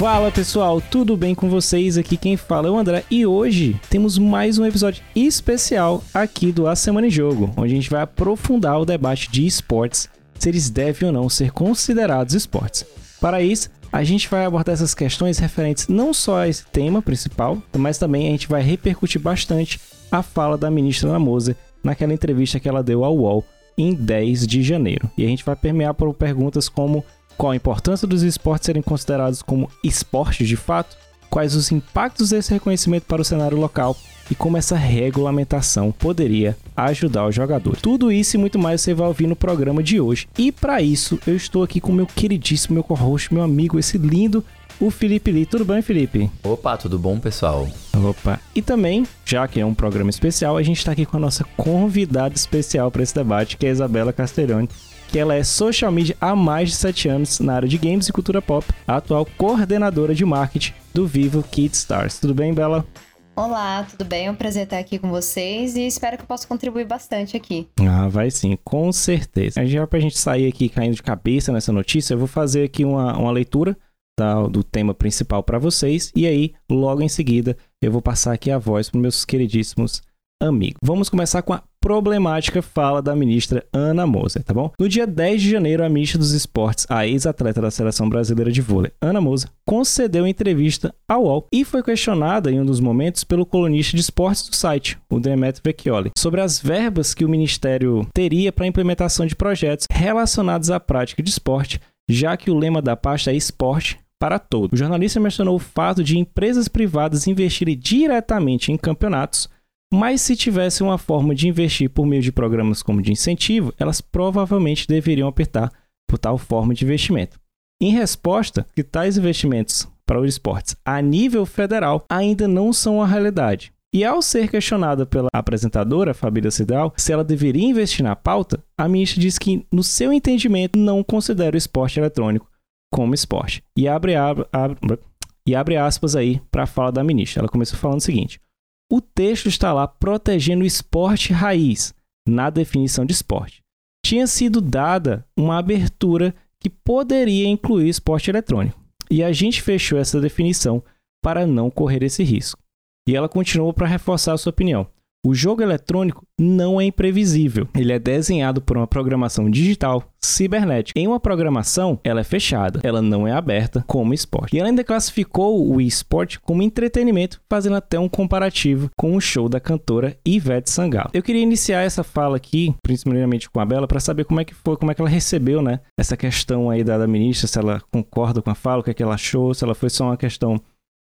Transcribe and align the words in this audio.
Fala 0.00 0.32
pessoal, 0.32 0.80
tudo 0.80 1.14
bem 1.14 1.34
com 1.34 1.50
vocês? 1.50 1.98
Aqui 1.98 2.16
quem 2.16 2.34
fala 2.34 2.68
é 2.68 2.70
o 2.70 2.78
André 2.78 3.04
e 3.10 3.26
hoje 3.26 3.78
temos 3.90 4.16
mais 4.16 4.58
um 4.58 4.64
episódio 4.64 5.04
especial 5.14 6.02
aqui 6.14 6.50
do 6.50 6.66
A 6.66 6.74
Semana 6.74 7.08
em 7.08 7.10
Jogo, 7.10 7.52
onde 7.54 7.74
a 7.74 7.76
gente 7.76 7.90
vai 7.90 8.00
aprofundar 8.00 8.80
o 8.80 8.86
debate 8.86 9.30
de 9.30 9.44
esportes, 9.44 10.08
se 10.38 10.48
eles 10.48 10.70
devem 10.70 11.08
ou 11.08 11.12
não 11.12 11.28
ser 11.28 11.52
considerados 11.52 12.34
esportes. 12.34 12.86
Para 13.20 13.42
isso, 13.42 13.68
a 13.92 14.02
gente 14.02 14.26
vai 14.26 14.46
abordar 14.46 14.72
essas 14.72 14.94
questões 14.94 15.36
referentes 15.38 15.86
não 15.86 16.14
só 16.14 16.38
a 16.38 16.48
esse 16.48 16.64
tema 16.64 17.02
principal, 17.02 17.62
mas 17.76 17.98
também 17.98 18.28
a 18.28 18.30
gente 18.30 18.48
vai 18.48 18.62
repercutir 18.62 19.20
bastante 19.20 19.78
a 20.10 20.22
fala 20.22 20.56
da 20.56 20.70
ministra 20.70 21.10
Ana 21.10 21.18
Moser 21.18 21.56
naquela 21.84 22.14
entrevista 22.14 22.58
que 22.58 22.70
ela 22.70 22.82
deu 22.82 23.04
ao 23.04 23.14
UOL 23.18 23.44
em 23.76 23.92
10 23.92 24.46
de 24.46 24.62
janeiro. 24.62 25.10
E 25.18 25.26
a 25.26 25.28
gente 25.28 25.44
vai 25.44 25.56
permear 25.56 25.92
por 25.92 26.14
perguntas 26.14 26.70
como 26.70 27.04
qual 27.40 27.52
a 27.52 27.56
importância 27.56 28.06
dos 28.06 28.22
esportes 28.22 28.66
serem 28.66 28.82
considerados 28.82 29.40
como 29.40 29.70
esportes 29.82 30.46
de 30.46 30.56
fato? 30.56 30.94
Quais 31.30 31.54
os 31.54 31.72
impactos 31.72 32.28
desse 32.28 32.52
reconhecimento 32.52 33.04
para 33.06 33.22
o 33.22 33.24
cenário 33.24 33.58
local? 33.58 33.96
E 34.30 34.34
como 34.34 34.58
essa 34.58 34.76
regulamentação 34.76 35.90
poderia 35.90 36.54
ajudar 36.76 37.24
o 37.24 37.32
jogador. 37.32 37.78
Tudo 37.78 38.12
isso 38.12 38.36
e 38.36 38.38
muito 38.38 38.58
mais 38.58 38.82
você 38.82 38.92
vai 38.92 39.08
ouvir 39.08 39.26
no 39.26 39.34
programa 39.34 39.82
de 39.82 39.98
hoje. 39.98 40.28
E 40.36 40.52
para 40.52 40.82
isso, 40.82 41.18
eu 41.26 41.34
estou 41.34 41.62
aqui 41.62 41.80
com 41.80 41.92
meu 41.92 42.06
queridíssimo, 42.06 42.74
meu 42.74 42.84
co-host, 42.84 43.32
meu 43.32 43.42
amigo, 43.42 43.78
esse 43.78 43.96
lindo, 43.96 44.44
o 44.78 44.90
Felipe 44.90 45.32
Lee. 45.32 45.46
Tudo 45.46 45.64
bem, 45.64 45.80
Felipe? 45.80 46.30
Opa, 46.44 46.76
tudo 46.76 46.98
bom, 46.98 47.18
pessoal? 47.18 47.66
Opa. 48.06 48.38
E 48.54 48.60
também, 48.60 49.06
já 49.24 49.48
que 49.48 49.58
é 49.58 49.64
um 49.64 49.72
programa 49.74 50.10
especial, 50.10 50.58
a 50.58 50.62
gente 50.62 50.76
está 50.76 50.92
aqui 50.92 51.06
com 51.06 51.16
a 51.16 51.20
nossa 51.20 51.42
convidada 51.56 52.34
especial 52.34 52.90
para 52.90 53.02
esse 53.02 53.14
debate, 53.14 53.56
que 53.56 53.64
é 53.64 53.70
a 53.70 53.72
Isabela 53.72 54.12
Castelloni 54.12 54.68
que 55.10 55.18
ela 55.18 55.34
é 55.34 55.42
social 55.42 55.90
media 55.90 56.16
há 56.20 56.36
mais 56.36 56.70
de 56.70 56.76
7 56.76 57.08
anos 57.08 57.40
na 57.40 57.54
área 57.54 57.68
de 57.68 57.76
games 57.76 58.08
e 58.08 58.12
cultura 58.12 58.40
pop, 58.40 58.64
a 58.86 58.96
atual 58.96 59.26
coordenadora 59.36 60.14
de 60.14 60.24
marketing 60.24 60.72
do 60.94 61.06
Vivo 61.06 61.42
Kid 61.42 61.74
Stars. 61.74 62.20
Tudo 62.20 62.32
bem, 62.32 62.54
Bela? 62.54 62.86
Olá, 63.34 63.84
tudo 63.90 64.04
bem? 64.04 64.26
É 64.26 64.30
um 64.30 64.34
prazer 64.36 64.64
estar 64.64 64.78
aqui 64.78 64.98
com 64.98 65.10
vocês 65.10 65.74
e 65.74 65.86
espero 65.86 66.16
que 66.16 66.22
eu 66.22 66.26
possa 66.26 66.46
contribuir 66.46 66.86
bastante 66.86 67.36
aqui. 67.36 67.68
Ah, 67.80 68.06
vai 68.08 68.30
sim, 68.30 68.56
com 68.62 68.92
certeza. 68.92 69.64
Já 69.66 69.86
para 69.86 69.98
a 69.98 70.02
gente 70.02 70.18
sair 70.18 70.46
aqui 70.46 70.68
caindo 70.68 70.94
de 70.94 71.02
cabeça 71.02 71.52
nessa 71.52 71.72
notícia, 71.72 72.14
eu 72.14 72.18
vou 72.18 72.28
fazer 72.28 72.64
aqui 72.64 72.84
uma, 72.84 73.16
uma 73.16 73.32
leitura 73.32 73.76
da, 74.18 74.46
do 74.46 74.62
tema 74.62 74.94
principal 74.94 75.42
para 75.42 75.58
vocês 75.58 76.12
e 76.14 76.26
aí, 76.26 76.52
logo 76.70 77.02
em 77.02 77.08
seguida, 77.08 77.56
eu 77.82 77.90
vou 77.90 78.02
passar 78.02 78.32
aqui 78.32 78.50
a 78.50 78.58
voz 78.58 78.90
para 78.90 79.00
meus 79.00 79.24
queridíssimos 79.24 80.02
amigo. 80.40 80.78
Vamos 80.82 81.08
começar 81.08 81.42
com 81.42 81.52
a 81.52 81.62
problemática 81.80 82.60
fala 82.60 83.00
da 83.00 83.16
ministra 83.16 83.64
Ana 83.72 84.06
Moser, 84.06 84.44
tá 84.44 84.52
bom? 84.52 84.70
No 84.78 84.88
dia 84.88 85.06
10 85.06 85.40
de 85.40 85.50
janeiro, 85.50 85.84
a 85.84 85.88
ministra 85.88 86.18
dos 86.18 86.32
Esportes, 86.32 86.86
a 86.88 87.06
ex-atleta 87.06 87.60
da 87.60 87.70
Seleção 87.70 88.08
Brasileira 88.08 88.52
de 88.52 88.60
Vôlei, 88.60 88.92
Ana 89.00 89.20
Moser, 89.20 89.50
concedeu 89.66 90.26
entrevista 90.26 90.94
ao 91.08 91.24
UOL 91.24 91.46
e 91.52 91.64
foi 91.64 91.82
questionada 91.82 92.50
em 92.50 92.60
um 92.60 92.66
dos 92.66 92.80
momentos 92.80 93.24
pelo 93.24 93.46
colunista 93.46 93.96
de 93.96 94.02
esportes 94.02 94.48
do 94.48 94.54
site, 94.54 94.98
o 95.10 95.18
Demetrio 95.18 95.62
Vecchioli, 95.64 96.10
sobre 96.16 96.40
as 96.40 96.60
verbas 96.60 97.14
que 97.14 97.24
o 97.24 97.28
ministério 97.28 98.06
teria 98.12 98.52
para 98.52 98.64
a 98.64 98.68
implementação 98.68 99.26
de 99.26 99.34
projetos 99.34 99.86
relacionados 99.90 100.70
à 100.70 100.78
prática 100.78 101.22
de 101.22 101.30
esporte, 101.30 101.80
já 102.08 102.36
que 102.36 102.50
o 102.50 102.58
lema 102.58 102.82
da 102.82 102.96
pasta 102.96 103.30
é 103.30 103.34
esporte 103.34 103.98
para 104.20 104.38
todos. 104.38 104.72
O 104.74 104.76
jornalista 104.76 105.18
mencionou 105.18 105.56
o 105.56 105.60
fato 105.60 106.04
de 106.04 106.18
empresas 106.18 106.68
privadas 106.68 107.26
investirem 107.26 107.78
diretamente 107.78 108.70
em 108.70 108.76
campeonatos 108.76 109.48
mas 109.92 110.20
se 110.22 110.36
tivesse 110.36 110.82
uma 110.82 110.98
forma 110.98 111.34
de 111.34 111.48
investir 111.48 111.90
por 111.90 112.06
meio 112.06 112.22
de 112.22 112.30
programas 112.30 112.82
como 112.82 113.02
de 113.02 113.12
incentivo, 113.12 113.74
elas 113.78 114.00
provavelmente 114.00 114.86
deveriam 114.86 115.28
apertar 115.28 115.72
por 116.08 116.18
tal 116.18 116.38
forma 116.38 116.72
de 116.74 116.84
investimento. 116.84 117.38
Em 117.82 117.92
resposta, 117.92 118.66
que 118.74 118.84
tais 118.84 119.16
investimentos 119.16 119.88
para 120.06 120.20
os 120.20 120.28
esportes 120.28 120.76
a 120.84 121.00
nível 121.00 121.46
federal 121.46 122.04
ainda 122.08 122.46
não 122.46 122.72
são 122.72 123.02
a 123.02 123.06
realidade. 123.06 123.72
E 123.92 124.04
ao 124.04 124.22
ser 124.22 124.48
questionada 124.48 125.04
pela 125.04 125.28
apresentadora, 125.32 126.14
Fabília 126.14 126.50
Cidral, 126.50 126.94
se 126.96 127.12
ela 127.12 127.24
deveria 127.24 127.66
investir 127.66 128.04
na 128.04 128.14
pauta, 128.14 128.62
a 128.78 128.88
ministra 128.88 129.20
diz 129.20 129.36
que, 129.36 129.66
no 129.72 129.82
seu 129.82 130.12
entendimento, 130.12 130.78
não 130.78 131.02
considera 131.02 131.56
o 131.56 131.58
esporte 131.58 131.98
eletrônico 131.98 132.48
como 132.92 133.14
esporte. 133.14 133.64
E 133.76 133.88
abre, 133.88 134.14
abre, 134.14 134.46
abre, 134.52 134.98
e 135.44 135.56
abre 135.56 135.76
aspas 135.76 136.14
aí 136.14 136.40
para 136.52 136.62
a 136.64 136.66
fala 136.66 136.92
da 136.92 137.02
ministra. 137.02 137.40
Ela 137.40 137.48
começou 137.48 137.78
falando 137.78 137.98
o 137.98 138.02
seguinte: 138.02 138.40
o 138.90 139.00
texto 139.00 139.48
está 139.48 139.72
lá 139.72 139.86
protegendo 139.86 140.64
o 140.64 140.66
esporte 140.66 141.32
raiz 141.32 141.94
na 142.28 142.50
definição 142.50 143.06
de 143.06 143.12
esporte. 143.12 143.62
Tinha 144.04 144.26
sido 144.26 144.60
dada 144.60 145.24
uma 145.36 145.58
abertura 145.58 146.34
que 146.58 146.68
poderia 146.68 147.46
incluir 147.48 147.88
esporte 147.88 148.30
eletrônico, 148.30 148.78
e 149.10 149.22
a 149.22 149.32
gente 149.32 149.62
fechou 149.62 149.98
essa 149.98 150.20
definição 150.20 150.82
para 151.22 151.46
não 151.46 151.70
correr 151.70 152.02
esse 152.02 152.22
risco. 152.24 152.60
E 153.08 153.14
ela 153.14 153.28
continuou 153.28 153.72
para 153.72 153.86
reforçar 153.86 154.34
a 154.34 154.38
sua 154.38 154.50
opinião. 154.50 154.86
O 155.22 155.34
jogo 155.34 155.62
eletrônico 155.62 156.24
não 156.40 156.80
é 156.80 156.84
imprevisível. 156.84 157.68
Ele 157.76 157.92
é 157.92 157.98
desenhado 157.98 158.62
por 158.62 158.78
uma 158.78 158.86
programação 158.86 159.50
digital 159.50 160.02
cibernética. 160.18 160.98
Em 160.98 161.06
uma 161.06 161.20
programação, 161.20 162.00
ela 162.02 162.20
é 162.20 162.24
fechada, 162.24 162.80
ela 162.82 163.02
não 163.02 163.28
é 163.28 163.32
aberta 163.32 163.84
como 163.86 164.14
esporte. 164.14 164.56
E 164.56 164.58
ela 164.58 164.70
ainda 164.70 164.82
classificou 164.82 165.70
o 165.70 165.78
esporte 165.78 166.40
como 166.40 166.62
entretenimento, 166.62 167.38
fazendo 167.50 167.76
até 167.76 167.98
um 167.98 168.08
comparativo 168.08 168.88
com 168.96 169.14
o 169.14 169.20
show 169.20 169.46
da 169.46 169.60
cantora 169.60 170.16
Ivete 170.24 170.70
Sangalo. 170.70 171.10
Eu 171.12 171.22
queria 171.22 171.42
iniciar 171.42 171.82
essa 171.82 172.02
fala 172.02 172.38
aqui, 172.38 172.74
principalmente 172.82 173.50
com 173.50 173.60
a 173.60 173.66
Bela, 173.66 173.86
para 173.86 174.00
saber 174.00 174.24
como 174.24 174.40
é 174.40 174.44
que 174.44 174.54
foi, 174.54 174.78
como 174.78 174.90
é 174.90 174.94
que 174.94 175.02
ela 175.02 175.10
recebeu, 175.10 175.60
né, 175.60 175.80
essa 175.98 176.16
questão 176.16 176.70
aí 176.70 176.82
da, 176.82 176.96
da 176.96 177.06
ministra, 177.06 177.46
se 177.46 177.58
ela 177.58 177.82
concorda 177.92 178.40
com 178.40 178.50
a 178.50 178.54
fala, 178.54 178.80
o 178.80 178.84
que 178.84 178.90
é 178.90 178.94
que 178.94 179.02
ela 179.02 179.14
achou, 179.14 179.52
se 179.52 179.64
ela 179.64 179.74
foi 179.74 179.90
só 179.90 180.06
uma 180.06 180.16
questão 180.16 180.58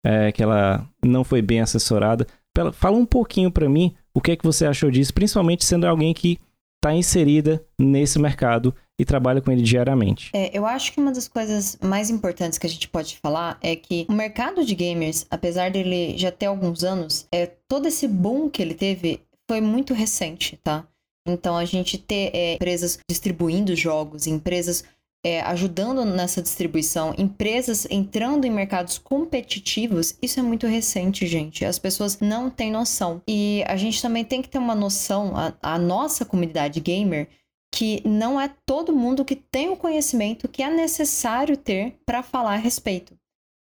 é, 0.05 0.31
que 0.33 0.43
ela 0.43 0.85
não 1.05 1.23
foi 1.23 1.41
bem 1.41 1.61
assessorada. 1.61 2.28
Fala 2.73 2.97
um 2.97 3.05
pouquinho 3.05 3.49
para 3.49 3.69
mim 3.69 3.95
o 4.13 4.22
que 4.22 4.31
é 4.31 4.35
que 4.35 4.44
você 4.44 4.66
achou 4.66 4.91
disso, 4.91 5.13
principalmente 5.13 5.66
sendo 5.66 5.85
alguém 5.85 6.13
que 6.13 6.38
está 6.77 6.94
inserida 6.94 7.63
nesse 7.77 8.17
mercado 8.17 8.73
e 8.99 9.05
trabalha 9.05 9.41
com 9.41 9.51
ele 9.51 9.61
diariamente. 9.61 10.31
É, 10.33 10.55
eu 10.55 10.66
acho 10.66 10.91
que 10.91 10.99
uma 10.99 11.11
das 11.11 11.27
coisas 11.27 11.77
mais 11.81 12.09
importantes 12.09 12.57
que 12.57 12.67
a 12.67 12.69
gente 12.69 12.88
pode 12.88 13.17
falar 13.17 13.57
é 13.61 13.75
que 13.75 14.05
o 14.09 14.13
mercado 14.13 14.66
de 14.66 14.75
gamers, 14.75 15.25
apesar 15.29 15.72
dele 15.72 16.17
já 16.17 16.31
ter 16.31 16.47
alguns 16.47 16.83
anos, 16.83 17.27
é, 17.31 17.45
todo 17.45 17.88
esse 17.88 18.07
boom 18.07 18.49
que 18.49 18.61
ele 18.61 18.73
teve 18.73 19.22
foi 19.49 19.61
muito 19.61 19.94
recente, 19.94 20.57
tá? 20.63 20.85
Então 21.28 21.55
a 21.55 21.66
gente 21.66 21.97
ter 21.97 22.31
é, 22.33 22.53
empresas 22.55 22.99
distribuindo 23.09 23.75
jogos, 23.75 24.25
empresas 24.25 24.83
é, 25.23 25.41
ajudando 25.41 26.03
nessa 26.03 26.41
distribuição, 26.41 27.13
empresas 27.17 27.85
entrando 27.89 28.45
em 28.45 28.51
mercados 28.51 28.97
competitivos, 28.97 30.17
isso 30.21 30.39
é 30.39 30.43
muito 30.43 30.65
recente, 30.65 31.27
gente. 31.27 31.63
As 31.63 31.77
pessoas 31.77 32.19
não 32.19 32.49
têm 32.49 32.71
noção. 32.71 33.21
E 33.27 33.63
a 33.67 33.75
gente 33.75 34.01
também 34.01 34.25
tem 34.25 34.41
que 34.41 34.49
ter 34.49 34.57
uma 34.57 34.73
noção, 34.73 35.35
a, 35.35 35.53
a 35.61 35.77
nossa 35.77 36.25
comunidade 36.25 36.79
gamer, 36.79 37.29
que 37.73 38.01
não 38.05 38.41
é 38.41 38.53
todo 38.65 38.95
mundo 38.95 39.23
que 39.23 39.35
tem 39.35 39.69
o 39.69 39.77
conhecimento 39.77 40.47
que 40.47 40.63
é 40.63 40.69
necessário 40.69 41.55
ter 41.55 41.95
para 42.05 42.23
falar 42.23 42.53
a 42.53 42.57
respeito. 42.57 43.15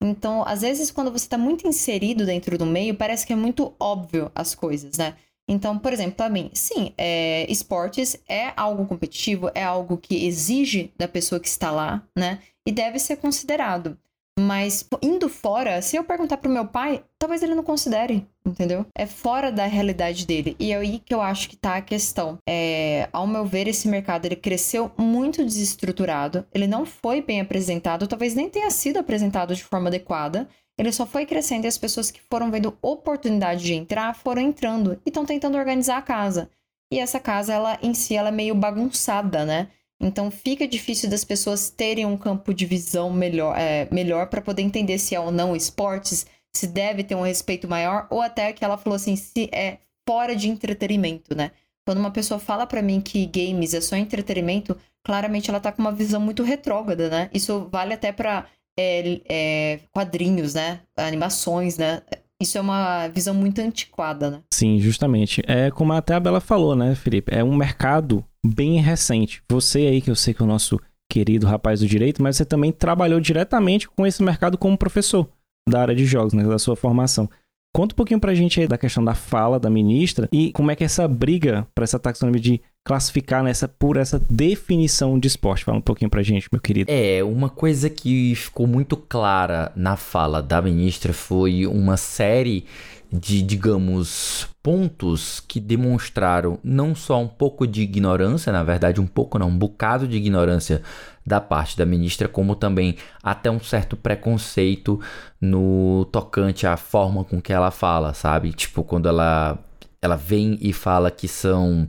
Então, 0.03 0.43
às 0.45 0.61
vezes, 0.61 0.91
quando 0.91 1.11
você 1.11 1.25
está 1.25 1.37
muito 1.37 1.67
inserido 1.67 2.25
dentro 2.25 2.57
do 2.57 2.65
meio, 2.65 2.95
parece 2.95 3.25
que 3.25 3.33
é 3.33 3.35
muito 3.35 3.73
óbvio 3.79 4.31
as 4.35 4.53
coisas, 4.53 4.97
né? 4.97 5.15
Então, 5.47 5.77
por 5.77 5.93
exemplo, 5.93 6.15
para 6.15 6.29
mim, 6.29 6.49
sim, 6.53 6.93
é, 6.97 7.49
esportes 7.51 8.17
é 8.27 8.51
algo 8.57 8.85
competitivo, 8.85 9.51
é 9.53 9.63
algo 9.63 9.97
que 9.97 10.25
exige 10.25 10.91
da 10.97 11.07
pessoa 11.07 11.39
que 11.39 11.47
está 11.47 11.71
lá, 11.71 12.03
né? 12.17 12.39
E 12.65 12.71
deve 12.71 12.97
ser 12.97 13.17
considerado. 13.17 13.97
Mas 14.37 14.85
indo 15.01 15.29
fora, 15.29 15.81
se 15.81 15.95
eu 15.95 16.03
perguntar 16.03 16.37
pro 16.37 16.51
meu 16.51 16.67
pai, 16.67 17.01
talvez 17.17 17.41
ele 17.41 17.55
não 17.55 17.63
considere, 17.63 18.27
entendeu? 18.45 18.85
É 18.93 19.05
fora 19.05 19.49
da 19.49 19.65
realidade 19.65 20.25
dele. 20.25 20.57
E 20.59 20.73
é 20.73 20.75
aí 20.75 20.99
que 20.99 21.13
eu 21.13 21.21
acho 21.21 21.47
que 21.47 21.55
tá 21.55 21.77
a 21.77 21.81
questão. 21.81 22.37
É, 22.47 23.07
ao 23.13 23.25
meu 23.25 23.45
ver, 23.45 23.67
esse 23.69 23.87
mercado 23.87 24.25
ele 24.25 24.35
cresceu 24.35 24.91
muito 24.97 25.43
desestruturado, 25.43 26.45
ele 26.53 26.67
não 26.67 26.85
foi 26.85 27.21
bem 27.21 27.39
apresentado, 27.39 28.07
talvez 28.07 28.35
nem 28.35 28.49
tenha 28.49 28.69
sido 28.69 28.97
apresentado 28.97 29.55
de 29.55 29.63
forma 29.63 29.87
adequada. 29.87 30.49
Ele 30.77 30.91
só 30.91 31.05
foi 31.05 31.25
crescendo 31.25 31.65
e 31.65 31.67
as 31.67 31.77
pessoas 31.77 32.11
que 32.11 32.21
foram 32.29 32.51
vendo 32.51 32.77
oportunidade 32.81 33.63
de 33.63 33.73
entrar 33.73 34.13
foram 34.13 34.41
entrando 34.41 34.99
e 35.05 35.09
estão 35.09 35.25
tentando 35.25 35.57
organizar 35.57 35.97
a 35.97 36.01
casa. 36.01 36.49
E 36.91 36.99
essa 36.99 37.19
casa, 37.19 37.53
ela 37.53 37.79
em 37.81 37.93
si, 37.93 38.15
ela 38.15 38.29
é 38.29 38.31
meio 38.31 38.53
bagunçada, 38.53 39.45
né? 39.45 39.69
Então 39.99 40.29
fica 40.29 40.67
difícil 40.67 41.09
das 41.09 41.23
pessoas 41.23 41.69
terem 41.69 42.05
um 42.05 42.17
campo 42.17 42.53
de 42.53 42.65
visão 42.65 43.11
melhor, 43.11 43.57
é, 43.57 43.87
melhor 43.91 44.27
para 44.27 44.41
poder 44.41 44.61
entender 44.61 44.97
se 44.99 45.15
é 45.15 45.19
ou 45.19 45.31
não 45.31 45.55
esportes, 45.55 46.25
se 46.53 46.67
deve 46.67 47.03
ter 47.03 47.15
um 47.15 47.21
respeito 47.21 47.67
maior, 47.67 48.07
ou 48.09 48.21
até 48.21 48.51
que 48.53 48.63
ela 48.63 48.77
falou 48.77 48.95
assim, 48.95 49.15
se 49.15 49.49
é 49.53 49.79
fora 50.07 50.35
de 50.35 50.49
entretenimento, 50.49 51.35
né? 51.35 51.51
Quando 51.85 51.99
uma 51.99 52.11
pessoa 52.11 52.39
fala 52.39 52.67
para 52.67 52.81
mim 52.81 52.99
que 52.99 53.25
games 53.25 53.73
é 53.73 53.81
só 53.81 53.95
entretenimento, 53.95 54.77
claramente 55.03 55.49
ela 55.49 55.59
tá 55.59 55.71
com 55.71 55.81
uma 55.81 55.91
visão 55.91 56.19
muito 56.19 56.43
retrógrada, 56.43 57.09
né? 57.09 57.29
Isso 57.33 57.67
vale 57.71 57.93
até 57.93 58.11
para 58.11 58.47
é, 58.77 59.21
é, 59.27 59.79
quadrinhos, 59.91 60.53
né? 60.53 60.81
Animações, 60.97 61.77
né? 61.77 62.01
Isso 62.41 62.57
é 62.57 62.61
uma 62.61 63.07
visão 63.07 63.33
muito 63.33 63.59
antiquada, 63.59 64.29
né? 64.29 64.41
Sim, 64.53 64.79
justamente. 64.79 65.41
É 65.47 65.71
como 65.71 65.93
até 65.93 66.15
a 66.15 66.19
Bela 66.19 66.41
falou, 66.41 66.75
né, 66.75 66.93
Felipe? 66.93 67.33
É 67.33 67.43
um 67.43 67.55
mercado 67.55 68.23
bem 68.45 68.81
recente. 68.81 69.41
Você 69.49 69.79
aí, 69.79 70.01
que 70.01 70.11
eu 70.11 70.15
sei 70.15 70.33
que 70.33 70.41
é 70.41 70.45
o 70.45 70.47
nosso 70.47 70.79
querido 71.09 71.47
rapaz 71.47 71.79
do 71.79 71.87
direito, 71.87 72.21
mas 72.21 72.35
você 72.35 72.43
também 72.43 72.71
trabalhou 72.71 73.19
diretamente 73.19 73.87
com 73.87 74.05
esse 74.05 74.21
mercado 74.21 74.57
como 74.57 74.77
professor 74.77 75.29
da 75.69 75.81
área 75.81 75.95
de 75.95 76.05
jogos, 76.05 76.33
né, 76.33 76.43
da 76.43 76.59
sua 76.59 76.75
formação. 76.75 77.29
Conta 77.75 77.93
um 77.93 77.97
pouquinho 77.97 78.21
pra 78.21 78.33
gente 78.33 78.61
aí 78.61 78.69
da 78.69 78.77
questão 78.77 79.03
da 79.03 79.13
fala 79.13 79.59
da 79.59 79.69
ministra 79.69 80.29
e 80.31 80.49
como 80.53 80.71
é 80.71 80.77
que 80.77 80.83
é 80.83 80.85
essa 80.85 81.05
briga 81.09 81.67
para 81.75 81.83
essa 81.83 81.99
taxonomia 81.99 82.39
de 82.39 82.61
classificar 82.85 83.43
nessa 83.43 83.67
por 83.67 83.97
essa 83.97 84.17
definição 84.29 85.19
de 85.19 85.27
esporte. 85.27 85.65
Fala 85.65 85.79
um 85.79 85.81
pouquinho 85.81 86.09
pra 86.09 86.23
gente, 86.23 86.47
meu 86.49 86.61
querido. 86.61 86.89
É, 86.89 87.21
uma 87.21 87.49
coisa 87.49 87.89
que 87.89 88.33
ficou 88.33 88.65
muito 88.65 88.95
clara 88.95 89.73
na 89.75 89.97
fala 89.97 90.41
da 90.41 90.61
ministra 90.61 91.11
foi 91.11 91.67
uma 91.67 91.97
série 91.97 92.63
de, 93.11 93.41
digamos, 93.41 94.47
pontos 94.63 95.41
que 95.41 95.59
demonstraram 95.59 96.57
não 96.63 96.95
só 96.95 97.21
um 97.21 97.27
pouco 97.27 97.67
de 97.67 97.81
ignorância, 97.81 98.53
na 98.53 98.63
verdade, 98.63 99.01
um 99.01 99.07
pouco 99.07 99.37
não, 99.37 99.49
um 99.49 99.57
bocado 99.57 100.07
de 100.07 100.15
ignorância 100.15 100.81
da 101.25 101.41
parte 101.41 101.77
da 101.77 101.85
ministra, 101.85 102.27
como 102.27 102.55
também 102.55 102.97
até 103.23 103.49
um 103.49 103.59
certo 103.59 103.97
preconceito 103.97 104.99
no 105.41 106.05
tocante 106.11 106.67
à 106.67 106.77
forma 106.77 107.23
com 107.23 107.41
que 107.41 107.51
ela 107.51 107.71
fala, 107.71 108.13
sabe? 108.13 108.53
Tipo, 108.53 108.83
quando 108.83 109.09
ela, 109.09 109.57
ela 110.01 110.15
vem 110.15 110.57
e 110.61 110.71
fala 110.71 111.09
que 111.09 111.27
são 111.27 111.87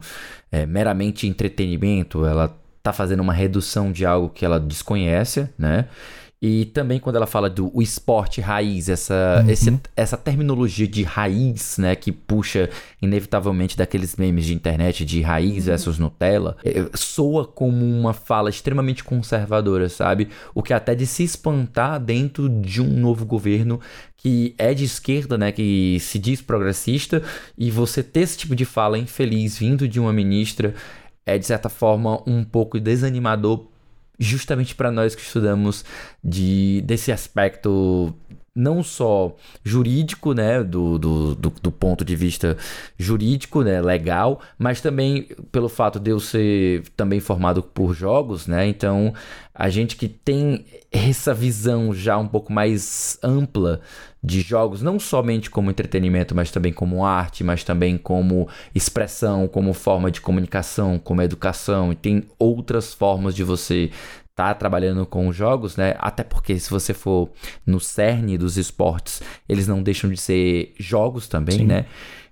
é, 0.51 0.65
meramente 0.65 1.27
entretenimento, 1.27 2.25
ela 2.25 2.57
tá 2.83 2.93
fazendo 2.93 3.21
uma 3.21 3.33
redução 3.33 3.93
de 3.93 4.07
algo 4.07 4.31
que 4.31 4.45
ela 4.45 4.61
desconhece, 4.61 5.49
né? 5.59 5.89
E 6.49 6.65
também 6.67 7.01
quando 7.01 7.17
ela 7.17 7.27
fala 7.27 7.51
do 7.51 7.73
esporte 7.83 8.41
raiz, 8.41 8.89
essa, 8.89 9.43
uhum. 9.43 9.51
esse, 9.51 9.81
essa 9.97 10.17
terminologia 10.17 10.87
de 10.87 11.03
raiz, 11.03 11.77
né, 11.77 11.97
que 11.97 12.13
puxa 12.13 12.71
inevitavelmente 13.03 13.77
daqueles 13.77 14.15
memes 14.15 14.45
de 14.45 14.55
internet 14.55 15.05
de 15.05 15.21
raiz 15.23 15.65
uhum. 15.65 15.65
versus 15.65 15.99
Nutella, 15.99 16.57
é, 16.65 16.89
soa 16.95 17.45
como 17.45 17.85
uma 17.85 18.13
fala 18.13 18.49
extremamente 18.49 19.03
conservadora, 19.03 19.89
sabe? 19.89 20.29
O 20.55 20.63
que 20.63 20.73
até 20.73 20.95
de 20.95 21.05
se 21.05 21.25
espantar 21.25 21.99
dentro 21.99 22.49
de 22.49 22.81
um 22.81 23.01
novo 23.01 23.27
governo 23.27 23.81
que 24.17 24.55
é 24.57 24.73
de 24.73 24.85
esquerda, 24.85 25.37
né, 25.37 25.51
que 25.51 25.99
se 25.99 26.17
diz 26.17 26.41
progressista, 26.41 27.25
e 27.59 27.73
você 27.73 28.05
ter 28.05 28.21
esse 28.21 28.39
tipo 28.39 28.55
de 28.55 28.65
fala 28.65 28.97
infeliz 28.97 29.59
vindo 29.59 29.89
de 29.89 29.99
uma 29.99 30.13
ministra 30.13 30.77
é 31.27 31.37
de 31.37 31.45
certa 31.45 31.69
forma 31.69 32.23
um 32.25 32.45
pouco 32.45 32.79
desanimador 32.79 33.67
justamente 34.19 34.75
para 34.75 34.91
nós 34.91 35.15
que 35.15 35.23
estudamos 35.23 35.85
de, 36.23 36.83
desse 36.83 37.13
aspecto 37.13 38.15
não 38.57 38.83
só 38.83 39.37
jurídico, 39.63 40.33
né, 40.33 40.65
do, 40.65 40.99
do, 40.99 41.35
do, 41.35 41.51
do, 41.51 41.71
ponto 41.71 42.03
de 42.03 42.17
vista 42.17 42.57
jurídico, 42.99 43.63
né, 43.63 43.83
legal, 43.83 44.41
mas 44.59 44.81
também 44.81 45.29
pelo 45.53 45.69
fato 45.69 46.01
de 46.01 46.11
eu 46.11 46.19
ser 46.19 46.83
também 46.97 47.21
formado 47.21 47.63
por 47.63 47.95
jogos, 47.95 48.47
né, 48.47 48.67
então 48.67 49.13
a 49.55 49.69
gente 49.69 49.95
que 49.95 50.09
tem 50.09 50.65
essa 50.91 51.35
visão 51.35 51.93
já 51.93 52.17
um 52.17 52.27
pouco 52.27 52.51
mais 52.51 53.19
ampla 53.23 53.83
de 54.27 54.41
jogos, 54.41 54.83
não 54.83 54.99
somente 54.99 55.49
como 55.49 55.71
entretenimento, 55.71 56.35
mas 56.35 56.51
também 56.51 56.73
como 56.73 57.05
arte, 57.05 57.45
mas 57.45 57.63
também 57.63 57.97
como 57.97 58.49
expressão, 58.75 59.47
como 59.47 59.73
forma 59.73 60.11
de 60.11 60.21
comunicação, 60.21 60.99
como 60.99 61.23
educação, 61.23 61.93
e 61.93 61.95
tem 61.95 62.25
outras 62.37 62.93
formas 62.93 63.37
de 63.37 63.45
você 63.45 63.89
tá 64.35 64.53
trabalhando 64.53 65.07
com 65.07 65.33
jogos, 65.33 65.77
né? 65.77 65.95
Até 65.99 66.25
porque 66.25 66.59
se 66.59 66.69
você 66.69 66.93
for 66.93 67.31
no 67.65 67.79
cerne 67.79 68.37
dos 68.37 68.57
esportes, 68.57 69.23
eles 69.49 69.69
não 69.69 69.81
deixam 69.81 70.11
de 70.11 70.17
ser 70.17 70.75
jogos 70.77 71.29
também, 71.29 71.59
Sim. 71.59 71.67
né? 71.67 71.87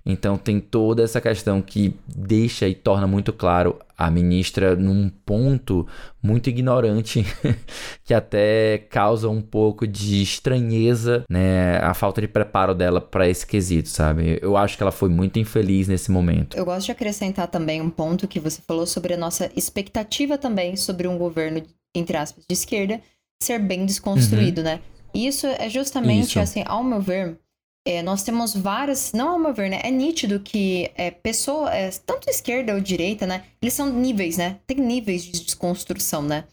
Então 0.05 0.37
tem 0.37 0.59
toda 0.59 1.01
essa 1.01 1.21
questão 1.21 1.61
que 1.61 1.95
deixa 2.13 2.67
e 2.67 2.75
torna 2.75 3.07
muito 3.07 3.31
claro 3.31 3.79
a 3.97 4.09
ministra 4.11 4.75
num 4.75 5.09
ponto 5.09 5.87
muito 6.21 6.49
ignorante 6.49 7.25
que 8.03 8.13
até 8.13 8.77
causa 8.89 9.29
um 9.29 9.41
pouco 9.41 9.87
de 9.87 10.21
estranheza, 10.21 11.23
né, 11.29 11.77
a 11.77 11.93
falta 11.93 12.21
de 12.21 12.27
preparo 12.27 12.73
dela 12.73 12.99
para 12.99 13.27
esse 13.27 13.45
quesito, 13.45 13.89
sabe? 13.89 14.39
Eu 14.41 14.57
acho 14.57 14.77
que 14.77 14.83
ela 14.83 14.91
foi 14.91 15.09
muito 15.09 15.39
infeliz 15.39 15.87
nesse 15.87 16.11
momento. 16.11 16.57
Eu 16.57 16.65
gosto 16.65 16.85
de 16.85 16.91
acrescentar 16.91 17.47
também 17.47 17.81
um 17.81 17.89
ponto 17.89 18.27
que 18.27 18.39
você 18.39 18.61
falou 18.61 18.85
sobre 18.85 19.13
a 19.13 19.17
nossa 19.17 19.49
expectativa 19.55 20.37
também 20.37 20.75
sobre 20.75 21.07
um 21.07 21.17
governo 21.17 21.61
entre 21.95 22.17
aspas, 22.17 22.43
de 22.47 22.53
esquerda, 22.53 23.01
ser 23.41 23.59
bem 23.59 23.85
desconstruído, 23.85 24.59
uhum. 24.59 24.65
né? 24.65 24.79
Isso 25.13 25.47
é 25.47 25.69
justamente, 25.69 26.31
Isso. 26.31 26.39
assim, 26.39 26.63
ao 26.65 26.83
meu 26.83 27.01
ver, 27.01 27.39
é, 27.85 28.01
nós 28.01 28.23
temos 28.23 28.55
várias, 28.55 29.13
não 29.13 29.29
ao 29.29 29.39
meu 29.39 29.53
ver, 29.53 29.69
né? 29.69 29.79
É 29.83 29.91
nítido 29.91 30.39
que 30.39 30.91
é, 30.95 31.11
pessoa, 31.11 31.71
é, 31.73 31.91
tanto 32.05 32.27
esquerda 32.29 32.73
ou 32.73 32.81
direita, 32.81 33.27
né? 33.27 33.43
Eles 33.61 33.75
são 33.75 33.93
níveis, 33.93 34.37
né? 34.37 34.59
Tem 34.65 34.77
níveis 34.77 35.23
de 35.23 35.43
desconstrução, 35.43 36.23
né? 36.23 36.45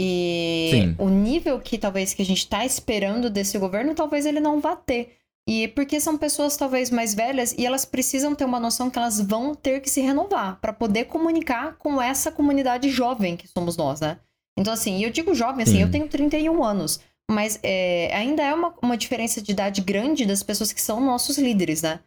E 0.00 0.70
Sim. 0.72 0.96
o 0.98 1.08
nível 1.10 1.60
que 1.60 1.76
talvez 1.76 2.14
que 2.14 2.22
a 2.22 2.24
gente 2.24 2.48
tá 2.48 2.64
esperando 2.64 3.28
desse 3.28 3.58
governo, 3.58 3.94
talvez 3.94 4.24
ele 4.24 4.40
não 4.40 4.60
vá 4.60 4.74
ter. 4.74 5.16
E 5.46 5.68
porque 5.68 6.00
são 6.00 6.16
pessoas 6.16 6.56
talvez 6.56 6.90
mais 6.90 7.14
velhas 7.14 7.54
e 7.58 7.66
elas 7.66 7.84
precisam 7.84 8.34
ter 8.34 8.44
uma 8.44 8.60
noção 8.60 8.88
que 8.88 8.98
elas 8.98 9.20
vão 9.20 9.54
ter 9.54 9.80
que 9.80 9.90
se 9.90 10.00
renovar 10.00 10.58
para 10.60 10.72
poder 10.72 11.06
comunicar 11.06 11.76
com 11.78 12.00
essa 12.00 12.30
comunidade 12.30 12.90
jovem 12.90 13.36
que 13.36 13.48
somos 13.48 13.76
nós, 13.76 14.00
né? 14.00 14.18
Então, 14.58 14.72
assim, 14.72 15.02
eu 15.02 15.10
digo 15.10 15.34
jovem, 15.34 15.62
assim, 15.62 15.76
Sim. 15.76 15.82
eu 15.82 15.90
tenho 15.90 16.08
31 16.08 16.62
anos. 16.64 17.00
Mas 17.30 17.58
é, 17.62 18.14
ainda 18.14 18.42
é 18.42 18.54
uma, 18.54 18.74
uma 18.82 18.96
diferença 18.96 19.42
de 19.42 19.52
idade 19.52 19.80
grande 19.82 20.24
das 20.24 20.42
pessoas 20.42 20.72
que 20.72 20.80
são 20.80 21.00
nossos 21.00 21.36
líderes, 21.38 21.82
né? 21.82 22.00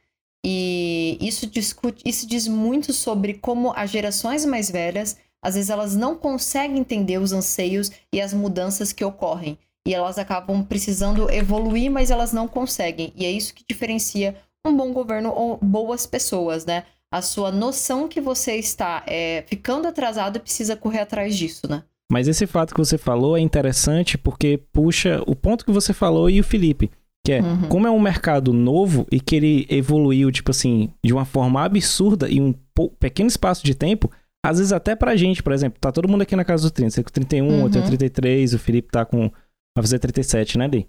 E 0.44 1.18
isso, 1.22 1.46
discute, 1.46 2.02
isso 2.04 2.28
diz 2.28 2.48
muito 2.48 2.92
sobre 2.92 3.36
como 3.36 3.72
as 3.76 3.92
gerações 3.92 4.44
mais 4.44 4.72
velhas, 4.72 5.18
às 5.42 5.56
vezes, 5.56 5.70
elas 5.70 5.96
não 5.96 6.16
conseguem 6.16 6.78
entender 6.78 7.18
os 7.18 7.32
anseios 7.32 7.92
e 8.14 8.22
as 8.22 8.34
mudanças 8.34 8.94
que 8.94 9.04
ocorrem. 9.04 9.58
E 9.88 9.94
elas 9.94 10.20
acabam 10.20 10.64
precisando 10.64 11.30
evoluir, 11.32 11.90
mas 11.90 12.12
elas 12.12 12.32
não 12.32 12.48
conseguem. 12.48 13.12
E 13.16 13.26
é 13.26 13.32
isso 13.32 13.54
que 13.54 13.66
diferencia 13.68 14.40
um 14.64 14.76
bom 14.76 14.94
governo 14.94 15.32
ou 15.34 15.58
boas 15.58 16.06
pessoas, 16.06 16.66
né? 16.66 16.86
A 17.12 17.22
sua 17.22 17.52
noção 17.52 18.08
que 18.08 18.22
você 18.22 18.56
está 18.56 19.04
é, 19.08 19.44
ficando 19.48 19.88
atrasado 19.88 20.40
precisa 20.40 20.78
correr 20.78 21.00
atrás 21.00 21.36
disso, 21.36 21.68
né? 21.68 21.84
Mas 22.12 22.28
esse 22.28 22.46
fato 22.46 22.74
que 22.74 22.80
você 22.80 22.98
falou 22.98 23.38
é 23.38 23.40
interessante 23.40 24.18
porque 24.18 24.60
puxa 24.74 25.24
o 25.26 25.34
ponto 25.34 25.64
que 25.64 25.72
você 25.72 25.94
falou 25.94 26.30
e 26.30 26.42
o 26.42 26.44
Felipe. 26.44 26.92
Que 27.26 27.34
é, 27.34 27.42
uhum. 27.42 27.70
como 27.70 27.88
é 27.88 27.92
um 27.92 28.00
mercado 28.00 28.52
novo 28.52 29.08
e 29.10 29.22
que 29.22 29.36
ele 29.36 29.66
evoluiu, 29.70 30.30
tipo 30.30 30.52
assim, 30.52 30.90
de 31.06 31.14
uma 31.14 31.24
forma 31.24 31.64
absurda 31.64 32.30
em 32.30 32.42
um 32.42 32.54
pequeno 33.00 33.30
espaço 33.30 33.64
de 33.64 33.74
tempo, 33.74 34.12
às 34.44 34.58
vezes 34.58 34.74
até 34.74 34.94
pra 34.94 35.16
gente, 35.16 35.42
por 35.42 35.54
exemplo, 35.54 35.80
tá 35.80 35.92
todo 35.92 36.10
mundo 36.10 36.24
aqui 36.24 36.36
na 36.36 36.44
casa 36.44 36.64
dos 36.64 36.72
30, 36.72 36.90
você 36.90 37.04
com 37.04 37.12
31, 37.12 37.48
uhum. 37.48 37.62
eu 37.62 37.70
tenho 37.70 37.86
33, 37.86 38.56
o 38.56 38.60
Felipe 38.60 38.90
tá 38.92 39.06
com. 39.06 39.32
Vai 39.74 39.84
fazer 39.84 40.00
37, 40.00 40.58
né, 40.58 40.68
Dê? 40.68 40.86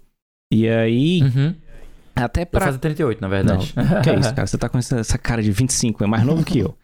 E 0.51 0.67
aí. 0.67 1.21
Uhum. 1.21 1.55
Até 2.15 2.43
pra. 2.43 2.59
Vai 2.59 2.67
fazer 2.67 2.79
38, 2.79 3.21
na 3.21 3.27
verdade. 3.29 3.73
Não, 3.75 4.01
que 4.01 4.09
é 4.09 4.19
isso, 4.19 4.33
cara? 4.33 4.47
Você 4.47 4.57
tá 4.57 4.67
com 4.67 4.77
essa, 4.77 4.99
essa 4.99 5.17
cara 5.17 5.41
de 5.41 5.51
25, 5.51 6.03
é 6.03 6.07
mais 6.07 6.25
novo 6.25 6.43
que 6.43 6.59
eu. 6.59 6.75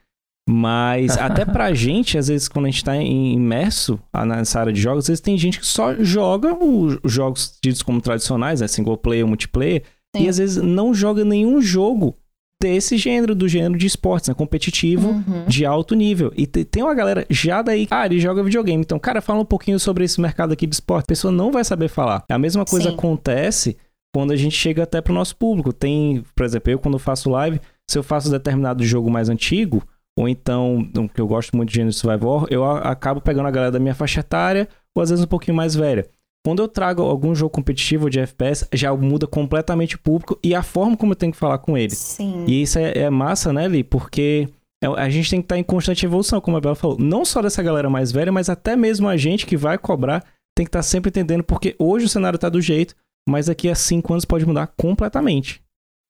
Mas 0.52 1.16
até 1.20 1.46
pra 1.46 1.74
gente, 1.76 2.18
às 2.18 2.28
vezes, 2.28 2.48
quando 2.48 2.66
a 2.66 2.70
gente 2.70 2.84
tá 2.84 2.96
imerso 2.96 4.00
nessa 4.26 4.60
área 4.60 4.74
de 4.74 4.82
jogos, 4.82 5.06
às 5.06 5.08
vezes 5.10 5.22
tem 5.22 5.38
gente 5.38 5.60
que 5.60 5.66
só 5.66 5.94
joga 5.96 6.56
os 6.56 6.98
jogos 7.04 7.60
tidos 7.62 7.84
como 7.84 8.02
tradicionais, 8.02 8.62
né? 8.62 8.68
Single 8.68 8.98
player, 8.98 9.28
multiplayer, 9.28 9.84
Sim. 10.16 10.24
e 10.24 10.28
às 10.30 10.40
vezes 10.40 10.58
não 10.58 10.92
joga 10.92 11.24
nenhum 11.24 11.62
jogo 11.62 12.16
desse 12.62 12.98
gênero, 12.98 13.34
do 13.36 13.48
gênero 13.48 13.78
de 13.78 13.86
esportes, 13.86 14.28
né? 14.28 14.34
Competitivo, 14.34 15.10
uhum. 15.10 15.46
de 15.48 15.66
alto 15.66 15.94
nível. 15.94 16.34
E 16.36 16.48
tem 16.48 16.82
uma 16.82 16.96
galera 16.96 17.26
já 17.30 17.62
daí, 17.62 17.88
ah, 17.92 18.08
ele 18.08 18.20
joga 18.20 18.44
videogame. 18.44 18.82
Então, 18.82 18.98
cara, 18.98 19.22
fala 19.22 19.40
um 19.40 19.46
pouquinho 19.46 19.80
sobre 19.80 20.04
esse 20.04 20.20
mercado 20.20 20.52
aqui 20.52 20.66
de 20.66 20.74
esporte. 20.74 21.04
A 21.04 21.08
pessoa 21.08 21.32
não 21.32 21.52
vai 21.52 21.64
saber 21.64 21.90
falar. 21.90 22.24
A 22.28 22.40
mesma 22.40 22.66
coisa 22.66 22.90
Sim. 22.90 22.96
acontece 22.96 23.78
quando 24.14 24.32
a 24.32 24.36
gente 24.36 24.56
chega 24.56 24.82
até 24.82 25.00
pro 25.00 25.14
nosso 25.14 25.36
público. 25.36 25.72
Tem, 25.72 26.24
por 26.36 26.44
exemplo, 26.44 26.72
eu 26.72 26.80
quando 26.80 26.98
faço 26.98 27.30
live, 27.30 27.62
se 27.90 27.98
eu 27.98 28.04
faço 28.04 28.32
determinado 28.32 28.84
jogo 28.84 29.10
mais 29.10 29.30
antigo, 29.30 29.84
ou 30.20 30.28
então, 30.28 30.86
que 31.14 31.22
eu 31.22 31.26
gosto 31.26 31.56
muito 31.56 31.70
de 31.70 31.76
gênero 31.76 31.94
survival, 31.94 32.46
eu 32.50 32.66
acabo 32.66 33.22
pegando 33.22 33.48
a 33.48 33.52
galera 33.52 33.72
da 33.72 33.80
minha 33.80 33.96
faixa 33.96 34.20
etária, 34.20 34.68
ou 34.94 35.02
às 35.02 35.10
vezes 35.10 35.24
um 35.24 35.28
pouquinho 35.30 35.56
mais 35.56 35.76
velha. 35.76 36.10
Quando 36.46 36.62
eu 36.62 36.68
trago 36.68 37.04
algum 37.04 37.34
jogo 37.34 37.52
competitivo 37.52 38.10
de 38.10 38.20
FPS, 38.20 38.68
já 38.74 38.94
muda 38.94 39.26
completamente 39.26 39.96
o 39.96 40.00
público 40.00 40.38
e 40.44 40.54
a 40.54 40.62
forma 40.62 40.98
como 40.98 41.14
eu 41.14 41.16
tenho 41.16 41.32
que 41.32 41.38
falar 41.38 41.60
com 41.60 41.78
eles. 41.78 41.98
Sim. 41.98 42.44
E 42.46 42.62
isso 42.62 42.78
é, 42.78 42.98
é 42.98 43.10
massa, 43.10 43.54
né, 43.54 43.66
Li? 43.66 43.82
Porque 43.82 44.50
é, 44.84 44.88
a 44.88 45.10
gente 45.10 45.30
tem 45.30 45.40
que 45.40 45.46
estar 45.46 45.58
em 45.58 45.64
constante 45.64 46.06
evolução, 46.06 46.42
como 46.42 46.58
a 46.58 46.60
Bela 46.60 46.76
falou. 46.76 46.98
Não 47.00 47.24
só 47.24 47.42
dessa 47.42 47.64
galera 47.64 47.90
mais 47.90 48.12
velha, 48.12 48.30
mas 48.30 48.50
até 48.50 48.76
mesmo 48.76 49.08
a 49.08 49.16
gente 49.16 49.46
que 49.46 49.56
vai 49.56 49.78
cobrar 49.78 50.26
tem 50.54 50.66
que 50.66 50.70
estar 50.70 50.84
sempre 50.84 51.08
entendendo, 51.08 51.46
porque 51.46 51.78
hoje 51.80 52.08
o 52.08 52.10
cenário 52.10 52.36
está 52.36 52.50
do 52.50 52.60
jeito, 52.60 52.94
mas 53.26 53.46
daqui 53.46 53.70
a 53.70 53.76
cinco 53.76 54.12
anos 54.12 54.26
pode 54.26 54.46
mudar 54.46 54.68
completamente. 54.76 55.62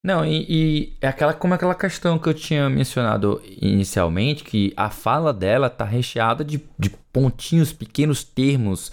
Não, 0.03 0.25
e, 0.25 0.96
é 1.01 1.08
aquela, 1.08 1.34
como 1.34 1.53
aquela 1.53 1.75
questão 1.75 2.18
que 2.18 2.29
eu 2.29 2.34
tinha 2.34 2.70
mencionado 2.70 3.41
inicialmente, 3.62 4.46
que 4.46 4.74
a 4.77 4.89
fala 4.89 5.34
dela 5.34 5.70
tá 5.70 5.84
recheada 5.84 6.44
de, 6.44 6.63
de 6.77 6.89
pontinhos, 7.12 7.74
pequenos 7.74 8.24
termos 8.24 8.91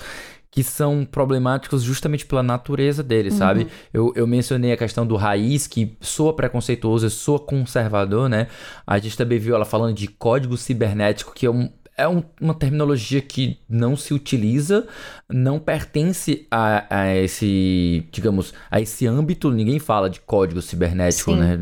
que 0.50 0.64
são 0.64 1.04
problemáticos 1.04 1.82
justamente 1.82 2.24
pela 2.24 2.42
natureza 2.42 3.02
dele, 3.02 3.28
uhum. 3.28 3.36
sabe? 3.36 3.68
Eu, 3.92 4.10
eu 4.16 4.26
mencionei 4.26 4.72
a 4.72 4.76
questão 4.76 5.06
do 5.06 5.14
raiz, 5.14 5.66
que 5.66 5.98
soa 6.00 6.32
preconceituoso, 6.32 7.10
soa 7.10 7.38
conservador, 7.38 8.26
né? 8.26 8.48
A 8.86 8.98
gente 8.98 9.18
também 9.18 9.38
viu 9.38 9.54
ela 9.54 9.66
falando 9.66 9.94
de 9.94 10.08
código 10.08 10.56
cibernético, 10.56 11.34
que 11.34 11.44
é 11.44 11.50
um, 11.50 11.70
é 11.96 12.06
um, 12.06 12.22
uma 12.40 12.52
terminologia 12.52 13.22
que 13.22 13.58
não 13.68 13.96
se 13.96 14.12
utiliza, 14.12 14.86
não 15.28 15.58
pertence 15.58 16.46
a, 16.50 16.84
a, 16.90 17.16
esse, 17.16 18.06
digamos, 18.12 18.52
a 18.70 18.80
esse 18.80 19.06
âmbito. 19.06 19.50
Ninguém 19.50 19.78
fala 19.78 20.10
de 20.10 20.20
código 20.20 20.60
cibernético, 20.60 21.32
Sim. 21.32 21.38
né? 21.38 21.58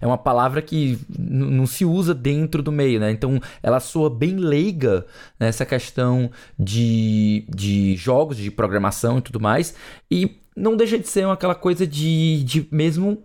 É 0.00 0.06
uma 0.06 0.18
palavra 0.18 0.60
que 0.60 0.98
não 1.16 1.66
se 1.66 1.84
usa 1.84 2.12
dentro 2.12 2.60
do 2.62 2.72
meio, 2.72 2.98
né? 2.98 3.10
Então, 3.12 3.40
ela 3.62 3.78
soa 3.78 4.10
bem 4.10 4.36
leiga 4.36 5.06
nessa 5.38 5.64
questão 5.64 6.30
de, 6.58 7.44
de 7.48 7.94
jogos, 7.96 8.36
de 8.36 8.50
programação 8.50 9.18
e 9.18 9.22
tudo 9.22 9.38
mais. 9.38 9.74
E 10.10 10.38
não 10.56 10.76
deixa 10.76 10.98
de 10.98 11.08
ser 11.08 11.26
aquela 11.26 11.54
coisa 11.54 11.86
de, 11.86 12.42
de 12.42 12.66
mesmo 12.72 13.22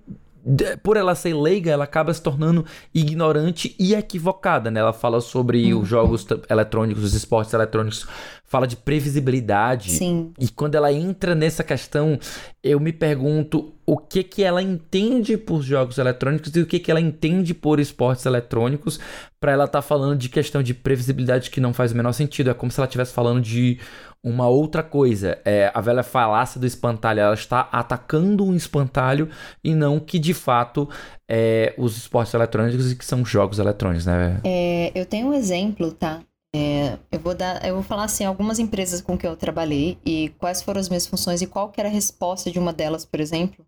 por 0.84 0.96
ela 0.96 1.16
ser 1.16 1.34
leiga, 1.34 1.72
ela 1.72 1.84
acaba 1.86 2.14
se 2.14 2.22
tornando 2.22 2.66
ignorante 2.94 3.76
e 3.80 3.96
equivocada, 3.96 4.70
né? 4.70 4.80
Ela 4.80 4.94
fala 4.94 5.20
sobre 5.20 5.74
uhum. 5.74 5.82
os 5.82 5.88
jogos 5.88 6.26
eletrônicos, 6.50 7.04
os 7.04 7.14
esportes 7.14 7.54
eletrônicos, 7.54 8.08
fala 8.56 8.66
de 8.66 8.78
previsibilidade. 8.78 9.92
Sim. 9.92 10.32
E 10.40 10.48
quando 10.48 10.76
ela 10.76 10.94
entra 10.94 11.36
nessa 11.36 11.62
questão, 11.62 12.18
eu 12.64 12.80
me 12.80 12.94
pergunto 12.94 13.74
o 13.86 13.98
que 13.98 14.24
que 14.24 14.46
ela 14.46 14.62
entende 14.62 15.36
por 15.36 15.62
jogos 15.62 15.98
eletrônicos 15.98 16.56
e 16.56 16.62
o 16.62 16.66
que 16.66 16.80
que 16.80 16.90
ela 16.90 17.02
entende 17.02 17.54
por 17.54 17.82
esportes 17.82 18.26
eletrônicos 18.26 18.98
para 19.42 19.52
ela 19.52 19.66
estar 19.66 19.80
tá 19.80 19.82
falando 19.82 20.18
de 20.18 20.30
questão 20.30 20.64
de 20.64 20.74
previsibilidade 20.74 21.50
que 21.50 21.60
não 21.60 21.74
faz 21.74 21.92
o 21.92 21.98
menor 21.98 22.14
sentido. 22.14 22.50
É 22.50 22.54
como 22.54 22.72
se 22.72 22.80
ela 22.80 22.88
estivesse 22.88 23.12
falando 23.12 23.42
de 23.42 23.78
uma 24.24 24.48
outra 24.48 24.82
coisa. 24.82 25.38
É, 25.44 25.70
a 25.74 25.82
velha 25.82 26.02
falácia 26.02 26.58
do 26.58 26.66
espantalho, 26.66 27.20
ela 27.20 27.34
está 27.34 27.68
atacando 27.74 28.46
um 28.46 28.56
espantalho 28.56 29.28
e 29.62 29.76
não 29.76 30.00
que 30.00 30.18
de 30.18 30.34
fato 30.34 30.90
é, 31.30 31.76
os 31.78 31.98
esportes 31.98 32.34
eletrônicos 32.34 32.90
e 32.90 32.96
que 32.96 33.04
são 33.04 33.26
jogos 33.26 33.60
eletrônicos, 33.60 34.06
né? 34.06 34.40
É, 34.46 34.94
eu 34.96 35.06
tenho 35.06 35.28
um 35.28 35.34
exemplo, 35.34 35.92
tá? 35.92 36.22
É, 36.56 36.98
eu 37.12 37.20
vou 37.20 37.36
dar, 37.36 37.66
eu 37.66 37.74
vou 37.74 37.84
falar 37.84 38.06
assim 38.06 38.24
algumas 38.24 38.60
empresas 38.60 39.02
com 39.02 39.18
que 39.18 39.28
eu 39.28 39.36
trabalhei 39.36 39.98
e 40.06 40.30
quais 40.40 40.62
foram 40.62 40.80
as 40.80 40.88
minhas 40.88 41.06
funções 41.06 41.42
e 41.42 41.48
qual 41.48 41.70
que 41.70 41.82
era 41.82 41.90
a 41.90 41.92
resposta 41.92 42.50
de 42.50 42.58
uma 42.58 42.72
delas, 42.72 43.04
por 43.04 43.20
exemplo. 43.20 43.66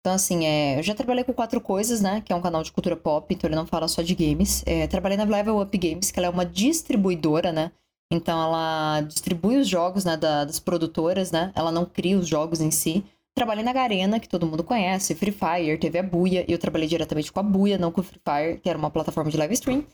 Então, 0.00 0.14
assim, 0.14 0.46
é, 0.46 0.78
eu 0.78 0.82
já 0.82 0.94
trabalhei 0.94 1.24
com 1.24 1.34
Quatro 1.34 1.60
Coisas, 1.60 2.00
né? 2.00 2.22
Que 2.22 2.32
é 2.32 2.36
um 2.36 2.40
canal 2.40 2.62
de 2.62 2.72
cultura 2.72 2.96
pop, 2.96 3.32
então 3.32 3.48
ele 3.48 3.54
não 3.54 3.66
fala 3.66 3.86
só 3.86 4.00
de 4.00 4.14
games. 4.14 4.62
É, 4.66 4.86
trabalhei 4.86 5.18
na 5.18 5.24
Level 5.24 5.60
Up 5.60 5.76
Games, 5.76 6.10
que 6.10 6.18
ela 6.18 6.26
é 6.26 6.30
uma 6.30 6.46
distribuidora, 6.46 7.52
né? 7.52 7.70
Então 8.10 8.42
ela 8.42 9.02
distribui 9.02 9.58
os 9.58 9.68
jogos 9.68 10.04
né, 10.04 10.16
da, 10.16 10.44
das 10.44 10.58
produtoras, 10.58 11.30
né? 11.30 11.52
Ela 11.54 11.70
não 11.70 11.84
cria 11.84 12.18
os 12.18 12.26
jogos 12.26 12.60
em 12.62 12.70
si. 12.70 13.04
Trabalhei 13.34 13.62
na 13.62 13.72
Garena, 13.72 14.18
que 14.18 14.28
todo 14.28 14.46
mundo 14.46 14.64
conhece, 14.64 15.14
Free 15.14 15.32
Fire, 15.32 15.78
teve 15.78 15.98
a 15.98 16.02
Buia, 16.02 16.44
e 16.48 16.52
eu 16.52 16.58
trabalhei 16.58 16.88
diretamente 16.88 17.32
com 17.32 17.40
a 17.40 17.42
Buia, 17.42 17.78
não 17.78 17.92
com 17.92 18.00
o 18.00 18.04
Free 18.04 18.20
Fire, 18.24 18.60
que 18.60 18.68
era 18.68 18.78
uma 18.78 18.90
plataforma 18.90 19.30
de 19.30 19.36
live 19.36 19.54
stream. 19.54 19.84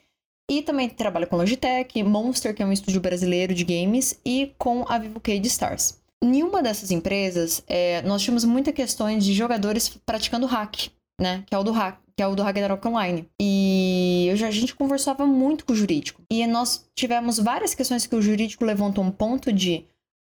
E 0.50 0.62
também 0.62 0.88
trabalho 0.88 1.26
com 1.26 1.36
Logitech, 1.36 2.02
Monster, 2.02 2.54
que 2.54 2.62
é 2.62 2.66
um 2.66 2.72
estúdio 2.72 3.00
brasileiro 3.00 3.54
de 3.54 3.64
games, 3.64 4.18
e 4.24 4.54
com 4.56 4.84
a 4.88 4.98
Vivo 4.98 5.20
Cade 5.20 5.46
Stars. 5.46 6.00
Nenhuma 6.22 6.62
dessas 6.62 6.90
empresas, 6.90 7.62
é, 7.66 8.02
nós 8.02 8.22
tínhamos 8.22 8.44
muitas 8.44 8.74
questões 8.74 9.24
de 9.24 9.34
jogadores 9.34 9.88
praticando 10.06 10.46
hack, 10.46 10.88
né? 11.20 11.44
Que 11.46 11.54
é 11.54 11.58
o 11.58 11.62
do 11.62 11.70
hack, 11.70 11.98
que 12.16 12.22
é 12.22 12.26
o 12.26 12.34
do 12.34 12.42
Ragnarok 12.42 12.88
Online. 12.88 13.28
E 13.40 14.26
eu 14.30 14.36
já, 14.36 14.48
a 14.48 14.50
gente 14.50 14.74
conversava 14.74 15.26
muito 15.26 15.66
com 15.66 15.72
o 15.72 15.76
jurídico. 15.76 16.22
E 16.30 16.44
nós 16.46 16.88
tivemos 16.96 17.38
várias 17.38 17.74
questões 17.74 18.06
que 18.06 18.16
o 18.16 18.22
jurídico 18.22 18.64
levantou 18.64 19.04
um 19.04 19.10
ponto 19.10 19.52
de 19.52 19.84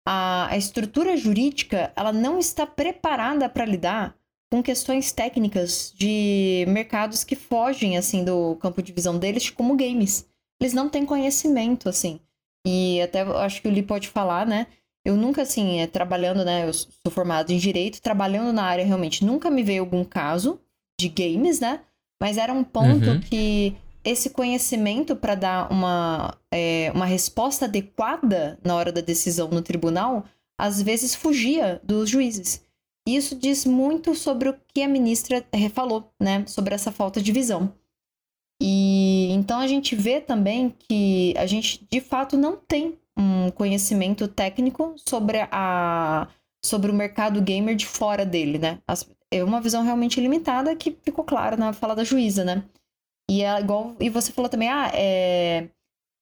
a, 0.05 0.47
a 0.49 0.57
estrutura 0.57 1.15
jurídica 1.15 1.91
ela 1.95 2.11
não 2.11 2.39
está 2.39 2.65
preparada 2.65 3.47
para 3.47 3.65
lidar 3.65 4.16
com 4.51 4.63
questões 4.63 5.11
técnicas 5.11 5.93
de 5.95 6.65
mercados 6.67 7.23
que 7.23 7.35
fogem 7.35 7.97
assim 7.97 8.23
do 8.23 8.55
campo 8.55 8.81
de 8.81 8.93
visão 8.93 9.17
deles, 9.17 9.49
como 9.49 9.75
games. 9.75 10.25
Eles 10.59 10.73
não 10.73 10.89
têm 10.89 11.05
conhecimento 11.05 11.89
assim. 11.89 12.19
E 12.65 13.01
até 13.01 13.21
acho 13.21 13.61
que 13.61 13.67
o 13.67 13.71
Lee 13.71 13.83
pode 13.83 14.07
falar, 14.07 14.45
né? 14.45 14.67
Eu 15.05 15.15
nunca, 15.15 15.43
assim, 15.43 15.79
é, 15.79 15.87
trabalhando, 15.87 16.43
né? 16.43 16.67
Eu 16.67 16.73
sou 16.73 16.89
formado 17.09 17.51
em 17.51 17.57
direito, 17.57 18.01
trabalhando 18.01 18.51
na 18.51 18.63
área 18.63 18.85
realmente, 18.85 19.23
nunca 19.23 19.49
me 19.49 19.63
veio 19.63 19.83
algum 19.83 20.03
caso 20.03 20.59
de 20.99 21.07
games, 21.07 21.61
né? 21.61 21.81
Mas 22.21 22.37
era 22.37 22.51
um 22.51 22.63
ponto 22.63 23.11
uhum. 23.11 23.19
que 23.21 23.75
esse 24.03 24.29
conhecimento 24.29 25.15
para 25.15 25.35
dar 25.35 25.71
uma, 25.71 26.37
é, 26.51 26.91
uma 26.93 27.05
resposta 27.05 27.65
adequada 27.65 28.59
na 28.63 28.75
hora 28.75 28.91
da 28.91 29.01
decisão 29.01 29.47
no 29.49 29.61
tribunal, 29.61 30.25
às 30.59 30.81
vezes 30.81 31.13
fugia 31.13 31.79
dos 31.83 32.09
juízes. 32.09 32.66
Isso 33.07 33.35
diz 33.35 33.65
muito 33.65 34.13
sobre 34.13 34.49
o 34.49 34.59
que 34.73 34.81
a 34.81 34.87
ministra 34.87 35.41
falou, 35.73 36.11
né? 36.19 36.45
Sobre 36.45 36.75
essa 36.75 36.91
falta 36.91 37.21
de 37.21 37.31
visão. 37.31 37.73
E 38.61 39.29
então 39.31 39.59
a 39.59 39.67
gente 39.67 39.95
vê 39.95 40.19
também 40.19 40.75
que 40.77 41.33
a 41.37 41.45
gente 41.45 41.87
de 41.89 42.01
fato 42.01 42.37
não 42.37 42.57
tem 42.57 42.97
um 43.17 43.49
conhecimento 43.51 44.27
técnico 44.27 44.93
sobre 45.07 45.47
a 45.51 46.27
sobre 46.61 46.91
o 46.91 46.93
mercado 46.93 47.41
gamer 47.41 47.75
de 47.77 47.85
fora 47.85 48.25
dele, 48.25 48.57
né? 48.57 48.81
As, 48.85 49.07
é 49.31 49.41
uma 49.41 49.61
visão 49.61 49.83
realmente 49.83 50.19
limitada 50.19 50.75
que 50.75 50.97
ficou 51.01 51.23
clara 51.23 51.55
na 51.55 51.71
fala 51.71 51.95
da 51.95 52.03
juíza, 52.03 52.43
né? 52.43 52.63
E 53.29 53.41
é 53.41 53.59
igual. 53.59 53.95
E 54.01 54.09
você 54.09 54.33
falou 54.33 54.49
também, 54.49 54.69
ah, 54.69 54.91
é. 54.93 55.69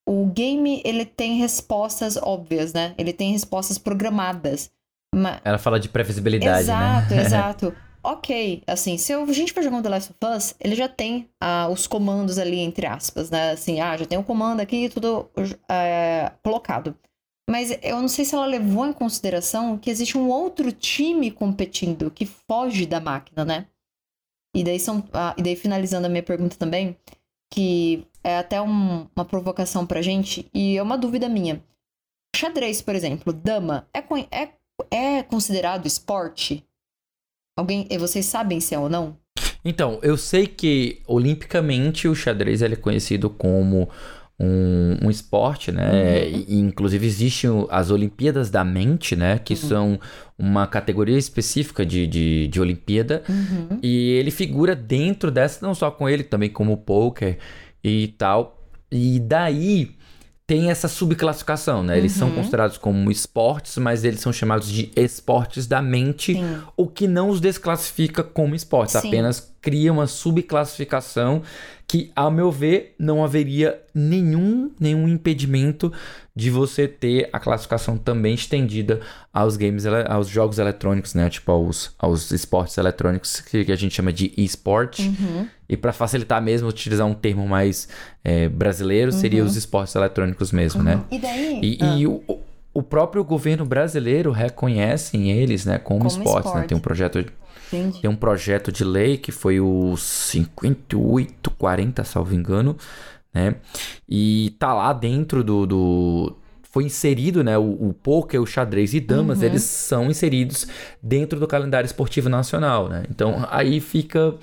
O 0.08 0.28
game, 0.28 0.84
ele 0.86 1.04
tem 1.04 1.38
respostas 1.38 2.16
óbvias, 2.16 2.74
né? 2.74 2.94
Ele 2.96 3.12
tem 3.12 3.32
respostas 3.32 3.80
programadas. 3.80 4.72
Ela 5.44 5.58
fala 5.58 5.80
de 5.80 5.90
previsibilidade, 5.90 6.64
exato, 6.64 7.14
né? 7.14 7.22
Exato, 7.22 7.66
exato. 7.68 7.76
ok, 8.04 8.64
assim, 8.68 8.98
se 8.98 9.14
a 9.14 9.26
gente 9.34 9.54
for 9.54 9.64
jogando 9.64 9.84
The 9.84 9.90
Last 9.90 10.12
of 10.12 10.36
Us, 10.36 10.56
ele 10.60 10.76
já 10.76 10.88
tem 10.88 11.30
ah, 11.40 11.68
os 11.70 11.88
comandos 11.88 12.38
ali, 12.38 12.60
entre 12.60 12.86
aspas, 12.86 13.30
né? 13.30 13.52
Assim, 13.52 13.80
ah, 13.80 13.96
já 13.96 14.06
tem 14.06 14.18
o 14.18 14.22
um 14.22 14.24
comando 14.24 14.60
aqui, 14.60 14.90
tudo 14.90 15.30
é, 15.70 16.32
colocado. 16.44 16.96
Mas 17.50 17.78
eu 17.84 18.02
não 18.02 18.08
sei 18.08 18.26
se 18.26 18.34
ela 18.34 18.46
levou 18.46 18.88
em 18.88 18.94
consideração 18.94 19.78
que 19.78 19.90
existe 19.90 20.18
um 20.18 20.30
outro 20.30 20.72
time 20.72 21.30
competindo 21.30 22.10
que 22.10 22.26
foge 22.26 22.86
da 22.86 23.00
máquina, 23.00 23.46
né? 23.46 23.68
E 24.56 24.64
daí, 24.64 24.80
são, 24.80 25.04
ah, 25.14 25.36
e 25.38 25.44
daí 25.44 25.56
finalizando 25.56 26.08
a 26.08 26.10
minha 26.10 26.24
pergunta 26.24 26.56
também, 26.56 26.98
que 27.54 28.08
é 28.24 28.38
até 28.38 28.60
um, 28.62 29.08
uma 29.16 29.26
provocação 29.26 29.86
pra 29.86 30.02
gente, 30.02 30.50
e 30.54 30.78
é 30.78 30.82
uma 30.82 30.98
dúvida 30.98 31.30
minha. 31.30 31.64
Xadrez, 32.36 32.82
por 32.82 32.96
exemplo, 32.96 33.32
dama, 33.32 33.88
é, 33.94 34.00
é, 34.32 34.54
é 34.92 35.24
considerado 35.24 35.86
esporte? 35.86 36.64
Alguém, 37.58 37.88
vocês 37.98 38.26
sabem 38.26 38.60
se 38.60 38.76
é 38.76 38.80
ou 38.80 38.90
não? 38.90 39.18
Então, 39.64 40.00
eu 40.04 40.18
sei 40.18 40.46
que 40.46 41.02
olimpicamente 41.08 42.08
o 42.08 42.16
xadrez 42.16 42.62
ele 42.62 42.74
é 42.74 42.78
conhecido 42.78 43.30
como 43.30 43.90
um, 44.40 44.98
um 45.08 45.10
esporte, 45.10 45.72
né? 45.72 46.24
Uhum. 46.26 46.46
E, 46.48 46.60
inclusive 46.60 47.06
existem 47.08 47.50
as 47.70 47.90
Olimpíadas 47.90 48.50
da 48.50 48.64
Mente, 48.64 49.16
né? 49.16 49.40
Que 49.40 49.54
uhum. 49.54 49.60
são 49.60 50.00
uma 50.38 50.68
categoria 50.68 51.18
específica 51.18 51.86
de, 51.86 52.06
de, 52.06 52.48
de 52.48 52.62
Olimpíada. 52.62 53.24
Uhum. 53.28 53.80
E 53.82 54.12
ele 54.12 54.32
figura 54.32 54.76
dentro 54.76 55.32
dessa, 55.32 55.66
não 55.66 55.74
só 55.74 55.90
com 55.90 56.08
ele, 56.08 56.24
também 56.24 56.50
como 56.50 56.74
o 56.74 56.78
poker 56.78 57.38
e 57.84 58.10
tal. 58.18 58.62
E 58.92 59.20
daí 59.20 59.95
tem 60.48 60.70
essa 60.70 60.88
subclassificação, 60.88 61.82
né? 61.82 61.98
Eles 61.98 62.12
são 62.12 62.28
uhum. 62.30 62.36
considerados 62.36 62.78
como 62.78 63.10
esportes, 63.10 63.78
mas 63.78 64.04
eles 64.04 64.20
são 64.20 64.32
chamados 64.32 64.70
de 64.70 64.92
esportes 64.96 65.66
da 65.66 65.82
mente, 65.82 66.34
Sim. 66.34 66.62
o 66.78 66.88
que 66.88 67.08
não 67.08 67.30
os 67.30 67.42
desclassifica 67.42 68.24
como 68.24 68.54
esportes, 68.54 69.00
Sim. 69.00 69.08
apenas 69.08 69.52
cria 69.60 69.92
uma 69.92 70.06
subclassificação 70.06 71.42
que, 71.88 72.12
ao 72.16 72.32
meu 72.32 72.52
ver, 72.52 72.96
não 72.98 73.24
haveria 73.24 73.80
nenhum, 73.94 74.72
nenhum 74.80 75.08
impedimento 75.08 75.94
de 76.36 76.50
você 76.50 76.88
ter 76.88 77.30
a 77.32 77.40
classificação 77.40 77.96
também 77.98 78.34
estendida 78.34 79.02
aos 79.32 79.56
games, 79.56 79.86
aos 79.86 80.28
jogos 80.28 80.58
eletrônicos, 80.58 81.14
né? 81.14 81.30
Tipo 81.30 81.52
aos, 81.52 81.94
aos 82.00 82.32
esportes 82.32 82.78
eletrônicos 82.78 83.40
que, 83.40 83.72
a 83.72 83.76
gente 83.76 83.94
chama 83.94 84.12
de 84.12 84.34
eSport. 84.36 85.00
Uhum. 85.00 85.48
E 85.70 85.78
para 85.78 85.94
facilitar 85.94 86.42
mesmo, 86.42 86.68
utilizar 86.68 87.06
um 87.06 87.14
termo 87.14 87.48
mais 87.48 87.88
é, 88.24 88.50
brasileiro, 88.50 89.12
uhum. 89.12 89.20
seria 89.20 89.44
os 89.44 89.56
esportes 89.56 89.96
eletrônicos 89.96 90.52
mesmo, 90.52 90.82
né? 90.82 90.96
uhum. 90.96 91.02
né? 91.02 91.06
E 91.12 91.20
daí? 91.20 91.60
E, 91.62 91.78
ah. 91.82 91.96
e 91.98 92.08
o, 92.08 92.24
o 92.74 92.84
próprio 92.84 93.24
governo 93.24 93.64
brasileiro 93.64 94.32
reconhece 94.32 95.18
eles, 95.18 95.66
né, 95.66 95.78
como, 95.78 96.00
como 96.00 96.10
esportes, 96.10 96.48
esporte. 96.48 96.62
né? 96.62 96.68
Tem 96.68 96.78
um 96.78 96.82
projeto 96.82 97.24
Entendi. 97.76 98.02
Tem 98.02 98.10
um 98.10 98.16
projeto 98.16 98.72
de 98.72 98.84
lei 98.84 99.18
que 99.18 99.32
foi 99.32 99.60
o 99.60 99.96
5840, 99.98 102.04
salvo 102.04 102.34
engano, 102.34 102.78
né? 103.34 103.56
E 104.08 104.56
tá 104.58 104.74
lá 104.74 104.94
dentro 104.94 105.44
do, 105.44 105.66
do 105.66 106.36
foi 106.76 106.84
inserido, 106.84 107.44
né? 107.44 107.58
O, 107.58 107.90
o 107.90 107.94
poker, 107.94 108.42
o 108.42 108.46
xadrez 108.46 108.94
e 108.94 109.00
damas, 109.00 109.40
uhum. 109.40 109.46
eles 109.46 109.64
são 109.64 110.10
inseridos 110.10 110.68
dentro 111.02 111.40
do 111.40 111.48
calendário 111.48 111.86
esportivo 111.86 112.28
nacional, 112.28 112.90
né? 112.90 113.04
Então 113.10 113.48
aí 113.50 113.80
fica 113.80 114.36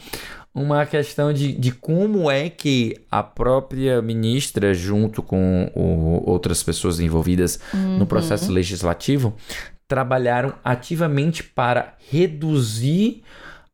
uma 0.55 0.85
questão 0.85 1.33
de, 1.33 1.53
de 1.53 1.73
como 1.73 2.31
é 2.31 2.51
que 2.51 2.97
a 3.11 3.23
própria 3.23 4.03
ministra, 4.03 4.75
junto 4.75 5.23
com 5.23 5.71
o, 5.75 6.31
outras 6.31 6.63
pessoas 6.63 7.01
envolvidas 7.01 7.59
uhum. 7.73 7.99
no 7.99 8.07
processo 8.07 8.53
legislativo, 8.53 9.35
trabalharam 9.93 10.55
ativamente 10.65 11.45
para 11.45 11.93
reduzir 12.11 13.23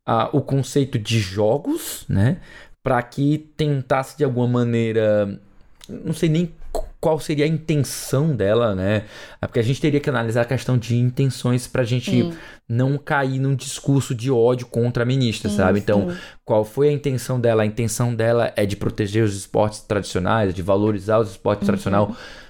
uh, 0.04 0.36
o 0.36 0.40
conceito 0.40 0.98
de 0.98 1.20
jogos, 1.20 2.04
né? 2.08 2.38
Para 2.82 3.00
que 3.04 3.38
tentasse 3.56 4.18
de 4.18 4.24
alguma 4.24 4.48
maneira, 4.48 5.40
não 5.88 6.12
sei 6.12 6.28
nem 6.28 6.52
qual 7.00 7.20
seria 7.20 7.44
a 7.44 7.48
intenção 7.48 8.34
dela, 8.34 8.74
né? 8.74 9.04
É 9.40 9.46
porque 9.46 9.60
a 9.60 9.62
gente 9.62 9.80
teria 9.80 10.00
que 10.00 10.10
analisar 10.10 10.40
a 10.40 10.44
questão 10.44 10.76
de 10.76 10.96
intenções 10.96 11.68
pra 11.68 11.84
gente 11.84 12.10
sim. 12.10 12.32
não 12.68 12.98
cair 12.98 13.38
num 13.38 13.54
discurso 13.54 14.12
de 14.12 14.28
ódio 14.28 14.66
contra 14.66 15.04
a 15.04 15.06
ministra, 15.06 15.48
sim, 15.48 15.56
sabe? 15.56 15.78
Então, 15.78 16.10
sim. 16.10 16.16
qual 16.44 16.64
foi 16.64 16.88
a 16.88 16.92
intenção 16.92 17.40
dela? 17.40 17.62
A 17.62 17.66
intenção 17.66 18.12
dela 18.12 18.52
é 18.56 18.66
de 18.66 18.74
proteger 18.74 19.22
os 19.22 19.36
esportes 19.36 19.82
tradicionais, 19.82 20.52
de 20.52 20.62
valorizar 20.62 21.20
os 21.20 21.30
esportes 21.30 21.62
uhum. 21.62 21.66
tradicionais 21.68 22.08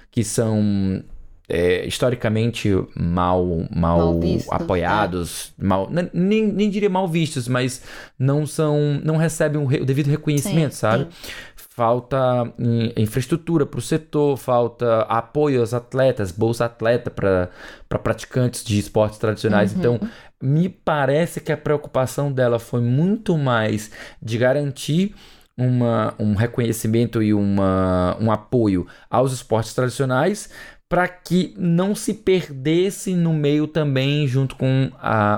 que 0.09 0.23
são 0.23 1.03
é, 1.49 1.85
historicamente 1.85 2.69
mal, 2.95 3.65
mal, 3.75 3.97
mal 3.97 4.19
visto, 4.19 4.51
apoiados, 4.53 5.51
é. 5.59 5.65
mal, 5.65 5.89
nem, 6.13 6.45
nem 6.45 6.69
diria 6.69 6.89
mal 6.89 7.07
vistos, 7.07 7.47
mas 7.47 7.81
não 8.17 8.45
são, 8.45 9.01
não 9.03 9.17
recebem 9.17 9.59
o, 9.59 9.65
re, 9.65 9.81
o 9.81 9.85
devido 9.85 10.07
reconhecimento, 10.07 10.73
sim, 10.73 10.79
sabe? 10.79 11.03
Sim. 11.05 11.31
Falta 11.55 12.53
infraestrutura 12.97 13.65
para 13.65 13.79
o 13.79 13.81
setor, 13.81 14.37
falta 14.37 15.01
apoio 15.03 15.61
aos 15.61 15.73
atletas, 15.73 16.29
bolsa 16.29 16.65
atleta 16.65 17.09
para 17.09 17.49
pra 17.87 17.97
praticantes 17.97 18.65
de 18.65 18.77
esportes 18.77 19.17
tradicionais. 19.17 19.71
Uhum. 19.71 19.79
Então, 19.79 19.99
me 20.43 20.67
parece 20.67 21.39
que 21.39 21.53
a 21.53 21.57
preocupação 21.57 22.33
dela 22.33 22.59
foi 22.59 22.81
muito 22.81 23.37
mais 23.37 23.91
de 24.21 24.37
garantir 24.37 25.15
uma, 25.57 26.13
um 26.19 26.35
reconhecimento 26.35 27.23
e 27.23 27.33
uma, 27.33 28.17
um 28.19 28.29
apoio 28.29 28.85
aos 29.09 29.31
esportes 29.31 29.73
tradicionais 29.73 30.49
para 30.89 31.07
que 31.07 31.53
não 31.55 31.93
se 31.93 32.15
perdesse 32.15 33.13
no 33.13 33.31
meio 33.31 33.67
também 33.67 34.27
junto 34.27 34.55
com 34.55 34.91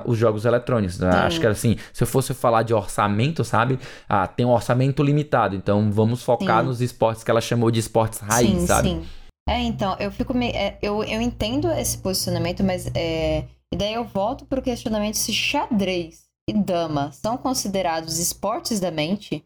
os 0.05 0.17
jogos 0.17 0.45
eletrônicos. 0.45 0.97
Né? 0.97 1.09
Acho 1.09 1.41
que 1.41 1.45
assim, 1.45 1.75
se 1.91 2.01
eu 2.01 2.07
fosse 2.07 2.33
falar 2.33 2.63
de 2.63 2.73
orçamento, 2.73 3.43
sabe? 3.43 3.77
Ah, 4.07 4.25
tem 4.25 4.45
um 4.45 4.51
orçamento 4.51 5.03
limitado, 5.03 5.53
então 5.53 5.91
vamos 5.91 6.23
focar 6.23 6.61
sim. 6.61 6.67
nos 6.67 6.79
esportes 6.79 7.23
que 7.23 7.29
ela 7.29 7.41
chamou 7.41 7.69
de 7.69 7.81
esportes 7.81 8.19
raiz, 8.19 8.49
sim, 8.49 8.65
sabe? 8.65 8.89
Sim. 8.89 9.05
É, 9.49 9.59
então, 9.59 9.97
eu 9.99 10.09
fico 10.09 10.33
me... 10.33 10.49
É, 10.51 10.77
eu, 10.81 11.03
eu 11.03 11.19
entendo 11.19 11.69
esse 11.71 11.97
posicionamento, 11.97 12.63
mas 12.63 12.89
é... 12.95 13.45
e 13.73 13.75
daí 13.75 13.93
eu 13.93 14.05
volto 14.05 14.45
pro 14.45 14.61
questionamento 14.61 15.15
se 15.15 15.33
xadrez 15.33 16.21
e 16.49 16.53
dama 16.53 17.11
são 17.11 17.35
considerados 17.35 18.19
esportes 18.19 18.79
da 18.79 18.89
mente, 18.89 19.43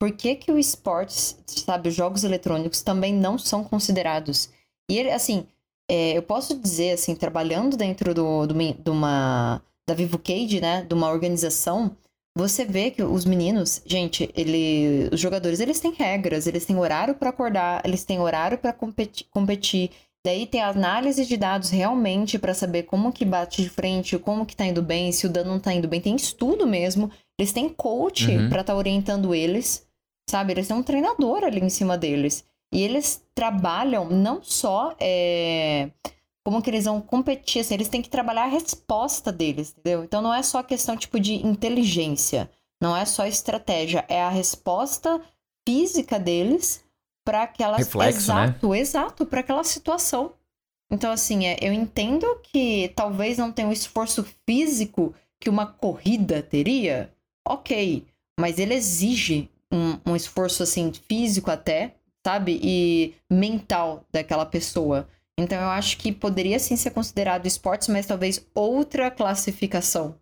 por 0.00 0.12
que 0.12 0.36
que 0.36 0.52
o 0.52 0.58
esportes, 0.58 1.36
sabe, 1.46 1.88
os 1.88 1.94
jogos 1.96 2.22
eletrônicos 2.22 2.82
também 2.82 3.12
não 3.12 3.36
são 3.36 3.64
considerados? 3.64 4.50
E 4.90 4.98
ele, 4.98 5.10
assim, 5.10 5.46
é, 5.90 6.16
eu 6.16 6.22
posso 6.22 6.58
dizer, 6.58 6.92
assim, 6.92 7.14
trabalhando 7.14 7.76
dentro 7.76 8.14
do, 8.14 8.46
do, 8.46 8.54
de 8.54 8.90
uma, 8.90 9.62
da 9.86 9.94
Vivo 9.94 10.18
Cage, 10.18 10.60
né, 10.60 10.84
de 10.88 10.94
uma 10.94 11.10
organização, 11.10 11.96
você 12.38 12.64
vê 12.64 12.92
que 12.92 13.02
os 13.02 13.24
meninos, 13.24 13.82
gente, 13.84 14.30
ele, 14.36 15.08
os 15.12 15.18
jogadores, 15.18 15.58
eles 15.58 15.80
têm 15.80 15.92
regras, 15.92 16.46
eles 16.46 16.64
têm 16.64 16.78
horário 16.78 17.16
para 17.16 17.30
acordar, 17.30 17.82
eles 17.84 18.04
têm 18.04 18.20
horário 18.20 18.56
para 18.56 18.72
competir, 18.72 19.26
competir. 19.28 19.90
Daí 20.24 20.46
tem 20.46 20.62
análise 20.62 21.26
de 21.26 21.36
dados 21.36 21.70
realmente 21.70 22.38
para 22.38 22.54
saber 22.54 22.84
como 22.84 23.12
que 23.12 23.24
bate 23.24 23.62
de 23.62 23.68
frente, 23.68 24.18
como 24.18 24.46
que 24.46 24.54
tá 24.54 24.64
indo 24.64 24.82
bem, 24.82 25.10
se 25.10 25.26
o 25.26 25.28
dano 25.28 25.50
não 25.50 25.58
tá 25.58 25.72
indo 25.72 25.88
bem. 25.88 26.00
Tem 26.00 26.14
estudo 26.14 26.64
mesmo. 26.64 27.10
Eles 27.36 27.52
têm 27.52 27.68
coach 27.68 28.30
uhum. 28.30 28.48
para 28.48 28.60
estar 28.60 28.72
tá 28.72 28.78
orientando 28.78 29.34
eles, 29.34 29.84
sabe? 30.30 30.52
Eles 30.52 30.68
têm 30.68 30.76
um 30.76 30.82
treinador 30.82 31.42
ali 31.42 31.60
em 31.60 31.70
cima 31.70 31.98
deles. 31.98 32.44
E 32.72 32.82
eles 32.82 33.24
trabalham 33.34 34.08
não 34.10 34.42
só 34.42 34.94
é, 35.00 35.90
como 36.44 36.62
que 36.62 36.70
eles 36.70 36.84
vão 36.84 37.00
competir, 37.00 37.60
assim, 37.60 37.74
eles 37.74 37.88
têm 37.88 38.02
que 38.02 38.08
trabalhar 38.08 38.44
a 38.44 38.48
resposta 38.48 39.32
deles, 39.32 39.74
entendeu? 39.76 40.04
Então 40.04 40.22
não 40.22 40.32
é 40.32 40.42
só 40.42 40.62
questão 40.62 40.96
tipo 40.96 41.18
de 41.20 41.34
inteligência, 41.46 42.50
não 42.80 42.96
é 42.96 43.04
só 43.04 43.26
estratégia, 43.26 44.04
é 44.08 44.22
a 44.22 44.28
resposta 44.28 45.20
física 45.66 46.18
deles 46.18 46.84
para 47.24 47.42
aquela 47.42 47.76
Reflexo, 47.76 48.20
exato, 48.20 48.70
né? 48.70 48.78
exato, 48.78 49.26
para 49.26 49.40
aquela 49.40 49.64
situação. 49.64 50.32
Então 50.90 51.10
assim, 51.10 51.46
é, 51.46 51.58
eu 51.60 51.72
entendo 51.72 52.26
que 52.42 52.92
talvez 52.96 53.36
não 53.36 53.52
tenha 53.52 53.68
o 53.68 53.72
esforço 53.72 54.26
físico 54.46 55.14
que 55.38 55.50
uma 55.50 55.66
corrida 55.66 56.42
teria, 56.42 57.12
ok, 57.46 58.06
mas 58.40 58.58
ele 58.58 58.74
exige 58.74 59.50
um, 59.70 60.12
um 60.12 60.16
esforço 60.16 60.62
assim 60.62 60.92
físico 60.92 61.50
até 61.50 61.94
sabe? 62.26 62.58
E 62.62 63.14
mental 63.30 64.04
daquela 64.12 64.46
pessoa. 64.46 65.08
Então 65.38 65.60
eu 65.60 65.68
acho 65.68 65.98
que 65.98 66.12
poderia 66.12 66.58
sim 66.58 66.76
ser 66.76 66.90
considerado 66.90 67.46
esportes, 67.46 67.88
mas 67.88 68.06
talvez 68.06 68.44
outra 68.54 69.10
classificação, 69.10 70.18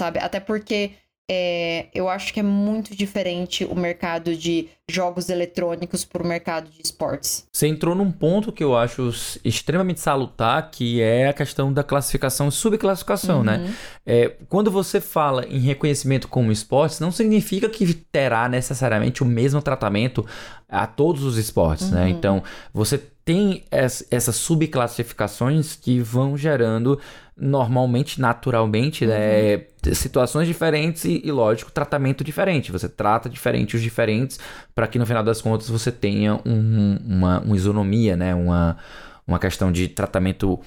sabe? 0.00 0.20
Até 0.20 0.38
porque 0.38 0.92
é, 1.32 1.86
eu 1.94 2.08
acho 2.08 2.34
que 2.34 2.40
é 2.40 2.42
muito 2.42 2.96
diferente 2.96 3.64
o 3.64 3.76
mercado 3.76 4.34
de 4.34 4.68
jogos 4.90 5.28
eletrônicos 5.28 6.04
para 6.04 6.24
o 6.24 6.26
mercado 6.26 6.68
de 6.68 6.82
esportes. 6.82 7.46
Você 7.52 7.68
entrou 7.68 7.94
num 7.94 8.10
ponto 8.10 8.50
que 8.50 8.64
eu 8.64 8.76
acho 8.76 9.12
extremamente 9.44 10.00
salutar, 10.00 10.72
que 10.72 11.00
é 11.00 11.28
a 11.28 11.32
questão 11.32 11.72
da 11.72 11.84
classificação 11.84 12.48
e 12.48 12.52
subclassificação, 12.52 13.44
né? 13.44 13.58
uhum. 13.58 13.62
né? 13.62 13.74
É, 14.04 14.32
quando 14.48 14.72
você 14.72 15.00
fala 15.00 15.46
em 15.46 15.60
reconhecimento 15.60 16.26
como 16.26 16.50
esportes, 16.50 16.98
não 16.98 17.12
significa 17.12 17.68
que 17.68 17.94
terá 17.94 18.48
necessariamente 18.48 19.22
o 19.22 19.26
mesmo 19.26 19.62
tratamento 19.62 20.26
a 20.68 20.84
todos 20.84 21.22
os 21.22 21.38
esportes, 21.38 21.92
né? 21.92 22.00
uhum. 22.00 22.04
né? 22.06 22.10
Então, 22.10 22.42
você 22.74 23.00
tem 23.30 23.62
essas 23.70 24.34
subclassificações 24.34 25.76
que 25.76 26.00
vão 26.00 26.36
gerando 26.36 26.98
normalmente, 27.36 28.20
naturalmente, 28.20 29.06
né, 29.06 29.54
uhum. 29.54 29.62
né, 29.86 29.94
situações 29.94 30.48
diferentes 30.48 31.04
e, 31.04 31.22
e, 31.24 31.30
lógico, 31.30 31.70
tratamento 31.70 32.24
diferente. 32.24 32.72
Você 32.72 32.88
trata 32.88 33.30
diferente 33.30 33.76
os 33.76 33.82
diferentes 33.82 34.40
para 34.74 34.88
que 34.88 34.98
no 34.98 35.06
final 35.06 35.22
das 35.22 35.40
contas 35.40 35.68
você 35.68 35.92
tenha 35.92 36.40
um, 36.44 36.98
uma, 37.06 37.38
uma 37.38 37.54
isonomia, 37.54 38.16
né, 38.16 38.34
uma, 38.34 38.76
uma 39.24 39.38
questão 39.38 39.70
de 39.70 39.86
tratamento 39.86 40.58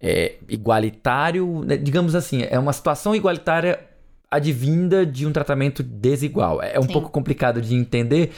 é, 0.00 0.34
igualitário, 0.48 1.64
né, 1.64 1.76
digamos 1.76 2.16
assim, 2.16 2.44
é 2.50 2.58
uma 2.58 2.72
situação 2.72 3.14
igualitária 3.14 3.78
advinda 4.28 5.06
de 5.06 5.24
um 5.24 5.30
tratamento 5.30 5.84
desigual. 5.84 6.60
É 6.60 6.80
um 6.80 6.82
Sim. 6.82 6.92
pouco 6.94 7.10
complicado 7.10 7.62
de 7.62 7.76
entender, 7.76 8.32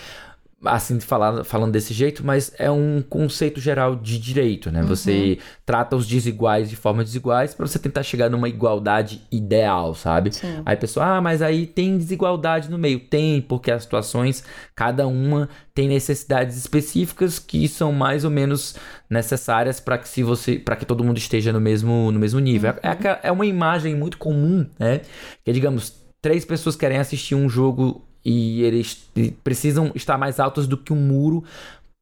assim 0.64 1.01
falar, 1.01 1.42
falando 1.42 1.73
desse 1.73 1.94
jeito, 1.94 2.25
mas 2.25 2.53
é 2.59 2.70
um 2.70 3.03
conceito 3.03 3.61
geral 3.61 3.96
de 3.96 4.18
direito, 4.18 4.70
né? 4.70 4.83
Uhum. 4.83 4.88
Você 4.88 5.38
trata 5.64 5.96
os 5.96 6.07
desiguais 6.07 6.68
de 6.68 6.77
forma 6.77 7.03
desiguais 7.03 7.55
para 7.55 7.66
você 7.66 7.79
tentar 7.79 8.03
chegar 8.03 8.29
numa 8.29 8.49
igualdade 8.49 9.23
ideal, 9.33 9.94
sabe? 9.94 10.35
Sim. 10.35 10.62
Aí 10.66 10.75
a 10.75 10.77
pessoa, 10.77 11.16
ah, 11.16 11.20
mas 11.20 11.40
aí 11.40 11.66
tem 11.66 11.96
desigualdade 11.96 12.70
no 12.70 12.77
meio. 12.77 13.01
Tem, 13.01 13.40
porque 13.40 13.70
as 13.70 13.85
situações, 13.85 14.44
cada 14.75 15.07
uma 15.07 15.49
tem 15.75 15.88
necessidades 15.88 16.57
específicas 16.57 17.38
que 17.38 17.66
são 17.66 17.92
mais 17.92 18.25
ou 18.25 18.31
menos 18.31 18.75
necessárias 19.09 19.81
para 19.81 19.96
que 19.96 20.09
se 20.09 20.23
você, 20.23 20.59
para 20.59 20.77
que 20.77 20.85
todo 20.85 21.03
mundo 21.03 21.16
esteja 21.16 21.53
no 21.53 21.61
mesmo, 21.61 22.12
no 22.12 22.18
mesmo 22.18 22.38
nível. 22.38 22.75
É, 22.83 22.90
uhum. 22.90 22.96
É, 23.05 23.20
é 23.25 23.33
uma 23.33 23.46
imagem 23.46 23.94
muito 23.96 24.18
comum, 24.18 24.66
né? 24.79 25.01
Que 25.42 25.53
digamos, 25.53 25.94
três 26.20 26.44
pessoas 26.44 26.77
querem 26.77 26.99
assistir 26.99 27.35
um 27.35 27.49
jogo 27.49 28.10
e 28.24 28.62
eles 28.62 29.11
precisam 29.42 29.90
estar 29.94 30.18
mais 30.18 30.38
altos 30.38 30.66
do 30.66 30.76
que 30.76 30.92
um 30.92 30.96
muro 30.96 31.44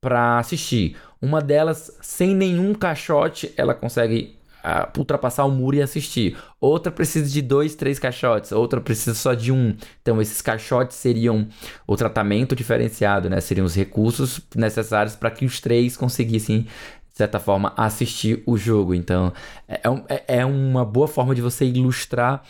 para 0.00 0.38
assistir. 0.38 0.96
Uma 1.20 1.40
delas, 1.40 1.96
sem 2.00 2.34
nenhum 2.34 2.72
caixote, 2.74 3.52
ela 3.56 3.74
consegue 3.74 4.36
uh, 4.64 4.98
ultrapassar 4.98 5.44
o 5.44 5.50
muro 5.50 5.76
e 5.76 5.82
assistir. 5.82 6.36
Outra 6.60 6.92
precisa 6.92 7.28
de 7.28 7.42
dois, 7.42 7.74
três 7.74 7.98
caixotes. 7.98 8.52
Outra 8.52 8.80
precisa 8.80 9.14
só 9.14 9.34
de 9.34 9.50
um. 9.50 9.76
Então, 10.00 10.20
esses 10.20 10.40
caixotes 10.40 10.96
seriam 10.96 11.48
o 11.86 11.96
tratamento 11.96 12.54
diferenciado, 12.54 13.28
né? 13.28 13.40
Seriam 13.40 13.64
os 13.64 13.74
recursos 13.74 14.40
necessários 14.54 15.16
para 15.16 15.30
que 15.30 15.44
os 15.44 15.60
três 15.60 15.96
conseguissem 15.96 16.66
de 17.10 17.18
certa 17.18 17.40
forma, 17.40 17.72
assistir 17.76 18.44
o 18.46 18.56
jogo. 18.56 18.94
Então, 18.94 19.32
é, 19.66 19.80
é, 20.08 20.38
é 20.38 20.46
uma 20.46 20.84
boa 20.84 21.08
forma 21.08 21.34
de 21.34 21.42
você 21.42 21.64
ilustrar 21.64 22.44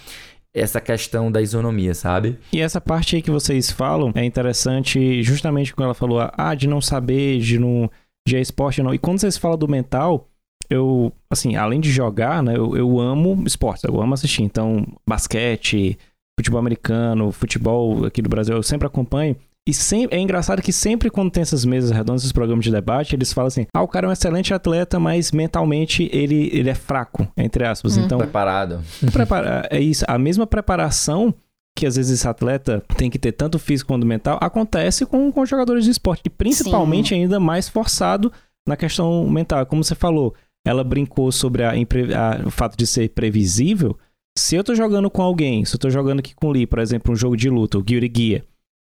essa 0.55 0.81
questão 0.81 1.31
da 1.31 1.41
isonomia, 1.41 1.95
sabe? 1.95 2.39
E 2.53 2.61
essa 2.61 2.81
parte 2.81 3.17
aí 3.17 3.23
que 3.23 3.31
vocês 3.31 3.71
falam 3.71 4.13
é 4.15 4.25
interessante 4.25 5.23
justamente 5.23 5.75
quando 5.75 5.87
ela 5.87 5.95
falou, 5.95 6.21
ah, 6.33 6.55
de 6.55 6.67
não 6.67 6.81
saber, 6.81 7.39
de 7.41 7.59
não. 7.59 7.91
de 8.27 8.37
é 8.37 8.41
esporte 8.41 8.83
não. 8.83 8.95
E 8.95 8.99
quando 8.99 9.21
vocês 9.21 9.37
falam 9.37 9.59
do 9.59 9.69
mental, 9.69 10.29
eu, 10.71 11.13
assim, 11.31 11.57
além 11.57 11.81
de 11.81 11.91
jogar, 11.91 12.43
né, 12.43 12.57
eu, 12.57 12.77
eu 12.77 13.01
amo 13.01 13.43
esportes, 13.47 13.85
eu 13.85 14.01
amo 14.01 14.15
assistir. 14.15 14.43
Então, 14.43 14.87
basquete, 15.09 15.99
futebol 16.39 16.59
americano, 16.59 17.33
futebol 17.33 18.05
aqui 18.05 18.21
do 18.21 18.29
Brasil, 18.29 18.57
eu 18.57 18.63
sempre 18.63 18.87
acompanho. 18.87 19.37
E 19.69 19.75
sempre, 19.75 20.17
é 20.17 20.21
engraçado 20.21 20.63
que 20.63 20.73
sempre 20.73 21.11
quando 21.11 21.31
tem 21.31 21.43
essas 21.43 21.63
mesas 21.63 21.91
redondas, 21.91 22.23
esses 22.23 22.33
programas 22.33 22.65
de 22.65 22.71
debate, 22.71 23.15
eles 23.15 23.35
falam 23.35 23.49
assim: 23.49 23.67
ah, 23.75 23.83
o 23.83 23.87
cara 23.87 24.07
é 24.07 24.09
um 24.09 24.13
excelente 24.13 24.55
atleta, 24.55 24.99
mas 24.99 25.31
mentalmente 25.31 26.09
ele, 26.11 26.49
ele 26.55 26.71
é 26.71 26.75
fraco, 26.75 27.29
entre 27.37 27.67
aspas. 27.67 27.99
Uhum. 27.99 28.05
Então. 28.07 28.17
Preparado. 28.17 28.81
Prepara, 29.13 29.69
é 29.71 29.79
isso. 29.79 30.07
A 30.09 30.17
mesma 30.17 30.47
preparação 30.47 31.35
que 31.77 31.85
às 31.85 31.97
vezes 31.97 32.19
esse 32.19 32.27
atleta 32.27 32.83
tem 32.97 33.11
que 33.11 33.19
ter 33.19 33.33
tanto 33.33 33.59
físico 33.59 33.89
quanto 33.89 34.07
mental, 34.07 34.39
acontece 34.41 35.05
com, 35.05 35.31
com 35.31 35.45
jogadores 35.45 35.85
de 35.85 35.91
esporte. 35.91 36.23
E 36.25 36.31
principalmente 36.31 37.11
Sim. 37.11 37.17
ainda 37.17 37.39
mais 37.39 37.69
forçado 37.69 38.33
na 38.67 38.75
questão 38.75 39.29
mental. 39.29 39.67
Como 39.67 39.85
você 39.85 39.95
falou, 39.95 40.35
ela 40.67 40.83
brincou 40.83 41.31
sobre 41.31 41.63
a, 41.63 41.73
a, 41.73 42.47
o 42.47 42.51
fato 42.51 42.75
de 42.75 42.87
ser 42.87 43.11
previsível. 43.11 43.99
Se 44.37 44.57
eu 44.57 44.65
tô 44.65 44.75
jogando 44.75 45.11
com 45.11 45.21
alguém, 45.21 45.63
se 45.67 45.75
eu 45.75 45.79
tô 45.79 45.91
jogando 45.91 46.21
aqui 46.21 46.35
com 46.35 46.47
o 46.47 46.53
Lee, 46.53 46.67
por 46.67 46.79
exemplo, 46.79 47.13
um 47.13 47.17
jogo 47.17 47.37
de 47.37 47.51
luta, 47.51 47.77
o 47.77 47.83
Guilty 47.83 48.11
Gear, 48.17 48.43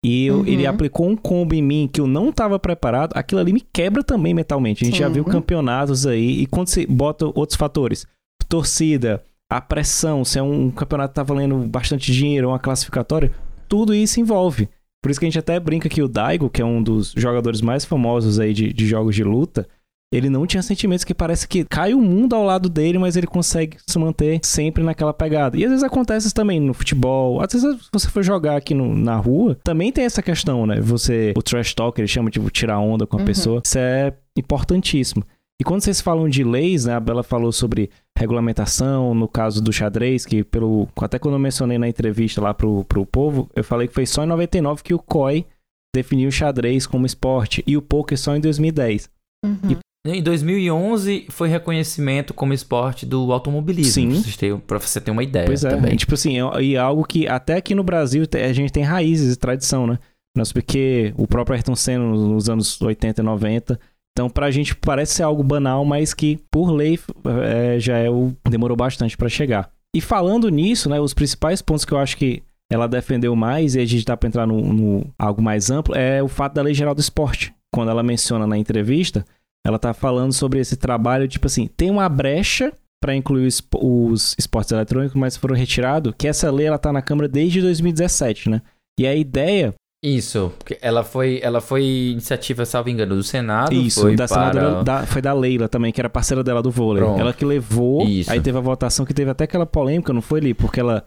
e 0.03 0.27
eu, 0.27 0.37
uhum. 0.37 0.45
ele 0.45 0.65
aplicou 0.65 1.09
um 1.09 1.15
combo 1.15 1.53
em 1.53 1.61
mim 1.61 1.89
que 1.91 1.99
eu 1.99 2.07
não 2.07 2.29
estava 2.29 2.57
preparado, 2.57 3.13
aquilo 3.15 3.41
ali 3.41 3.51
me 3.51 3.61
quebra 3.61 4.03
também 4.03 4.33
mentalmente. 4.33 4.83
A 4.83 4.85
gente 4.85 4.97
Sim. 4.97 5.03
já 5.03 5.09
viu 5.09 5.25
campeonatos 5.25 6.05
aí, 6.05 6.41
e 6.41 6.45
quando 6.45 6.67
você 6.67 6.85
bota 6.85 7.25
outros 7.25 7.57
fatores, 7.57 8.05
torcida, 8.47 9.23
a 9.49 9.59
pressão, 9.59 10.23
se 10.23 10.39
é 10.39 10.43
um 10.43 10.71
campeonato 10.71 11.09
que 11.09 11.15
tá 11.15 11.23
valendo 11.23 11.57
bastante 11.67 12.11
dinheiro, 12.11 12.49
uma 12.49 12.59
classificatória, 12.59 13.31
tudo 13.67 13.93
isso 13.93 14.19
envolve. 14.19 14.69
Por 15.01 15.09
isso 15.09 15.19
que 15.19 15.25
a 15.25 15.29
gente 15.29 15.39
até 15.39 15.59
brinca 15.59 15.89
que 15.89 16.01
o 16.01 16.07
Daigo, 16.07 16.49
que 16.49 16.61
é 16.61 16.65
um 16.65 16.83
dos 16.83 17.13
jogadores 17.15 17.61
mais 17.61 17.85
famosos 17.85 18.39
aí 18.39 18.53
de, 18.53 18.71
de 18.73 18.87
jogos 18.87 19.15
de 19.15 19.23
luta, 19.23 19.67
ele 20.11 20.29
não 20.29 20.47
tinha 20.47 20.63
sentimentos 20.63 21.05
que 21.05 21.13
parece 21.13 21.47
que 21.47 21.63
cai 21.63 21.93
o 21.93 22.01
mundo 22.01 22.35
ao 22.35 22.43
lado 22.43 22.67
dele, 22.67 22.97
mas 22.97 23.15
ele 23.15 23.27
consegue 23.27 23.77
se 23.85 23.99
manter 23.99 24.39
sempre 24.43 24.83
naquela 24.83 25.13
pegada. 25.13 25.55
E 25.57 25.63
às 25.63 25.69
vezes 25.69 25.83
acontece 25.83 26.25
isso 26.25 26.35
também 26.35 26.59
no 26.59 26.73
futebol. 26.73 27.41
Às 27.41 27.53
vezes 27.53 27.83
se 27.83 27.89
você 27.91 28.09
for 28.09 28.23
jogar 28.23 28.57
aqui 28.57 28.73
no, 28.73 28.95
na 28.95 29.15
rua, 29.17 29.57
também 29.63 29.91
tem 29.91 30.05
essa 30.05 30.23
questão, 30.23 30.65
né? 30.65 30.81
Você, 30.81 31.33
o 31.37 31.43
trash 31.43 31.75
talk, 31.75 31.99
ele 31.99 32.07
chama 32.07 32.31
de 32.31 32.39
tirar 32.49 32.79
onda 32.79 33.05
com 33.05 33.17
a 33.17 33.19
uhum. 33.19 33.25
pessoa. 33.25 33.61
Isso 33.63 33.77
é 33.77 34.13
importantíssimo. 34.35 35.23
E 35.61 35.63
quando 35.63 35.81
vocês 35.81 36.01
falam 36.01 36.27
de 36.27 36.43
leis, 36.43 36.85
né? 36.85 36.93
A 36.93 36.99
Bela 36.99 37.21
falou 37.21 37.51
sobre 37.51 37.91
regulamentação, 38.17 39.13
no 39.13 39.27
caso 39.27 39.61
do 39.61 39.73
xadrez, 39.73 40.25
que 40.25 40.43
pelo. 40.43 40.87
Até 40.99 41.19
quando 41.19 41.35
eu 41.35 41.39
mencionei 41.39 41.77
na 41.77 41.87
entrevista 41.87 42.41
lá 42.41 42.53
pro, 42.53 42.83
pro 42.85 43.05
povo, 43.05 43.49
eu 43.55 43.63
falei 43.63 43.87
que 43.87 43.93
foi 43.93 44.05
só 44.05 44.23
em 44.23 44.27
99 44.27 44.81
que 44.81 44.93
o 44.93 44.99
COI 44.99 45.45
definiu 45.93 46.29
o 46.29 46.31
xadrez 46.31 46.87
como 46.87 47.05
esporte 47.05 47.63
e 47.67 47.75
o 47.75 47.81
poker 47.81 48.17
só 48.17 48.35
em 48.35 48.39
2010. 48.39 49.09
Uhum. 49.45 49.71
E 49.71 49.77
em 50.05 50.23
2011 50.23 51.27
foi 51.29 51.49
reconhecimento 51.49 52.33
como 52.33 52.53
esporte 52.53 53.05
do 53.05 53.31
automobilismo. 53.33 54.15
Sim. 54.15 54.61
Pra 54.65 54.79
você 54.79 55.01
ter 55.01 55.11
uma 55.11 55.23
ideia. 55.23 55.45
Pois 55.45 55.63
é, 55.63 55.69
também. 55.69 55.95
tipo 55.95 56.13
assim, 56.13 56.39
é, 56.39 56.61
e 56.61 56.77
algo 56.77 57.03
que 57.03 57.27
até 57.27 57.57
aqui 57.57 57.75
no 57.75 57.83
Brasil 57.83 58.23
a 58.33 58.53
gente 58.53 58.71
tem 58.71 58.83
raízes 58.83 59.33
e 59.33 59.37
tradição, 59.37 59.85
né? 59.85 59.99
Nós, 60.37 60.53
porque 60.53 61.13
o 61.17 61.27
próprio 61.27 61.55
Ayrton 61.55 61.75
Senna 61.75 62.05
nos 62.05 62.49
anos 62.49 62.81
80 62.81 63.21
e 63.21 63.23
90. 63.23 63.79
Então, 64.11 64.29
pra 64.29 64.51
gente 64.51 64.75
parece 64.75 65.15
ser 65.15 65.23
algo 65.23 65.43
banal, 65.43 65.83
mas 65.83 66.13
que 66.13 66.39
por 66.51 66.71
lei 66.71 66.99
é, 67.43 67.79
já 67.79 67.97
é 67.97 68.09
o. 68.09 68.33
demorou 68.49 68.77
bastante 68.77 69.17
para 69.17 69.27
chegar. 69.27 69.69
E 69.95 69.99
falando 69.99 70.49
nisso, 70.49 70.89
né, 70.89 70.99
os 70.99 71.13
principais 71.13 71.61
pontos 71.61 71.83
que 71.83 71.93
eu 71.93 71.97
acho 71.97 72.15
que 72.15 72.43
ela 72.71 72.87
defendeu 72.87 73.35
mais, 73.35 73.75
e 73.75 73.79
a 73.79 73.85
gente 73.85 74.05
dá 74.05 74.15
pra 74.15 74.27
entrar 74.27 74.45
no, 74.45 74.61
no 74.61 75.05
algo 75.17 75.41
mais 75.41 75.71
amplo, 75.71 75.95
é 75.95 76.21
o 76.21 76.27
fato 76.27 76.53
da 76.53 76.61
Lei 76.61 76.73
Geral 76.73 76.93
do 76.93 77.01
Esporte. 77.01 77.53
Quando 77.73 77.89
ela 77.89 78.03
menciona 78.03 78.45
na 78.45 78.57
entrevista 78.57 79.25
ela 79.65 79.79
tá 79.79 79.93
falando 79.93 80.33
sobre 80.33 80.59
esse 80.59 80.75
trabalho, 80.77 81.27
tipo 81.27 81.47
assim, 81.47 81.67
tem 81.67 81.89
uma 81.89 82.07
brecha 82.07 82.73
para 83.01 83.15
incluir 83.15 83.47
os, 83.47 84.35
esportes 84.37 84.71
eletrônicos, 84.71 85.15
mas 85.15 85.37
foram 85.37 85.55
retirados, 85.55 86.13
que 86.17 86.27
essa 86.27 86.51
lei 86.51 86.67
ela 86.67 86.77
tá 86.77 86.91
na 86.91 87.01
Câmara 87.01 87.27
desde 87.27 87.61
2017, 87.61 88.49
né? 88.49 88.61
E 88.99 89.07
a 89.07 89.15
ideia 89.15 89.73
isso, 90.01 90.53
ela 90.81 91.03
foi, 91.03 91.41
ela 91.43 91.59
foi 91.59 91.83
iniciativa, 91.83 92.65
salvo 92.65 92.89
engano, 92.89 93.17
do 93.17 93.23
Senado. 93.23 93.73
Isso, 93.73 93.99
foi 93.99 94.15
da 94.15 94.29
para... 94.29 94.53
senadora, 94.53 94.83
da, 94.83 95.05
foi 95.05 95.21
da 95.21 95.33
Leila 95.33 95.67
também, 95.67 95.91
que 95.91 95.99
era 95.99 96.09
parceira 96.09 96.41
dela 96.41 96.61
do 96.61 96.71
vôlei. 96.71 97.03
Pronto. 97.03 97.19
Ela 97.19 97.33
que 97.33 97.43
levou, 97.43 98.07
Isso. 98.07 98.31
aí 98.31 98.39
teve 98.39 98.57
a 98.57 98.61
votação 98.61 99.05
que 99.05 99.13
teve 99.13 99.29
até 99.29 99.43
aquela 99.43 99.65
polêmica, 99.65 100.13
não 100.13 100.21
foi 100.21 100.39
ali? 100.39 100.53
Porque 100.53 100.79
ela, 100.79 101.03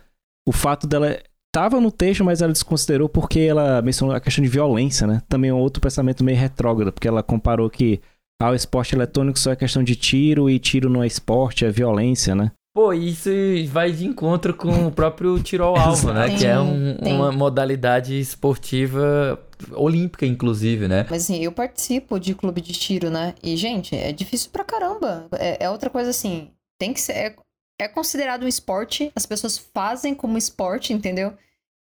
o 0.46 0.52
fato 0.52 0.86
dela 0.86 1.18
tava 1.54 1.80
no 1.80 1.90
texto, 1.90 2.22
mas 2.22 2.42
ela 2.42 2.52
desconsiderou 2.52 3.08
porque 3.08 3.40
ela 3.40 3.80
mencionou 3.80 4.14
a 4.14 4.20
questão 4.20 4.44
de 4.44 4.50
violência, 4.50 5.06
né? 5.06 5.22
Também 5.26 5.50
é 5.50 5.54
um 5.54 5.58
outro 5.58 5.80
pensamento 5.80 6.22
meio 6.22 6.36
retrógrado, 6.36 6.92
porque 6.92 7.08
ela 7.08 7.22
comparou 7.22 7.70
que 7.70 7.98
ah, 8.42 8.50
o 8.50 8.54
esporte 8.54 8.94
eletrônico 8.94 9.38
só 9.38 9.52
é 9.52 9.56
questão 9.56 9.82
de 9.82 9.94
tiro 9.94 10.50
e 10.50 10.58
tiro 10.58 10.90
não 10.90 11.02
é 11.02 11.06
esporte, 11.06 11.64
é 11.64 11.70
violência, 11.70 12.34
né? 12.34 12.50
Pô, 12.74 12.94
isso 12.94 13.28
vai 13.68 13.92
de 13.92 14.06
encontro 14.06 14.54
com 14.54 14.86
o 14.86 14.90
próprio 14.90 15.38
tiro 15.42 15.62
ao 15.62 15.76
alvo, 15.78 16.12
né? 16.12 16.34
que 16.36 16.46
é 16.46 16.58
um, 16.58 16.96
uma 16.96 17.30
modalidade 17.30 18.18
esportiva 18.18 19.38
olímpica, 19.72 20.24
inclusive, 20.24 20.88
né? 20.88 21.06
Mas 21.10 21.24
assim, 21.24 21.44
eu 21.44 21.52
participo 21.52 22.18
de 22.18 22.34
clube 22.34 22.62
de 22.62 22.72
tiro, 22.72 23.10
né? 23.10 23.34
E, 23.42 23.56
gente, 23.56 23.94
é 23.94 24.10
difícil 24.10 24.50
pra 24.50 24.64
caramba. 24.64 25.28
É, 25.34 25.64
é 25.66 25.70
outra 25.70 25.90
coisa 25.90 26.10
assim, 26.10 26.50
tem 26.78 26.94
que 26.94 27.00
ser. 27.00 27.12
É, 27.12 27.36
é 27.78 27.88
considerado 27.88 28.44
um 28.44 28.48
esporte, 28.48 29.12
as 29.14 29.26
pessoas 29.26 29.58
fazem 29.58 30.14
como 30.14 30.38
esporte, 30.38 30.94
entendeu? 30.94 31.34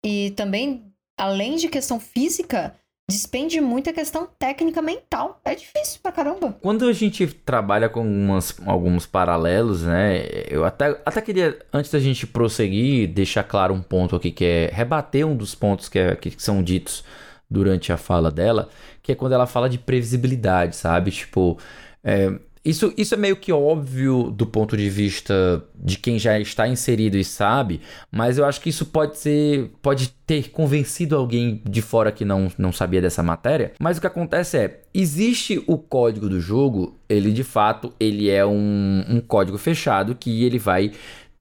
E 0.02 0.30
também, 0.30 0.90
além 1.18 1.56
de 1.56 1.68
questão 1.68 2.00
física, 2.00 2.74
despende 3.08 3.60
muita 3.60 3.92
questão 3.92 4.28
técnica 4.38 4.82
mental. 4.82 5.40
É 5.44 5.54
difícil 5.54 6.00
pra 6.02 6.12
caramba. 6.12 6.54
Quando 6.60 6.86
a 6.86 6.92
gente 6.92 7.26
trabalha 7.26 7.88
com 7.88 8.02
umas, 8.02 8.54
alguns 8.66 9.06
paralelos, 9.06 9.82
né? 9.82 10.24
Eu 10.48 10.64
até, 10.64 11.00
até 11.04 11.20
queria, 11.22 11.58
antes 11.72 11.90
da 11.90 11.98
gente 11.98 12.26
prosseguir, 12.26 13.08
deixar 13.08 13.44
claro 13.44 13.72
um 13.72 13.80
ponto 13.80 14.14
aqui, 14.14 14.30
que 14.30 14.44
é 14.44 14.70
rebater 14.72 15.26
um 15.26 15.34
dos 15.34 15.54
pontos 15.54 15.88
que, 15.88 15.98
é, 15.98 16.14
que 16.14 16.34
são 16.36 16.62
ditos 16.62 17.02
durante 17.50 17.90
a 17.90 17.96
fala 17.96 18.30
dela, 18.30 18.68
que 19.02 19.12
é 19.12 19.14
quando 19.14 19.32
ela 19.32 19.46
fala 19.46 19.70
de 19.70 19.78
previsibilidade, 19.78 20.76
sabe? 20.76 21.10
Tipo, 21.10 21.58
é, 22.04 22.30
isso, 22.64 22.92
isso 22.96 23.14
é 23.14 23.16
meio 23.16 23.36
que 23.36 23.52
óbvio 23.52 24.30
do 24.30 24.46
ponto 24.46 24.76
de 24.76 24.88
vista 24.90 25.64
de 25.74 25.98
quem 25.98 26.18
já 26.18 26.38
está 26.38 26.68
inserido 26.68 27.16
e 27.16 27.24
sabe, 27.24 27.80
mas 28.10 28.38
eu 28.38 28.44
acho 28.44 28.60
que 28.60 28.68
isso 28.68 28.86
pode 28.86 29.18
ser. 29.18 29.70
pode 29.80 30.08
ter 30.26 30.50
convencido 30.50 31.16
alguém 31.16 31.62
de 31.68 31.80
fora 31.80 32.12
que 32.12 32.24
não, 32.24 32.52
não 32.58 32.72
sabia 32.72 33.00
dessa 33.00 33.22
matéria. 33.22 33.72
Mas 33.80 33.96
o 33.96 34.00
que 34.00 34.06
acontece 34.06 34.58
é, 34.58 34.80
existe 34.92 35.62
o 35.66 35.78
código 35.78 36.28
do 36.28 36.40
jogo, 36.40 36.98
ele 37.08 37.32
de 37.32 37.44
fato 37.44 37.92
ele 37.98 38.28
é 38.28 38.44
um, 38.44 39.04
um 39.08 39.20
código 39.20 39.56
fechado 39.56 40.14
que 40.14 40.44
ele 40.44 40.58
vai 40.58 40.92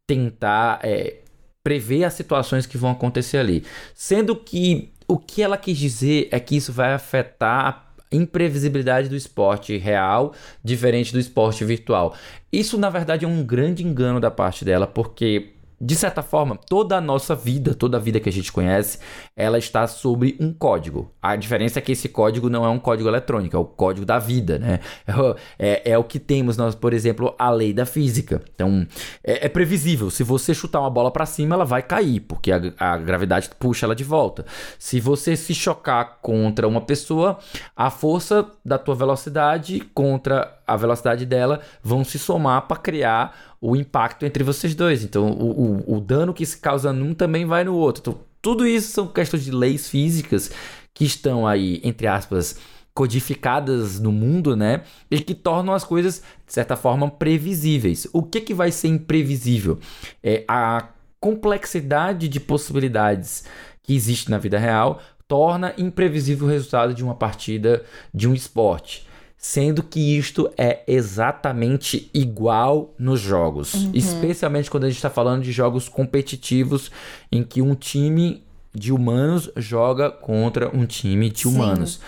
tentar 0.08 0.80
é, 0.84 1.18
prever 1.64 2.06
as 2.06 2.14
situações 2.14 2.66
que 2.66 2.78
vão 2.78 2.92
acontecer 2.92 3.38
ali. 3.38 3.64
Sendo 3.94 4.36
que 4.36 4.94
o 5.08 5.18
que 5.18 5.42
ela 5.42 5.58
quis 5.58 5.78
dizer 5.78 6.28
é 6.32 6.40
que 6.40 6.56
isso 6.56 6.72
vai 6.72 6.94
afetar 6.94 7.87
imprevisibilidade 8.12 9.10
do 9.10 9.16
esporte 9.16 9.76
real, 9.78 10.34
diferente 10.64 11.12
do 11.12 11.20
esporte 11.20 11.64
virtual. 11.66 12.16
Isso, 12.52 12.78
na 12.78 12.90
verdade, 12.90 13.26
é 13.26 13.28
um 13.28 13.44
grande 13.44 13.84
engano 13.84 14.20
da 14.20 14.32
parte 14.32 14.64
dela, 14.64 14.88
porque 14.88 15.54
de 15.80 15.96
certa 15.96 16.24
forma, 16.24 16.58
toda 16.58 16.98
a 16.98 17.02
nossa 17.02 17.36
vida, 17.36 17.76
toda 17.76 17.98
a 17.98 18.00
vida 18.00 18.20
que 18.20 18.28
a 18.28 18.32
gente 18.32 18.52
conhece, 18.52 18.98
ela 19.36 19.60
está 19.60 19.86
sobre 19.86 20.36
um 20.40 20.52
código. 20.52 21.12
A 21.22 21.36
diferença 21.36 21.78
é 21.78 21.82
que 21.82 21.92
esse 21.92 22.10
código 22.10 22.50
não 22.50 22.66
é 22.66 22.70
um 22.70 22.80
código 22.80 23.08
eletrônico, 23.08 23.56
é 23.56 23.60
o 23.60 23.66
código 23.66 24.06
da 24.06 24.18
vida, 24.18 24.58
né? 24.58 24.80
É, 25.60 25.92
é 25.92 25.98
o 25.98 26.04
que 26.04 26.20
temos 26.20 26.58
nós, 26.58 26.76
por 26.76 26.94
exemplo, 26.94 27.36
a 27.38 27.50
lei 27.50 27.74
da 27.74 27.86
física. 27.86 28.42
Então, 28.54 28.86
é, 29.24 29.46
é 29.46 29.50
previsível. 29.50 30.10
Se 30.10 30.24
você 30.24 30.54
chutar 30.54 30.80
uma 30.80 30.90
bola 30.90 31.12
para 31.12 31.26
cima, 31.26 31.56
ela 31.56 31.66
vai 31.66 31.82
cair, 31.82 32.22
porque 32.22 32.52
a, 32.52 32.62
a 32.80 32.98
gravidade 32.98 33.50
puxa 33.60 33.86
ela 33.86 33.96
de 33.96 34.04
volta. 34.04 34.46
Se 34.78 35.00
você 35.00 35.36
se 35.36 35.54
chocar 35.54 36.20
contra 36.22 36.68
uma 36.68 36.82
pessoa, 36.82 37.38
a 37.76 37.90
força 37.90 38.46
da 38.64 38.78
tua 38.78 38.96
velocidade 38.96 39.80
contra 39.94 40.57
a 40.68 40.76
velocidade 40.76 41.26
dela 41.26 41.62
vão 41.82 42.04
se 42.04 42.20
somar 42.20 42.68
para 42.68 42.78
criar 42.78 43.56
o 43.62 43.76
impacto 43.76 44.26
entre 44.26 44.44
vocês 44.44 44.76
dois. 44.76 45.04
Então, 45.04 45.32
o, 45.32 45.86
o, 45.88 45.98
o 45.98 46.02
dano 46.02 46.34
que 46.34 46.46
se 46.46 46.58
causa 46.58 46.92
num 46.92 47.14
também 47.14 47.46
vai 47.46 47.64
no 47.64 47.74
outro. 47.74 48.02
Então, 48.02 48.20
tudo 48.42 48.68
isso 48.68 48.92
são 48.92 49.08
questões 49.08 49.46
de 49.46 49.52
leis 49.52 49.90
físicas 49.90 50.52
que 50.94 51.06
estão 51.06 51.48
aí, 51.48 51.80
entre 51.84 52.08
aspas, 52.08 52.58
codificadas 52.94 54.00
no 54.00 54.12
mundo, 54.12 54.56
né? 54.56 54.82
E 55.10 55.20
que 55.20 55.34
tornam 55.34 55.74
as 55.74 55.84
coisas, 55.84 56.22
de 56.46 56.54
certa 56.54 56.76
forma, 56.76 57.10
previsíveis. 57.10 58.08
O 58.12 58.24
que, 58.24 58.42
que 58.42 58.54
vai 58.54 58.72
ser 58.72 58.90
imprevisível? 58.90 59.80
É 60.22 60.44
a 60.48 60.90
complexidade 61.20 62.28
de 62.28 62.40
possibilidades 62.40 63.46
que 63.84 63.96
existe 63.96 64.30
na 64.30 64.38
vida 64.38 64.58
real 64.58 65.02
torna 65.28 65.74
imprevisível 65.78 66.48
o 66.48 66.50
resultado 66.50 66.94
de 66.94 67.04
uma 67.04 67.16
partida 67.16 67.84
de 68.14 68.28
um 68.28 68.34
esporte 68.34 69.07
sendo 69.38 69.84
que 69.84 70.18
isto 70.18 70.52
é 70.58 70.84
exatamente 70.88 72.10
igual 72.14 72.94
nos 72.98 73.20
jogos, 73.20 73.74
uhum. 73.74 73.92
especialmente 73.94 74.70
quando 74.70 74.86
a 74.86 74.88
gente 74.88 74.98
está 74.98 75.10
falando 75.10 75.44
de 75.44 75.52
jogos 75.52 75.88
competitivos 75.88 76.92
em 77.32 77.44
que 77.44 77.62
um 77.62 77.76
time 77.76 78.44
de 78.74 78.92
humanos 78.92 79.50
joga 79.56 80.10
contra 80.10 80.76
um 80.76 80.86
time 80.86 81.30
de 81.30 81.48
humanos. 81.48 82.00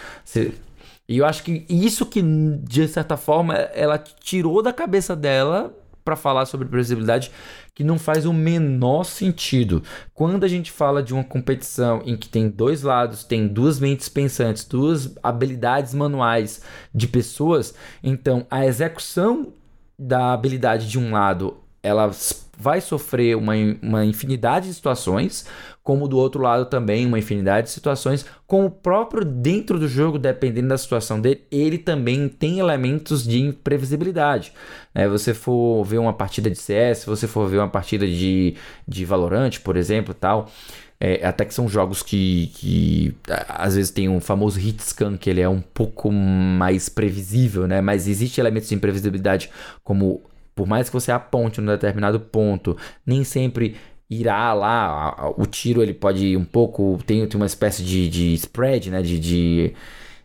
E 1.08 1.18
eu 1.18 1.26
acho 1.26 1.44
que 1.44 1.65
isso 1.70 2.06
que, 2.06 2.22
de 2.22 2.88
certa 2.88 3.18
forma, 3.18 3.56
ela 3.56 3.98
tirou 3.98 4.62
da 4.62 4.72
cabeça 4.72 5.15
dela 5.15 5.74
para 6.04 6.15
falar 6.15 6.46
sobre 6.46 6.68
previsibilidade 6.68 7.32
que 7.73 7.84
não 7.84 7.97
faz 7.97 8.25
o 8.25 8.34
menor 8.34 9.03
sentido. 9.03 9.84
Quando 10.13 10.43
a 10.43 10.47
gente 10.47 10.71
fala 10.71 11.01
de 11.01 11.13
uma 11.13 11.23
competição 11.23 12.01
em 12.05 12.17
que 12.17 12.27
tem 12.27 12.49
dois 12.49 12.84
lados, 12.84 13.23
tem 13.23 13.47
duas 13.47 13.79
mentes 13.79 14.10
pensantes, 14.10 14.65
duas 14.65 15.15
habilidades 15.23 15.93
manuais 15.93 16.62
de 16.93 17.08
pessoas, 17.08 17.73
então 18.03 18.45
a 18.49 18.65
execução 18.65 19.53
da 19.97 20.34
habilidade 20.34 20.89
de 20.89 20.97
um 20.97 21.12
lado 21.12 21.58
ela 21.82 22.12
vai 22.58 22.82
sofrer 22.82 23.38
uma, 23.38 23.53
uma 23.82 24.05
infinidade 24.05 24.67
de 24.67 24.73
situações, 24.73 25.45
como 25.89 26.08
do 26.08 26.19
outro 26.19 26.43
lado 26.43 26.65
também 26.65 27.04
uma 27.04 27.17
infinidade 27.17 27.65
de 27.65 27.73
situações, 27.73 28.23
com 28.45 28.63
o 28.63 28.69
próprio 28.69 29.25
dentro 29.25 29.80
do 29.80 29.88
jogo, 29.88 30.19
dependendo 30.19 30.67
da 30.67 30.78
situação 30.78 31.19
dele, 31.19 31.41
ele 31.49 31.80
também 31.80 32.30
tem 32.30 32.60
elementos 32.60 33.23
de 33.28 33.41
imprevisibilidade. 33.41 34.54
É, 34.93 35.08
você 35.08 35.34
for 35.34 35.84
ver 35.84 35.97
uma 35.97 36.13
partida 36.13 36.47
de 36.47 36.60
CS, 36.60 36.99
se 36.99 37.06
você 37.08 37.25
for 37.25 37.49
ver 37.49 37.58
uma 37.58 37.67
partida 37.67 38.06
de, 38.06 38.54
de 38.88 39.04
Valorant, 39.04 39.58
por 39.63 39.75
exemplo, 39.75 40.13
tal, 40.13 40.47
É, 40.99 41.25
até 41.25 41.43
que 41.43 41.54
são 41.56 41.67
jogos 41.67 42.04
que, 42.04 42.52
que 42.54 43.15
às 43.47 43.75
vezes 43.75 43.89
tem 43.89 44.08
um 44.10 44.19
famoso 44.19 44.60
hit 44.60 44.84
scan, 44.84 45.17
que 45.17 45.28
ele 45.30 45.41
é 45.41 45.49
um 45.49 45.62
pouco 45.62 46.12
mais 46.12 46.88
previsível, 46.88 47.65
né? 47.67 47.82
Mas 47.82 48.08
existe 48.08 48.39
elementos 48.39 48.69
de 48.69 48.75
imprevisibilidade, 48.75 49.49
como 49.84 50.21
por 50.54 50.67
mais 50.67 50.88
que 50.89 50.93
você 50.93 51.12
aponte 51.12 51.62
num 51.62 51.71
determinado 51.71 52.19
ponto, 52.19 52.78
nem 53.06 53.23
sempre 53.23 53.75
irá 54.10 54.54
lá. 54.54 55.34
O 55.38 55.45
tiro 55.45 55.84
ele 55.84 55.93
pode 55.93 56.26
ir 56.26 56.38
um 56.38 56.45
pouco. 56.45 57.00
Tem, 57.06 57.26
tem 57.28 57.39
uma 57.39 57.45
espécie 57.45 57.84
de, 57.84 58.10
de 58.10 58.34
spread, 58.34 58.89
né? 58.89 59.02
De, 59.02 59.19
de, 59.19 59.74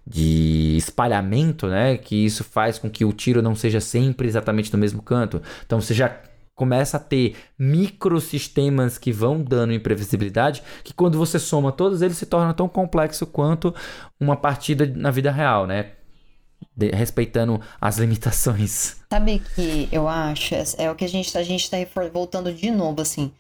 de 0.07 0.77
espalhamento, 0.77 1.67
né? 1.67 1.97
Que 1.99 2.25
isso 2.25 2.43
faz 2.43 2.79
com 2.79 2.89
que 2.89 3.05
o 3.05 3.13
tiro 3.13 3.43
não 3.43 3.55
seja 3.55 3.81
sempre 3.81 4.27
exatamente 4.27 4.73
no 4.73 4.79
mesmo 4.79 5.03
canto. 5.03 5.43
Então 5.65 5.81
você 5.81 5.93
já 5.93 6.21
começa 6.55 6.97
a 6.97 7.01
ter 7.01 7.37
microsistemas 7.59 8.97
que 8.97 9.11
vão 9.11 9.43
dando 9.43 9.73
imprevisibilidade, 9.73 10.63
que 10.85 10.95
quando 10.95 11.19
você 11.19 11.37
soma 11.37 11.73
todos 11.73 12.01
eles 12.01 12.17
se 12.17 12.27
torna 12.27 12.55
tão 12.55 12.69
complexo 12.69 13.27
quanto 13.27 13.75
uma 14.21 14.37
partida 14.37 14.87
na 14.87 15.11
vida 15.11 15.33
real, 15.33 15.67
né? 15.67 15.93
De, 16.77 16.91
respeitando 16.91 17.61
as 17.81 17.99
limitações. 17.99 18.97
Sabe 19.13 19.43
que 19.55 19.89
eu 19.93 20.09
acho, 20.09 20.55
é 20.79 20.91
o 20.91 20.95
que 20.95 21.05
a 21.05 21.09
gente, 21.09 21.37
a 21.37 21.43
gente 21.43 21.69
tá 21.69 21.77
voltando 22.13 22.53
de 22.53 22.71
novo, 22.71 23.01
assim, 23.03 23.33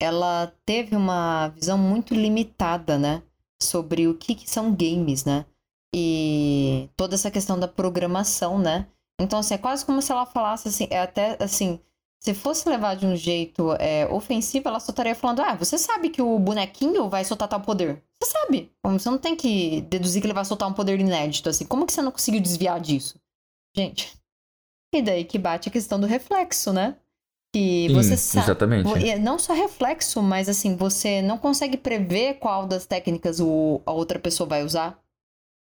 ela 0.00 0.52
teve 0.64 0.94
uma 0.96 1.48
visão 1.48 1.78
muito 1.78 2.14
limitada, 2.14 2.98
né? 2.98 3.22
Sobre 3.62 4.06
o 4.06 4.14
que, 4.16 4.34
que 4.34 4.48
são 4.48 4.74
games, 4.74 5.24
né? 5.24 5.46
E 5.94 6.90
toda 6.96 7.14
essa 7.14 7.30
questão 7.30 7.58
da 7.58 7.68
programação, 7.68 8.58
né? 8.58 8.86
Então, 9.20 9.38
assim, 9.38 9.54
é 9.54 9.58
quase 9.58 9.84
como 9.84 10.02
se 10.02 10.12
ela 10.12 10.26
falasse 10.26 10.68
assim, 10.68 10.86
é 10.90 11.00
até 11.00 11.42
assim, 11.42 11.80
se 12.20 12.34
fosse 12.34 12.68
levar 12.68 12.96
de 12.96 13.06
um 13.06 13.14
jeito 13.14 13.72
é, 13.78 14.06
ofensivo, 14.08 14.68
ela 14.68 14.80
só 14.80 14.90
estaria 14.90 15.14
falando: 15.14 15.40
Ah, 15.40 15.54
você 15.54 15.78
sabe 15.78 16.10
que 16.10 16.20
o 16.20 16.38
bonequinho 16.38 17.08
vai 17.08 17.24
soltar 17.24 17.48
tal 17.48 17.60
poder. 17.60 18.02
Você 18.20 18.32
sabe. 18.32 18.72
Você 18.82 19.10
não 19.10 19.18
tem 19.18 19.36
que 19.36 19.82
deduzir 19.82 20.20
que 20.20 20.26
ele 20.26 20.34
vai 20.34 20.44
soltar 20.44 20.68
um 20.68 20.72
poder 20.72 20.98
inédito, 20.98 21.48
assim. 21.48 21.64
Como 21.64 21.86
que 21.86 21.92
você 21.92 22.02
não 22.02 22.10
conseguiu 22.10 22.40
desviar 22.40 22.80
disso? 22.80 23.20
Gente. 23.76 24.16
E 24.92 25.02
daí 25.02 25.24
que 25.24 25.38
bate 25.38 25.68
a 25.68 25.72
questão 25.72 26.00
do 26.00 26.06
reflexo, 26.06 26.72
né? 26.72 26.96
Que 27.56 27.86
Sim, 27.88 27.94
você 27.94 28.16
sabe. 28.18 28.44
Exatamente. 28.44 29.18
Não 29.18 29.38
só 29.38 29.54
reflexo, 29.54 30.20
mas 30.20 30.46
assim, 30.46 30.76
você 30.76 31.22
não 31.22 31.38
consegue 31.38 31.78
prever 31.78 32.34
qual 32.34 32.66
das 32.66 32.84
técnicas 32.84 33.40
o, 33.40 33.80
a 33.86 33.92
outra 33.92 34.18
pessoa 34.18 34.46
vai 34.46 34.62
usar. 34.62 34.98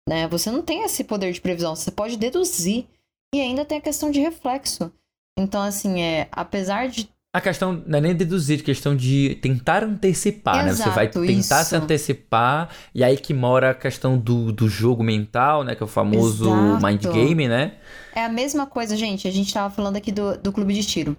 Né? 0.09 0.27
Você 0.27 0.49
não 0.49 0.63
tem 0.63 0.81
esse 0.81 1.03
poder 1.03 1.31
de 1.31 1.39
previsão. 1.39 1.75
Você 1.75 1.91
pode 1.91 2.17
deduzir. 2.17 2.85
E 3.31 3.39
ainda 3.39 3.63
tem 3.63 3.77
a 3.77 3.81
questão 3.81 4.09
de 4.09 4.19
reflexo. 4.19 4.91
Então, 5.37 5.61
assim, 5.61 6.01
é, 6.01 6.27
apesar 6.31 6.87
de. 6.87 7.07
A 7.31 7.41
questão 7.41 7.83
não 7.85 7.99
é 7.99 8.01
nem 8.01 8.15
deduzir, 8.15 8.61
a 8.61 8.63
questão 8.63 8.95
de 8.95 9.37
tentar 9.39 9.83
antecipar, 9.83 10.67
Exato, 10.67 10.79
né? 10.79 10.85
Você 10.85 10.89
vai 10.95 11.07
tentar 11.09 11.61
isso. 11.61 11.69
se 11.69 11.75
antecipar, 11.75 12.69
e 12.95 13.03
aí 13.03 13.17
que 13.17 13.35
mora 13.35 13.69
a 13.69 13.75
questão 13.75 14.17
do, 14.17 14.51
do 14.51 14.67
jogo 14.67 15.03
mental, 15.03 15.63
né? 15.63 15.75
Que 15.75 15.83
é 15.83 15.85
o 15.85 15.87
famoso 15.87 16.45
Exato. 16.45 16.87
mind 16.87 17.05
game, 17.05 17.47
né? 17.47 17.75
É 18.15 18.25
a 18.25 18.29
mesma 18.29 18.65
coisa, 18.65 18.97
gente. 18.97 19.27
A 19.27 19.31
gente 19.31 19.53
tava 19.53 19.71
falando 19.71 19.97
aqui 19.97 20.11
do, 20.11 20.35
do 20.39 20.51
clube 20.51 20.73
de 20.73 20.83
tiro. 20.83 21.15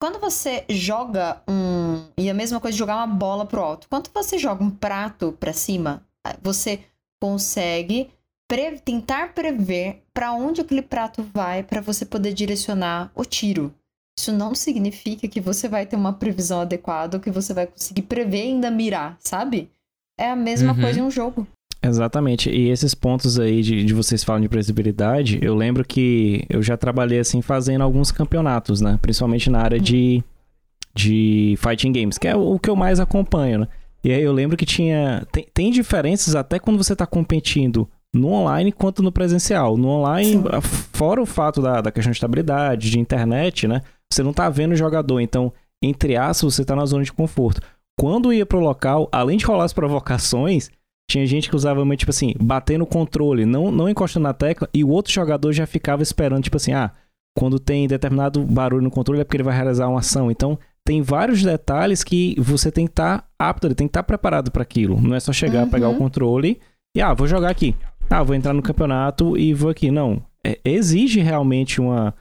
Quando 0.00 0.18
você 0.18 0.64
joga 0.70 1.42
um. 1.46 2.06
E 2.16 2.30
a 2.30 2.34
mesma 2.34 2.58
coisa 2.58 2.72
de 2.72 2.78
jogar 2.78 2.96
uma 2.96 3.06
bola 3.06 3.44
pro 3.44 3.60
alto. 3.60 3.86
Quando 3.88 4.08
você 4.14 4.38
joga 4.38 4.64
um 4.64 4.70
prato 4.70 5.36
pra 5.38 5.52
cima, 5.52 6.02
você 6.42 6.80
consegue 7.22 8.10
pre 8.48 8.78
tentar 8.80 9.34
prever 9.34 10.02
para 10.14 10.32
onde 10.32 10.62
aquele 10.62 10.82
prato 10.82 11.22
vai 11.22 11.62
para 11.62 11.82
você 11.82 12.06
poder 12.06 12.32
direcionar 12.32 13.12
o 13.14 13.24
tiro. 13.24 13.74
Isso 14.18 14.32
não 14.32 14.54
significa 14.54 15.28
que 15.28 15.40
você 15.40 15.68
vai 15.68 15.84
ter 15.86 15.96
uma 15.96 16.14
previsão 16.14 16.60
adequada 16.62 17.18
ou 17.18 17.22
que 17.22 17.30
você 17.30 17.52
vai 17.52 17.66
conseguir 17.66 18.02
prever 18.02 18.44
e 18.44 18.48
ainda 18.48 18.70
mirar, 18.70 19.16
sabe? 19.20 19.70
É 20.18 20.30
a 20.30 20.36
mesma 20.36 20.72
Uhum. 20.72 20.80
coisa 20.80 20.98
em 20.98 21.02
um 21.02 21.10
jogo. 21.10 21.46
Exatamente. 21.82 22.50
E 22.50 22.68
esses 22.68 22.94
pontos 22.94 23.38
aí 23.38 23.62
de, 23.62 23.84
de 23.84 23.94
vocês 23.94 24.22
falam 24.22 24.42
de 24.42 24.48
previsibilidade, 24.48 25.38
eu 25.42 25.54
lembro 25.54 25.84
que 25.84 26.44
eu 26.48 26.62
já 26.62 26.76
trabalhei 26.76 27.18
assim 27.18 27.40
fazendo 27.40 27.82
alguns 27.82 28.12
campeonatos, 28.12 28.80
né? 28.80 28.98
Principalmente 29.00 29.48
na 29.48 29.60
área 29.60 29.80
de, 29.80 30.22
de 30.94 31.54
fighting 31.58 31.92
games, 31.92 32.18
que 32.18 32.28
é 32.28 32.36
o 32.36 32.58
que 32.58 32.68
eu 32.68 32.76
mais 32.76 33.00
acompanho, 33.00 33.60
né? 33.60 33.68
E 34.04 34.12
aí 34.12 34.22
eu 34.22 34.32
lembro 34.32 34.56
que 34.56 34.66
tinha. 34.66 35.26
Tem, 35.32 35.46
tem 35.52 35.70
diferenças 35.70 36.34
até 36.34 36.58
quando 36.58 36.76
você 36.76 36.94
tá 36.94 37.06
competindo 37.06 37.88
no 38.14 38.28
online 38.28 38.72
quanto 38.72 39.02
no 39.02 39.12
presencial. 39.12 39.76
No 39.76 39.88
online, 39.88 40.32
Sim. 40.32 40.44
fora 40.92 41.20
o 41.20 41.26
fato 41.26 41.62
da, 41.62 41.80
da 41.80 41.90
questão 41.90 42.10
de 42.10 42.16
estabilidade, 42.16 42.90
de 42.90 42.98
internet, 42.98 43.66
né? 43.66 43.82
Você 44.12 44.22
não 44.22 44.32
tá 44.32 44.48
vendo 44.48 44.72
o 44.72 44.76
jogador, 44.76 45.20
então, 45.20 45.52
entre 45.82 46.16
aspas, 46.16 46.54
você 46.54 46.64
tá 46.64 46.74
na 46.74 46.84
zona 46.84 47.04
de 47.04 47.12
conforto. 47.12 47.60
Quando 47.98 48.32
ia 48.32 48.44
pro 48.44 48.58
local, 48.58 49.08
além 49.12 49.36
de 49.36 49.44
rolar 49.44 49.64
as 49.64 49.72
provocações, 49.72 50.70
tinha 51.10 51.26
gente 51.26 51.48
que 51.50 51.56
usava 51.56 51.84
muito, 51.84 52.00
tipo 52.00 52.10
assim, 52.10 52.34
bater 52.40 52.78
no 52.78 52.86
controle, 52.86 53.44
não, 53.44 53.70
não 53.70 53.88
encostando 53.88 54.22
na 54.24 54.32
tecla, 54.32 54.68
e 54.72 54.82
o 54.84 54.88
outro 54.88 55.12
jogador 55.12 55.52
já 55.52 55.66
ficava 55.66 56.02
esperando, 56.02 56.44
tipo 56.44 56.56
assim, 56.56 56.72
ah, 56.72 56.90
quando 57.36 57.58
tem 57.58 57.86
determinado 57.88 58.42
barulho 58.44 58.82
no 58.82 58.90
controle 58.90 59.20
é 59.20 59.24
porque 59.24 59.36
ele 59.36 59.44
vai 59.44 59.54
realizar 59.54 59.88
uma 59.88 59.98
ação. 60.00 60.30
Então, 60.30 60.58
tem 60.84 61.02
vários 61.02 61.42
detalhes 61.42 62.02
que 62.02 62.34
você 62.38 62.70
tem 62.72 62.86
que 62.86 62.92
estar 62.92 63.24
apto, 63.38 63.68
tem 63.74 63.86
que 63.86 63.90
estar 63.90 64.02
preparado 64.02 64.50
para 64.50 64.62
aquilo. 64.62 65.00
Não 65.00 65.14
é 65.14 65.20
só 65.20 65.32
chegar, 65.32 65.64
Uhum. 65.64 65.70
pegar 65.70 65.88
o 65.88 65.96
controle 65.96 66.58
e, 66.96 67.00
ah, 67.00 67.12
vou 67.14 67.26
jogar 67.26 67.50
aqui. 67.50 67.74
Ah, 68.08 68.22
vou 68.22 68.34
entrar 68.34 68.52
no 68.52 68.62
campeonato 68.62 69.36
e 69.36 69.52
vou 69.54 69.70
aqui. 69.70 69.90
Não. 69.90 70.22
É- 70.44 70.58
exige 70.64 71.20
realmente 71.20 71.80
uma, 71.80 72.14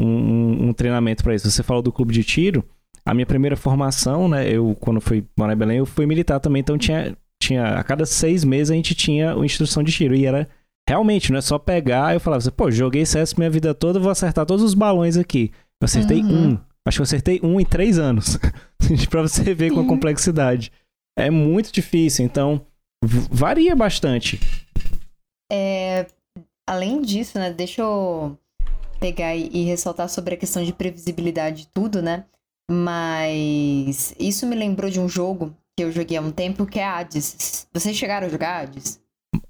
um, 0.00 0.06
um- 0.06 0.68
um 0.68 0.72
treinamento 0.72 1.24
para 1.24 1.34
isso. 1.34 1.50
Você 1.50 1.62
falou 1.62 1.82
do 1.82 1.90
clube 1.92 2.12
de 2.14 2.22
tiro. 2.22 2.64
A 3.04 3.12
minha 3.14 3.26
primeira 3.26 3.56
formação, 3.56 4.28
né? 4.28 4.48
Eu, 4.48 4.76
quando 4.78 5.00
fui 5.00 5.24
morar 5.36 5.54
em 5.54 5.56
Belém, 5.56 5.78
eu 5.78 5.86
fui 5.86 6.06
militar 6.06 6.38
também. 6.38 6.60
Então, 6.60 6.78
tinha, 6.78 7.16
tinha 7.42 7.74
a 7.74 7.84
cada 7.84 8.06
seis 8.06 8.44
meses 8.44 8.70
a 8.70 8.74
gente 8.74 8.94
tinha 8.94 9.34
uma 9.36 9.44
instrução 9.46 9.82
de 9.82 9.92
tiro. 9.92 10.14
E 10.14 10.24
era 10.26 10.48
realmente, 10.88 11.30
não 11.30 11.38
é 11.38 11.42
só 11.42 11.58
pegar. 11.58 12.14
Eu 12.14 12.20
falava 12.20 12.38
assim, 12.38 12.50
pô, 12.50 12.70
joguei 12.70 13.04
CS 13.04 13.34
minha 13.34 13.50
vida 13.50 13.74
toda, 13.74 13.98
vou 14.00 14.10
acertar 14.10 14.46
todos 14.46 14.64
os 14.64 14.74
balões 14.74 15.16
aqui. 15.16 15.50
Eu 15.80 15.84
acertei 15.86 16.22
Uhum. 16.22 16.52
um. 16.52 16.58
Acho 16.86 16.98
que 16.98 17.00
eu 17.02 17.04
acertei 17.04 17.40
um 17.42 17.60
em 17.60 17.64
três 17.64 17.98
anos. 17.98 18.38
pra 19.10 19.22
você 19.22 19.54
ver 19.54 19.72
com 19.72 19.80
a 19.80 19.86
complexidade. 19.86 20.72
É 21.16 21.30
muito 21.30 21.72
difícil, 21.72 22.24
então 22.24 22.64
varia 23.30 23.76
bastante. 23.76 24.40
É, 25.50 26.06
além 26.66 27.02
disso, 27.02 27.38
né? 27.38 27.52
Deixa 27.52 27.82
eu 27.82 28.38
pegar 28.98 29.34
e, 29.36 29.50
e 29.52 29.64
ressaltar 29.64 30.08
sobre 30.08 30.34
a 30.34 30.36
questão 30.38 30.64
de 30.64 30.72
previsibilidade 30.72 31.62
e 31.62 31.66
tudo, 31.66 32.00
né? 32.00 32.24
Mas 32.70 34.14
isso 34.18 34.46
me 34.46 34.56
lembrou 34.56 34.90
de 34.90 34.98
um 34.98 35.08
jogo 35.08 35.54
que 35.82 35.88
eu 35.88 35.92
joguei 35.92 36.16
há 36.16 36.20
um 36.20 36.30
tempo 36.30 36.64
que 36.66 36.78
é 36.78 36.84
Hades. 36.84 37.66
Vocês 37.72 37.96
chegaram 37.96 38.26
a 38.26 38.30
jogar 38.30 38.62
Hades? 38.62 39.00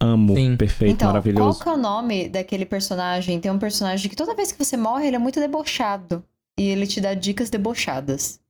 Amo, 0.01 0.35
Sim. 0.35 0.57
perfeito, 0.57 0.93
então, 0.95 1.09
maravilhoso. 1.09 1.59
qual 1.59 1.63
que 1.63 1.69
é 1.69 1.73
o 1.73 1.77
nome 1.83 2.29
daquele 2.29 2.65
personagem? 2.65 3.41
Tem 3.41 3.51
um 3.51 3.59
personagem 3.59 4.09
que 4.09 4.17
toda 4.17 4.35
vez 4.35 4.51
que 4.53 4.65
você 4.65 4.77
morre, 4.77 5.07
ele 5.09 5.17
é 5.17 5.19
muito 5.19 5.39
debochado. 5.41 6.25
E 6.59 6.69
ele 6.69 6.87
te 6.87 7.01
dá 7.01 7.15
dicas 7.15 7.51
debochadas. 7.51 8.41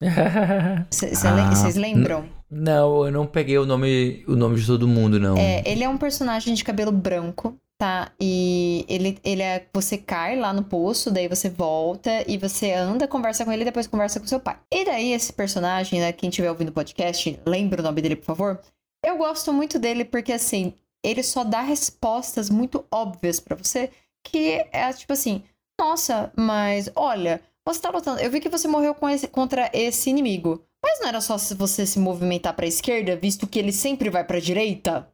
Vocês 0.90 1.24
Ah, 1.24 1.68
lembram? 1.74 2.28
não, 2.50 3.06
eu 3.06 3.10
não 3.12 3.26
peguei 3.26 3.56
o 3.58 3.64
nome, 3.64 4.22
o 4.28 4.36
nome 4.36 4.56
de 4.56 4.66
todo 4.66 4.86
mundo, 4.86 5.18
não. 5.18 5.36
É, 5.36 5.62
ele 5.66 5.82
é 5.82 5.88
um 5.88 5.96
personagem 5.96 6.52
de 6.54 6.62
cabelo 6.62 6.92
branco, 6.92 7.58
tá? 7.78 8.12
E 8.20 8.84
ele, 8.88 9.18
ele 9.24 9.42
é. 9.42 9.66
Você 9.72 9.98
cai 9.98 10.36
lá 10.36 10.52
no 10.52 10.64
poço, 10.64 11.10
daí 11.10 11.28
você 11.28 11.48
volta 11.48 12.10
e 12.30 12.38
você 12.38 12.72
anda, 12.72 13.06
conversa 13.08 13.44
com 13.44 13.52
ele 13.52 13.62
e 13.62 13.64
depois 13.66 13.86
conversa 13.86 14.18
com 14.20 14.26
seu 14.26 14.40
pai. 14.40 14.58
E 14.72 14.84
daí, 14.84 15.12
esse 15.12 15.32
personagem, 15.32 16.00
né? 16.00 16.12
Quem 16.12 16.28
estiver 16.30 16.50
ouvindo 16.50 16.68
o 16.70 16.72
podcast, 16.72 17.38
lembra 17.46 17.80
o 17.80 17.84
nome 17.84 18.00
dele, 18.02 18.16
por 18.16 18.24
favor? 18.26 18.60
Eu 19.04 19.16
gosto 19.18 19.52
muito 19.52 19.78
dele 19.78 20.04
porque, 20.04 20.32
assim, 20.32 20.72
ele 21.04 21.22
só 21.22 21.44
dá 21.44 21.60
respostas 21.60 22.50
muito 22.50 22.84
óbvias 22.90 23.38
pra 23.40 23.56
você. 23.56 23.90
Que 24.24 24.64
é 24.72 24.92
tipo 24.92 25.12
assim: 25.12 25.42
Nossa, 25.78 26.32
mas 26.36 26.90
olha, 26.96 27.40
você 27.64 27.80
tá 27.80 27.90
lutando. 27.90 28.20
Eu 28.20 28.30
vi 28.30 28.40
que 28.40 28.48
você 28.48 28.66
morreu 28.66 28.96
esse- 29.12 29.28
contra 29.28 29.70
esse 29.72 30.10
inimigo. 30.10 30.62
Mas 30.82 31.00
não 31.00 31.08
era 31.08 31.20
só 31.20 31.36
se 31.36 31.54
você 31.54 31.84
se 31.86 31.98
movimentar 31.98 32.54
pra 32.54 32.66
esquerda, 32.66 33.16
visto 33.16 33.46
que 33.46 33.58
ele 33.58 33.72
sempre 33.72 34.08
vai 34.10 34.24
pra 34.24 34.38
direita? 34.40 35.08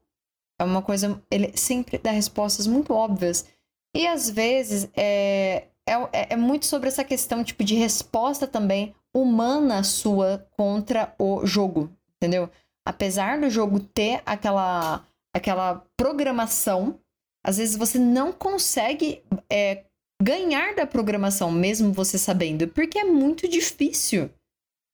É 0.63 0.65
uma 0.65 0.83
coisa. 0.83 1.21
Ele 1.31 1.57
sempre 1.57 1.99
dá 1.99 2.11
respostas 2.11 2.67
muito 2.67 2.93
óbvias. 2.95 3.47
E 3.95 4.07
às 4.07 4.31
vezes 4.31 4.89
é, 4.97 5.65
é, 5.87 5.93
é- 6.13 6.27
é 6.31 6.37
muito 6.37 6.67
sobre 6.67 6.89
essa 6.89 7.05
questão, 7.05 7.45
tipo, 7.45 7.63
de 7.65 7.75
resposta 7.75 8.47
também 8.47 8.95
humana 9.15 9.83
sua 9.83 10.47
contra 10.57 11.15
o 11.19 11.45
jogo. 11.45 11.91
Entendeu? 12.17 12.49
Apesar 12.87 13.41
do 13.41 13.51
jogo 13.51 13.81
ter 13.81 14.23
aquela, 14.25 15.05
aquela 15.35 15.85
programação, 15.97 16.99
às 17.45 17.59
vezes 17.59 17.77
você 17.77 17.99
não 17.99 18.33
consegue 18.33 19.23
é, 19.51 19.85
ganhar 20.23 20.75
da 20.75 20.87
programação, 20.87 21.51
mesmo 21.51 21.93
você 21.93 22.17
sabendo, 22.17 22.69
porque 22.69 22.99
é 22.99 23.05
muito 23.05 23.49
difícil. 23.49 24.31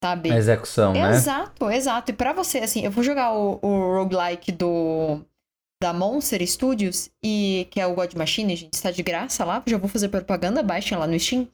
Sabe? 0.02 0.30
A 0.30 0.36
execução, 0.36 0.92
né? 0.92 1.10
Exato, 1.10 1.68
exato. 1.70 2.10
E 2.12 2.14
pra 2.14 2.32
você, 2.32 2.58
assim, 2.58 2.84
eu 2.84 2.90
vou 2.90 3.02
jogar 3.02 3.32
o, 3.34 3.58
o 3.60 3.96
roguelike 3.96 4.52
do 4.52 5.20
da 5.80 5.92
Monster 5.92 6.44
Studios, 6.46 7.10
e 7.22 7.66
que 7.70 7.80
é 7.80 7.86
o 7.86 7.94
God 7.94 8.14
Machine, 8.14 8.56
gente, 8.56 8.74
está 8.74 8.90
de 8.90 9.02
graça 9.02 9.44
lá, 9.44 9.62
já 9.66 9.78
vou 9.78 9.88
fazer 9.88 10.08
propaganda, 10.08 10.62
baixem 10.62 10.98
lá 10.98 11.06
no 11.06 11.18
Steam. 11.18 11.48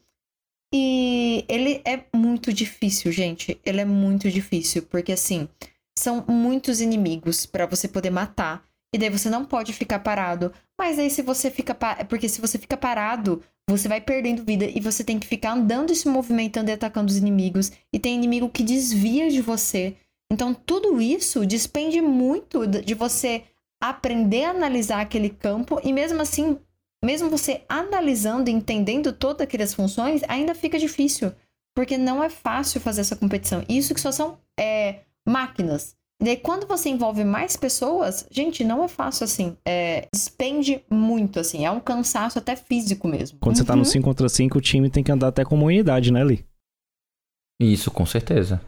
E 0.72 1.44
ele 1.48 1.80
é 1.84 2.04
muito 2.12 2.52
difícil, 2.52 3.12
gente. 3.12 3.60
Ele 3.64 3.80
é 3.80 3.84
muito 3.84 4.28
difícil, 4.28 4.82
porque 4.82 5.12
assim, 5.12 5.48
são 5.96 6.24
muitos 6.26 6.80
inimigos 6.80 7.46
para 7.46 7.64
você 7.64 7.86
poder 7.86 8.10
matar. 8.10 8.64
E 8.92 8.98
daí 8.98 9.08
você 9.08 9.30
não 9.30 9.44
pode 9.44 9.72
ficar 9.72 10.00
parado. 10.00 10.52
Mas 10.76 10.98
aí 10.98 11.10
se 11.10 11.22
você 11.22 11.50
fica. 11.50 11.76
Porque 12.08 12.28
se 12.28 12.40
você 12.40 12.58
fica 12.58 12.76
parado, 12.76 13.40
você 13.68 13.88
vai 13.88 14.00
perdendo 14.00 14.44
vida 14.44 14.64
e 14.64 14.80
você 14.80 15.04
tem 15.04 15.18
que 15.18 15.26
ficar 15.26 15.52
andando 15.52 15.92
e 15.92 15.96
se 15.96 16.08
movimentando 16.08 16.70
e 16.70 16.72
atacando 16.72 17.10
os 17.10 17.16
inimigos. 17.16 17.70
E 17.92 17.98
tem 17.98 18.16
inimigo 18.16 18.48
que 18.48 18.62
desvia 18.62 19.30
de 19.30 19.40
você. 19.40 19.96
Então 20.32 20.52
tudo 20.52 21.00
isso 21.00 21.46
depende 21.46 22.00
muito 22.00 22.66
de 22.66 22.94
você 22.94 23.44
aprender 23.88 24.44
a 24.44 24.50
analisar 24.50 25.00
aquele 25.00 25.28
campo 25.28 25.80
e 25.84 25.92
mesmo 25.92 26.22
assim, 26.22 26.58
mesmo 27.04 27.28
você 27.28 27.62
analisando 27.68 28.48
e 28.48 28.52
entendendo 28.52 29.12
todas 29.12 29.42
aquelas 29.42 29.74
funções, 29.74 30.22
ainda 30.28 30.54
fica 30.54 30.78
difícil. 30.78 31.32
Porque 31.76 31.98
não 31.98 32.22
é 32.22 32.30
fácil 32.30 32.80
fazer 32.80 33.00
essa 33.00 33.16
competição. 33.16 33.64
Isso 33.68 33.92
que 33.92 34.00
só 34.00 34.12
são 34.12 34.38
é, 34.58 35.00
máquinas. 35.28 35.96
E 36.22 36.24
daí, 36.24 36.36
quando 36.36 36.66
você 36.66 36.88
envolve 36.88 37.24
mais 37.24 37.56
pessoas, 37.56 38.26
gente, 38.30 38.62
não 38.62 38.84
é 38.84 38.88
fácil 38.88 39.24
assim. 39.24 39.56
É, 39.66 40.08
despende 40.14 40.82
muito, 40.88 41.40
assim. 41.40 41.66
É 41.66 41.70
um 41.70 41.80
cansaço 41.80 42.38
até 42.38 42.54
físico 42.54 43.08
mesmo. 43.08 43.38
Quando 43.40 43.56
uhum. 43.56 43.62
você 43.62 43.66
tá 43.66 43.76
no 43.76 43.84
5 43.84 44.04
contra 44.04 44.28
5, 44.28 44.56
o 44.56 44.60
time 44.60 44.88
tem 44.88 45.02
que 45.02 45.10
andar 45.10 45.28
até 45.28 45.44
como 45.44 45.66
unidade, 45.66 46.12
né, 46.12 46.22
Li? 46.22 46.46
Isso, 47.60 47.90
com 47.90 48.06
certeza. 48.06 48.60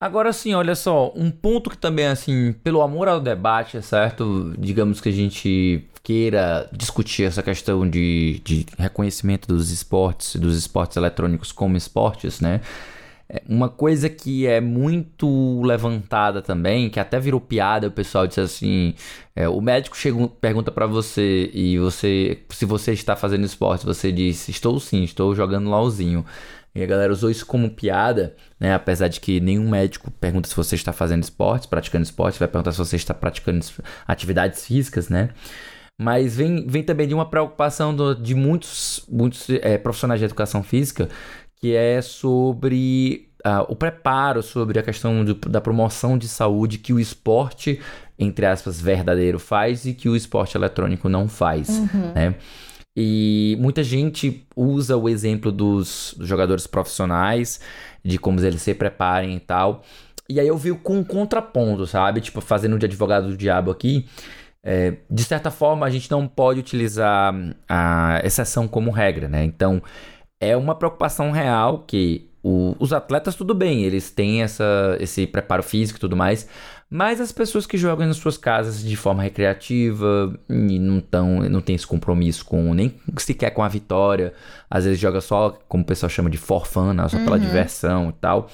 Agora 0.00 0.32
sim, 0.32 0.54
olha 0.54 0.74
só, 0.74 1.12
um 1.14 1.30
ponto 1.30 1.68
que 1.68 1.76
também, 1.76 2.06
assim, 2.06 2.54
pelo 2.64 2.80
amor 2.80 3.06
ao 3.06 3.20
debate, 3.20 3.76
é 3.76 3.82
certo? 3.82 4.54
Digamos 4.58 4.98
que 4.98 5.10
a 5.10 5.12
gente 5.12 5.84
queira 6.02 6.66
discutir 6.72 7.24
essa 7.24 7.42
questão 7.42 7.88
de, 7.88 8.40
de 8.42 8.64
reconhecimento 8.78 9.46
dos 9.46 9.70
esportes, 9.70 10.36
dos 10.36 10.56
esportes 10.56 10.96
eletrônicos 10.96 11.52
como 11.52 11.76
esportes, 11.76 12.40
né? 12.40 12.62
É, 13.28 13.42
uma 13.46 13.68
coisa 13.68 14.08
que 14.08 14.46
é 14.46 14.58
muito 14.58 15.60
levantada 15.62 16.40
também, 16.40 16.88
que 16.88 16.98
até 16.98 17.20
virou 17.20 17.40
piada, 17.40 17.88
o 17.88 17.90
pessoal 17.92 18.26
disse 18.26 18.40
assim: 18.40 18.94
é, 19.36 19.48
o 19.48 19.60
médico 19.60 19.96
chega, 19.96 20.26
pergunta 20.40 20.72
para 20.72 20.86
você 20.86 21.50
e 21.52 21.78
você, 21.78 22.38
se 22.48 22.64
você 22.64 22.92
está 22.92 23.14
fazendo 23.14 23.44
esporte, 23.44 23.84
você 23.84 24.10
diz: 24.10 24.48
estou 24.48 24.80
sim, 24.80 25.04
estou 25.04 25.34
jogando 25.34 25.68
LOLzinho. 25.68 26.24
E 26.74 26.82
a 26.82 26.86
galera 26.86 27.12
usou 27.12 27.30
isso 27.30 27.44
como 27.44 27.70
piada, 27.70 28.36
né? 28.58 28.74
Apesar 28.74 29.08
de 29.08 29.20
que 29.20 29.40
nenhum 29.40 29.68
médico 29.68 30.10
pergunta 30.10 30.48
se 30.48 30.54
você 30.54 30.76
está 30.76 30.92
fazendo 30.92 31.22
esportes, 31.22 31.66
praticando 31.66 32.04
esportes, 32.04 32.38
vai 32.38 32.48
perguntar 32.48 32.72
se 32.72 32.78
você 32.78 32.96
está 32.96 33.12
praticando 33.12 33.64
atividades 34.06 34.66
físicas, 34.66 35.08
né? 35.08 35.30
Mas 35.98 36.36
vem, 36.36 36.66
vem 36.66 36.82
também 36.82 37.06
de 37.06 37.14
uma 37.14 37.26
preocupação 37.26 37.94
do, 37.94 38.14
de 38.14 38.34
muitos, 38.34 39.04
muitos 39.08 39.50
é, 39.50 39.76
profissionais 39.76 40.18
de 40.18 40.24
educação 40.24 40.62
física 40.62 41.08
que 41.60 41.76
é 41.76 42.00
sobre 42.00 43.28
uh, 43.46 43.66
o 43.68 43.76
preparo, 43.76 44.42
sobre 44.42 44.78
a 44.78 44.82
questão 44.82 45.24
de, 45.24 45.34
da 45.34 45.60
promoção 45.60 46.16
de 46.16 46.26
saúde 46.26 46.78
que 46.78 46.92
o 46.92 46.98
esporte, 46.98 47.78
entre 48.18 48.46
aspas, 48.46 48.80
verdadeiro 48.80 49.38
faz 49.38 49.84
e 49.84 49.92
que 49.92 50.08
o 50.08 50.16
esporte 50.16 50.56
eletrônico 50.56 51.08
não 51.08 51.28
faz, 51.28 51.68
uhum. 51.68 52.12
né? 52.14 52.34
E 52.96 53.56
muita 53.60 53.82
gente 53.82 54.46
usa 54.56 54.96
o 54.96 55.08
exemplo 55.08 55.52
dos, 55.52 56.14
jogadores 56.20 56.66
profissionais, 56.66 57.60
de 58.04 58.18
como 58.18 58.40
eles 58.40 58.62
se 58.62 58.74
preparem 58.74 59.36
e 59.36 59.40
tal. 59.40 59.82
E 60.28 60.38
aí 60.40 60.48
eu 60.48 60.56
vi 60.56 60.72
com 60.74 60.98
um 60.98 61.04
contraponto, 61.04 61.86
sabe? 61.86 62.20
Tipo, 62.20 62.40
fazendo 62.40 62.78
de 62.78 62.86
advogado 62.86 63.28
do 63.28 63.36
diabo 63.36 63.70
aqui. 63.70 64.06
É, 64.62 64.96
de 65.10 65.24
certa 65.24 65.50
forma, 65.50 65.86
a 65.86 65.90
gente 65.90 66.10
não 66.10 66.28
pode 66.28 66.60
utilizar 66.60 67.34
a 67.68 68.20
exceção 68.24 68.68
como 68.68 68.90
regra, 68.90 69.28
né? 69.28 69.44
Então, 69.44 69.82
é 70.40 70.56
uma 70.56 70.74
preocupação 70.74 71.30
real 71.30 71.84
que 71.86 72.30
o, 72.42 72.74
os 72.78 72.92
atletas, 72.92 73.34
tudo 73.34 73.54
bem, 73.54 73.84
eles 73.84 74.10
têm 74.10 74.42
essa, 74.42 74.96
esse 75.00 75.26
preparo 75.26 75.62
físico 75.62 75.98
e 75.98 76.00
tudo 76.00 76.16
mais, 76.16 76.48
mas 76.90 77.20
as 77.20 77.30
pessoas 77.30 77.66
que 77.66 77.78
jogam 77.78 78.04
nas 78.08 78.16
suas 78.16 78.36
casas 78.36 78.82
de 78.82 78.96
forma 78.96 79.22
recreativa 79.22 80.36
e 80.48 80.78
não, 80.80 81.00
tão, 81.00 81.48
não 81.48 81.60
tem 81.60 81.76
esse 81.76 81.86
compromisso 81.86 82.44
com 82.44 82.74
nem 82.74 82.92
sequer 83.16 83.50
com 83.50 83.62
a 83.62 83.68
vitória, 83.68 84.34
às 84.68 84.84
vezes 84.84 84.98
joga 84.98 85.20
só, 85.20 85.56
como 85.68 85.84
o 85.84 85.86
pessoal 85.86 86.10
chama 86.10 86.28
de 86.28 86.36
for 86.36 86.66
fun, 86.66 86.92
né? 86.92 87.08
só 87.08 87.16
pela 87.18 87.36
uhum. 87.36 87.42
diversão 87.42 88.10
e 88.10 88.12
tal. 88.14 88.50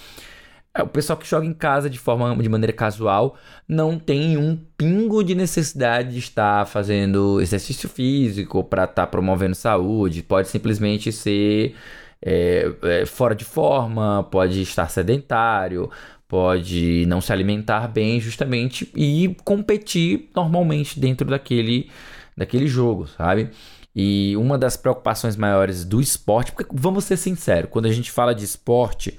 É, 0.76 0.82
o 0.82 0.86
pessoal 0.86 1.16
que 1.16 1.26
joga 1.26 1.46
em 1.46 1.54
casa 1.54 1.88
de 1.88 1.98
forma 1.98 2.36
de 2.36 2.48
maneira 2.50 2.74
casual 2.74 3.36
não 3.66 3.98
tem 3.98 4.36
um 4.36 4.54
pingo 4.76 5.24
de 5.24 5.34
necessidade 5.34 6.12
de 6.12 6.18
estar 6.18 6.66
fazendo 6.66 7.40
exercício 7.40 7.88
físico 7.88 8.62
para 8.62 8.84
estar 8.84 8.94
tá 8.94 9.06
promovendo 9.06 9.54
saúde. 9.54 10.22
Pode 10.22 10.48
simplesmente 10.48 11.10
ser 11.10 11.74
é, 12.20 12.70
é, 12.82 13.06
fora 13.06 13.34
de 13.34 13.44
forma, 13.44 14.26
pode 14.30 14.60
estar 14.60 14.88
sedentário, 14.90 15.90
pode 16.36 17.06
não 17.06 17.18
se 17.18 17.32
alimentar 17.32 17.88
bem, 17.88 18.20
justamente 18.20 18.92
e 18.94 19.34
competir 19.42 20.28
normalmente 20.36 21.00
dentro 21.00 21.26
daquele, 21.26 21.88
daquele 22.36 22.66
jogo, 22.66 23.06
sabe? 23.06 23.48
E 23.94 24.36
uma 24.36 24.58
das 24.58 24.76
preocupações 24.76 25.34
maiores 25.34 25.82
do 25.82 25.98
esporte, 25.98 26.52
porque 26.52 26.70
vamos 26.74 27.04
ser 27.04 27.16
sinceros, 27.16 27.70
quando 27.70 27.86
a 27.86 27.90
gente 27.90 28.10
fala 28.10 28.34
de 28.34 28.44
esporte 28.44 29.16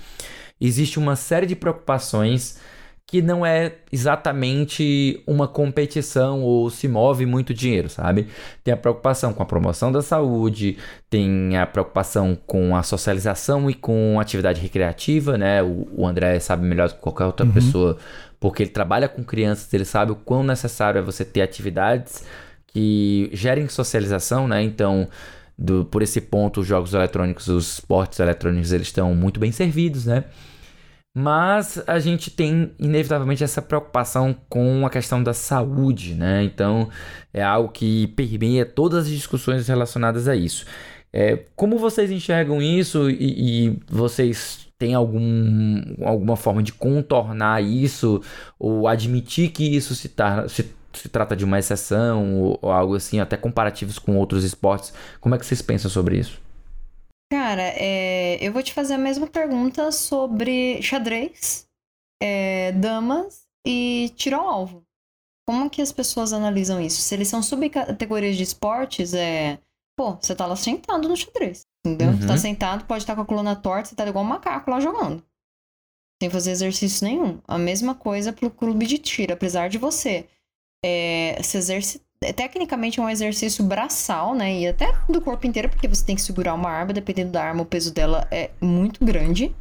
existe 0.62 1.00
uma 1.00 1.16
série 1.16 1.48
de 1.48 1.56
preocupações 1.56 2.60
que 3.10 3.22
não 3.22 3.46
é 3.46 3.76
exatamente 3.90 5.24
uma 5.26 5.48
competição 5.48 6.44
ou 6.44 6.70
se 6.70 6.90
move 6.90 7.26
muito 7.26 7.54
dinheiro, 7.54 7.88
sabe? 7.88 8.28
Tem 8.66 8.74
a 8.74 8.78
preocupação 8.78 9.32
com 9.32 9.42
a 9.42 9.46
promoção 9.46 9.94
da 9.94 10.02
saúde, 10.02 10.78
tem 11.10 11.56
a 11.58 11.66
preocupação 11.66 12.38
com 12.46 12.76
a 12.76 12.84
socialização 12.84 13.70
e 13.70 13.74
com 13.74 14.20
a 14.20 14.22
atividade 14.22 14.60
recreativa, 14.60 15.38
né? 15.38 15.64
O, 15.64 15.88
o 15.96 16.06
André 16.06 16.38
sabe 16.42 16.68
melhor 16.68 16.90
do 16.90 16.96
que 16.96 17.00
qualquer 17.00 17.24
outra 17.24 17.46
uhum. 17.46 17.54
pessoa, 17.54 17.98
porque 18.42 18.64
ele 18.64 18.72
trabalha 18.72 19.08
com 19.08 19.24
crianças, 19.24 19.74
ele 19.74 19.86
sabe 19.86 20.12
o 20.12 20.16
quão 20.16 20.44
necessário 20.44 21.00
é 21.00 21.02
você 21.02 21.24
ter 21.24 21.42
atividades 21.42 22.26
que 22.68 23.30
gerem 23.32 23.70
socialização, 23.70 24.50
né? 24.50 24.62
Então, 24.62 25.08
do, 25.58 25.86
por 25.86 26.02
esse 26.02 26.20
ponto, 26.20 26.60
os 26.60 26.68
jogos 26.68 26.94
eletrônicos, 26.94 27.48
os 27.48 27.76
esportes 27.76 28.20
eletrônicos, 28.20 28.74
eles 28.74 28.88
estão 28.88 29.16
muito 29.16 29.40
bem 29.40 29.54
servidos, 29.54 30.06
né? 30.06 30.26
Mas 31.20 31.82
a 31.88 31.98
gente 31.98 32.30
tem 32.30 32.72
inevitavelmente 32.78 33.44
essa 33.44 33.60
preocupação 33.60 34.36
com 34.48 34.86
a 34.86 34.90
questão 34.90 35.24
da 35.24 35.34
saúde, 35.34 36.14
né? 36.14 36.44
Então 36.44 36.90
é 37.34 37.42
algo 37.42 37.70
que 37.70 38.06
permeia 38.10 38.64
todas 38.64 39.06
as 39.06 39.10
discussões 39.10 39.68
relacionadas 39.68 40.28
a 40.28 40.36
isso. 40.36 40.64
É, 41.12 41.40
como 41.56 41.80
vocês 41.80 42.12
enxergam 42.12 42.62
isso 42.62 43.10
e, 43.10 43.16
e 43.70 43.80
vocês 43.90 44.68
têm 44.78 44.94
algum, 44.94 45.82
alguma 46.06 46.36
forma 46.36 46.62
de 46.62 46.72
contornar 46.72 47.64
isso 47.64 48.22
ou 48.60 48.88
admitir 48.88 49.50
que 49.50 49.76
isso 49.76 49.96
se, 49.96 50.10
tar, 50.10 50.48
se 50.48 50.72
se 50.94 51.10
trata 51.10 51.36
de 51.36 51.44
uma 51.44 51.58
exceção 51.58 52.36
ou, 52.36 52.60
ou 52.62 52.72
algo 52.72 52.96
assim, 52.96 53.20
até 53.20 53.36
comparativos 53.36 53.98
com 53.98 54.18
outros 54.18 54.44
esportes. 54.44 54.94
Como 55.20 55.34
é 55.34 55.40
que 55.40 55.46
vocês 55.48 55.64
pensam 55.64 55.90
sobre 55.90 56.20
isso? 56.20 56.40
Cara, 57.30 57.74
é, 57.76 58.38
eu 58.42 58.54
vou 58.54 58.64
te 58.64 58.74
fazer 58.74 58.94
a 58.94 58.98
mesma 58.98 59.28
pergunta 59.28 59.92
sobre 59.92 60.82
xadrez, 60.82 61.68
é, 62.22 62.72
damas 62.72 63.46
e 63.66 64.14
tiro 64.16 64.38
ao 64.38 64.48
alvo. 64.48 64.88
Como 65.48 65.70
que 65.70 65.82
as 65.82 65.92
pessoas 65.92 66.34
analisam 66.34 66.82
isso? 66.82 67.02
Se 67.02 67.16
eles 67.16 67.28
são 67.28 67.42
subcategorias 67.42 68.36
de 68.36 68.44
esportes, 68.44 69.14
é. 69.14 69.60
Pô, 69.98 70.16
você 70.16 70.36
tá 70.36 70.46
lá 70.46 70.56
sentado 70.56 71.08
no 71.08 71.18
xadrez. 71.18 71.66
Entendeu? 71.86 72.10
Uhum. 72.10 72.18
Você 72.18 72.28
tá 72.28 72.34
uhum. 72.34 72.40
sentado, 72.40 72.86
pode 72.86 73.04
estar 73.04 73.16
com 73.16 73.22
a 73.22 73.26
coluna 73.26 73.56
torta, 73.56 73.90
você 73.90 73.96
tá 73.96 74.08
igual 74.08 74.24
um 74.24 74.28
macaco 74.28 74.70
lá 74.70 74.80
jogando. 74.80 75.24
Sem 76.22 76.30
fazer 76.30 76.52
exercício 76.52 77.06
nenhum. 77.06 77.40
A 77.48 77.58
mesma 77.58 77.96
coisa 77.96 78.34
pro 78.34 78.50
clube 78.50 78.86
de 78.86 78.98
tiro, 78.98 79.34
apesar 79.34 79.70
de 79.70 79.78
você 79.78 80.28
é, 80.84 81.42
se 81.44 81.58
exercitar. 81.58 82.07
É, 82.24 82.34
tecnicamente 82.34 83.00
é 83.00 83.04
um 83.04 83.10
exercício 83.10 83.64
braçal, 83.64 84.34
né? 84.34 84.60
E 84.60 84.68
até 84.68 84.92
do 85.08 85.22
corpo 85.22 85.46
inteiro, 85.46 85.70
porque 85.70 85.88
você 85.88 86.04
tem 86.04 86.16
que 86.16 86.22
segurar 86.22 86.54
uma 86.54 86.70
arma, 86.70 86.94
dependendo 86.94 87.32
da 87.32 87.44
arma, 87.44 87.62
o 87.62 87.66
peso 87.66 87.94
dela 87.94 88.28
é 88.32 88.52
muito 88.60 89.04
grande. 89.04 89.56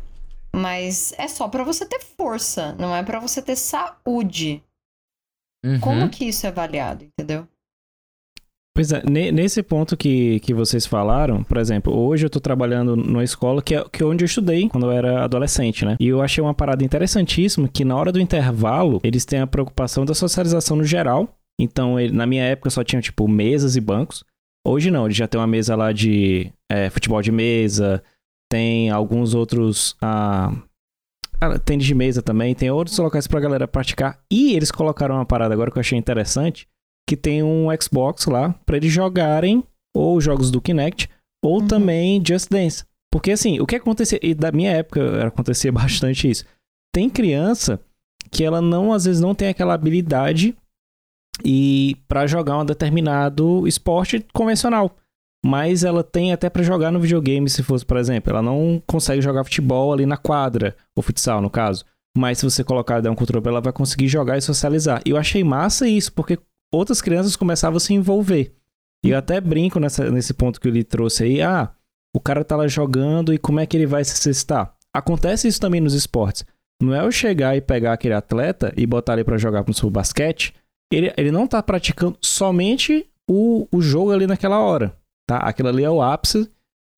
Mas 0.54 1.12
é 1.18 1.28
só 1.28 1.48
para 1.48 1.62
você 1.62 1.84
ter 1.84 2.00
força, 2.00 2.74
não 2.78 2.94
é 2.94 3.02
para 3.02 3.20
você 3.20 3.42
ter 3.42 3.56
saúde. 3.56 4.62
Uhum. 5.64 5.80
Como 5.80 6.08
que 6.08 6.24
isso 6.24 6.46
é 6.46 6.48
avaliado, 6.48 7.04
entendeu? 7.04 7.46
Pois 8.76 8.92
é, 8.92 9.02
nesse 9.06 9.62
ponto 9.62 9.96
que, 9.96 10.38
que 10.40 10.52
vocês 10.52 10.84
falaram, 10.84 11.42
por 11.42 11.56
exemplo, 11.56 11.94
hoje 11.98 12.26
eu 12.26 12.30
tô 12.30 12.38
trabalhando 12.38 12.94
numa 12.94 13.24
escola 13.24 13.62
que 13.62 13.74
é, 13.74 13.82
que 13.90 14.02
é 14.02 14.06
onde 14.06 14.22
eu 14.22 14.26
estudei 14.26 14.68
quando 14.68 14.84
eu 14.84 14.92
era 14.92 15.24
adolescente, 15.24 15.82
né? 15.82 15.96
E 15.98 16.08
eu 16.08 16.20
achei 16.20 16.44
uma 16.44 16.52
parada 16.52 16.84
interessantíssima 16.84 17.68
que 17.68 17.86
na 17.86 17.96
hora 17.96 18.12
do 18.12 18.20
intervalo, 18.20 19.00
eles 19.02 19.24
têm 19.24 19.40
a 19.40 19.46
preocupação 19.46 20.04
da 20.04 20.14
socialização 20.14 20.76
no 20.76 20.84
geral. 20.84 21.35
Então, 21.60 21.98
ele, 21.98 22.12
na 22.12 22.26
minha 22.26 22.44
época 22.44 22.70
só 22.70 22.84
tinha, 22.84 23.00
tipo, 23.00 23.26
mesas 23.26 23.76
e 23.76 23.80
bancos. 23.80 24.24
Hoje 24.66 24.90
não, 24.90 25.04
eles 25.06 25.16
já 25.16 25.26
tem 25.28 25.40
uma 25.40 25.46
mesa 25.46 25.76
lá 25.76 25.92
de 25.92 26.52
é, 26.70 26.90
futebol 26.90 27.22
de 27.22 27.32
mesa, 27.32 28.02
tem 28.50 28.90
alguns 28.90 29.34
outros... 29.34 29.96
Ah, 30.00 30.52
tênis 31.64 31.84
de 31.84 31.94
mesa 31.94 32.22
também, 32.22 32.54
tem 32.54 32.70
outros 32.70 32.96
locais 32.98 33.26
pra 33.26 33.40
galera 33.40 33.68
praticar. 33.68 34.18
E 34.30 34.54
eles 34.54 34.70
colocaram 34.70 35.16
uma 35.16 35.26
parada 35.26 35.52
agora 35.54 35.70
que 35.70 35.78
eu 35.78 35.80
achei 35.80 35.98
interessante, 35.98 36.66
que 37.08 37.16
tem 37.16 37.42
um 37.42 37.68
Xbox 37.80 38.26
lá 38.26 38.54
para 38.64 38.76
eles 38.76 38.92
jogarem 38.92 39.62
ou 39.94 40.20
jogos 40.20 40.50
do 40.50 40.60
Kinect 40.60 41.08
ou 41.44 41.60
uhum. 41.60 41.66
também 41.66 42.22
Just 42.26 42.48
Dance. 42.50 42.84
Porque 43.12 43.30
assim, 43.30 43.60
o 43.60 43.66
que 43.66 43.76
acontecia, 43.76 44.18
e 44.22 44.34
da 44.34 44.50
minha 44.50 44.72
época 44.72 45.26
acontecia 45.26 45.70
bastante 45.72 46.28
isso. 46.28 46.44
Tem 46.92 47.08
criança 47.08 47.80
que 48.30 48.42
ela 48.42 48.60
não, 48.60 48.92
às 48.92 49.04
vezes, 49.04 49.20
não 49.20 49.34
tem 49.34 49.48
aquela 49.48 49.74
habilidade 49.74 50.56
e 51.44 51.96
para 52.08 52.26
jogar 52.26 52.58
um 52.58 52.64
determinado 52.64 53.66
esporte 53.66 54.24
convencional. 54.32 54.96
Mas 55.44 55.84
ela 55.84 56.02
tem 56.02 56.32
até 56.32 56.50
para 56.50 56.62
jogar 56.62 56.90
no 56.90 56.98
videogame, 56.98 57.48
se 57.48 57.62
fosse, 57.62 57.84
por 57.84 57.96
exemplo. 57.96 58.30
Ela 58.30 58.42
não 58.42 58.82
consegue 58.86 59.22
jogar 59.22 59.44
futebol 59.44 59.92
ali 59.92 60.04
na 60.04 60.16
quadra, 60.16 60.76
ou 60.94 61.02
futsal, 61.02 61.40
no 61.40 61.50
caso. 61.50 61.84
Mas 62.16 62.38
se 62.38 62.44
você 62.44 62.64
colocar 62.64 63.00
dar 63.00 63.10
um 63.10 63.14
controle, 63.14 63.46
ela 63.46 63.60
vai 63.60 63.72
conseguir 63.72 64.08
jogar 64.08 64.38
e 64.38 64.40
socializar. 64.40 65.02
E 65.04 65.10
eu 65.10 65.16
achei 65.16 65.44
massa 65.44 65.86
isso, 65.86 66.12
porque 66.12 66.38
outras 66.72 67.00
crianças 67.00 67.36
começavam 67.36 67.76
a 67.76 67.80
se 67.80 67.94
envolver. 67.94 68.54
E 69.04 69.10
eu 69.10 69.18
até 69.18 69.40
brinco 69.40 69.78
nessa, 69.78 70.10
nesse 70.10 70.34
ponto 70.34 70.60
que 70.60 70.66
ele 70.66 70.82
trouxe 70.82 71.24
aí. 71.24 71.42
Ah, 71.42 71.70
o 72.14 72.20
cara 72.20 72.42
tá 72.42 72.56
lá 72.56 72.66
jogando 72.66 73.32
e 73.32 73.38
como 73.38 73.60
é 73.60 73.66
que 73.66 73.76
ele 73.76 73.86
vai 73.86 74.02
se 74.02 74.18
exercitar? 74.18 74.74
Acontece 74.92 75.46
isso 75.46 75.60
também 75.60 75.80
nos 75.80 75.94
esportes. 75.94 76.44
Não 76.82 76.94
é 76.94 77.04
eu 77.04 77.12
chegar 77.12 77.56
e 77.56 77.60
pegar 77.60 77.92
aquele 77.92 78.14
atleta 78.14 78.72
e 78.76 78.86
botar 78.86 79.12
ele 79.12 79.24
para 79.24 79.38
jogar 79.38 79.64
no 79.66 79.74
seu 79.74 79.90
basquete. 79.90 80.54
Ele, 80.92 81.12
ele 81.16 81.30
não 81.30 81.46
tá 81.46 81.62
praticando 81.62 82.16
somente 82.20 83.06
o, 83.28 83.66
o 83.72 83.80
jogo 83.80 84.12
ali 84.12 84.26
naquela 84.26 84.60
hora, 84.60 84.96
tá? 85.28 85.38
Aquilo 85.38 85.68
ali 85.68 85.82
é 85.82 85.90
o 85.90 86.00
ápice 86.00 86.48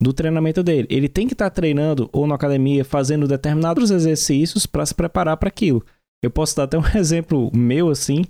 do 0.00 0.12
treinamento 0.12 0.62
dele. 0.62 0.86
Ele 0.90 1.08
tem 1.08 1.26
que 1.26 1.34
estar 1.34 1.50
tá 1.50 1.54
treinando 1.54 2.08
ou 2.12 2.26
na 2.26 2.34
academia, 2.34 2.84
fazendo 2.84 3.26
determinados 3.26 3.90
exercícios 3.90 4.66
para 4.66 4.86
se 4.86 4.94
preparar 4.94 5.36
para 5.36 5.48
aquilo. 5.48 5.84
Eu 6.22 6.30
posso 6.30 6.56
dar 6.56 6.64
até 6.64 6.78
um 6.78 6.82
exemplo 6.96 7.50
meu 7.54 7.88
assim, 7.90 8.24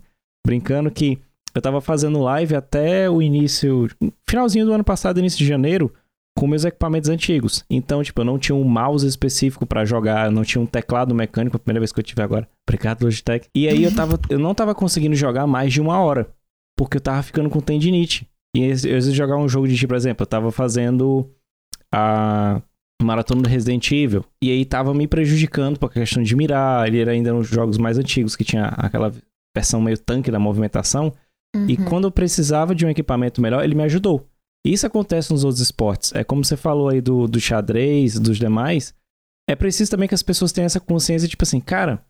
brincando 0.47 0.91
que 0.91 1.19
eu 1.55 1.63
tava 1.63 1.81
fazendo 1.81 2.21
live 2.21 2.55
até 2.55 3.11
o 3.11 3.21
início, 3.21 3.89
finalzinho 4.29 4.67
do 4.67 4.73
ano 4.73 4.85
passado, 4.85 5.19
início 5.19 5.39
de 5.39 5.47
janeiro, 5.47 5.93
com 6.39 6.47
meus 6.47 6.65
equipamentos 6.65 7.11
antigos. 7.11 7.65
Então, 7.69 8.03
tipo, 8.03 8.21
eu 8.21 8.25
não 8.25 8.39
tinha 8.39 8.55
um 8.55 8.65
mouse 8.65 9.07
específico 9.07 9.67
para 9.67 9.85
jogar, 9.85 10.27
eu 10.27 10.33
não 10.33 10.45
tinha 10.45 10.63
um 10.63 10.67
teclado 10.67 11.15
mecânico, 11.15 11.57
a 11.57 11.59
primeira 11.59 11.81
vez 11.81 11.91
que 11.91 11.99
eu 11.99 12.05
tive 12.05 12.23
agora. 12.23 12.49
Obrigado, 12.69 13.03
Logitech. 13.03 13.49
E 13.55 13.67
aí 13.67 13.83
eu 13.83 13.95
tava, 13.95 14.21
eu 14.29 14.39
não 14.39 14.55
tava 14.55 14.75
conseguindo 14.75 15.17
jogar 15.17 15.47
mais 15.47 15.73
de 15.73 15.81
uma 15.81 15.99
hora, 16.01 16.29
porque 16.77 16.99
eu 16.99 17.01
tava 17.01 17.23
ficando 17.23 17.49
com 17.49 17.61
tendinite. 17.61 18.29
E 18.55 18.71
às 18.71 18.83
vezes 18.83 19.15
jogar 19.15 19.39
um 19.39 19.49
jogo 19.49 19.67
de, 19.67 19.75
tipo, 19.75 19.89
por 19.89 19.97
exemplo, 19.97 20.23
eu 20.23 20.27
tava 20.27 20.53
fazendo 20.53 21.31
a 21.93 22.61
maratona 23.03 23.43
do 23.43 23.49
Resident 23.49 23.91
Evil, 23.91 24.25
e 24.43 24.51
aí 24.51 24.65
tava 24.65 24.93
me 24.93 25.07
prejudicando 25.07 25.79
por 25.79 25.91
questão 25.91 26.23
de 26.23 26.37
mirar, 26.37 26.87
ele 26.87 27.01
era 27.01 27.13
ainda 27.13 27.33
nos 27.33 27.49
jogos 27.49 27.79
mais 27.79 27.97
antigos 27.97 28.37
que 28.37 28.45
tinha 28.45 28.67
aquela 28.67 29.13
versão 29.57 29.81
meio 29.81 29.97
tanque 29.97 30.31
da 30.31 30.39
movimentação. 30.39 31.13
Uhum. 31.57 31.67
E 31.69 31.77
quando 31.77 32.05
eu 32.05 32.11
precisava 32.11 32.75
de 32.75 32.85
um 32.85 32.91
equipamento 32.91 33.41
melhor, 33.41 33.65
ele 33.65 33.75
me 33.75 33.85
ajudou. 33.85 34.29
Isso 34.67 34.87
acontece 34.87 35.33
nos 35.33 35.45
outros 35.45 35.63
esportes. 35.63 36.13
É 36.15 36.23
como 36.23 36.45
você 36.45 36.57
falou 36.57 36.89
aí 36.89 37.01
do, 37.01 37.27
do 37.27 37.41
xadrez, 37.41 38.19
dos 38.19 38.37
demais. 38.37 38.93
É 39.49 39.55
preciso 39.55 39.91
também 39.91 40.09
que 40.09 40.15
as 40.15 40.23
pessoas 40.23 40.53
tenham 40.53 40.67
essa 40.67 40.81
consciência, 40.81 41.29
tipo 41.29 41.45
assim, 41.45 41.61
cara, 41.61 42.05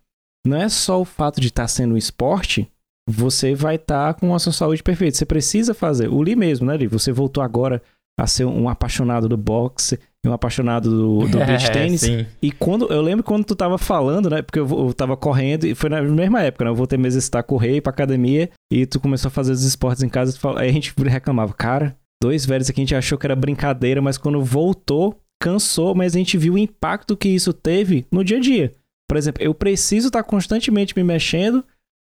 não 0.47 0.57
é 0.57 0.69
só 0.69 1.01
o 1.01 1.05
fato 1.05 1.41
de 1.41 1.49
estar 1.49 1.65
tá 1.65 1.69
sendo 1.69 1.95
um 1.95 1.97
esporte, 1.97 2.71
você 3.09 3.55
vai 3.55 3.77
estar 3.77 4.15
tá 4.15 4.21
com 4.21 4.35
a 4.35 4.39
sua 4.39 4.53
saúde 4.53 4.83
perfeita. 4.83 5.17
Você 5.17 5.25
precisa 5.25 5.73
fazer. 5.73 6.09
O 6.09 6.21
Lee 6.21 6.37
mesmo, 6.37 6.67
né, 6.67 6.77
Lee? 6.77 6.87
Você 6.89 7.11
voltou 7.11 7.43
agora 7.43 7.83
a 8.19 8.27
ser 8.27 8.45
um 8.45 8.69
apaixonado 8.69 9.29
do 9.29 9.37
boxe 9.37 9.99
e 10.25 10.29
um 10.29 10.33
apaixonado 10.33 10.91
do, 10.91 11.29
do 11.29 11.39
beach 11.47 11.71
tênis. 11.71 12.03
É, 12.03 12.27
e 12.43 12.51
quando 12.51 12.93
eu 12.93 13.01
lembro 13.01 13.23
quando 13.25 13.45
tu 13.45 13.55
tava 13.55 13.79
falando, 13.79 14.29
né? 14.29 14.43
Porque 14.43 14.59
eu, 14.59 14.69
eu 14.69 14.93
tava 14.93 15.17
correndo 15.17 15.65
e 15.65 15.75
foi 15.75 15.89
na 15.89 16.03
mesma 16.03 16.43
época, 16.43 16.65
né? 16.65 16.71
Eu 16.71 16.75
voltei 16.75 16.99
mesmo 16.99 17.07
a 17.07 17.09
exercitar, 17.09 17.45
correr, 17.45 17.77
ir 17.77 17.81
pra 17.81 17.91
academia 17.91 18.51
e 18.71 18.85
tu 18.85 19.01
começou 19.01 19.29
a 19.29 19.33
fazer 19.33 19.53
os 19.53 19.63
esportes 19.63 20.03
em 20.03 20.09
casa. 20.09 20.37
Aí 20.57 20.69
a 20.69 20.73
gente 20.73 20.93
reclamava, 20.99 21.55
cara, 21.55 21.97
dois 22.23 22.45
velhos 22.45 22.69
aqui 22.69 22.81
a 22.81 22.83
gente 22.83 22.95
achou 22.95 23.17
que 23.17 23.27
era 23.27 23.37
brincadeira, 23.37 24.03
mas 24.03 24.19
quando 24.19 24.43
voltou, 24.43 25.19
cansou, 25.41 25.95
mas 25.95 26.15
a 26.15 26.19
gente 26.19 26.37
viu 26.37 26.55
o 26.55 26.59
impacto 26.59 27.17
que 27.17 27.29
isso 27.29 27.53
teve 27.53 28.05
no 28.11 28.25
dia 28.25 28.39
a 28.39 28.41
dia. 28.41 28.73
Por 29.09 29.17
exemplo, 29.17 29.43
eu 29.43 29.55
preciso 29.55 30.09
estar 30.09 30.23
tá 30.23 30.29
constantemente 30.29 30.95
me 30.97 31.03
mexendo, 31.03 31.65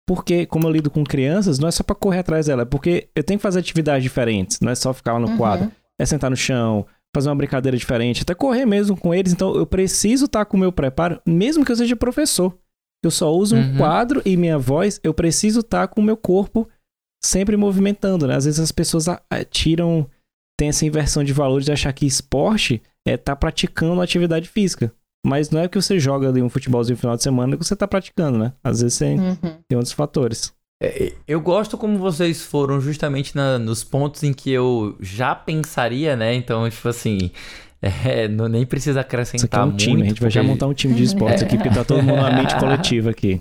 porque, 0.07 0.45
como 0.45 0.67
eu 0.67 0.73
lido 0.73 0.91
com 0.91 1.05
crianças, 1.05 1.59
não 1.59 1.69
é 1.69 1.71
só 1.71 1.83
para 1.83 1.95
correr 1.95 2.19
atrás 2.19 2.47
dela, 2.47 2.63
é 2.63 2.65
porque 2.67 3.09
eu 3.15 3.23
tenho 3.23 3.39
que 3.39 3.43
fazer 3.43 3.61
atividades 3.61 4.03
diferentes, 4.03 4.61
não 4.61 4.71
é 4.71 4.75
só 4.75 4.93
ficar 4.93 5.15
lá 5.15 5.21
no 5.21 5.29
uhum. 5.29 5.37
quadro. 5.37 5.73
É 5.99 6.07
sentar 6.07 6.31
no 6.31 6.37
chão, 6.37 6.87
fazer 7.15 7.29
uma 7.29 7.37
brincadeira 7.37 7.77
diferente, 7.77 8.23
até 8.23 8.35
correr 8.35 8.65
mesmo 8.65 8.97
com 8.97 9.15
eles. 9.15 9.33
Então, 9.33 9.55
eu 9.55 9.67
preciso 9.67 10.25
estar 10.25 10.41
tá 10.41 10.45
com 10.45 10.57
o 10.57 10.61
meu 10.61 10.73
preparo, 10.73 11.21
mesmo 11.27 11.65
que 11.65 11.71
eu 11.71 11.77
seja 11.77 11.95
professor. 11.95 12.57
Eu 13.05 13.11
só 13.11 13.33
uso 13.33 13.57
uhum. 13.57 13.63
um 13.63 13.77
quadro 13.77 14.23
e 14.25 14.37
minha 14.37 14.59
voz, 14.59 15.01
eu 15.03 15.15
preciso 15.15 15.61
estar 15.61 15.87
tá 15.87 15.89
com 15.89 16.01
o 16.01 16.05
meu 16.05 16.17
corpo 16.17 16.69
sempre 17.23 17.57
movimentando, 17.57 18.27
né? 18.27 18.37
Às 18.37 18.47
vezes 18.47 18.61
as 18.61 18.73
pessoas 18.73 19.07
tiram, 19.51 20.09
tem 20.59 20.69
essa 20.69 20.87
inversão 20.87 21.23
de 21.23 21.33
valores 21.33 21.67
de 21.67 21.73
achar 21.73 21.93
que 21.93 22.07
esporte 22.07 22.83
é 23.07 23.15
estar 23.15 23.37
praticando 23.37 24.01
atividade 24.01 24.49
física. 24.49 24.93
Mas 25.25 25.51
não 25.51 25.61
é 25.61 25.69
que 25.69 25.81
você 25.81 25.99
joga 25.99 26.29
ali 26.29 26.43
um 26.43 26.49
futebolzinho 26.49 26.95
no 26.95 27.01
final 27.01 27.17
de 27.17 27.23
semana 27.23 27.57
que 27.57 27.65
você 27.65 27.75
está 27.75 27.87
praticando, 27.87 28.39
né? 28.39 28.53
Às 28.65 28.81
vezes 28.81 28.99
tem, 28.99 29.21
uhum. 29.21 29.37
tem 29.69 29.77
outros 29.77 29.93
fatores. 29.93 30.53
É, 30.83 31.13
eu 31.29 31.41
gosto 31.41 31.77
como 31.77 31.99
vocês 31.99 32.43
foram 32.43 32.81
justamente 32.81 33.37
na, 33.37 33.59
nos 33.59 33.85
pontos 33.85 34.23
em 34.23 34.33
que 34.33 34.51
eu 34.51 34.97
já 34.99 35.35
pensaria, 35.35 36.17
né? 36.17 36.35
Então, 36.35 36.69
tipo 36.71 36.89
assim, 36.89 37.31
é, 37.83 38.29
não, 38.29 38.49
nem 38.49 38.65
precisa 38.65 39.01
acrescentar 39.01 39.37
Isso 39.37 39.47
aqui 39.47 39.57
é 39.57 39.61
um 39.61 39.67
muito. 39.67 39.79
Time. 39.79 40.03
A 40.03 40.05
gente 40.07 40.21
vai 40.23 40.31
já 40.31 40.43
montar 40.43 40.67
um 40.67 40.75
time 40.75 40.95
de 40.95 41.03
esportes 41.03 41.43
é. 41.43 41.45
aqui, 41.45 41.57
porque 41.57 41.71
tá 41.71 41.85
todo 41.85 42.03
mundo 42.03 42.23
na 42.23 42.33
mente 42.33 42.59
coletiva 42.59 43.11
aqui. 43.11 43.41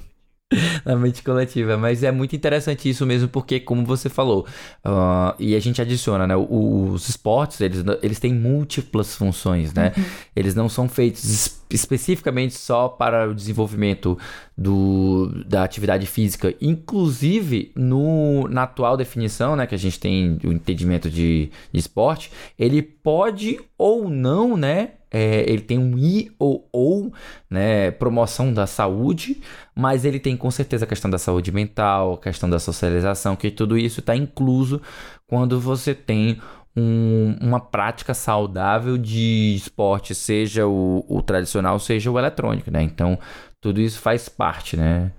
na 0.84 0.96
mente 0.96 1.22
coletiva. 1.24 1.78
Mas 1.78 2.04
é 2.04 2.12
muito 2.12 2.36
interessante 2.36 2.90
isso 2.90 3.06
mesmo, 3.06 3.28
porque, 3.28 3.60
como 3.60 3.86
você 3.86 4.10
falou, 4.10 4.46
uh, 4.86 5.34
e 5.40 5.56
a 5.56 5.60
gente 5.60 5.82
adiciona, 5.82 6.26
né? 6.26 6.36
Os 6.36 7.08
esportes, 7.08 7.62
eles, 7.62 7.84
eles 8.02 8.20
têm 8.20 8.34
múltiplas 8.34 9.16
funções, 9.16 9.74
né? 9.74 9.94
Uhum. 9.96 10.04
Eles 10.36 10.56
não 10.56 10.68
são 10.68 10.90
feitos 10.90 11.60
especificamente 11.70 12.56
só 12.56 12.88
para 12.88 13.30
o 13.30 13.36
desenvolvimento 13.36 14.18
do, 14.58 15.32
da 15.46 15.64
atividade 15.64 16.08
física. 16.08 16.54
Inclusive, 16.60 17.72
no, 17.76 18.48
na 18.48 18.64
atual 18.64 18.98
definição, 18.98 19.56
né? 19.56 19.68
Que 19.68 19.76
a 19.76 19.80
gente 19.80 20.00
tem 20.00 20.40
o 20.44 20.52
entendimento 20.52 21.10
de, 21.10 21.52
de 21.72 21.80
esporte, 21.80 22.32
ele 22.58 22.82
pode 22.82 23.60
ou 23.78 24.10
não, 24.10 24.58
né? 24.58 24.92
É, 25.12 25.50
ele 25.50 25.62
tem 25.62 25.78
um 25.78 25.98
I 25.98 26.32
ou 26.38 26.68
ou, 26.72 27.12
né, 27.50 27.92
promoção 27.92 28.54
da 28.54 28.68
saúde, 28.68 29.42
mas 29.76 30.06
ele 30.06 30.20
tem 30.20 30.38
com 30.38 30.52
certeza 30.52 30.86
a 30.86 30.88
questão 30.88 31.10
da 31.10 31.18
saúde 31.18 31.52
mental, 31.52 32.14
a 32.14 32.18
questão 32.18 32.50
da 32.50 32.60
socialização, 32.60 33.36
que 33.36 33.50
tudo 33.52 33.78
isso 33.78 34.00
está 34.00 34.16
incluso 34.16 34.82
quando 35.28 35.60
você 35.60 35.94
tem 35.94 36.40
um, 36.76 37.36
uma 37.42 37.60
prática 37.60 38.14
saudável 38.14 38.98
de 38.98 39.56
esporte, 39.56 40.16
seja 40.16 40.68
o, 40.68 41.06
o, 41.08 41.22
tradicional, 41.22 41.80
seja 41.80 42.12
o 42.12 42.18
eletrônico, 42.18 42.72
né? 42.72 42.82
Então, 42.82 43.18
tudo 43.60 43.82
isso 43.82 44.00
faz 44.00 44.30
parte, 44.30 44.78
né? 44.78 45.12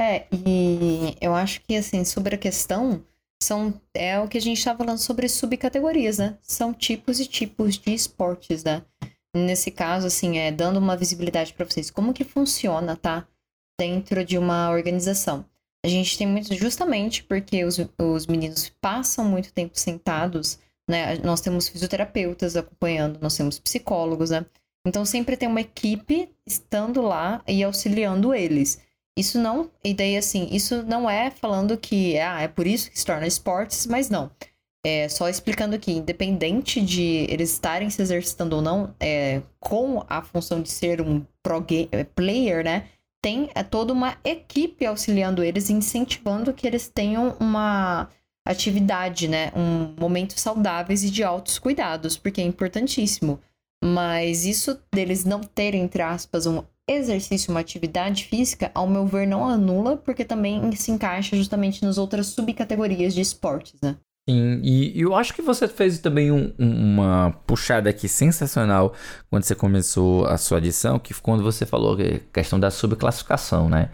É, 0.00 0.26
e 0.32 1.16
eu 1.20 1.34
acho 1.34 1.60
que, 1.62 1.76
assim, 1.76 2.04
sobre 2.04 2.34
a 2.34 2.38
questão 2.38 3.02
são 3.42 3.80
é 3.94 4.18
o 4.18 4.28
que 4.28 4.38
a 4.38 4.40
gente 4.40 4.58
está 4.58 4.76
falando 4.76 4.98
sobre 4.98 5.28
subcategorias, 5.28 6.18
né? 6.18 6.38
São 6.42 6.72
tipos 6.72 7.20
e 7.20 7.26
tipos 7.26 7.76
de 7.76 7.92
esportes, 7.94 8.64
né? 8.64 8.82
Nesse 9.34 9.70
caso, 9.70 10.06
assim, 10.06 10.38
é 10.38 10.52
dando 10.52 10.78
uma 10.78 10.96
visibilidade 10.96 11.54
para 11.54 11.64
vocês 11.64 11.90
como 11.90 12.12
que 12.12 12.24
funciona, 12.24 12.96
tá? 12.96 13.26
Dentro 13.80 14.24
de 14.24 14.36
uma 14.36 14.70
organização. 14.70 15.44
A 15.84 15.88
gente 15.88 16.16
tem 16.16 16.26
muito, 16.26 16.54
justamente 16.54 17.24
porque 17.24 17.64
os, 17.64 17.78
os 17.98 18.26
meninos 18.26 18.70
passam 18.80 19.24
muito 19.24 19.52
tempo 19.52 19.78
sentados, 19.78 20.58
né? 20.88 21.16
Nós 21.18 21.40
temos 21.40 21.68
fisioterapeutas 21.68 22.56
acompanhando, 22.56 23.18
nós 23.20 23.36
temos 23.36 23.58
psicólogos, 23.58 24.30
né? 24.30 24.46
Então 24.86 25.04
sempre 25.04 25.36
tem 25.36 25.48
uma 25.48 25.60
equipe 25.60 26.28
estando 26.46 27.00
lá 27.00 27.42
e 27.46 27.62
auxiliando 27.62 28.34
eles. 28.34 28.80
Isso 29.16 29.38
não. 29.38 29.70
E 29.84 29.92
daí, 29.92 30.16
assim, 30.16 30.48
isso 30.50 30.82
não 30.84 31.08
é 31.08 31.30
falando 31.30 31.76
que 31.76 32.18
ah, 32.18 32.40
é 32.40 32.48
por 32.48 32.66
isso 32.66 32.90
que 32.90 32.98
se 32.98 33.04
torna 33.04 33.26
esportes, 33.26 33.86
mas 33.86 34.08
não. 34.08 34.30
É 34.84 35.08
só 35.08 35.28
explicando 35.28 35.78
que, 35.78 35.92
independente 35.92 36.80
de 36.80 37.26
eles 37.28 37.52
estarem 37.52 37.88
se 37.88 38.02
exercitando 38.02 38.56
ou 38.56 38.62
não, 38.62 38.94
é, 38.98 39.40
com 39.60 40.04
a 40.08 40.22
função 40.22 40.60
de 40.60 40.70
ser 40.70 41.00
um 41.00 41.24
pro 41.42 41.64
é, 41.92 42.04
player, 42.04 42.64
né? 42.64 42.88
Tem 43.22 43.48
é, 43.54 43.62
toda 43.62 43.92
uma 43.92 44.16
equipe 44.24 44.84
auxiliando 44.84 45.44
eles, 45.44 45.70
incentivando 45.70 46.52
que 46.52 46.66
eles 46.66 46.88
tenham 46.88 47.36
uma 47.38 48.08
atividade, 48.44 49.28
né? 49.28 49.52
Um 49.54 49.94
momentos 50.00 50.40
saudáveis 50.40 51.04
e 51.04 51.10
de 51.10 51.22
altos 51.22 51.58
cuidados, 51.58 52.16
porque 52.16 52.40
é 52.40 52.44
importantíssimo. 52.44 53.40
Mas 53.84 54.44
isso 54.44 54.80
deles 54.92 55.24
não 55.24 55.40
terem, 55.40 55.82
entre 55.82 56.02
aspas, 56.02 56.46
um 56.46 56.64
exercício, 56.88 57.50
uma 57.50 57.60
atividade 57.60 58.24
física, 58.24 58.70
ao 58.74 58.88
meu 58.88 59.06
ver, 59.06 59.26
não 59.26 59.48
anula, 59.48 59.96
porque 59.96 60.24
também 60.24 60.74
se 60.74 60.90
encaixa 60.90 61.36
justamente 61.36 61.84
nas 61.84 61.98
outras 61.98 62.26
subcategorias 62.28 63.14
de 63.14 63.20
esportes, 63.20 63.80
né? 63.82 63.96
Sim, 64.28 64.60
e 64.62 65.00
eu 65.00 65.16
acho 65.16 65.34
que 65.34 65.42
você 65.42 65.66
fez 65.66 65.98
também 65.98 66.30
um, 66.30 66.52
uma 66.56 67.32
puxada 67.44 67.90
aqui 67.90 68.06
sensacional 68.06 68.94
quando 69.28 69.42
você 69.42 69.54
começou 69.54 70.26
a 70.26 70.38
sua 70.38 70.58
adição, 70.58 70.98
que 70.98 71.12
quando 71.14 71.42
você 71.42 71.66
falou 71.66 71.96
a 71.96 72.20
questão 72.32 72.58
da 72.58 72.70
subclassificação, 72.70 73.68
né? 73.68 73.90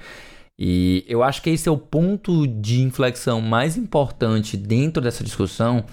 E 0.59 1.05
eu 1.09 1.23
acho 1.23 1.41
que 1.41 1.49
esse 1.49 1.69
é 1.69 1.73
o 1.73 1.79
ponto 1.79 2.47
de 2.47 2.83
inflexão 2.83 3.41
mais 3.41 3.77
importante 3.77 4.57
dentro 4.57 5.01
dessa 5.01 5.25
discussão, 5.25 5.85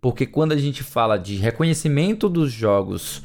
porque 0.00 0.24
quando 0.24 0.52
a 0.52 0.56
gente 0.56 0.82
fala 0.82 1.18
de 1.18 1.36
reconhecimento 1.36 2.30
dos 2.30 2.50
jogos 2.50 3.22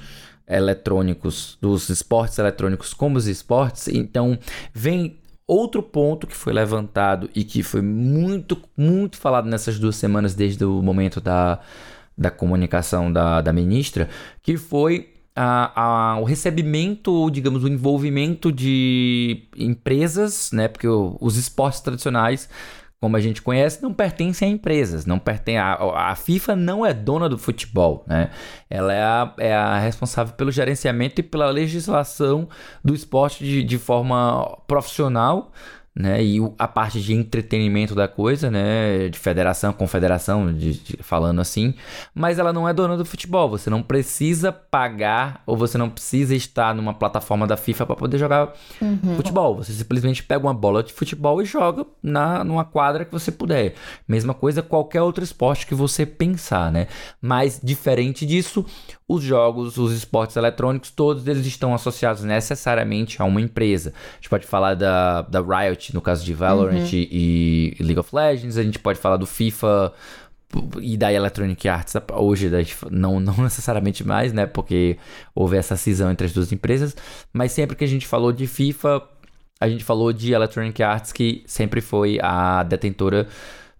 eletrônicos, 0.47 1.57
dos 1.61 1.89
esportes 1.89 2.39
eletrônicos 2.39 2.93
como 2.93 3.17
os 3.17 3.27
esportes, 3.27 3.87
então 3.87 4.37
vem 4.73 5.19
Outro 5.47 5.81
ponto 5.81 6.27
que 6.27 6.35
foi 6.35 6.51
levantado 6.51 7.29
e 7.33 7.45
que 7.45 7.63
foi 7.63 7.81
muito, 7.81 8.61
muito 8.75 9.15
falado 9.15 9.47
nessas 9.47 9.79
duas 9.79 9.95
semanas, 9.95 10.35
desde 10.35 10.65
o 10.65 10.81
momento 10.81 11.21
da, 11.21 11.61
da 12.17 12.29
comunicação 12.29 13.09
da, 13.09 13.39
da 13.39 13.53
ministra, 13.53 14.09
que 14.43 14.57
foi 14.57 15.13
a, 15.33 16.15
a, 16.15 16.19
o 16.19 16.25
recebimento, 16.25 17.29
digamos, 17.29 17.63
o 17.63 17.67
envolvimento 17.69 18.51
de 18.51 19.47
empresas, 19.55 20.51
né? 20.51 20.67
Porque 20.67 20.87
os 20.87 21.37
esportes 21.37 21.79
tradicionais 21.79 22.49
como 22.99 23.15
a 23.15 23.19
gente 23.19 23.41
conhece, 23.41 23.81
não 23.81 23.93
pertencem 23.93 24.49
a 24.49 24.51
empresas, 24.51 25.05
não 25.05 25.19
pertence 25.19 25.57
a, 25.57 25.75
a 26.11 26.15
FIFA 26.15 26.55
não 26.55 26.85
é 26.85 26.93
dona 26.93 27.29
do 27.29 27.37
futebol, 27.37 28.03
né? 28.07 28.31
Ela 28.69 28.93
é 28.93 29.03
a, 29.03 29.33
é 29.37 29.55
a 29.55 29.77
responsável 29.77 30.33
pelo 30.33 30.51
gerenciamento 30.51 31.21
e 31.21 31.23
pela 31.23 31.49
legislação 31.51 32.49
do 32.83 32.95
esporte 32.95 33.43
de, 33.43 33.63
de 33.63 33.77
forma 33.77 34.57
profissional 34.67 35.51
né? 35.97 36.23
E 36.23 36.37
a 36.59 36.67
parte 36.67 37.01
de 37.01 37.13
entretenimento 37.13 37.95
da 37.95 38.07
coisa, 38.07 38.51
né? 38.51 39.09
De 39.09 39.17
federação, 39.17 39.73
confederação, 39.73 40.53
de, 40.53 40.73
de, 40.73 40.97
falando 41.01 41.41
assim. 41.41 41.73
Mas 42.13 42.37
ela 42.37 42.53
não 42.53 42.69
é 42.69 42.73
dona 42.73 42.95
do 42.95 43.03
futebol. 43.03 43.49
Você 43.49 43.69
não 43.69 43.81
precisa 43.81 44.51
pagar 44.51 45.41
ou 45.45 45.57
você 45.57 45.77
não 45.77 45.89
precisa 45.89 46.35
estar 46.35 46.75
numa 46.75 46.93
plataforma 46.93 47.47
da 47.47 47.57
FIFA 47.57 47.87
para 47.87 47.95
poder 47.95 48.17
jogar 48.19 48.53
uhum. 48.79 49.15
futebol. 49.15 49.55
Você 49.55 49.73
simplesmente 49.73 50.21
pega 50.21 50.45
uma 50.45 50.53
bola 50.53 50.83
de 50.83 50.93
futebol 50.93 51.41
e 51.41 51.45
joga 51.45 51.85
na, 52.03 52.43
numa 52.43 52.63
quadra 52.63 53.03
que 53.03 53.11
você 53.11 53.31
puder. 53.31 53.73
Mesma 54.07 54.35
coisa 54.35 54.61
qualquer 54.61 55.01
outro 55.01 55.23
esporte 55.23 55.65
que 55.65 55.73
você 55.73 56.05
pensar, 56.05 56.71
né? 56.71 56.87
Mas 57.19 57.59
diferente 57.63 58.23
disso, 58.25 58.63
os 59.07 59.23
jogos, 59.23 59.77
os 59.77 59.93
esportes 59.93 60.35
eletrônicos, 60.35 60.91
todos 60.91 61.25
eles 61.27 61.45
estão 61.45 61.73
associados 61.73 62.23
necessariamente 62.23 63.21
a 63.21 63.25
uma 63.25 63.39
empresa. 63.39 63.93
A 64.11 64.15
gente 64.15 64.29
pode 64.29 64.45
falar 64.45 64.73
da, 64.73 65.21
da 65.21 65.39
Riot, 65.39 65.93
no 65.93 66.01
caso 66.01 66.25
de 66.25 66.33
Valorant 66.33 66.81
uhum. 66.81 66.89
e, 66.91 67.75
e 67.79 67.83
League 67.83 67.99
of 67.99 68.13
Legends, 68.13 68.57
a 68.57 68.63
gente 68.63 68.79
pode 68.79 68.99
falar 68.99 69.15
do 69.17 69.25
FIFA 69.25 69.93
e 70.81 70.95
da 70.95 71.11
Electronic 71.11 71.67
Arts 71.67 71.93
hoje 72.13 72.49
não, 72.89 73.19
não 73.19 73.35
necessariamente 73.43 74.05
mais, 74.05 74.33
né? 74.33 74.45
Porque 74.45 74.97
houve 75.33 75.57
essa 75.57 75.77
cisão 75.77 76.11
entre 76.11 76.27
as 76.27 76.33
duas 76.33 76.51
empresas, 76.51 76.95
mas 77.31 77.51
sempre 77.53 77.75
que 77.75 77.83
a 77.83 77.87
gente 77.87 78.05
falou 78.05 78.33
de 78.33 78.45
FIFA, 78.45 79.01
a 79.59 79.69
gente 79.69 79.83
falou 79.83 80.11
de 80.11 80.33
Electronic 80.33 80.83
Arts, 80.83 81.13
que 81.13 81.43
sempre 81.45 81.79
foi 81.79 82.19
a 82.21 82.63
detentora 82.63 83.27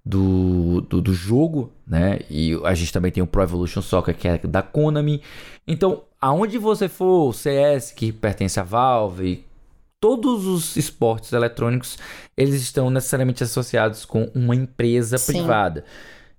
do, 0.08 0.82
do, 0.82 1.02
do, 1.02 1.14
jogo, 1.14 1.72
né? 1.86 2.20
E 2.30 2.58
a 2.64 2.74
gente 2.74 2.94
também 2.94 3.12
tem 3.12 3.22
o 3.22 3.28
Pro 3.28 3.44
Evolution 3.44 3.82
Soccer, 3.82 4.16
que 4.16 4.28
é 4.28 4.38
da 4.38 4.62
Konami. 4.62 5.22
Então, 5.68 6.04
aonde 6.22 6.58
você 6.58 6.88
for, 6.88 7.30
o 7.30 7.34
CS, 7.34 7.92
que 7.92 8.12
pertence 8.12 8.60
à 8.60 8.64
Valve, 8.64 9.44
todos 10.00 10.46
os 10.48 10.78
esportes 10.78 11.34
eletrônicos, 11.34 11.98
eles 12.38 12.62
estão 12.62 12.90
necessariamente 12.90 13.44
associados 13.44 14.06
com 14.06 14.32
uma 14.34 14.56
empresa 14.56 15.18
Sim. 15.18 15.34
privada. 15.34 15.84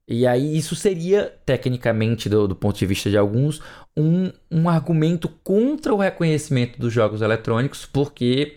E 0.07 0.27
aí, 0.27 0.57
isso 0.57 0.75
seria, 0.75 1.35
tecnicamente, 1.45 2.31
do, 2.31 2.49
do, 2.49 2.57
ponto 2.57 2.79
de 2.79 2.87
vista 2.87 3.11
de 3.11 3.19
alguns, 3.19 3.61
um, 3.95 4.33
um 4.51 4.67
argumento 4.67 5.29
contra 5.45 5.93
o 5.93 5.99
reconhecimento 5.99 6.81
dos 6.81 6.91
jogos 6.91 7.21
eletrônicos, 7.21 7.85
porque 7.85 8.57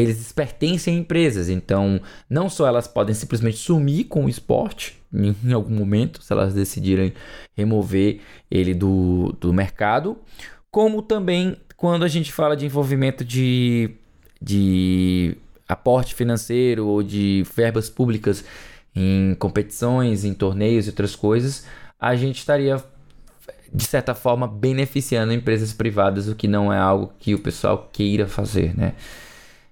eles 0.00 0.32
pertencem 0.32 0.94
a 0.94 0.98
empresas, 0.98 1.48
então 1.48 2.00
não 2.28 2.48
só 2.48 2.66
elas 2.66 2.86
podem 2.86 3.14
simplesmente 3.14 3.56
sumir 3.56 4.04
com 4.04 4.26
o 4.26 4.28
esporte 4.28 5.00
em 5.12 5.52
algum 5.52 5.74
momento, 5.74 6.22
se 6.22 6.32
elas 6.32 6.52
decidirem 6.52 7.14
remover 7.56 8.20
ele 8.50 8.74
do, 8.74 9.34
do 9.40 9.52
mercado, 9.52 10.18
como 10.70 11.00
também 11.00 11.56
quando 11.76 12.04
a 12.04 12.08
gente 12.08 12.32
fala 12.32 12.56
de 12.56 12.66
envolvimento 12.66 13.24
de, 13.24 13.90
de 14.40 15.36
aporte 15.68 16.14
financeiro 16.14 16.86
ou 16.86 17.02
de 17.02 17.44
verbas 17.54 17.88
públicas 17.88 18.44
em 18.94 19.34
competições, 19.38 20.24
em 20.24 20.34
torneios 20.34 20.86
e 20.86 20.90
outras 20.90 21.16
coisas, 21.16 21.66
a 21.98 22.14
gente 22.16 22.38
estaria 22.38 22.82
de 23.72 23.84
certa 23.84 24.14
forma 24.14 24.46
beneficiando 24.46 25.32
empresas 25.32 25.72
privadas, 25.72 26.28
o 26.28 26.34
que 26.34 26.48
não 26.48 26.72
é 26.72 26.78
algo 26.78 27.12
que 27.18 27.34
o 27.34 27.38
pessoal 27.38 27.88
queira 27.92 28.26
fazer, 28.26 28.76
né? 28.76 28.94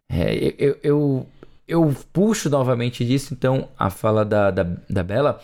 É, 0.08 0.54
eu, 0.58 0.78
eu, 0.82 1.26
eu 1.66 1.96
puxo 2.12 2.50
novamente 2.50 3.04
disso, 3.04 3.34
então, 3.34 3.68
a 3.78 3.90
fala 3.90 4.24
da, 4.24 4.50
da, 4.50 4.62
da 4.88 5.02
Bela, 5.02 5.40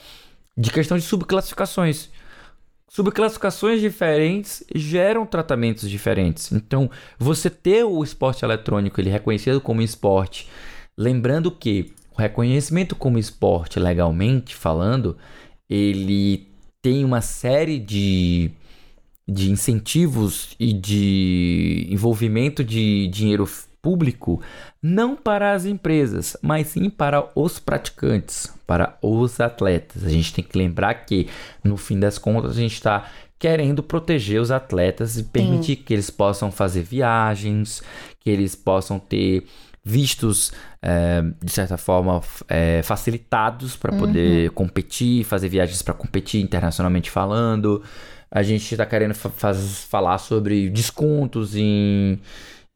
de 0.57 0.71
questão 0.71 0.97
de 0.99 1.05
subclassificações. 1.05 2.11
Subclassificações 2.89 3.81
diferentes 3.81 4.65
geram 4.75 5.25
tratamentos 5.25 5.89
diferentes. 5.89 6.51
Então, 6.53 6.91
você 7.19 7.49
ter 7.49 7.85
o 7.85 8.03
esporte 8.03 8.45
eletrônico 8.45 9.01
ele 9.01 9.11
reconhecido 9.11 9.61
como 9.61 9.81
esporte, 9.81 10.49
lembrando 10.99 11.51
que 11.51 11.93
o 12.13 12.21
reconhecimento 12.21 12.97
como 12.97 13.19
esporte, 13.19 13.79
legalmente 13.79 14.55
falando, 14.55 15.17
ele 15.69 16.49
tem 16.83 17.05
uma 17.05 17.21
série 17.21 17.79
de, 17.79 18.51
de 19.27 19.51
incentivos 19.51 20.57
e 20.59 20.73
de 20.73 21.87
envolvimento 21.91 22.65
de 22.65 23.07
dinheiro 23.07 23.47
público 23.83 24.41
não 24.83 25.17
para 25.17 25.53
as 25.53 25.65
empresas, 25.65 26.37
mas 26.43 26.69
sim 26.69 26.91
para 26.91 27.29
os 27.35 27.59
praticantes, 27.59 28.53
para 28.67 28.97
os 29.03 29.41
atletas. 29.41 30.05
A 30.05 30.09
gente 30.09 30.35
tem 30.35 30.45
que 30.45 30.57
lembrar 30.57 30.95
que, 31.07 31.29
no 31.65 31.77
fim 31.77 31.99
das 31.99 32.19
contas, 32.19 32.53
a 32.53 32.61
gente 32.61 32.75
está 32.75 33.11
querendo 33.39 33.83
proteger 33.83 34.41
os 34.41 34.51
atletas 34.51 35.17
e 35.17 35.25
permitir 35.25 35.77
sim. 35.77 35.83
que 35.83 35.95
eles 35.95 36.11
possam 36.11 36.53
fazer 36.53 36.83
viagens, 36.83 37.83
que 38.21 38.29
eles 38.29 38.55
possam 38.55 38.99
ter 38.99 39.45
vistos 39.83 40.53
é, 40.83 41.23
de 41.43 41.51
certa 41.51 41.79
forma 41.79 42.21
é, 42.49 42.83
facilitados 42.83 43.77
para 43.77 43.97
poder 43.97 44.49
uhum. 44.49 44.55
competir, 44.55 45.25
fazer 45.25 45.49
viagens 45.49 45.81
para 45.81 45.95
competir 45.95 46.43
internacionalmente 46.43 47.11
falando. 47.11 47.83
A 48.31 48.43
gente 48.43 48.71
está 48.71 48.87
querendo 48.87 49.15
fa 49.15 49.31
falar 49.55 50.19
sobre 50.19 50.69
descontos 50.69 51.57
em 51.57 52.21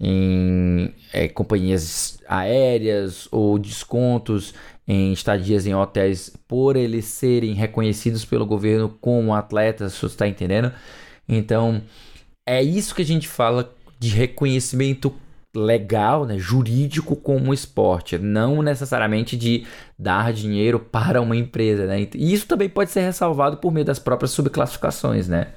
em 0.05 0.93
é, 1.15 1.29
companhias 1.29 2.19
aéreas 2.29 3.27
ou 3.33 3.59
descontos 3.59 4.53
em 4.87 5.13
estadias 5.13 5.67
em 5.67 5.75
hotéis 5.75 6.37
por 6.47 6.77
eles 6.77 7.07
serem 7.07 7.55
reconhecidos 7.55 8.23
pelo 8.23 8.45
governo 8.45 8.91
como 9.01 9.35
atletas, 9.35 9.95
você 9.95 10.07
está 10.07 10.29
entendendo? 10.29 10.71
Então, 11.27 11.81
é 12.47 12.63
isso 12.63 12.95
que 12.95 13.01
a 13.01 13.07
gente 13.07 13.27
fala 13.27 13.75
de 13.99 14.11
reconhecimento 14.11 15.15
legal, 15.57 16.27
né, 16.27 16.37
jurídico 16.37 17.17
como 17.17 17.55
esporte, 17.55 18.19
não 18.19 18.61
necessariamente 18.61 19.37
de 19.37 19.65
dar 19.99 20.33
dinheiro 20.33 20.79
para 20.79 21.23
uma 21.23 21.37
empresa, 21.37 21.87
né? 21.87 22.09
E 22.15 22.35
isso 22.35 22.47
também 22.47 22.69
pode 22.69 22.91
ser 22.91 23.03
ressalvado 23.03 23.57
por 23.57 23.73
meio 23.73 23.87
das 23.87 24.01
próprias 24.01 24.33
subclassificações, 24.33 25.29
né? 25.29 25.53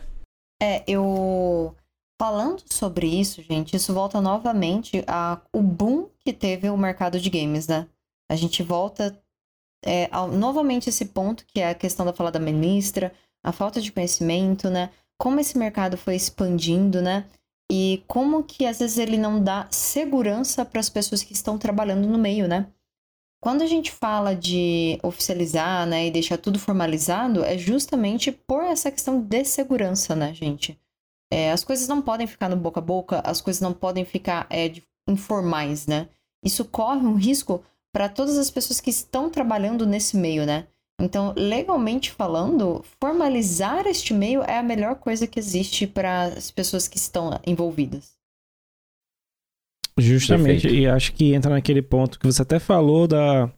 É, 0.61 0.83
eu 0.87 1.75
Falando 2.19 2.63
sobre 2.65 3.07
isso, 3.07 3.43
gente, 3.43 3.75
isso 3.75 3.93
volta 3.93 4.19
novamente 4.19 5.03
ao 5.05 5.61
boom 5.61 6.09
que 6.19 6.33
teve 6.33 6.67
o 6.69 6.77
mercado 6.77 7.19
de 7.19 7.29
games, 7.29 7.67
né? 7.67 7.87
A 8.29 8.35
gente 8.35 8.63
volta 8.63 9.21
é, 9.85 10.09
ao, 10.11 10.27
novamente 10.27 10.89
esse 10.89 11.05
ponto, 11.05 11.45
que 11.45 11.59
é 11.59 11.69
a 11.69 11.75
questão 11.75 12.05
da 12.05 12.13
fala 12.13 12.31
da 12.31 12.39
ministra, 12.39 13.13
a 13.43 13.51
falta 13.51 13.79
de 13.79 13.91
conhecimento, 13.91 14.67
né? 14.69 14.89
Como 15.19 15.39
esse 15.39 15.57
mercado 15.57 15.95
foi 15.95 16.15
expandindo, 16.15 17.01
né? 17.01 17.25
E 17.71 18.03
como 18.07 18.43
que 18.43 18.65
às 18.65 18.79
vezes 18.79 18.97
ele 18.97 19.17
não 19.17 19.43
dá 19.43 19.67
segurança 19.69 20.65
para 20.65 20.79
as 20.79 20.89
pessoas 20.89 21.21
que 21.21 21.33
estão 21.33 21.57
trabalhando 21.57 22.07
no 22.07 22.17
meio, 22.17 22.47
né? 22.47 22.67
Quando 23.39 23.61
a 23.61 23.67
gente 23.67 23.91
fala 23.91 24.35
de 24.35 24.99
oficializar, 25.03 25.85
né, 25.85 26.07
e 26.07 26.11
deixar 26.11 26.39
tudo 26.39 26.57
formalizado, 26.57 27.43
é 27.43 27.55
justamente 27.55 28.31
por 28.31 28.63
essa 28.63 28.89
questão 28.89 29.21
de 29.21 29.45
segurança, 29.45 30.15
né, 30.15 30.33
gente? 30.33 30.79
É, 31.31 31.51
as 31.51 31.63
coisas 31.63 31.87
não 31.87 32.01
podem 32.01 32.25
ficar 32.27 32.49
no 32.49 32.55
boca 32.55 32.79
a 32.79 32.83
boca, 32.83 33.21
as 33.23 33.41
coisas 33.41 33.61
não 33.61 33.73
podem 33.73 34.05
ficar 34.05 34.47
é, 34.49 34.71
informais, 35.07 35.87
né? 35.87 36.07
Isso 36.43 36.63
corre 36.65 37.05
um 37.05 37.15
risco 37.15 37.63
para 37.91 38.07
todas 38.07 38.37
as 38.37 38.49
pessoas 38.49 38.79
que 38.79 38.89
estão 38.89 39.29
trabalhando 39.29 39.85
nesse 39.85 40.15
meio, 40.15 40.45
né? 40.45 40.67
Então, 40.99 41.33
legalmente 41.37 42.11
falando, 42.11 42.83
formalizar 42.99 43.85
este 43.85 44.13
meio 44.13 44.41
é 44.41 44.57
a 44.57 44.63
melhor 44.63 44.95
coisa 44.95 45.27
que 45.27 45.39
existe 45.39 45.85
para 45.85 46.23
as 46.23 46.49
pessoas 46.49 46.87
que 46.87 46.97
estão 46.97 47.39
envolvidas. 47.45 48.17
Justamente, 49.99 50.63
Perfeito. 50.63 50.75
e 50.75 50.87
acho 50.87 51.13
que 51.13 51.33
entra 51.33 51.51
naquele 51.51 51.81
ponto 51.81 52.19
que 52.19 52.25
você 52.25 52.41
até 52.41 52.59
falou 52.59 53.07
da. 53.07 53.51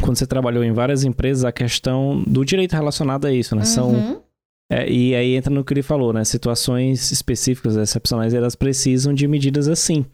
Quando 0.00 0.16
você 0.16 0.26
trabalhou 0.26 0.62
em 0.62 0.72
várias 0.72 1.04
empresas, 1.04 1.44
a 1.44 1.50
questão 1.50 2.22
do 2.22 2.44
direito 2.44 2.72
relacionado 2.72 3.26
a 3.26 3.32
isso, 3.32 3.54
né? 3.54 3.62
Uhum. 3.62 3.66
São 3.66 4.22
é, 4.70 4.90
e 4.90 5.14
aí 5.14 5.36
entra 5.36 5.52
no 5.52 5.64
que 5.64 5.72
ele 5.72 5.82
falou, 5.82 6.12
né? 6.12 6.24
Situações 6.24 7.12
específicas, 7.12 7.76
excepcionais, 7.76 8.34
elas 8.34 8.56
precisam 8.56 9.14
de 9.14 9.28
medidas 9.28 9.68
assim. 9.68 10.04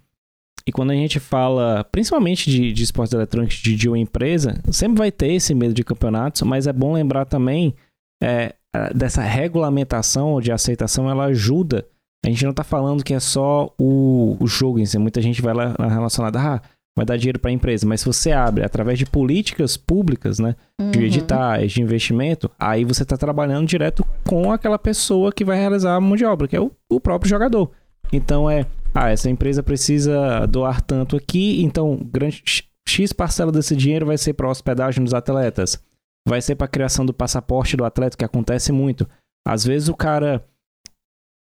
E 0.67 0.71
quando 0.71 0.91
a 0.91 0.95
gente 0.95 1.19
fala, 1.19 1.83
principalmente 1.85 2.51
de, 2.51 2.73
de 2.73 2.85
esportes 2.85 3.13
eletrônicos 3.13 3.57
de, 3.57 3.75
de 3.75 3.89
uma 3.89 3.99
empresa, 3.99 4.61
sempre 4.71 4.99
vai 4.99 5.11
ter 5.11 5.33
esse 5.33 5.55
medo 5.55 5.75
de 5.75 5.83
campeonatos, 5.83 6.43
mas 6.43 6.67
é 6.67 6.73
bom 6.73 6.93
lembrar 6.93 7.25
também 7.25 7.75
é, 8.23 8.55
dessa 8.95 9.23
regulamentação 9.23 10.33
ou 10.33 10.41
de 10.41 10.53
aceitação, 10.53 11.11
ela 11.11 11.25
ajuda. 11.25 11.87
A 12.25 12.29
gente 12.29 12.45
não 12.45 12.53
está 12.53 12.63
falando 12.63 13.03
que 13.03 13.15
é 13.15 13.19
só 13.19 13.75
o, 13.79 14.37
o 14.39 14.47
jogo 14.47 14.79
em 14.79 14.87
si. 14.87 14.97
Muita 14.99 15.21
gente 15.21 15.43
vai 15.43 15.53
lá 15.53 15.75
relacionada, 15.79 16.39
ah, 16.39 16.63
vai 16.97 17.07
dar 17.07 17.16
dinheiro 17.16 17.38
para 17.38 17.51
a 17.51 17.55
empresa. 17.55 17.86
Mas 17.86 18.01
se 18.01 18.07
você 18.07 18.32
abre 18.32 18.64
através 18.64 18.99
de 18.99 19.07
políticas 19.07 19.76
públicas, 19.76 20.38
né, 20.38 20.55
de 20.90 20.99
Uhum. 20.99 21.05
editais, 21.05 21.72
de 21.72 21.80
investimento, 21.82 22.51
aí 22.59 22.84
você 22.84 23.03
está 23.03 23.16
trabalhando 23.16 23.66
direto 23.66 24.05
com 24.28 24.53
aquela 24.53 24.78
pessoa 24.78 25.32
que 25.32 25.45
vai 25.45 25.59
realizar 25.59 25.95
a 25.95 26.01
mão 26.01 26.16
de 26.16 26.24
obra, 26.24 26.47
que 26.49 26.57
é 26.57 26.61
o, 26.61 26.70
o 26.90 27.01
próprio 27.01 27.30
jogador. 27.30 27.70
Então 28.12 28.49
é, 28.51 28.66
ah, 28.95 29.09
essa 29.11 29.30
empresa 29.30 29.62
precisa 29.62 30.45
doar 30.47 30.82
tanto 30.82 31.16
aqui, 31.16 31.62
então 31.62 31.97
grande 31.97 32.43
X- 32.86 33.12
parcela 33.14 33.51
desse 33.51 33.74
dinheiro 33.74 34.05
vai 34.05 34.18
ser 34.18 34.34
para 34.34 34.51
hospedagem 34.51 35.03
dos 35.03 35.14
atletas, 35.14 35.82
vai 36.28 36.43
ser 36.43 36.57
para 36.57 36.68
criação 36.68 37.07
do 37.07 37.14
passaporte 37.14 37.74
do 37.76 37.84
atleta, 37.86 38.16
que 38.18 38.24
acontece 38.24 38.70
muito. 38.70 39.09
Às 39.47 39.64
vezes 39.64 39.88
o 39.88 39.95
cara 39.97 40.45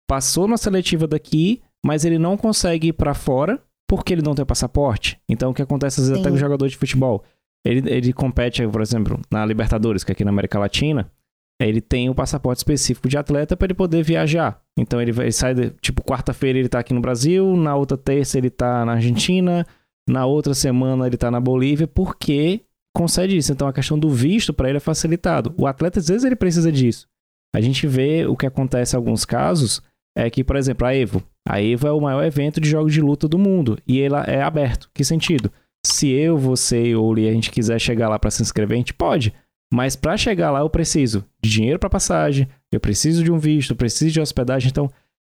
passou 0.07 0.47
na 0.47 0.57
seletiva 0.57 1.07
daqui, 1.07 1.61
mas 1.83 2.05
ele 2.05 2.19
não 2.19 2.37
consegue 2.37 2.89
ir 2.89 2.93
para 2.93 3.13
fora 3.13 3.59
porque 3.89 4.13
ele 4.13 4.21
não 4.21 4.35
tem 4.35 4.45
passaporte. 4.45 5.19
Então 5.27 5.49
o 5.49 5.53
que 5.53 5.63
acontece 5.63 5.99
às 5.99 6.07
vezes 6.07 6.17
Sim. 6.17 6.21
até 6.21 6.29
com 6.29 6.35
o 6.35 6.39
jogador 6.39 6.67
de 6.67 6.77
futebol, 6.77 7.23
ele, 7.65 7.89
ele 7.91 8.13
compete, 8.13 8.65
por 8.67 8.81
exemplo, 8.81 9.19
na 9.31 9.43
Libertadores, 9.43 10.03
que 10.03 10.11
é 10.11 10.13
aqui 10.13 10.23
na 10.23 10.29
América 10.29 10.59
Latina, 10.59 11.11
ele 11.59 11.81
tem 11.81 12.07
um 12.07 12.13
passaporte 12.13 12.59
específico 12.59 13.09
de 13.09 13.17
atleta 13.17 13.57
para 13.57 13.65
ele 13.65 13.73
poder 13.73 14.03
viajar. 14.03 14.61
Então 14.77 15.01
ele, 15.01 15.11
vai, 15.11 15.25
ele 15.25 15.31
sai, 15.31 15.55
de, 15.55 15.71
tipo, 15.81 16.03
quarta-feira 16.03 16.59
ele 16.59 16.69
tá 16.69 16.79
aqui 16.79 16.93
no 16.93 17.01
Brasil, 17.01 17.57
na 17.57 17.75
outra 17.75 17.97
terça 17.97 18.37
ele 18.37 18.51
tá 18.51 18.85
na 18.85 18.93
Argentina, 18.93 19.65
na 20.07 20.25
outra 20.25 20.53
semana 20.53 21.07
ele 21.07 21.17
tá 21.17 21.31
na 21.31 21.39
Bolívia, 21.39 21.87
porque 21.87 22.61
concede 22.95 23.35
isso. 23.35 23.51
Então 23.51 23.67
a 23.67 23.73
questão 23.73 23.97
do 23.97 24.09
visto 24.09 24.53
para 24.53 24.69
ele 24.69 24.77
é 24.77 24.79
facilitado. 24.81 25.51
O 25.57 25.65
atleta 25.65 25.99
às 25.99 26.07
vezes 26.07 26.23
ele 26.23 26.35
precisa 26.35 26.71
disso. 26.71 27.07
A 27.55 27.59
gente 27.59 27.87
vê 27.87 28.27
o 28.27 28.37
que 28.37 28.45
acontece 28.45 28.95
em 28.95 28.97
alguns 28.97 29.25
casos 29.25 29.81
é 30.19 30.29
que, 30.29 30.43
por 30.43 30.55
exemplo, 30.55 30.85
a 30.85 30.95
Evo. 30.95 31.23
A 31.47 31.61
Evo 31.61 31.87
é 31.87 31.91
o 31.91 32.01
maior 32.01 32.23
evento 32.23 32.59
de 32.61 32.69
jogos 32.69 32.93
de 32.93 33.01
luta 33.01 33.27
do 33.27 33.37
mundo 33.39 33.77
e 33.87 34.01
ela 34.01 34.23
é 34.23 34.41
aberto. 34.41 34.89
Que 34.93 35.03
sentido? 35.03 35.51
Se 35.85 36.09
eu, 36.09 36.37
você 36.37 36.87
e 36.87 36.95
o 36.95 37.03
Uli 37.03 37.27
a 37.27 37.31
gente 37.33 37.51
quiser 37.51 37.79
chegar 37.79 38.09
lá 38.09 38.19
para 38.19 38.29
se 38.31 38.41
inscrever, 38.41 38.75
a 38.75 38.79
gente 38.79 38.93
pode. 38.93 39.33
Mas 39.73 39.95
para 39.95 40.17
chegar 40.17 40.51
lá 40.51 40.59
eu 40.59 40.69
preciso 40.69 41.23
de 41.41 41.49
dinheiro 41.49 41.79
para 41.79 41.89
passagem, 41.89 42.47
eu 42.71 42.79
preciso 42.79 43.23
de 43.23 43.31
um 43.31 43.37
visto, 43.37 43.71
eu 43.71 43.75
preciso 43.77 44.11
de 44.11 44.19
hospedagem. 44.19 44.69
Então, 44.69 44.89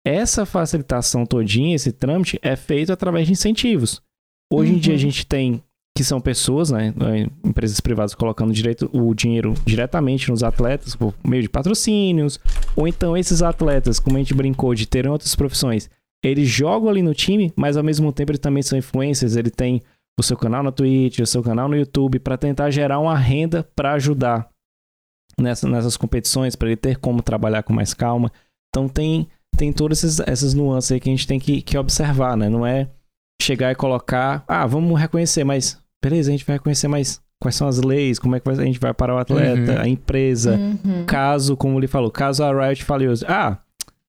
essa 0.05 0.45
facilitação 0.45 1.25
todinha, 1.25 1.75
esse 1.75 1.91
trâmite 1.91 2.37
é 2.41 2.55
feito 2.55 2.91
através 2.93 3.25
de 3.25 3.33
incentivos. 3.33 4.01
Hoje 4.53 4.73
em 4.73 4.77
dia 4.77 4.93
a 4.93 4.95
Uhum. 4.95 4.99
gente 4.99 5.25
tem 5.25 5.63
que 5.97 6.03
são 6.03 6.19
pessoas, 6.19 6.71
né, 6.71 6.93
empresas 7.43 7.79
privadas 7.79 8.13
colocando 8.13 8.51
direito, 8.51 8.89
o 8.91 9.13
dinheiro 9.13 9.53
diretamente 9.65 10.29
nos 10.29 10.43
atletas 10.43 10.93
por 10.93 11.13
meio 11.25 11.41
de 11.41 11.49
patrocínios, 11.49 12.37
ou 12.75 12.85
então 12.85 13.15
esses 13.15 13.41
atletas, 13.41 13.97
como 13.97 14.17
a 14.17 14.19
gente 14.19 14.33
brincou 14.33 14.75
de 14.75 14.85
terem 14.85 15.09
outras 15.09 15.33
profissões, 15.35 15.89
eles 16.21 16.49
jogam 16.49 16.89
ali 16.89 17.01
no 17.01 17.13
time, 17.13 17.53
mas 17.55 17.77
ao 17.77 17.83
mesmo 17.83 18.11
tempo 18.11 18.31
eles 18.31 18.39
também 18.39 18.61
são 18.61 18.77
influencers, 18.77 19.37
ele 19.37 19.49
tem 19.49 19.81
o 20.19 20.23
seu 20.23 20.35
canal 20.35 20.61
na 20.61 20.71
Twitch, 20.71 21.19
o 21.19 21.25
seu 21.25 21.41
canal 21.41 21.69
no 21.69 21.77
YouTube, 21.77 22.19
para 22.19 22.37
tentar 22.37 22.71
gerar 22.71 22.99
uma 22.99 23.17
renda 23.17 23.63
para 23.75 23.93
ajudar 23.93 24.49
nessa, 25.39 25.67
nessas 25.67 25.95
competições, 25.95 26.57
para 26.57 26.69
ele 26.69 26.77
ter 26.77 26.97
como 26.97 27.21
trabalhar 27.21 27.63
com 27.63 27.73
mais 27.73 27.93
calma. 27.93 28.31
Então 28.69 28.89
tem, 28.89 29.27
tem 29.55 29.71
todas 29.71 30.03
essas, 30.03 30.27
essas 30.27 30.53
nuances 30.53 30.91
aí 30.91 30.99
que 30.99 31.09
a 31.09 31.13
gente 31.13 31.27
tem 31.27 31.39
que, 31.39 31.61
que 31.61 31.77
observar, 31.77 32.35
né? 32.35 32.49
Não 32.49 32.65
é 32.65 32.89
chegar 33.41 33.71
e 33.71 33.75
colocar, 33.75 34.43
ah, 34.47 34.65
vamos 34.65 34.99
reconhecer, 34.99 35.43
mas 35.43 35.77
beleza, 36.09 36.29
a 36.29 36.31
gente 36.31 36.45
vai 36.45 36.55
reconhecer, 36.57 36.87
mas 36.87 37.21
quais 37.41 37.55
são 37.55 37.67
as 37.67 37.79
leis, 37.81 38.19
como 38.19 38.35
é 38.35 38.39
que 38.39 38.47
a 38.49 38.53
gente 38.65 38.79
vai 38.79 38.93
parar 38.93 39.15
o 39.15 39.17
atleta, 39.17 39.73
Uhum. 39.73 39.81
a 39.81 39.87
empresa, 39.87 40.55
Uhum. 40.57 41.05
caso, 41.05 41.57
como 41.57 41.79
ele 41.79 41.87
falou, 41.87 42.11
caso 42.11 42.43
a 42.43 42.67
Riot 42.67 42.83
fale, 42.83 43.07
hoje, 43.07 43.25
ah, 43.27 43.57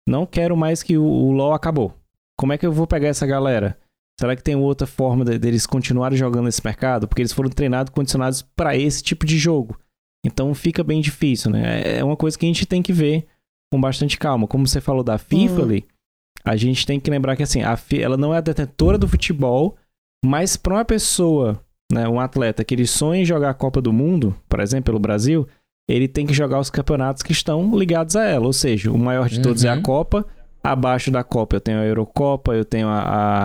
não 0.08 0.26
quero 0.26 0.56
mais 0.56 0.82
que 0.82 0.96
o, 0.98 1.04
o 1.04 1.32
LoL 1.32 1.52
acabou. 1.54 1.94
Como 2.38 2.52
é 2.52 2.58
que 2.58 2.66
eu 2.66 2.72
vou 2.72 2.86
pegar 2.86 3.08
essa 3.08 3.26
galera? 3.26 3.78
Será 4.20 4.36
que 4.36 4.42
tem 4.42 4.54
outra 4.56 4.86
forma 4.86 5.24
de- 5.24 5.38
deles 5.38 5.66
continuarem 5.66 6.16
jogando 6.16 6.44
nesse 6.44 6.64
mercado? 6.64 7.06
Porque 7.08 7.22
eles 7.22 7.32
foram 7.32 7.50
treinados, 7.50 7.92
condicionados 7.92 8.42
para 8.42 8.76
esse 8.76 9.02
tipo 9.02 9.26
de 9.26 9.36
jogo. 9.38 9.78
Então 10.24 10.54
fica 10.54 10.82
bem 10.84 11.00
difícil, 11.00 11.50
né? 11.50 11.98
É 11.98 12.04
uma 12.04 12.16
coisa 12.16 12.38
que 12.38 12.46
a 12.46 12.48
gente 12.48 12.64
tem 12.66 12.82
que 12.82 12.92
ver 12.92 13.26
com 13.72 13.80
bastante 13.80 14.16
calma. 14.18 14.46
Como 14.46 14.66
você 14.66 14.80
falou 14.80 15.02
da 15.02 15.18
FIFA 15.18 15.56
Uhum. 15.56 15.62
ali, 15.64 15.84
a 16.44 16.56
gente 16.56 16.86
tem 16.86 16.98
que 17.00 17.10
lembrar 17.10 17.36
que 17.36 17.42
assim, 17.42 17.62
a 17.62 17.76
fi- 17.76 18.02
ela 18.02 18.16
não 18.16 18.32
é 18.34 18.38
a 18.38 18.40
detentora 18.42 18.96
do 18.96 19.08
futebol, 19.08 19.76
mas 20.24 20.56
para 20.56 20.74
uma 20.74 20.84
pessoa, 20.84 21.60
né, 21.92 22.08
um 22.08 22.18
atleta 22.20 22.64
que 22.64 22.74
ele 22.74 22.86
sonha 22.86 23.22
em 23.22 23.24
jogar 23.24 23.50
a 23.50 23.54
Copa 23.54 23.80
do 23.80 23.92
Mundo, 23.92 24.36
por 24.48 24.60
exemplo, 24.60 24.84
pelo 24.86 24.98
Brasil, 24.98 25.46
ele 25.88 26.08
tem 26.08 26.26
que 26.26 26.34
jogar 26.34 26.58
os 26.58 26.70
campeonatos 26.70 27.22
que 27.22 27.32
estão 27.32 27.76
ligados 27.78 28.16
a 28.16 28.24
ela. 28.24 28.46
Ou 28.46 28.52
seja, 28.52 28.90
o 28.90 28.98
maior 28.98 29.28
de 29.28 29.40
todos 29.40 29.64
é 29.64 29.68
a 29.68 29.74
Uhum. 29.74 29.82
Copa. 29.82 30.26
Abaixo 30.62 31.10
da 31.12 31.22
Copa 31.22 31.56
eu 31.56 31.60
tenho 31.60 31.78
a 31.78 31.84
Eurocopa, 31.84 32.52
eu 32.52 32.64
tenho 32.64 32.88
a, 32.88 32.98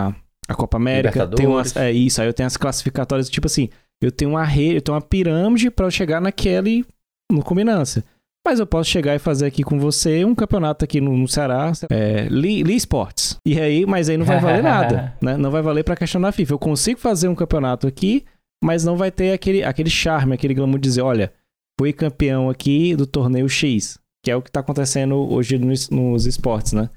a, 0.08 0.16
a 0.48 0.56
Copa 0.56 0.78
América, 0.78 1.28
tenho 1.28 1.56
as, 1.56 1.76
é 1.76 1.92
isso, 1.92 2.20
aí 2.20 2.28
eu 2.28 2.34
tenho 2.34 2.48
as 2.48 2.58
classificatórias, 2.58 3.30
tipo 3.30 3.46
assim, 3.46 3.70
eu 4.02 4.12
tenho 4.12 4.32
uma 4.32 4.44
rede, 4.44 4.78
eu 4.78 4.82
tenho 4.82 4.96
uma 4.96 5.02
pirâmide 5.02 5.70
para 5.70 5.86
eu 5.86 5.92
chegar 5.92 6.20
naquele 6.20 6.84
no 7.32 7.44
combinância. 7.44 8.04
Mas 8.46 8.60
eu 8.60 8.66
posso 8.66 8.90
chegar 8.90 9.16
e 9.16 9.20
fazer 9.20 9.46
aqui 9.46 9.64
com 9.64 9.80
você 9.80 10.26
um 10.26 10.34
campeonato 10.34 10.84
aqui 10.84 11.00
no, 11.00 11.16
no 11.16 11.28
Ceará, 11.28 11.72
é, 11.92 12.28
Lee, 12.30 12.64
Lee 12.64 12.76
Sports. 12.76 13.38
E 13.46 13.60
aí, 13.60 13.86
mas 13.86 14.10
aí 14.10 14.18
não 14.18 14.26
vai 14.26 14.40
valer 14.40 14.64
nada, 14.64 15.16
né? 15.22 15.38
Não 15.38 15.52
vai 15.52 15.62
valer 15.62 15.84
pra 15.84 15.96
questão 15.96 16.20
da 16.20 16.32
FIFA. 16.32 16.54
Eu 16.54 16.60
consigo 16.60 17.00
fazer 17.00 17.28
um 17.28 17.36
campeonato 17.36 17.86
aqui, 17.86 18.26
mas 18.64 18.84
não 18.84 18.98
vai 18.98 19.12
ter 19.12 19.32
aquele, 19.32 19.64
aquele 19.64 19.90
charme, 19.90 20.34
aquele 20.34 20.56
glamour 20.56 20.80
de 20.80 20.90
dizer, 20.90 21.02
olha, 21.02 21.32
fui 21.80 21.94
campeão 21.94 22.50
aqui 22.50 22.96
do 22.96 23.06
torneio 23.06 23.48
X, 23.48 24.00
que 24.24 24.32
é 24.32 24.36
o 24.36 24.42
que 24.42 24.52
tá 24.52 24.60
acontecendo 24.60 25.16
hoje 25.32 25.60
nos, 25.60 25.90
nos 25.90 26.26
esportes, 26.26 26.74
né? 26.74 26.90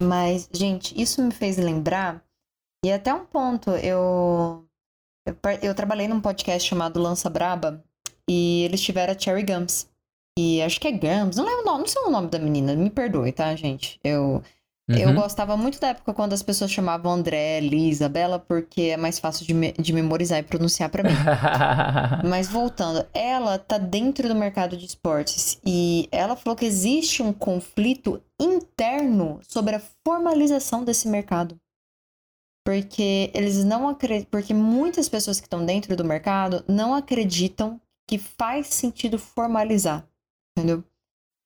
Mas, 0.00 0.48
gente, 0.52 1.00
isso 1.00 1.20
me 1.22 1.32
fez 1.32 1.56
lembrar, 1.56 2.22
e 2.84 2.92
até 2.92 3.12
um 3.12 3.24
ponto, 3.24 3.70
eu, 3.70 4.64
eu, 5.26 5.36
eu 5.62 5.74
trabalhei 5.74 6.06
num 6.06 6.20
podcast 6.20 6.68
chamado 6.68 7.00
Lança 7.00 7.28
Braba, 7.28 7.82
e 8.28 8.62
eles 8.64 8.80
tiveram 8.80 9.12
a 9.12 9.18
Cherry 9.18 9.44
Gums. 9.44 9.88
E 10.38 10.60
acho 10.62 10.80
que 10.80 10.88
é 10.88 10.92
Gums, 10.92 11.36
não 11.36 11.44
lembro 11.44 11.62
o 11.62 11.64
nome, 11.64 11.78
não 11.80 11.86
sei 11.86 12.02
o 12.02 12.10
nome 12.10 12.28
da 12.28 12.38
menina, 12.38 12.74
me 12.76 12.90
perdoe, 12.90 13.32
tá, 13.32 13.54
gente? 13.56 13.98
Eu, 14.04 14.42
eu 14.88 15.08
Uhum. 15.08 15.14
gostava 15.14 15.56
muito 15.56 15.80
da 15.80 15.88
época 15.88 16.12
quando 16.12 16.34
as 16.34 16.42
pessoas 16.42 16.70
chamavam 16.70 17.10
André, 17.12 17.58
Lisa, 17.60 18.08
Bela, 18.08 18.38
porque 18.38 18.82
é 18.82 18.96
mais 18.98 19.18
fácil 19.18 19.46
de, 19.46 19.54
me- 19.54 19.72
de 19.72 19.92
memorizar 19.94 20.38
e 20.38 20.42
pronunciar 20.42 20.90
pra 20.90 21.02
mim. 21.02 21.10
Mas 22.28 22.48
voltando, 22.48 23.04
ela 23.14 23.58
tá 23.58 23.78
dentro 23.78 24.28
do 24.28 24.34
mercado 24.34 24.76
de 24.76 24.84
esportes 24.84 25.58
e 25.64 26.06
ela 26.12 26.36
falou 26.36 26.54
que 26.56 26.66
existe 26.66 27.22
um 27.22 27.32
conflito 27.32 28.22
interno 28.38 29.40
sobre 29.42 29.74
a 29.76 29.82
formalização 30.06 30.84
desse 30.84 31.08
mercado. 31.08 31.58
Porque 32.64 33.30
eles 33.32 33.64
não 33.64 33.88
acreditam, 33.88 34.28
porque 34.30 34.52
muitas 34.52 35.08
pessoas 35.08 35.38
que 35.40 35.46
estão 35.46 35.64
dentro 35.64 35.94
do 35.96 36.04
mercado 36.04 36.64
não 36.68 36.94
acreditam 36.94 37.80
que 38.08 38.18
faz 38.18 38.68
sentido 38.68 39.18
formalizar, 39.18 40.04
entendeu? 40.56 40.82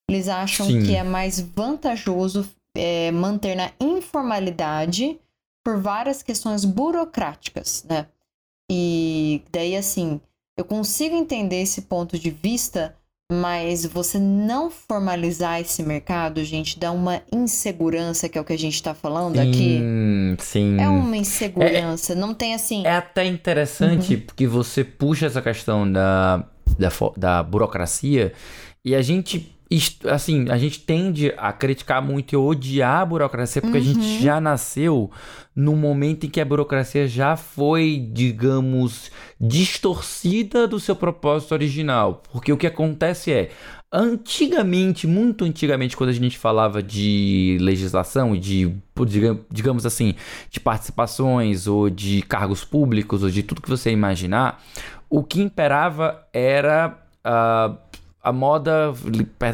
Eles 0.08 0.28
acham 0.28 0.66
Sim. 0.66 0.82
que 0.82 0.94
é 0.94 1.02
mais 1.02 1.40
vantajoso 1.40 2.48
é, 2.76 3.10
manter 3.10 3.54
na 3.54 3.72
informalidade 3.80 5.18
por 5.64 5.80
várias 5.80 6.22
questões 6.22 6.64
burocráticas, 6.64 7.84
né? 7.88 8.06
E 8.70 9.42
daí, 9.52 9.76
assim, 9.76 10.20
eu 10.56 10.64
consigo 10.64 11.14
entender 11.14 11.62
esse 11.62 11.82
ponto 11.82 12.18
de 12.18 12.30
vista, 12.30 12.94
mas 13.30 13.84
você 13.84 14.18
não 14.18 14.70
formalizar 14.70 15.60
esse 15.60 15.82
mercado, 15.82 16.44
gente, 16.44 16.78
dá 16.78 16.92
uma 16.92 17.22
insegurança, 17.32 18.28
que 18.28 18.38
é 18.38 18.40
o 18.40 18.44
que 18.44 18.52
a 18.52 18.58
gente 18.58 18.82
tá 18.82 18.94
falando 18.94 19.38
aqui. 19.38 19.78
Sim, 19.78 20.36
sim. 20.38 20.80
É 20.80 20.88
uma 20.88 21.16
insegurança, 21.16 22.14
não 22.14 22.32
tem 22.32 22.54
assim. 22.54 22.86
É 22.86 22.96
até 22.96 23.24
interessante 23.26 24.16
porque 24.16 24.46
você 24.46 24.84
puxa 24.84 25.26
essa 25.26 25.42
questão 25.42 25.90
da, 25.90 26.44
da, 26.78 26.88
da 27.16 27.42
burocracia 27.42 28.32
e 28.84 28.94
a 28.94 29.02
gente, 29.02 29.54
assim, 30.08 30.48
a 30.50 30.56
gente 30.58 30.80
tende 30.80 31.32
a 31.36 31.52
criticar 31.52 32.00
muito 32.02 32.32
e 32.32 32.36
odiar 32.36 33.00
a 33.02 33.06
burocracia 33.06 33.60
porque 33.62 33.78
a 33.78 33.80
gente 33.80 33.98
Uhum. 34.00 34.20
já 34.20 34.40
nasceu 34.40 35.10
num 35.54 35.76
momento 35.76 36.24
em 36.24 36.30
que 36.30 36.40
a 36.40 36.44
burocracia 36.44 37.06
já 37.06 37.36
foi, 37.36 38.08
digamos, 38.12 39.10
distorcida 39.40 40.66
do 40.66 40.80
seu 40.80 40.96
propósito 40.96 41.52
original. 41.52 42.22
Porque 42.32 42.52
o 42.52 42.56
que 42.56 42.66
acontece 42.66 43.32
é, 43.32 43.50
Antigamente, 43.92 45.04
muito 45.08 45.44
antigamente, 45.44 45.96
quando 45.96 46.10
a 46.10 46.12
gente 46.12 46.38
falava 46.38 46.80
de 46.80 47.58
legislação, 47.60 48.36
de, 48.38 48.72
diga- 49.04 49.36
digamos 49.50 49.84
assim, 49.84 50.14
de 50.48 50.60
participações 50.60 51.66
ou 51.66 51.90
de 51.90 52.22
cargos 52.22 52.64
públicos 52.64 53.24
ou 53.24 53.28
de 53.30 53.42
tudo 53.42 53.60
que 53.60 53.68
você 53.68 53.90
imaginar, 53.90 54.62
o 55.08 55.24
que 55.24 55.40
imperava 55.42 56.24
era 56.32 56.98
ah, 57.24 57.74
a 58.22 58.32
moda, 58.32 58.92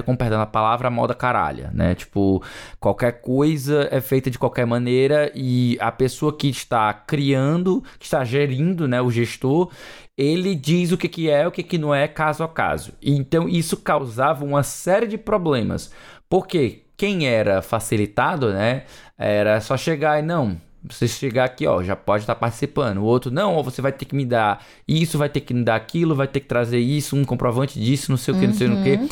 com 0.04 0.16
perdão 0.16 0.38
da 0.38 0.46
palavra, 0.46 0.88
a 0.88 0.90
moda 0.90 1.14
caralha, 1.14 1.70
né? 1.72 1.94
Tipo, 1.94 2.42
qualquer 2.80 3.20
coisa 3.20 3.88
é 3.90 4.00
feita 4.00 4.30
de 4.30 4.38
qualquer 4.38 4.66
maneira 4.66 5.30
e 5.34 5.76
a 5.80 5.92
pessoa 5.92 6.36
que 6.36 6.48
está 6.48 6.92
criando, 6.92 7.82
que 7.98 8.06
está 8.06 8.24
gerindo, 8.24 8.88
né, 8.88 9.00
o 9.00 9.10
gestor, 9.10 9.70
ele 10.16 10.54
diz 10.54 10.90
o 10.90 10.98
que, 10.98 11.08
que 11.08 11.30
é, 11.30 11.46
o 11.46 11.52
que, 11.52 11.62
que 11.62 11.78
não 11.78 11.94
é, 11.94 12.08
caso 12.08 12.42
a 12.42 12.48
caso. 12.48 12.92
Então 13.00 13.48
isso 13.48 13.76
causava 13.76 14.44
uma 14.44 14.62
série 14.62 15.06
de 15.06 15.18
problemas. 15.18 15.92
Porque 16.28 16.82
quem 16.96 17.28
era 17.28 17.62
facilitado, 17.62 18.52
né, 18.52 18.84
era 19.16 19.60
só 19.60 19.76
chegar 19.76 20.18
e 20.18 20.22
não, 20.22 20.60
Você 20.88 21.08
chegar 21.08 21.44
aqui, 21.44 21.66
ó, 21.66 21.82
já 21.82 21.96
pode 21.96 22.22
estar 22.22 22.34
participando. 22.34 22.98
O 22.98 23.04
outro, 23.04 23.30
não, 23.30 23.62
você 23.62 23.82
vai 23.82 23.92
ter 23.92 24.04
que 24.04 24.14
me 24.14 24.24
dar 24.24 24.64
isso, 24.86 25.18
vai 25.18 25.28
ter 25.28 25.40
que 25.40 25.52
me 25.52 25.64
dar 25.64 25.76
aquilo, 25.76 26.14
vai 26.14 26.28
ter 26.28 26.40
que 26.40 26.46
trazer 26.46 26.78
isso, 26.78 27.16
um 27.16 27.24
comprovante 27.24 27.80
disso, 27.80 28.10
não 28.10 28.18
sei 28.18 28.34
o 28.34 28.38
que, 28.38 28.46
não 28.46 28.54
sei 28.54 28.68
o 28.68 28.82
que. 28.82 28.94
Uhum. 28.94 29.08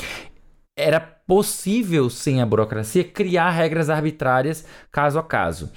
Era 0.76 1.00
possível, 1.00 2.10
sem 2.10 2.40
a 2.40 2.46
burocracia, 2.46 3.04
criar 3.04 3.50
regras 3.50 3.90
arbitrárias 3.90 4.64
caso 4.90 5.18
a 5.18 5.22
caso. 5.22 5.70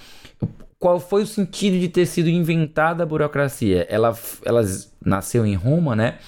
Qual 0.80 1.00
foi 1.00 1.24
o 1.24 1.28
sentido 1.28 1.80
de 1.80 1.88
ter 1.88 2.06
sido 2.06 2.30
inventada 2.30 3.04
a 3.04 3.06
burocracia? 3.06 3.88
Ela, 3.90 4.16
ela 4.46 4.62
nasceu 5.04 5.46
em 5.46 5.56
Roma, 5.56 5.96
né? 5.96 6.20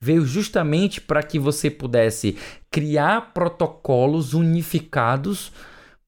Veio 0.00 0.24
justamente 0.24 1.00
para 1.00 1.22
que 1.22 1.38
você 1.38 1.68
pudesse 1.68 2.36
criar 2.70 3.32
protocolos 3.34 4.32
unificados 4.32 5.52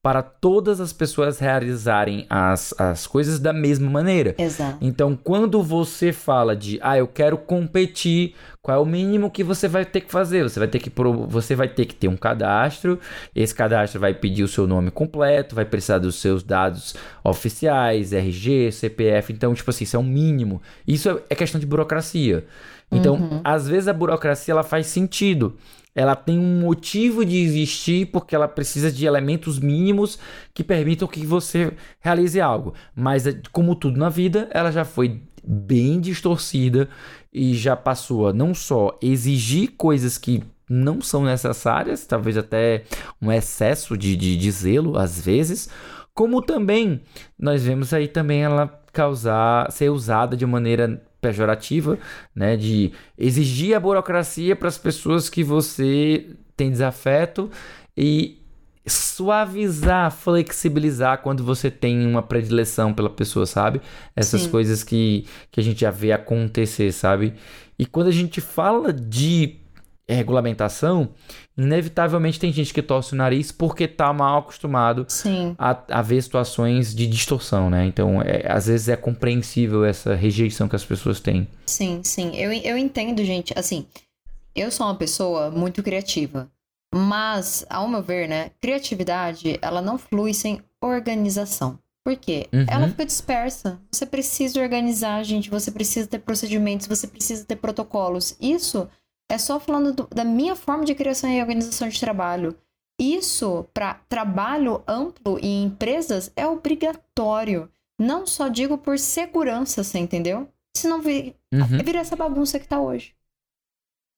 para 0.03 0.21
todas 0.21 0.81
as 0.81 0.91
pessoas 0.91 1.39
realizarem 1.39 2.25
as, 2.29 2.75
as 2.77 3.07
coisas 3.07 3.39
da 3.39 3.53
mesma 3.53 3.89
maneira. 3.89 4.35
Exato. 4.37 4.77
Então, 4.81 5.15
quando 5.15 5.63
você 5.63 6.11
fala 6.11 6.57
de, 6.57 6.77
ah, 6.81 6.97
eu 6.97 7.07
quero 7.07 7.37
competir, 7.37 8.35
qual 8.61 8.77
é 8.77 8.81
o 8.81 8.85
mínimo 8.85 9.31
que 9.31 9.45
você 9.45 9.65
vai 9.65 9.85
ter 9.85 10.01
que 10.01 10.11
fazer? 10.11 10.43
Você 10.43 10.59
vai 10.59 10.67
ter 10.67 10.79
que, 10.79 10.91
você 11.29 11.55
vai 11.55 11.69
ter, 11.69 11.85
que 11.85 11.95
ter 11.95 12.09
um 12.09 12.17
cadastro, 12.17 12.99
esse 13.33 13.55
cadastro 13.55 14.01
vai 14.01 14.13
pedir 14.13 14.43
o 14.43 14.47
seu 14.47 14.67
nome 14.67 14.91
completo, 14.91 15.55
vai 15.55 15.63
precisar 15.63 15.99
dos 15.99 16.15
seus 16.15 16.43
dados 16.43 16.95
oficiais, 17.23 18.11
RG, 18.11 18.73
CPF, 18.73 19.31
então, 19.31 19.53
tipo 19.53 19.69
assim, 19.69 19.85
isso 19.85 19.95
é 19.95 19.99
um 19.99 20.03
mínimo. 20.03 20.61
Isso 20.85 21.09
é, 21.09 21.17
é 21.29 21.35
questão 21.35 21.61
de 21.61 21.65
burocracia. 21.65 22.45
Então, 22.91 23.15
uhum. 23.15 23.41
às 23.41 23.69
vezes 23.69 23.87
a 23.87 23.93
burocracia 23.93 24.51
ela 24.51 24.63
faz 24.63 24.87
sentido 24.87 25.55
ela 25.95 26.15
tem 26.15 26.39
um 26.39 26.59
motivo 26.59 27.23
de 27.25 27.37
existir 27.37 28.07
porque 28.07 28.35
ela 28.35 28.47
precisa 28.47 28.91
de 28.91 29.05
elementos 29.05 29.59
mínimos 29.59 30.17
que 30.53 30.63
permitam 30.63 31.07
que 31.07 31.25
você 31.25 31.73
realize 31.99 32.39
algo. 32.41 32.73
Mas, 32.95 33.25
como 33.51 33.75
tudo 33.75 33.99
na 33.99 34.09
vida, 34.09 34.49
ela 34.51 34.71
já 34.71 34.83
foi 34.83 35.21
bem 35.43 35.99
distorcida 35.99 36.89
e 37.31 37.53
já 37.53 37.75
passou 37.75 38.27
a 38.27 38.33
não 38.33 38.53
só 38.53 38.97
exigir 39.01 39.73
coisas 39.77 40.17
que 40.17 40.43
não 40.69 41.01
são 41.01 41.23
necessárias, 41.25 42.05
talvez 42.05 42.37
até 42.37 42.83
um 43.21 43.31
excesso 43.31 43.97
de, 43.97 44.15
de, 44.15 44.37
de 44.37 44.51
zelo 44.51 44.97
às 44.97 45.19
vezes, 45.19 45.69
como 46.13 46.41
também 46.41 47.01
nós 47.37 47.63
vemos 47.63 47.93
aí 47.93 48.07
também 48.07 48.43
ela 48.43 48.67
causar, 48.91 49.71
ser 49.71 49.89
usada 49.89 50.37
de 50.37 50.45
maneira 50.45 51.03
pejorativa, 51.23 51.97
né, 52.35 52.57
de 52.57 52.91
exigir 53.17 53.75
a 53.75 53.79
burocracia 53.79 54.55
para 54.55 54.67
as 54.67 54.77
pessoas 54.77 55.29
que 55.29 55.43
você 55.43 56.27
tem 56.57 56.69
desafeto 56.69 57.49
e 57.95 58.43
suavizar, 58.85 60.11
flexibilizar 60.11 61.21
quando 61.21 61.41
você 61.43 61.71
tem 61.71 62.05
uma 62.05 62.21
predileção 62.21 62.93
pela 62.93 63.09
pessoa, 63.09 63.45
sabe? 63.45 63.81
Essas 64.13 64.41
Sim. 64.41 64.49
coisas 64.49 64.83
que, 64.83 65.25
que 65.49 65.61
a 65.61 65.63
gente 65.63 65.79
já 65.81 65.89
vê 65.91 66.11
acontecer, 66.11 66.91
sabe? 66.91 67.33
E 67.79 67.85
quando 67.85 68.07
a 68.07 68.11
gente 68.11 68.41
fala 68.41 68.91
de 68.91 69.62
regulamentação, 70.09 71.09
inevitavelmente 71.57 72.39
tem 72.39 72.51
gente 72.51 72.73
que 72.73 72.81
torce 72.81 73.13
o 73.13 73.15
nariz 73.15 73.51
porque 73.51 73.87
tá 73.87 74.11
mal 74.11 74.39
acostumado 74.39 75.07
a, 75.57 75.99
a, 75.99 76.01
ver 76.01 76.21
situações 76.21 76.93
de 76.93 77.07
distorção, 77.07 77.69
né? 77.69 77.85
Então, 77.85 78.21
é, 78.21 78.51
às 78.51 78.67
vezes 78.67 78.89
é 78.89 78.97
compreensível 78.97 79.85
essa 79.85 80.13
rejeição 80.13 80.67
que 80.67 80.75
as 80.75 80.83
pessoas 80.83 81.19
têm. 81.19 81.47
Sim, 81.65 82.01
sim. 82.03 82.35
Eu, 82.35 82.51
eu 82.51 82.77
entendo, 82.77 83.23
gente. 83.23 83.53
Assim, 83.57 83.85
eu 84.53 84.69
sou 84.69 84.85
uma 84.87 84.95
pessoa 84.95 85.49
muito 85.49 85.81
criativa. 85.81 86.51
Mas, 86.93 87.65
ao 87.69 87.87
meu 87.87 88.03
ver, 88.03 88.27
né? 88.27 88.51
Criatividade, 88.61 89.57
ela 89.61 89.81
não 89.81 89.97
flui 89.97 90.33
sem 90.33 90.61
organização. 90.81 91.79
Por 92.03 92.17
quê? 92.17 92.47
Uhum. 92.51 92.65
Ela 92.67 92.89
fica 92.89 93.05
dispersa. 93.05 93.79
Você 93.89 94.05
precisa 94.05 94.61
organizar, 94.61 95.23
gente. 95.23 95.49
Você 95.49 95.71
precisa 95.71 96.05
ter 96.05 96.19
procedimentos, 96.19 96.85
você 96.85 97.07
precisa 97.07 97.45
ter 97.45 97.55
protocolos. 97.55 98.35
Isso 98.41 98.87
é 99.33 99.37
só 99.37 99.59
falando 99.59 99.93
do, 99.93 100.07
da 100.13 100.23
minha 100.23 100.55
forma 100.55 100.85
de 100.85 100.93
criação 100.93 101.29
e 101.29 101.41
organização 101.41 101.89
de 101.89 101.99
trabalho. 101.99 102.55
Isso, 102.99 103.65
para 103.73 103.95
trabalho 104.07 104.83
amplo 104.87 105.39
e 105.41 105.63
empresas, 105.63 106.31
é 106.35 106.45
obrigatório. 106.45 107.69
Não 107.99 108.27
só 108.27 108.47
digo 108.47 108.77
por 108.77 108.99
segurança, 108.99 109.83
você 109.83 109.97
entendeu? 109.97 110.47
Senão 110.77 111.01
vir, 111.01 111.35
uhum. 111.51 111.83
vira 111.83 111.99
essa 111.99 112.15
bagunça 112.15 112.59
que 112.59 112.67
tá 112.67 112.79
hoje. 112.79 113.15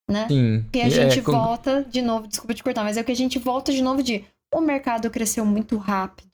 Né? 0.09 0.27
Sim. 0.27 0.65
E 0.73 0.81
a 0.81 0.89
gente 0.89 1.19
é, 1.19 1.21
volta 1.21 1.83
de 1.83 2.01
novo, 2.01 2.27
desculpa 2.27 2.53
te 2.53 2.63
cortar, 2.63 2.83
mas 2.83 2.97
é 2.97 3.01
o 3.01 3.05
que 3.05 3.11
a 3.11 3.15
gente 3.15 3.39
volta 3.39 3.71
de 3.71 3.81
novo 3.81 4.03
de 4.03 4.25
o 4.53 4.59
mercado 4.59 5.09
cresceu 5.09 5.45
muito 5.45 5.77
rápido. 5.77 6.29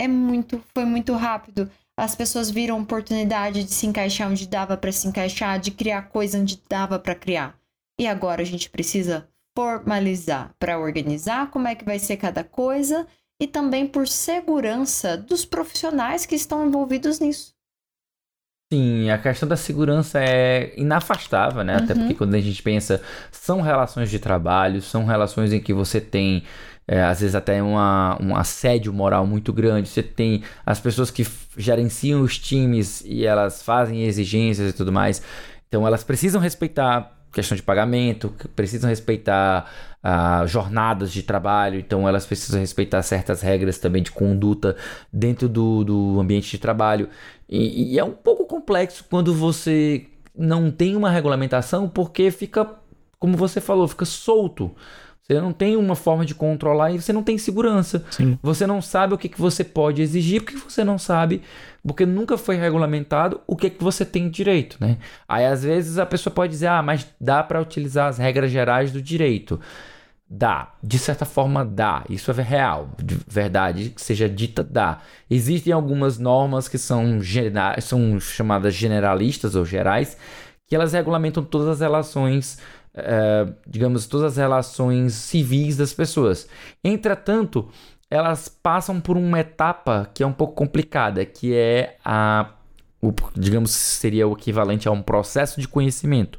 É 0.00 0.08
muito, 0.08 0.62
foi 0.74 0.86
muito 0.86 1.12
rápido. 1.12 1.70
As 1.98 2.14
pessoas 2.14 2.50
viram 2.50 2.80
oportunidade 2.80 3.64
de 3.64 3.72
se 3.72 3.86
encaixar 3.86 4.30
onde 4.30 4.48
dava 4.48 4.76
para 4.76 4.92
se 4.92 5.06
encaixar, 5.06 5.58
de 5.58 5.70
criar 5.70 6.08
coisa 6.08 6.38
onde 6.38 6.60
dava 6.68 6.98
para 6.98 7.14
criar. 7.14 7.58
E 7.98 8.06
agora 8.06 8.42
a 8.42 8.44
gente 8.44 8.68
precisa 8.68 9.28
formalizar 9.56 10.54
para 10.58 10.78
organizar 10.78 11.50
como 11.50 11.66
é 11.66 11.74
que 11.74 11.84
vai 11.84 11.98
ser 11.98 12.18
cada 12.18 12.44
coisa 12.44 13.06
e 13.40 13.46
também 13.46 13.86
por 13.86 14.06
segurança 14.06 15.16
dos 15.16 15.44
profissionais 15.44 16.26
que 16.26 16.34
estão 16.34 16.66
envolvidos 16.66 17.20
nisso. 17.20 17.56
Sim, 18.72 19.10
a 19.10 19.18
questão 19.18 19.48
da 19.48 19.56
segurança 19.56 20.18
é 20.20 20.74
inafastável, 20.76 21.62
né? 21.62 21.76
Uhum. 21.76 21.84
Até 21.84 21.94
porque 21.94 22.14
quando 22.14 22.34
a 22.34 22.40
gente 22.40 22.60
pensa, 22.62 23.00
são 23.30 23.60
relações 23.60 24.10
de 24.10 24.18
trabalho, 24.18 24.82
são 24.82 25.04
relações 25.04 25.52
em 25.52 25.60
que 25.60 25.72
você 25.72 26.00
tem, 26.00 26.42
é, 26.86 27.00
às 27.02 27.20
vezes, 27.20 27.36
até 27.36 27.62
uma, 27.62 28.18
um 28.20 28.34
assédio 28.34 28.92
moral 28.92 29.24
muito 29.24 29.52
grande. 29.52 29.88
Você 29.88 30.02
tem 30.02 30.42
as 30.64 30.80
pessoas 30.80 31.12
que 31.12 31.24
gerenciam 31.56 32.22
os 32.22 32.38
times 32.38 33.02
e 33.06 33.24
elas 33.24 33.62
fazem 33.62 34.02
exigências 34.02 34.70
e 34.70 34.72
tudo 34.72 34.92
mais. 34.92 35.22
Então, 35.68 35.86
elas 35.86 36.02
precisam 36.02 36.40
respeitar 36.40 37.15
questão 37.36 37.54
de 37.54 37.62
pagamento, 37.62 38.34
precisam 38.56 38.88
respeitar 38.88 39.70
uh, 40.02 40.46
jornadas 40.46 41.12
de 41.12 41.22
trabalho, 41.22 41.78
então 41.78 42.08
elas 42.08 42.24
precisam 42.24 42.58
respeitar 42.58 43.02
certas 43.02 43.42
regras 43.42 43.78
também 43.78 44.02
de 44.02 44.10
conduta 44.10 44.74
dentro 45.12 45.46
do, 45.46 45.84
do 45.84 46.18
ambiente 46.18 46.50
de 46.50 46.56
trabalho. 46.56 47.10
E, 47.46 47.92
e 47.92 47.98
é 47.98 48.04
um 48.04 48.12
pouco 48.12 48.46
complexo 48.46 49.04
quando 49.10 49.34
você 49.34 50.06
não 50.34 50.70
tem 50.70 50.96
uma 50.96 51.10
regulamentação, 51.10 51.86
porque 51.90 52.30
fica, 52.30 52.66
como 53.18 53.36
você 53.36 53.60
falou, 53.60 53.86
fica 53.86 54.06
solto. 54.06 54.74
Você 55.26 55.40
não 55.40 55.52
tem 55.52 55.76
uma 55.76 55.96
forma 55.96 56.24
de 56.24 56.36
controlar 56.36 56.92
e 56.92 57.02
você 57.02 57.12
não 57.12 57.22
tem 57.22 57.36
segurança. 57.36 58.04
Sim. 58.10 58.38
Você 58.40 58.64
não 58.64 58.80
sabe 58.80 59.12
o 59.12 59.18
que, 59.18 59.28
que 59.28 59.40
você 59.40 59.64
pode 59.64 60.00
exigir, 60.00 60.40
porque 60.44 60.56
você 60.56 60.84
não 60.84 60.98
sabe, 60.98 61.42
porque 61.84 62.06
nunca 62.06 62.38
foi 62.38 62.54
regulamentado 62.54 63.40
o 63.44 63.56
que, 63.56 63.70
que 63.70 63.82
você 63.82 64.04
tem 64.04 64.30
direito, 64.30 64.76
né? 64.80 64.98
Aí 65.28 65.44
às 65.44 65.64
vezes 65.64 65.98
a 65.98 66.06
pessoa 66.06 66.32
pode 66.32 66.52
dizer, 66.52 66.68
ah, 66.68 66.80
mas 66.80 67.08
dá 67.20 67.42
para 67.42 67.60
utilizar 67.60 68.08
as 68.08 68.18
regras 68.18 68.52
gerais 68.52 68.92
do 68.92 69.02
direito. 69.02 69.58
Dá, 70.28 70.74
de 70.82 70.98
certa 70.98 71.24
forma 71.24 71.64
dá, 71.64 72.04
isso 72.10 72.32
é 72.32 72.42
real, 72.42 72.90
de 73.00 73.16
verdade 73.28 73.90
que 73.90 74.02
seja 74.02 74.28
dita 74.28 74.62
dá. 74.62 75.00
Existem 75.28 75.72
algumas 75.72 76.18
normas 76.18 76.68
que 76.68 76.78
são, 76.78 77.20
são 77.80 78.20
chamadas 78.20 78.74
generalistas 78.74 79.54
ou 79.54 79.64
gerais, 79.64 80.16
que 80.68 80.74
elas 80.74 80.92
regulamentam 80.92 81.44
todas 81.44 81.68
as 81.68 81.80
relações 81.80 82.58
é, 82.96 83.46
digamos, 83.66 84.06
todas 84.06 84.32
as 84.32 84.36
relações 84.38 85.14
civis 85.14 85.76
das 85.76 85.92
pessoas. 85.92 86.48
Entretanto, 86.82 87.68
elas 88.10 88.48
passam 88.48 89.00
por 89.00 89.16
uma 89.16 89.40
etapa 89.40 90.10
que 90.14 90.22
é 90.22 90.26
um 90.26 90.32
pouco 90.32 90.54
complicada, 90.54 91.24
que 91.24 91.54
é 91.54 91.96
a, 92.04 92.50
o, 93.00 93.12
digamos, 93.34 93.70
seria 93.72 94.26
o 94.26 94.32
equivalente 94.32 94.88
a 94.88 94.92
um 94.92 95.02
processo 95.02 95.60
de 95.60 95.68
conhecimento. 95.68 96.38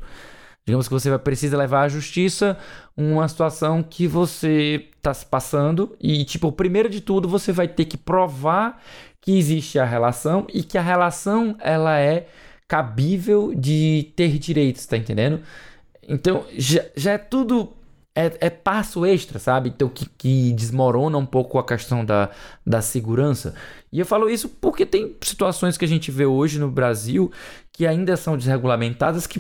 Digamos 0.66 0.88
que 0.88 0.94
você 0.94 1.10
vai 1.10 1.20
precisar 1.20 1.58
levar 1.58 1.84
à 1.84 1.88
justiça 1.88 2.58
uma 2.96 3.26
situação 3.28 3.82
que 3.82 4.06
você 4.06 4.90
está 4.98 5.14
se 5.14 5.26
passando 5.26 5.96
e, 6.00 6.26
tipo, 6.26 6.52
primeiro 6.52 6.90
de 6.90 7.00
tudo, 7.00 7.30
você 7.30 7.54
vai 7.54 7.70
ter 7.70 7.86
que 7.86 7.96
provar 7.96 8.82
que 9.22 9.38
existe 9.38 9.80
a 9.80 9.86
relação 9.86 10.46
e 10.54 10.64
que 10.64 10.78
a 10.78 10.82
relação 10.82 11.56
ela 11.62 11.98
é 11.98 12.28
cabível 12.68 13.54
de 13.56 14.12
ter 14.16 14.38
direitos, 14.38 14.86
tá 14.86 14.98
entendendo? 14.98 15.42
Então 16.08 16.46
já, 16.58 16.86
já 16.96 17.12
é 17.14 17.18
tudo. 17.18 17.74
É, 18.16 18.48
é, 18.48 18.50
passo 18.50 19.06
extra, 19.06 19.38
sabe? 19.38 19.70
Então 19.70 19.88
que, 19.90 20.10
que 20.18 20.52
desmorona 20.54 21.20
um 21.20 21.26
pouco 21.26 21.60
a 21.60 21.64
questão 21.64 22.04
da, 22.04 22.32
da 22.66 22.82
segurança. 22.82 23.54
E 23.92 24.00
eu 24.00 24.08
falo 24.08 24.28
isso 24.28 24.50
porque 24.50 24.88
tem 24.88 25.16
situações 25.22 25.78
que 25.78 25.86
a 25.86 25.88
gente 25.88 26.10
vê 26.10 26.26
hoje 26.26 26.58
no 26.58 26.72
Brasil 26.72 27.32
que 27.72 27.86
ainda 27.86 28.18
são 28.18 28.36
desregulamentadas 28.36 29.28
que 29.28 29.40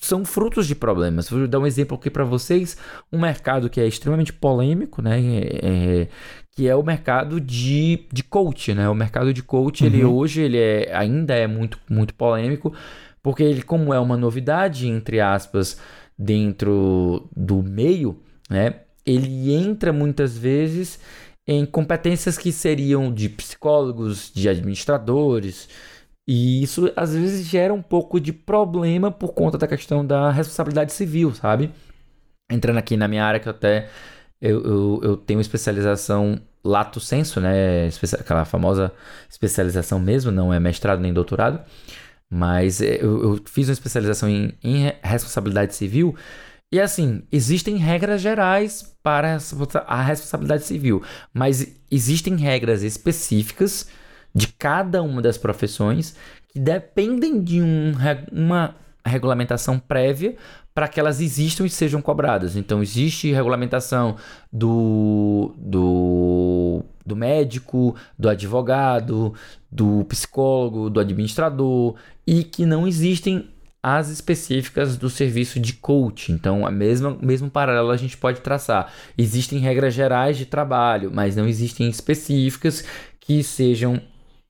são 0.00 0.24
frutos 0.24 0.66
de 0.66 0.74
problemas. 0.74 1.28
Vou 1.28 1.46
dar 1.46 1.58
um 1.58 1.66
exemplo 1.66 1.96
aqui 1.96 2.10
para 2.10 2.24
vocês. 2.24 2.76
Um 3.12 3.20
mercado 3.20 3.68
que 3.68 3.80
é 3.80 3.86
extremamente 3.86 4.32
polêmico, 4.32 5.02
né? 5.02 5.20
É, 5.20 5.60
é, 5.62 6.08
que 6.52 6.68
é 6.68 6.74
o 6.74 6.82
mercado 6.82 7.40
de, 7.40 8.06
de 8.12 8.22
coach, 8.22 8.74
né? 8.74 8.88
O 8.88 8.94
mercado 8.94 9.32
de 9.32 9.42
coach, 9.42 9.82
uhum. 9.82 9.86
ele 9.86 10.04
hoje 10.04 10.40
ele 10.42 10.58
é, 10.58 10.94
ainda 10.94 11.34
é 11.34 11.46
muito, 11.46 11.78
muito 11.88 12.14
polêmico, 12.14 12.74
porque 13.22 13.42
ele, 13.42 13.62
como 13.62 13.92
é 13.92 14.00
uma 14.00 14.16
novidade, 14.16 14.88
entre 14.88 15.20
aspas, 15.20 15.80
dentro 16.18 17.28
do 17.36 17.62
meio, 17.62 18.20
né? 18.50 18.80
Ele 19.06 19.52
entra 19.54 19.92
muitas 19.92 20.36
vezes 20.36 20.98
em 21.46 21.64
competências 21.64 22.36
que 22.36 22.52
seriam 22.52 23.12
de 23.12 23.28
psicólogos, 23.28 24.30
de 24.34 24.48
administradores, 24.48 25.68
e 26.26 26.62
isso 26.62 26.92
às 26.94 27.14
vezes 27.14 27.46
gera 27.46 27.72
um 27.72 27.80
pouco 27.80 28.20
de 28.20 28.32
problema 28.34 29.10
por 29.10 29.32
conta 29.32 29.56
da 29.56 29.66
questão 29.66 30.04
da 30.04 30.30
responsabilidade 30.30 30.92
civil, 30.92 31.34
sabe? 31.34 31.70
Entrando 32.50 32.78
aqui 32.78 32.96
na 32.96 33.08
minha 33.08 33.24
área, 33.24 33.40
que 33.40 33.48
eu 33.48 33.52
até 33.52 33.88
eu, 34.40 34.62
eu, 34.62 35.00
eu 35.02 35.16
tenho 35.16 35.40
especialização 35.40 36.40
lato 36.64 37.00
senso, 37.00 37.40
né? 37.40 37.88
Aquela 38.18 38.44
famosa 38.44 38.92
especialização 39.28 39.98
mesmo, 39.98 40.30
não 40.30 40.52
é 40.52 40.60
mestrado 40.60 41.00
nem 41.00 41.12
doutorado. 41.12 41.60
Mas 42.30 42.80
é, 42.80 42.96
eu, 43.02 43.22
eu 43.22 43.40
fiz 43.46 43.68
uma 43.68 43.72
especialização 43.72 44.28
em, 44.28 44.52
em 44.62 44.92
responsabilidade 45.02 45.74
civil. 45.74 46.14
E 46.70 46.78
assim, 46.78 47.22
existem 47.32 47.76
regras 47.76 48.20
gerais 48.20 48.94
para 49.02 49.38
a 49.86 50.02
responsabilidade 50.02 50.64
civil, 50.64 51.02
mas 51.32 51.66
existem 51.90 52.36
regras 52.36 52.82
específicas 52.82 53.88
de 54.34 54.48
cada 54.48 55.02
uma 55.02 55.22
das 55.22 55.38
profissões 55.38 56.14
que 56.48 56.60
dependem 56.60 57.42
de 57.42 57.62
um, 57.62 57.92
uma 58.30 58.74
regulamentação 59.04 59.78
prévia 59.78 60.36
para 60.74 60.86
que 60.86 61.00
elas 61.00 61.20
existam 61.20 61.66
e 61.66 61.70
sejam 61.70 62.00
cobradas. 62.00 62.54
Então, 62.54 62.82
existe 62.82 63.32
regulamentação 63.32 64.16
do, 64.52 65.52
do, 65.56 66.84
do 67.04 67.16
médico, 67.16 67.96
do 68.16 68.28
advogado, 68.28 69.34
do 69.70 70.04
psicólogo, 70.04 70.88
do 70.90 71.00
administrador, 71.00 71.94
e 72.26 72.42
que 72.44 72.64
não 72.64 72.86
existem 72.86 73.50
as 73.82 74.08
específicas 74.08 74.96
do 74.96 75.08
serviço 75.08 75.60
de 75.60 75.72
coach. 75.74 76.32
Então, 76.32 76.66
a 76.66 76.70
mesma 76.70 77.16
mesmo 77.20 77.50
paralelo 77.50 77.90
a 77.90 77.96
gente 77.96 78.16
pode 78.16 78.40
traçar. 78.40 78.92
Existem 79.16 79.58
regras 79.58 79.94
gerais 79.94 80.36
de 80.36 80.46
trabalho, 80.46 81.10
mas 81.12 81.36
não 81.36 81.46
existem 81.46 81.88
específicas 81.88 82.84
que 83.20 83.42
sejam 83.42 84.00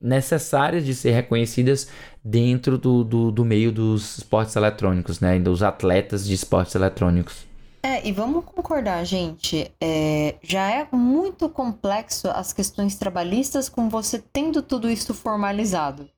necessárias 0.01 0.85
de 0.85 0.95
ser 0.95 1.11
reconhecidas 1.11 1.89
dentro 2.23 2.77
do, 2.77 3.03
do, 3.03 3.31
do 3.31 3.45
meio 3.45 3.71
dos 3.71 4.17
esportes 4.19 4.55
eletrônicos, 4.55 5.19
né? 5.19 5.37
Dos 5.39 5.61
atletas 5.61 6.25
de 6.25 6.33
esportes 6.33 6.73
eletrônicos. 6.75 7.48
É, 7.81 8.05
e 8.07 8.11
vamos 8.11 8.45
concordar, 8.45 9.03
gente. 9.05 9.71
É, 9.81 10.37
já 10.41 10.69
é 10.69 10.87
muito 10.91 11.49
complexo 11.49 12.29
as 12.29 12.51
questões 12.51 12.95
trabalhistas 12.95 13.69
com 13.69 13.89
você 13.89 14.19
tendo 14.19 14.61
tudo 14.61 14.89
isso 14.89 15.13
formalizado. 15.13 16.09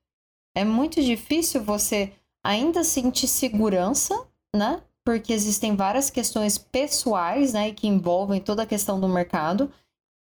É 0.56 0.66
muito 0.66 1.02
difícil 1.02 1.64
você 1.64 2.14
ainda 2.44 2.84
sentir 2.84 3.28
segurança, 3.28 4.28
né? 4.56 4.82
Porque 5.06 5.34
existem 5.34 5.76
várias 5.76 6.10
questões 6.10 6.58
pessoais, 6.58 7.54
né? 7.54 7.72
Que 7.72 7.88
envolvem 7.88 8.42
toda 8.42 8.64
a 8.64 8.68
questão 8.68 9.00
do 9.00 9.08
mercado. 9.08 9.72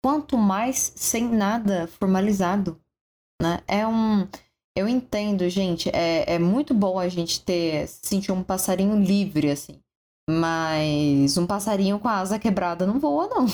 Quanto 0.03 0.37
mais 0.37 0.91
sem 0.95 1.23
nada 1.23 1.87
formalizado 1.87 2.79
né? 3.41 3.63
É 3.67 3.85
um. 3.85 4.27
Eu 4.77 4.87
entendo, 4.87 5.49
gente, 5.49 5.89
é, 5.89 6.35
é 6.35 6.39
muito 6.39 6.73
bom 6.73 6.97
a 6.97 7.09
gente 7.09 7.43
ter 7.43 7.87
sentir 7.87 8.31
um 8.31 8.43
passarinho 8.43 8.95
livre, 8.95 9.49
assim. 9.49 9.81
Mas 10.31 11.37
um 11.37 11.45
passarinho 11.45 11.99
com 11.99 12.07
a 12.07 12.19
asa 12.19 12.39
quebrada 12.39 12.85
não 12.85 12.99
voa, 12.99 13.27
não. 13.27 13.45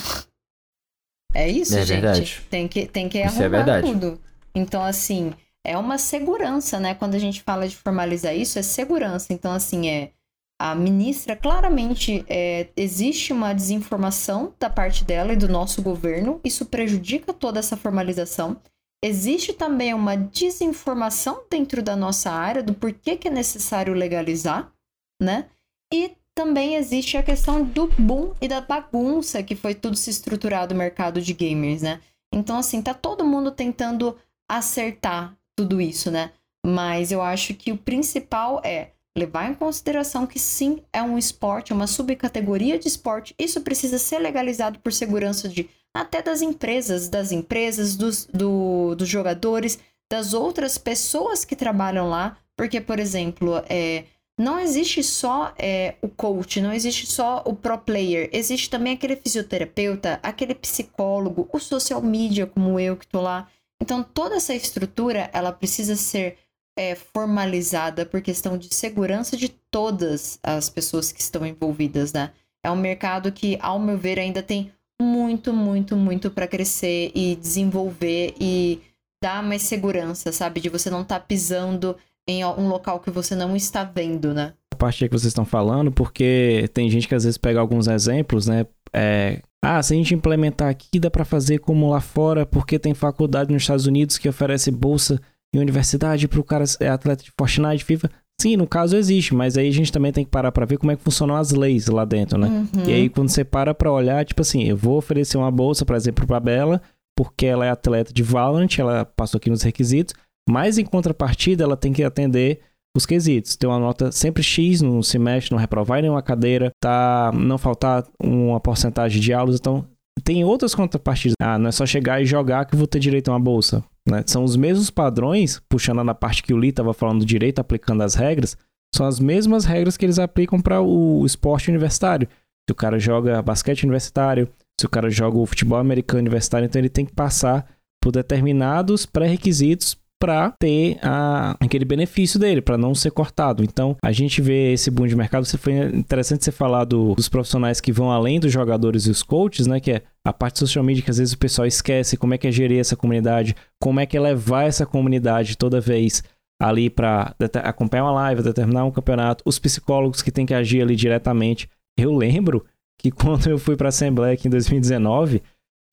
É 1.33 1.49
isso, 1.49 1.75
é 1.77 1.85
gente. 1.85 2.01
Verdade. 2.01 2.41
Tem 2.49 2.67
que, 2.67 2.85
tem 2.87 3.09
que 3.09 3.19
isso 3.19 3.41
é 3.41 3.45
arrumar 3.45 3.77
é 3.77 3.81
tudo. 3.81 4.21
Então, 4.55 4.83
assim, 4.83 5.33
é 5.63 5.77
uma 5.77 5.97
segurança, 5.97 6.79
né? 6.79 6.95
Quando 6.95 7.15
a 7.15 7.19
gente 7.19 7.43
fala 7.43 7.67
de 7.67 7.75
formalizar 7.75 8.35
isso, 8.35 8.57
é 8.57 8.61
segurança. 8.61 9.33
Então, 9.33 9.51
assim, 9.51 9.89
é. 9.89 10.11
A 10.59 10.73
ministra, 10.73 11.35
claramente, 11.35 12.25
é, 12.27 12.69
existe 12.75 13.31
uma 13.31 13.53
desinformação 13.53 14.55
da 14.57 14.71
parte 14.71 15.03
dela 15.03 15.31
e 15.31 15.37
do 15.37 15.47
nosso 15.47 15.83
governo. 15.83 16.41
Isso 16.43 16.65
prejudica 16.65 17.31
toda 17.31 17.59
essa 17.59 17.77
formalização. 17.77 18.59
Existe 19.03 19.53
também 19.53 19.93
uma 19.93 20.15
desinformação 20.15 21.43
dentro 21.47 21.83
da 21.83 21.95
nossa 21.95 22.31
área 22.31 22.63
do 22.63 22.73
porquê 22.73 23.15
que 23.15 23.27
é 23.27 23.31
necessário 23.31 23.93
legalizar, 23.93 24.73
né? 25.21 25.47
E 25.93 26.17
também 26.37 26.75
existe 26.75 27.17
a 27.17 27.23
questão 27.23 27.63
do 27.63 27.87
boom 27.97 28.31
e 28.39 28.47
da 28.47 28.61
bagunça 28.61 29.41
que 29.41 29.55
foi 29.55 29.73
tudo 29.73 29.97
se 29.97 30.11
estruturado 30.11 30.75
o 30.75 30.77
mercado 30.77 31.19
de 31.19 31.33
gamers, 31.33 31.81
né? 31.81 31.99
Então, 32.31 32.59
assim, 32.59 32.79
tá 32.79 32.93
todo 32.93 33.25
mundo 33.25 33.49
tentando 33.49 34.15
acertar 34.47 35.35
tudo 35.57 35.81
isso, 35.81 36.11
né? 36.11 36.31
Mas 36.63 37.11
eu 37.11 37.23
acho 37.23 37.55
que 37.55 37.71
o 37.71 37.77
principal 37.77 38.61
é 38.63 38.91
levar 39.17 39.49
em 39.49 39.55
consideração 39.55 40.27
que 40.27 40.37
sim, 40.37 40.83
é 40.93 41.01
um 41.01 41.17
esporte, 41.17 41.71
é 41.71 41.75
uma 41.75 41.87
subcategoria 41.87 42.77
de 42.77 42.87
esporte. 42.87 43.33
Isso 43.39 43.61
precisa 43.61 43.97
ser 43.97 44.19
legalizado 44.19 44.77
por 44.77 44.93
segurança 44.93 45.49
de 45.49 45.67
até 45.91 46.21
das 46.21 46.43
empresas, 46.43 47.09
das 47.09 47.31
empresas, 47.31 47.95
dos, 47.95 48.27
do, 48.27 48.93
dos 48.93 49.09
jogadores, 49.09 49.79
das 50.07 50.35
outras 50.35 50.77
pessoas 50.77 51.43
que 51.43 51.55
trabalham 51.55 52.07
lá. 52.07 52.37
Porque, 52.55 52.79
por 52.79 52.99
exemplo, 52.99 53.63
é, 53.67 54.03
não 54.37 54.59
existe 54.59 55.01
só 55.01 55.53
é, 55.57 55.95
o 56.01 56.07
coach, 56.07 56.61
não 56.61 56.71
existe 56.71 57.07
só 57.07 57.41
o 57.45 57.55
pro 57.55 57.77
player, 57.77 58.29
existe 58.31 58.69
também 58.69 58.93
aquele 58.93 59.15
fisioterapeuta, 59.15 60.19
aquele 60.21 60.53
psicólogo, 60.53 61.49
o 61.51 61.59
social 61.59 62.01
media, 62.01 62.45
como 62.45 62.79
eu 62.79 62.95
que 62.95 63.05
estou 63.05 63.21
lá. 63.21 63.49
Então, 63.81 64.03
toda 64.03 64.35
essa 64.35 64.53
estrutura, 64.53 65.29
ela 65.33 65.51
precisa 65.51 65.95
ser 65.95 66.37
é, 66.77 66.93
formalizada 66.93 68.05
por 68.05 68.21
questão 68.21 68.57
de 68.57 68.73
segurança 68.73 69.35
de 69.35 69.49
todas 69.49 70.39
as 70.43 70.69
pessoas 70.69 71.11
que 71.11 71.19
estão 71.19 71.45
envolvidas, 71.45 72.13
né? 72.13 72.31
É 72.63 72.69
um 72.69 72.75
mercado 72.75 73.31
que, 73.31 73.57
ao 73.59 73.79
meu 73.79 73.97
ver, 73.97 74.19
ainda 74.19 74.43
tem 74.43 74.71
muito, 75.01 75.51
muito, 75.51 75.95
muito 75.95 76.29
para 76.29 76.47
crescer 76.47 77.11
e 77.15 77.35
desenvolver 77.35 78.35
e 78.39 78.81
dar 79.23 79.41
mais 79.41 79.63
segurança, 79.63 80.31
sabe? 80.31 80.59
De 80.59 80.69
você 80.69 80.89
não 80.89 81.01
estar 81.01 81.19
tá 81.19 81.25
pisando 81.25 81.97
em 82.27 82.43
um 82.43 82.67
local 82.67 82.99
que 82.99 83.09
você 83.09 83.35
não 83.35 83.55
está 83.55 83.83
vendo, 83.83 84.33
né? 84.33 84.53
A 84.73 84.75
parte 84.75 85.07
que 85.07 85.11
vocês 85.11 85.31
estão 85.31 85.45
falando, 85.45 85.91
porque 85.91 86.69
tem 86.73 86.89
gente 86.89 87.07
que 87.07 87.15
às 87.15 87.23
vezes 87.23 87.37
pega 87.37 87.59
alguns 87.59 87.87
exemplos, 87.87 88.47
né? 88.47 88.65
É, 88.93 89.41
ah, 89.63 89.81
se 89.81 89.93
a 89.93 89.97
gente 89.97 90.13
implementar 90.13 90.69
aqui, 90.69 90.99
dá 90.99 91.09
para 91.09 91.25
fazer 91.25 91.59
como 91.59 91.89
lá 91.89 91.99
fora, 91.99 92.45
porque 92.45 92.77
tem 92.77 92.93
faculdade 92.93 93.51
nos 93.51 93.63
Estados 93.63 93.87
Unidos 93.87 94.17
que 94.17 94.29
oferece 94.29 94.69
bolsa 94.69 95.19
em 95.53 95.59
universidade 95.59 96.27
para 96.27 96.39
o 96.39 96.43
cara 96.43 96.65
ser 96.65 96.87
atleta 96.87 97.23
de 97.23 97.31
Fortnite, 97.37 97.83
FIFA. 97.83 98.09
Sim, 98.39 98.55
no 98.55 98.67
caso 98.67 98.95
existe, 98.95 99.33
mas 99.33 99.57
aí 99.57 99.67
a 99.67 99.73
gente 99.73 99.91
também 99.91 100.11
tem 100.11 100.23
que 100.23 100.29
parar 100.29 100.51
para 100.51 100.65
ver 100.65 100.77
como 100.77 100.91
é 100.91 100.95
que 100.95 101.01
funcionam 101.01 101.35
as 101.35 101.51
leis 101.51 101.87
lá 101.87 102.05
dentro, 102.05 102.37
né? 102.37 102.47
Uhum. 102.47 102.83
E 102.87 102.93
aí 102.93 103.09
quando 103.09 103.29
você 103.29 103.43
para 103.43 103.73
para 103.73 103.91
olhar, 103.91 104.23
tipo 104.23 104.41
assim, 104.41 104.63
eu 104.63 104.77
vou 104.77 104.97
oferecer 104.97 105.37
uma 105.37 105.49
bolsa, 105.49 105.83
por 105.83 105.95
exemplo, 105.95 106.27
para 106.27 106.39
Bela, 106.39 106.81
porque 107.15 107.47
ela 107.47 107.65
é 107.65 107.71
atleta 107.71 108.13
de 108.13 108.21
Valorant, 108.21 108.69
ela 108.77 109.05
passou 109.05 109.39
aqui 109.39 109.49
nos 109.49 109.63
requisitos, 109.63 110.13
mas 110.47 110.77
em 110.77 110.85
contrapartida 110.85 111.63
ela 111.63 111.77
tem 111.77 111.91
que 111.91 112.03
atender 112.03 112.61
os 112.95 113.05
quesitos. 113.05 113.55
Ter 113.55 113.67
uma 113.67 113.79
nota 113.79 114.11
sempre 114.11 114.41
X 114.41 114.81
no 114.81 115.03
semestre, 115.03 115.51
não 115.51 115.59
reprovar 115.59 116.01
nenhuma 116.01 116.21
cadeira, 116.21 116.71
tá, 116.81 117.31
não 117.33 117.57
faltar 117.57 118.05
uma 118.21 118.59
porcentagem 118.59 119.21
de 119.21 119.33
aulas, 119.33 119.57
então 119.59 119.85
tem 120.23 120.43
outras 120.43 120.73
contrapartidas. 120.73 121.35
Ah, 121.39 121.57
não 121.57 121.69
é 121.69 121.71
só 121.71 121.85
chegar 121.85 122.21
e 122.21 122.25
jogar 122.25 122.65
que 122.65 122.75
vou 122.75 122.87
ter 122.87 122.99
direito 122.99 123.29
a 123.29 123.33
uma 123.33 123.39
bolsa. 123.39 123.83
Né? 124.07 124.23
São 124.25 124.43
os 124.43 124.55
mesmos 124.55 124.89
padrões, 124.89 125.61
puxando 125.69 126.03
na 126.03 126.15
parte 126.15 126.41
que 126.41 126.53
o 126.53 126.57
Lee 126.57 126.69
estava 126.69 126.93
falando 126.93 127.19
do 127.19 127.25
direito, 127.25 127.59
aplicando 127.59 128.01
as 128.01 128.15
regras, 128.15 128.57
são 128.95 129.05
as 129.05 129.19
mesmas 129.19 129.65
regras 129.65 129.97
que 129.97 130.05
eles 130.05 130.17
aplicam 130.17 130.61
para 130.61 130.81
o 130.81 131.25
esporte 131.25 131.69
universitário. 131.69 132.27
Se 132.67 132.71
o 132.71 132.75
cara 132.75 132.99
joga 132.99 133.41
basquete 133.41 133.83
universitário, 133.83 134.49
se 134.79 134.85
o 134.85 134.89
cara 134.89 135.09
joga 135.09 135.37
o 135.37 135.45
futebol 135.45 135.77
americano 135.77 136.19
universitário, 136.19 136.65
então 136.65 136.79
ele 136.79 136.89
tem 136.89 137.05
que 137.05 137.13
passar 137.13 137.65
por 138.01 138.11
determinados 138.11 139.05
pré-requisitos 139.05 139.96
para 140.19 140.51
ter 140.51 140.97
a, 141.01 141.55
aquele 141.59 141.85
benefício 141.85 142.39
dele, 142.39 142.61
para 142.61 142.77
não 142.77 142.95
ser 142.95 143.11
cortado. 143.11 143.63
Então, 143.63 143.95
a 144.01 144.11
gente 144.11 144.41
vê 144.41 144.73
esse 144.73 144.89
boom 144.89 145.07
de 145.07 145.15
mercado. 145.15 145.45
Você 145.45 145.57
foi 145.57 145.73
interessante 145.73 146.43
você 146.43 146.51
falar 146.51 146.85
do, 146.85 147.13
dos 147.13 147.29
profissionais 147.29 147.79
que 147.79 147.91
vão 147.91 148.11
além 148.11 148.39
dos 148.39 148.51
jogadores 148.51 149.05
e 149.05 149.11
os 149.11 149.21
coaches, 149.21 149.67
né? 149.67 149.79
Que 149.79 149.91
é 149.91 150.01
a 150.25 150.33
parte 150.33 150.59
social 150.59 150.83
media 150.83 151.03
que 151.03 151.11
às 151.11 151.17
vezes 151.17 151.33
o 151.33 151.37
pessoal 151.37 151.67
esquece 151.67 152.17
como 152.17 152.33
é 152.33 152.37
que 152.37 152.47
é 152.47 152.51
gerir 152.51 152.79
essa 152.79 152.95
comunidade, 152.95 153.55
como 153.79 153.99
é 153.99 154.05
que 154.05 154.17
é 154.17 154.19
levar 154.19 154.63
essa 154.63 154.85
comunidade 154.85 155.57
toda 155.57 155.79
vez 155.79 156.23
ali 156.59 156.89
para 156.89 157.35
acompanhar 157.63 158.05
uma 158.05 158.13
live, 158.13 158.41
determinar 158.41 158.85
um 158.85 158.91
campeonato, 158.91 159.43
os 159.45 159.59
psicólogos 159.59 160.23
que 160.23 160.31
têm 160.31 160.45
que 160.45 160.53
agir 160.53 160.81
ali 160.81 160.95
diretamente. 160.95 161.69
Eu 161.97 162.15
lembro 162.15 162.65
que 162.99 163.11
quando 163.11 163.47
eu 163.47 163.59
fui 163.59 163.75
para 163.75 163.87
a 163.87 163.89
Assembleia 163.89 164.33
aqui 164.33 164.47
em 164.47 164.51
2019, 164.51 165.41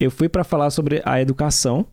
eu 0.01 0.11
fui 0.11 0.29
para 0.29 0.45
falar 0.45 0.71
sobre 0.71 1.03
a 1.05 1.21
educação. 1.21 1.87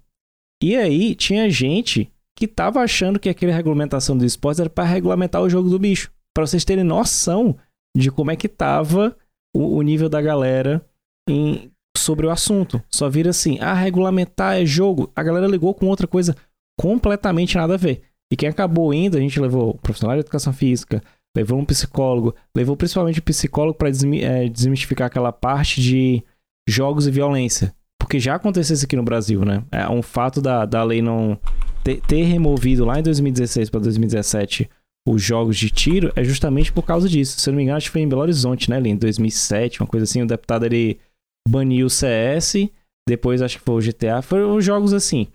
E 0.63 0.75
aí 0.75 1.15
tinha 1.15 1.49
gente 1.49 2.11
que 2.37 2.47
tava 2.47 2.81
achando 2.81 3.19
que 3.19 3.29
aquela 3.29 3.53
regulamentação 3.53 4.17
do 4.17 4.25
esporte 4.25 4.61
era 4.61 4.69
para 4.69 4.83
regulamentar 4.83 5.41
o 5.41 5.49
jogo 5.49 5.69
do 5.69 5.79
bicho. 5.79 6.11
Para 6.33 6.45
vocês 6.45 6.65
terem 6.65 6.83
noção 6.83 7.57
de 7.95 8.09
como 8.09 8.31
é 8.31 8.35
que 8.35 8.47
tava 8.47 9.15
o, 9.55 9.77
o 9.77 9.81
nível 9.81 10.07
da 10.09 10.21
galera 10.21 10.83
em, 11.29 11.71
sobre 11.95 12.25
o 12.25 12.31
assunto. 12.31 12.81
Só 12.89 13.09
vira 13.09 13.29
assim, 13.29 13.57
ah, 13.59 13.73
regulamentar 13.73 14.57
é 14.57 14.65
jogo. 14.65 15.11
A 15.15 15.23
galera 15.23 15.47
ligou 15.47 15.73
com 15.73 15.87
outra 15.87 16.07
coisa 16.07 16.35
completamente 16.79 17.57
nada 17.57 17.75
a 17.75 17.77
ver. 17.77 18.01
E 18.31 18.35
quem 18.35 18.47
acabou 18.47 18.93
indo, 18.93 19.17
a 19.17 19.19
gente 19.19 19.39
levou 19.39 19.75
profissional 19.75 20.15
de 20.15 20.21
educação 20.21 20.53
física, 20.53 21.03
levou 21.35 21.59
um 21.59 21.65
psicólogo, 21.65 22.33
levou 22.55 22.77
principalmente 22.77 23.19
um 23.19 23.23
psicólogo 23.23 23.77
para 23.77 23.89
é, 23.89 24.47
desmistificar 24.47 25.07
aquela 25.07 25.33
parte 25.33 25.81
de 25.81 26.23
jogos 26.67 27.07
e 27.07 27.11
violência. 27.11 27.73
porque 27.99 28.19
já 28.19 28.35
aconteceu 28.35 28.73
isso 28.73 28.85
aqui 28.85 28.95
no 28.95 29.03
Brasil, 29.03 29.43
né? 29.43 29.63
É 29.71 29.87
um 29.89 30.01
fato 30.01 30.41
da, 30.41 30.65
da 30.65 30.83
lei 30.83 31.01
não 31.01 31.37
ter, 31.83 32.01
ter 32.01 32.23
removido 32.23 32.85
lá 32.85 32.99
em 32.99 33.03
2016 33.03 33.69
para 33.69 33.79
2017 33.79 34.69
os 35.07 35.21
jogos 35.21 35.57
de 35.57 35.69
tiro 35.69 36.11
é 36.15 36.23
justamente 36.23 36.71
por 36.71 36.83
causa 36.83 37.09
disso. 37.09 37.39
Se 37.39 37.49
eu 37.49 37.51
não 37.51 37.57
me 37.57 37.63
engano, 37.63 37.77
acho 37.77 37.87
que 37.87 37.93
foi 37.93 38.01
em 38.01 38.09
Belo 38.09 38.21
Horizonte, 38.21 38.69
né, 38.69 38.77
ali 38.77 38.89
em 38.89 38.95
2007, 38.95 39.81
uma 39.81 39.87
coisa 39.87 40.03
assim, 40.03 40.21
o 40.21 40.27
deputado 40.27 40.65
ele 40.65 40.99
baniu 41.47 41.87
o 41.87 41.89
CS, 41.89 42.69
depois 43.07 43.41
acho 43.41 43.57
que 43.57 43.63
foi 43.63 43.75
o 43.75 43.85
GTA, 43.85 44.21
foram 44.21 44.61
jogos 44.61 44.93
assim. 44.93 45.27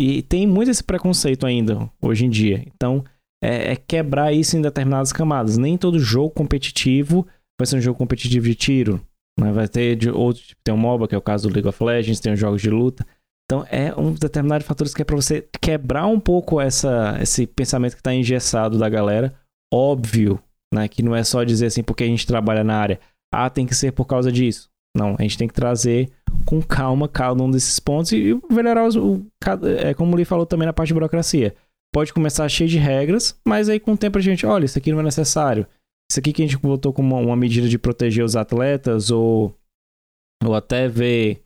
E 0.00 0.22
tem 0.22 0.46
muito 0.46 0.70
esse 0.70 0.82
preconceito 0.82 1.46
ainda 1.46 1.88
hoje 2.02 2.26
em 2.26 2.30
dia. 2.30 2.64
Então, 2.66 3.04
é, 3.42 3.72
é 3.72 3.76
quebrar 3.76 4.32
isso 4.32 4.56
em 4.56 4.62
determinadas 4.62 5.12
camadas. 5.12 5.56
Nem 5.56 5.78
todo 5.78 5.98
jogo 6.00 6.30
competitivo 6.30 7.26
vai 7.58 7.66
ser 7.66 7.76
um 7.76 7.80
jogo 7.80 7.96
competitivo 7.96 8.46
de 8.46 8.54
tiro. 8.56 9.00
Né? 9.38 9.52
Vai 9.52 9.68
ter 9.68 9.94
de 9.94 10.10
outro 10.10 10.42
tipo, 10.42 10.60
tem 10.64 10.74
um 10.74 10.78
MOBA, 10.78 11.06
que 11.06 11.14
é 11.14 11.18
o 11.18 11.22
caso 11.22 11.48
do 11.48 11.54
League 11.54 11.68
of 11.68 11.82
Legends, 11.82 12.18
tem 12.18 12.32
os 12.32 12.40
jogos 12.40 12.60
de 12.60 12.70
luta. 12.70 13.06
Então 13.46 13.66
é 13.70 13.94
um 13.94 14.12
determinado 14.12 14.62
de 14.62 14.66
fatores 14.66 14.94
que 14.94 15.02
é 15.02 15.04
para 15.04 15.16
você 15.16 15.46
quebrar 15.60 16.06
um 16.06 16.18
pouco 16.18 16.60
essa, 16.60 17.18
esse 17.20 17.46
pensamento 17.46 17.92
que 17.92 18.00
está 18.00 18.14
engessado 18.14 18.78
da 18.78 18.88
galera. 18.88 19.34
Óbvio, 19.72 20.40
né? 20.72 20.88
Que 20.88 21.02
não 21.02 21.14
é 21.14 21.22
só 21.22 21.44
dizer 21.44 21.66
assim, 21.66 21.82
porque 21.82 22.04
a 22.04 22.06
gente 22.06 22.26
trabalha 22.26 22.64
na 22.64 22.76
área, 22.76 23.00
ah, 23.32 23.50
tem 23.50 23.66
que 23.66 23.74
ser 23.74 23.92
por 23.92 24.06
causa 24.06 24.32
disso. 24.32 24.70
Não, 24.96 25.16
a 25.18 25.22
gente 25.22 25.36
tem 25.36 25.48
que 25.48 25.54
trazer 25.54 26.10
com 26.46 26.62
calma 26.62 27.08
cada 27.08 27.42
um 27.42 27.50
desses 27.50 27.80
pontos 27.80 28.12
e 28.12 28.40
melhorar 28.50 28.86
os, 28.86 28.96
o, 28.96 29.26
é 29.80 29.92
como 29.92 30.12
o 30.12 30.16
Lee 30.16 30.24
falou 30.24 30.46
também 30.46 30.66
na 30.66 30.72
parte 30.72 30.88
de 30.88 30.94
burocracia. 30.94 31.54
Pode 31.92 32.12
começar 32.12 32.48
cheio 32.48 32.68
de 32.68 32.78
regras, 32.78 33.38
mas 33.46 33.68
aí 33.68 33.80
com 33.80 33.92
o 33.92 33.96
tempo 33.96 34.18
a 34.18 34.20
gente, 34.20 34.46
olha, 34.46 34.64
isso 34.64 34.78
aqui 34.78 34.92
não 34.92 35.00
é 35.00 35.02
necessário. 35.02 35.66
Isso 36.10 36.20
aqui 36.20 36.32
que 36.32 36.42
a 36.42 36.46
gente 36.46 36.58
botou 36.58 36.92
como 36.92 37.16
uma, 37.16 37.26
uma 37.26 37.36
medida 37.36 37.68
de 37.68 37.78
proteger 37.78 38.24
os 38.24 38.36
atletas 38.36 39.10
ou, 39.10 39.56
ou 40.44 40.54
até 40.54 40.88
ver, 40.88 41.42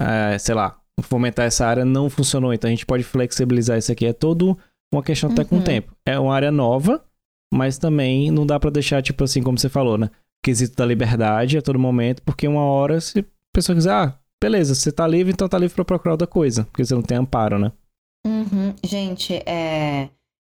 é, 0.00 0.38
sei 0.38 0.54
lá, 0.54 0.80
fomentar 1.02 1.46
essa 1.46 1.66
área 1.66 1.84
não 1.84 2.08
funcionou. 2.10 2.52
Então 2.52 2.68
a 2.68 2.70
gente 2.70 2.86
pode 2.86 3.04
flexibilizar 3.04 3.78
isso 3.78 3.92
aqui. 3.92 4.06
É 4.06 4.12
todo 4.12 4.58
uma 4.92 5.02
questão 5.02 5.30
até 5.30 5.42
uhum. 5.42 5.48
com 5.48 5.58
o 5.58 5.62
tempo. 5.62 5.94
É 6.04 6.18
uma 6.18 6.34
área 6.34 6.50
nova, 6.50 7.04
mas 7.52 7.78
também 7.78 8.30
não 8.30 8.46
dá 8.46 8.58
para 8.58 8.70
deixar, 8.70 9.02
tipo 9.02 9.24
assim, 9.24 9.42
como 9.42 9.58
você 9.58 9.68
falou, 9.68 9.98
né? 9.98 10.10
Quesito 10.42 10.76
da 10.76 10.86
liberdade 10.86 11.58
a 11.58 11.62
todo 11.62 11.78
momento, 11.78 12.22
porque 12.22 12.46
uma 12.46 12.62
hora, 12.62 13.00
se 13.00 13.20
a 13.20 13.24
pessoa 13.52 13.76
quiser, 13.76 13.92
ah, 13.92 14.18
beleza, 14.40 14.74
você 14.74 14.92
tá 14.92 15.06
livre, 15.06 15.32
então 15.32 15.48
tá 15.48 15.58
livre 15.58 15.74
pra 15.74 15.84
procurar 15.84 16.12
outra 16.12 16.26
coisa, 16.26 16.64
porque 16.64 16.84
você 16.84 16.94
não 16.94 17.02
tem 17.02 17.18
amparo, 17.18 17.58
né? 17.58 17.72
Uhum. 18.26 18.74
Gente, 18.84 19.34
é. 19.46 20.10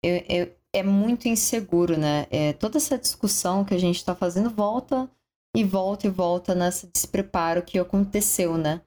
Eu, 0.03 0.23
eu, 0.29 0.51
é 0.73 0.83
muito 0.83 1.27
inseguro, 1.27 1.97
né? 1.97 2.25
É, 2.29 2.53
toda 2.53 2.77
essa 2.77 2.97
discussão 2.97 3.63
que 3.63 3.73
a 3.73 3.77
gente 3.77 4.03
tá 4.03 4.15
fazendo 4.15 4.49
volta 4.49 5.09
e 5.55 5.63
volta 5.63 6.07
e 6.07 6.09
volta 6.09 6.53
nesse 6.53 6.87
despreparo 6.87 7.63
que 7.63 7.79
aconteceu, 7.79 8.57
né? 8.57 8.81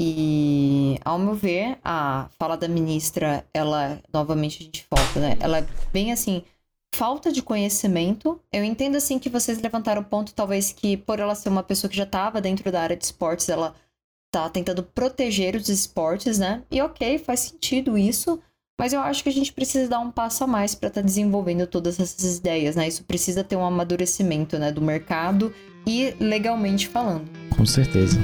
E, 0.00 0.96
ao 1.04 1.18
meu 1.18 1.34
ver, 1.34 1.76
a 1.84 2.28
fala 2.38 2.56
da 2.56 2.68
ministra, 2.68 3.44
ela, 3.52 4.00
novamente 4.12 4.62
a 4.62 4.64
gente 4.64 4.86
volta, 4.88 5.18
né? 5.18 5.36
Ela 5.40 5.58
é 5.58 5.66
bem 5.92 6.12
assim, 6.12 6.44
falta 6.94 7.32
de 7.32 7.42
conhecimento. 7.42 8.40
Eu 8.52 8.62
entendo, 8.62 8.96
assim, 8.96 9.18
que 9.18 9.28
vocês 9.28 9.60
levantaram 9.60 10.02
o 10.02 10.04
ponto, 10.04 10.32
talvez, 10.32 10.70
que 10.70 10.96
por 10.96 11.18
ela 11.18 11.34
ser 11.34 11.48
uma 11.48 11.64
pessoa 11.64 11.90
que 11.90 11.96
já 11.96 12.04
estava 12.04 12.40
dentro 12.40 12.70
da 12.70 12.80
área 12.80 12.96
de 12.96 13.04
esportes, 13.04 13.48
ela 13.48 13.74
tá 14.30 14.48
tentando 14.48 14.82
proteger 14.82 15.56
os 15.56 15.68
esportes, 15.68 16.38
né? 16.38 16.62
E 16.70 16.80
ok, 16.80 17.18
faz 17.18 17.40
sentido 17.40 17.98
isso. 17.98 18.40
Mas 18.80 18.92
eu 18.92 19.00
acho 19.00 19.24
que 19.24 19.28
a 19.28 19.32
gente 19.32 19.52
precisa 19.52 19.88
dar 19.88 19.98
um 19.98 20.12
passo 20.12 20.44
a 20.44 20.46
mais 20.46 20.76
para 20.76 20.86
estar 20.86 21.00
tá 21.00 21.04
desenvolvendo 21.04 21.66
todas 21.66 21.98
essas 21.98 22.38
ideias, 22.38 22.76
né? 22.76 22.86
Isso 22.86 23.02
precisa 23.02 23.42
ter 23.42 23.56
um 23.56 23.64
amadurecimento, 23.64 24.56
né, 24.56 24.70
do 24.70 24.80
mercado 24.80 25.52
e 25.84 26.14
legalmente 26.20 26.86
falando. 26.86 27.28
Com 27.56 27.66
certeza. 27.66 28.20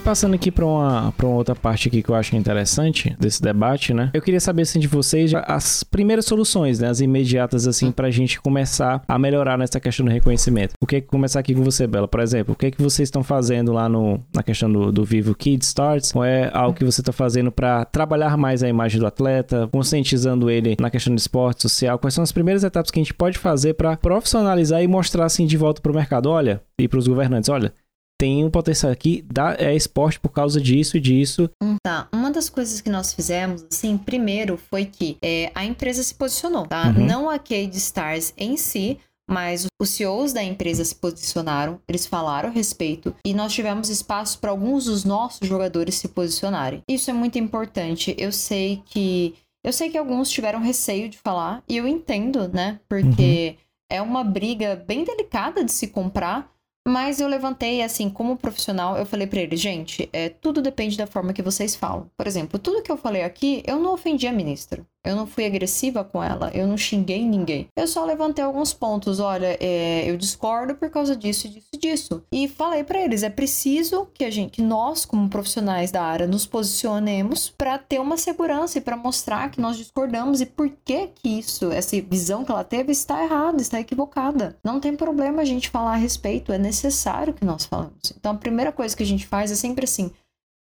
Passando 0.00 0.34
aqui 0.34 0.50
para 0.50 0.64
uma, 0.64 1.14
uma 1.22 1.34
outra 1.34 1.54
parte 1.54 1.88
aqui 1.88 2.02
que 2.02 2.08
eu 2.08 2.14
acho 2.14 2.34
interessante 2.34 3.14
desse 3.18 3.40
debate, 3.40 3.94
né? 3.94 4.10
Eu 4.12 4.22
queria 4.22 4.40
saber 4.40 4.62
assim 4.62 4.80
de 4.80 4.88
vocês 4.88 5.32
as 5.34 5.84
primeiras 5.84 6.24
soluções, 6.24 6.80
né? 6.80 6.88
As 6.88 7.00
imediatas 7.00 7.66
assim 7.66 7.92
para 7.92 8.08
a 8.08 8.10
gente 8.10 8.40
começar 8.40 9.02
a 9.06 9.18
melhorar 9.18 9.58
nessa 9.58 9.78
questão 9.78 10.04
do 10.06 10.12
reconhecimento. 10.12 10.74
O 10.80 10.86
que 10.86 10.96
é 10.96 11.00
que 11.00 11.06
começar 11.06 11.40
aqui 11.40 11.54
com 11.54 11.62
você, 11.62 11.86
Bela? 11.86 12.08
Por 12.08 12.20
exemplo, 12.20 12.54
o 12.54 12.56
que 12.56 12.66
é 12.66 12.70
que 12.70 12.82
vocês 12.82 13.06
estão 13.06 13.22
fazendo 13.22 13.72
lá 13.72 13.88
no, 13.88 14.20
na 14.34 14.42
questão 14.42 14.70
do, 14.72 14.90
do 14.90 15.04
Vivo 15.04 15.34
Kids 15.34 15.68
Starts? 15.68 16.14
Ou 16.14 16.24
é 16.24 16.50
algo 16.52 16.76
que 16.76 16.84
você 16.84 17.00
está 17.00 17.12
fazendo 17.12 17.52
para 17.52 17.84
trabalhar 17.84 18.36
mais 18.36 18.62
a 18.62 18.68
imagem 18.68 18.98
do 18.98 19.06
atleta, 19.06 19.68
conscientizando 19.70 20.50
ele 20.50 20.76
na 20.80 20.90
questão 20.90 21.14
do 21.14 21.18
esporte 21.18 21.62
social? 21.62 21.98
Quais 21.98 22.14
são 22.14 22.24
as 22.24 22.32
primeiras 22.32 22.64
etapas 22.64 22.90
que 22.90 22.98
a 22.98 23.02
gente 23.02 23.14
pode 23.14 23.38
fazer 23.38 23.74
para 23.74 23.96
profissionalizar 23.96 24.82
e 24.82 24.88
mostrar 24.88 25.26
assim 25.26 25.46
de 25.46 25.56
volta 25.56 25.80
para 25.80 25.92
o 25.92 25.94
mercado? 25.94 26.30
Olha, 26.30 26.62
e 26.78 26.88
para 26.88 26.98
os 26.98 27.06
governantes, 27.06 27.48
olha, 27.48 27.72
tem 28.20 28.44
um 28.44 28.50
potencial 28.50 28.92
aqui, 28.92 29.24
dá, 29.32 29.56
é 29.58 29.74
esporte 29.74 30.20
por 30.20 30.28
causa 30.28 30.60
disso 30.60 30.98
e 30.98 31.00
disso. 31.00 31.48
Tá, 31.82 32.06
uma 32.12 32.30
das 32.30 32.50
coisas 32.50 32.82
que 32.82 32.90
nós 32.90 33.14
fizemos, 33.14 33.64
assim, 33.72 33.96
primeiro 33.96 34.58
foi 34.58 34.84
que 34.84 35.16
é, 35.22 35.50
a 35.54 35.64
empresa 35.64 36.02
se 36.02 36.14
posicionou, 36.14 36.66
tá? 36.66 36.88
Uhum. 36.88 37.06
Não 37.06 37.30
a 37.30 37.38
Cade 37.38 37.78
Stars 37.78 38.34
em 38.36 38.58
si, 38.58 38.98
mas 39.26 39.66
os 39.80 39.88
CEOs 39.88 40.34
da 40.34 40.42
empresa 40.42 40.84
se 40.84 40.94
posicionaram, 40.94 41.80
eles 41.88 42.04
falaram 42.04 42.50
a 42.50 42.52
respeito 42.52 43.14
e 43.24 43.32
nós 43.32 43.54
tivemos 43.54 43.88
espaço 43.88 44.38
para 44.38 44.50
alguns 44.50 44.84
dos 44.84 45.02
nossos 45.02 45.48
jogadores 45.48 45.94
se 45.94 46.08
posicionarem. 46.08 46.82
Isso 46.86 47.08
é 47.08 47.14
muito 47.14 47.38
importante. 47.38 48.14
Eu 48.18 48.32
sei 48.32 48.82
que 48.84 49.34
eu 49.64 49.72
sei 49.72 49.88
que 49.88 49.96
alguns 49.96 50.28
tiveram 50.28 50.60
receio 50.60 51.08
de 51.08 51.16
falar 51.16 51.62
e 51.66 51.76
eu 51.78 51.88
entendo, 51.88 52.48
né? 52.48 52.80
Porque 52.86 53.56
uhum. 53.56 53.96
é 53.96 54.02
uma 54.02 54.24
briga 54.24 54.76
bem 54.76 55.04
delicada 55.04 55.64
de 55.64 55.72
se 55.72 55.86
comprar, 55.86 56.50
mas 56.86 57.20
eu 57.20 57.28
levantei, 57.28 57.82
assim, 57.82 58.08
como 58.08 58.36
profissional, 58.36 58.96
eu 58.96 59.04
falei 59.04 59.26
para 59.26 59.40
ele, 59.40 59.56
gente, 59.56 60.08
é, 60.12 60.28
tudo 60.28 60.62
depende 60.62 60.96
da 60.96 61.06
forma 61.06 61.32
que 61.32 61.42
vocês 61.42 61.76
falam. 61.76 62.10
Por 62.16 62.26
exemplo, 62.26 62.58
tudo 62.58 62.82
que 62.82 62.90
eu 62.90 62.96
falei 62.96 63.22
aqui, 63.22 63.62
eu 63.66 63.78
não 63.78 63.92
ofendi 63.92 64.26
a 64.26 64.32
ministra. 64.32 64.84
Eu 65.04 65.16
não 65.16 65.26
fui 65.26 65.46
agressiva 65.46 66.04
com 66.04 66.22
ela, 66.22 66.50
eu 66.52 66.66
não 66.66 66.76
xinguei 66.76 67.24
ninguém. 67.24 67.68
Eu 67.76 67.86
só 67.86 68.04
levantei 68.04 68.44
alguns 68.44 68.72
pontos. 68.72 69.18
Olha, 69.18 69.56
é, 69.60 70.10
eu 70.10 70.16
discordo 70.16 70.74
por 70.74 70.90
causa 70.90 71.16
disso, 71.16 71.48
disso 71.48 71.70
disso. 71.80 72.22
E 72.30 72.46
falei 72.48 72.84
para 72.84 73.00
eles: 73.00 73.22
é 73.22 73.30
preciso 73.30 74.06
que 74.12 74.24
a 74.24 74.30
gente, 74.30 74.50
que 74.50 74.62
nós, 74.62 75.04
como 75.04 75.28
profissionais 75.28 75.90
da 75.90 76.02
área, 76.02 76.26
nos 76.26 76.46
posicionemos 76.46 77.50
para 77.50 77.78
ter 77.78 77.98
uma 77.98 78.16
segurança 78.16 78.78
e 78.78 78.80
para 78.80 78.96
mostrar 78.96 79.50
que 79.50 79.60
nós 79.60 79.76
discordamos 79.76 80.40
e 80.40 80.46
por 80.46 80.70
que 80.84 81.08
que 81.08 81.38
isso, 81.38 81.70
essa 81.72 82.00
visão 82.02 82.44
que 82.44 82.52
ela 82.52 82.64
teve, 82.64 82.92
está 82.92 83.22
errada, 83.22 83.60
está 83.60 83.80
equivocada. 83.80 84.56
Não 84.62 84.80
tem 84.80 84.94
problema 84.94 85.42
a 85.42 85.44
gente 85.44 85.70
falar 85.70 85.94
a 85.94 85.96
respeito, 85.96 86.52
é 86.52 86.58
necessário 86.58 87.34
que 87.34 87.44
nós 87.44 87.64
falamos. 87.64 88.12
Então 88.16 88.32
a 88.32 88.38
primeira 88.38 88.72
coisa 88.72 88.96
que 88.96 89.02
a 89.02 89.06
gente 89.06 89.26
faz 89.26 89.50
é 89.50 89.54
sempre 89.54 89.84
assim: 89.84 90.10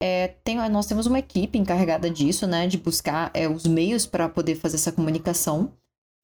é, 0.02 0.30
tem, 0.43 0.58
nós 0.70 0.88
temos 0.88 1.06
uma 1.06 1.20
equipe 1.20 1.60
encarregada 1.60 2.10
disso, 2.10 2.47
né? 2.47 2.66
De 2.68 2.80
buscar 2.80 3.30
é, 3.36 3.47
os 3.47 3.68
meios 3.68 4.08
para 4.08 4.28
poder 4.28 4.56
fazer 4.56 4.78
essa 4.78 4.91
comunicação. 4.91 5.72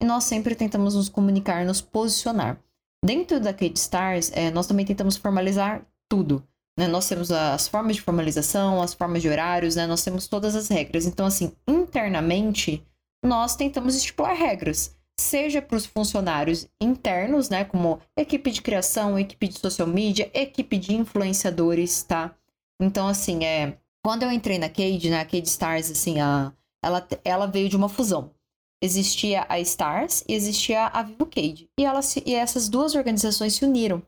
E 0.02 0.04
nós 0.04 0.24
sempre 0.24 0.56
tentamos 0.56 0.96
nos 0.96 1.08
comunicar, 1.08 1.64
nos 1.64 1.80
posicionar. 1.80 2.58
Dentro 3.04 3.38
da 3.38 3.52
Kate 3.52 3.78
Stars, 3.78 4.32
é, 4.34 4.50
nós 4.50 4.66
também 4.66 4.84
tentamos 4.84 5.16
formalizar 5.16 5.86
tudo. 6.08 6.42
Né? 6.76 6.88
Nós 6.88 7.08
temos 7.08 7.30
as 7.30 7.68
formas 7.68 7.94
de 7.94 8.02
formalização, 8.02 8.82
as 8.82 8.94
formas 8.94 9.22
de 9.22 9.28
horários, 9.28 9.76
né? 9.76 9.86
Nós 9.86 10.02
temos 10.02 10.26
todas 10.26 10.56
as 10.56 10.68
regras. 10.68 11.06
Então, 11.06 11.26
assim, 11.26 11.52
internamente, 11.66 12.84
nós 13.24 13.54
tentamos 13.54 13.94
estipular 13.94 14.34
regras. 14.34 14.96
Seja 15.16 15.62
para 15.62 15.76
os 15.76 15.86
funcionários 15.86 16.68
internos, 16.80 17.48
né? 17.48 17.64
Como 17.64 18.00
equipe 18.16 18.50
de 18.50 18.60
criação, 18.60 19.16
equipe 19.16 19.46
de 19.46 19.58
social 19.58 19.86
media, 19.86 20.28
equipe 20.34 20.76
de 20.78 20.94
influenciadores, 20.94 22.02
tá? 22.02 22.34
Então, 22.80 23.08
assim, 23.08 23.44
é. 23.44 23.78
Quando 24.04 24.22
eu 24.22 24.30
entrei 24.30 24.58
na 24.58 24.68
Cade, 24.68 25.10
né, 25.10 25.20
a 25.20 25.24
Cade 25.24 25.48
Stars, 25.48 25.90
assim, 25.90 26.20
a, 26.20 26.52
ela, 26.82 27.06
ela 27.24 27.46
veio 27.46 27.68
de 27.68 27.76
uma 27.76 27.88
fusão. 27.88 28.32
Existia 28.80 29.44
a 29.48 29.58
Stars 29.60 30.24
e 30.28 30.34
existia 30.34 30.86
a 30.86 31.02
Vivo 31.02 31.26
Cade. 31.26 31.68
E, 31.78 31.84
elas, 31.84 32.16
e 32.16 32.34
essas 32.34 32.68
duas 32.68 32.94
organizações 32.94 33.54
se 33.54 33.64
uniram. 33.64 34.02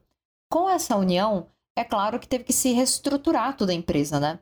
Com 0.51 0.71
essa 0.71 0.97
união, 0.97 1.49
é 1.77 1.85
claro 1.85 2.19
que 2.19 2.29
teve 2.29 2.45
que 2.45 2.53
se 2.53 2.73
reestruturar 2.73 3.57
toda 3.57 3.73
a 3.73 3.75
empresa, 3.75 4.21
né? 4.21 4.39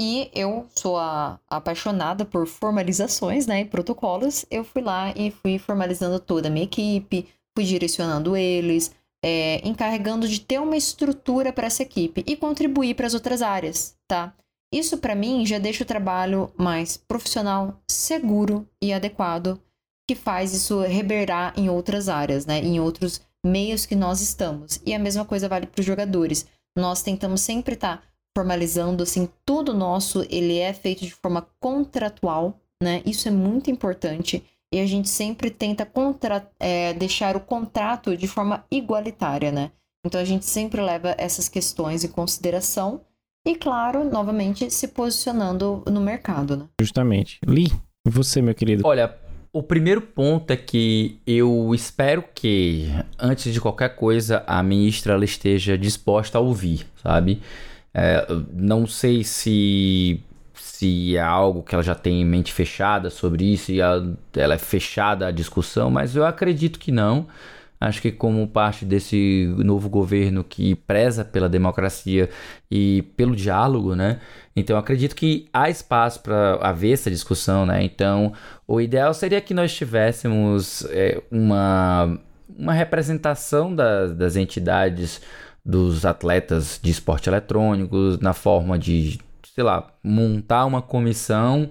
E 0.00 0.30
eu 0.34 0.66
sou 0.74 0.96
a, 0.96 1.40
apaixonada 1.48 2.24
por 2.24 2.46
formalizações, 2.46 3.46
né, 3.46 3.60
e 3.60 3.64
protocolos. 3.64 4.44
Eu 4.50 4.64
fui 4.64 4.82
lá 4.82 5.12
e 5.16 5.30
fui 5.30 5.58
formalizando 5.58 6.18
toda 6.18 6.48
a 6.48 6.50
minha 6.50 6.64
equipe, 6.64 7.28
fui 7.56 7.64
direcionando 7.64 8.36
eles, 8.36 8.92
é, 9.26 9.66
encarregando 9.66 10.28
de 10.28 10.38
ter 10.38 10.60
uma 10.60 10.76
estrutura 10.76 11.50
para 11.50 11.66
essa 11.66 11.82
equipe 11.82 12.22
e 12.26 12.36
contribuir 12.36 12.94
para 12.94 13.06
as 13.06 13.14
outras 13.14 13.40
áreas, 13.40 13.96
tá? 14.06 14.34
Isso 14.70 14.98
para 14.98 15.14
mim 15.14 15.46
já 15.46 15.58
deixa 15.58 15.82
o 15.82 15.86
trabalho 15.86 16.52
mais 16.58 16.98
profissional, 16.98 17.80
seguro 17.88 18.68
e 18.82 18.92
adequado, 18.92 19.58
que 20.06 20.14
faz 20.14 20.52
isso 20.52 20.78
reverberar 20.80 21.54
em 21.56 21.70
outras 21.70 22.10
áreas, 22.10 22.44
né? 22.44 22.58
Em 22.58 22.78
outros 22.78 23.22
meios 23.42 23.86
que 23.86 23.96
nós 23.96 24.20
estamos. 24.20 24.78
E 24.84 24.92
a 24.92 24.98
mesma 24.98 25.24
coisa 25.24 25.48
vale 25.48 25.66
para 25.66 25.80
os 25.80 25.86
jogadores. 25.86 26.46
nós 26.76 27.02
tentamos 27.02 27.40
sempre 27.40 27.74
estar 27.74 27.98
tá 27.98 28.02
formalizando, 28.36 29.04
assim, 29.04 29.28
tudo 29.46 29.72
nosso, 29.72 30.26
ele 30.28 30.58
é 30.58 30.74
feito 30.74 31.04
de 31.04 31.14
forma 31.14 31.46
contratual, 31.60 32.60
né? 32.82 33.00
Isso 33.06 33.26
é 33.28 33.30
muito 33.30 33.70
importante. 33.70 34.44
E 34.74 34.80
a 34.80 34.86
gente 34.86 35.08
sempre 35.08 35.50
tenta 35.50 35.86
contra, 35.86 36.50
é, 36.58 36.92
deixar 36.94 37.36
o 37.36 37.40
contrato 37.40 38.16
de 38.16 38.26
forma 38.26 38.64
igualitária, 38.68 39.52
né? 39.52 39.70
Então 40.04 40.20
a 40.20 40.24
gente 40.24 40.44
sempre 40.46 40.80
leva 40.80 41.14
essas 41.16 41.48
questões 41.48 42.02
em 42.02 42.08
consideração 42.08 43.02
e, 43.46 43.54
claro, 43.54 44.02
novamente 44.02 44.68
se 44.72 44.88
posicionando 44.88 45.84
no 45.88 46.00
mercado, 46.00 46.56
né? 46.56 46.64
Justamente. 46.80 47.38
Li, 47.46 47.70
você, 48.04 48.42
meu 48.42 48.52
querido. 48.52 48.84
Olha, 48.84 49.14
o 49.52 49.62
primeiro 49.62 50.00
ponto 50.00 50.50
é 50.50 50.56
que 50.56 51.20
eu 51.24 51.72
espero 51.72 52.24
que, 52.34 52.88
antes 53.16 53.54
de 53.54 53.60
qualquer 53.60 53.94
coisa, 53.94 54.42
a 54.44 54.60
ministra 54.60 55.12
ela 55.12 55.24
esteja 55.24 55.78
disposta 55.78 56.36
a 56.36 56.40
ouvir, 56.40 56.84
sabe? 57.00 57.40
É, 57.94 58.26
não 58.52 58.88
sei 58.88 59.22
se 59.22 60.20
se 60.84 61.16
é 61.16 61.20
algo 61.20 61.62
que 61.62 61.74
ela 61.74 61.82
já 61.82 61.94
tem 61.94 62.20
em 62.20 62.24
mente 62.24 62.52
fechada 62.52 63.08
sobre 63.08 63.44
isso 63.44 63.72
e 63.72 63.80
ela, 63.80 64.14
ela 64.34 64.54
é 64.54 64.58
fechada 64.58 65.26
a 65.26 65.30
discussão, 65.30 65.90
mas 65.90 66.14
eu 66.14 66.26
acredito 66.26 66.78
que 66.78 66.92
não. 66.92 67.26
Acho 67.80 68.00
que 68.00 68.12
como 68.12 68.46
parte 68.46 68.84
desse 68.84 69.52
novo 69.58 69.88
governo 69.88 70.44
que 70.44 70.74
preza 70.74 71.24
pela 71.24 71.48
democracia 71.48 72.30
e 72.70 73.02
pelo 73.16 73.34
diálogo, 73.34 73.94
né? 73.94 74.20
Então 74.54 74.76
acredito 74.78 75.14
que 75.16 75.48
há 75.52 75.68
espaço 75.68 76.20
para 76.22 76.56
haver 76.62 76.92
essa 76.92 77.10
discussão, 77.10 77.66
né? 77.66 77.82
Então 77.82 78.32
o 78.66 78.80
ideal 78.80 79.12
seria 79.12 79.40
que 79.40 79.52
nós 79.52 79.74
tivéssemos 79.74 80.86
é, 80.90 81.22
uma, 81.30 82.18
uma 82.56 82.72
representação 82.72 83.74
das, 83.74 84.14
das 84.14 84.36
entidades 84.36 85.20
dos 85.64 86.04
atletas 86.04 86.78
de 86.82 86.90
esporte 86.90 87.28
eletrônicos 87.28 88.18
na 88.18 88.32
forma 88.34 88.78
de, 88.78 89.18
sei 89.54 89.62
lá, 89.62 89.86
montar 90.02 90.64
uma 90.66 90.82
comissão 90.82 91.70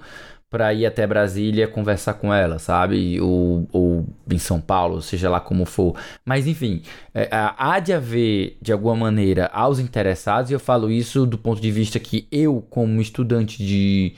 para 0.50 0.72
ir 0.72 0.86
até 0.86 1.06
Brasília 1.08 1.68
conversar 1.68 2.14
com 2.14 2.32
ela, 2.32 2.60
sabe? 2.60 3.20
Ou, 3.20 3.68
ou 3.72 4.06
em 4.30 4.38
São 4.38 4.62
Paulo, 4.62 5.02
seja 5.02 5.28
lá 5.30 5.40
como 5.40 5.66
for. 5.66 5.96
Mas 6.24 6.46
enfim, 6.46 6.84
é, 7.14 7.28
há 7.32 7.80
de 7.80 7.92
haver, 7.92 8.58
de 8.62 8.72
alguma 8.72 8.96
maneira, 8.96 9.48
aos 9.48 9.80
interessados, 9.80 10.52
e 10.52 10.54
eu 10.54 10.60
falo 10.60 10.92
isso 10.92 11.26
do 11.26 11.40
ponto 11.40 11.60
de 11.60 11.72
vista 11.72 12.00
que 12.00 12.28
eu, 12.32 12.64
como 12.70 13.02
estudante 13.02 13.58
de, 13.58 14.14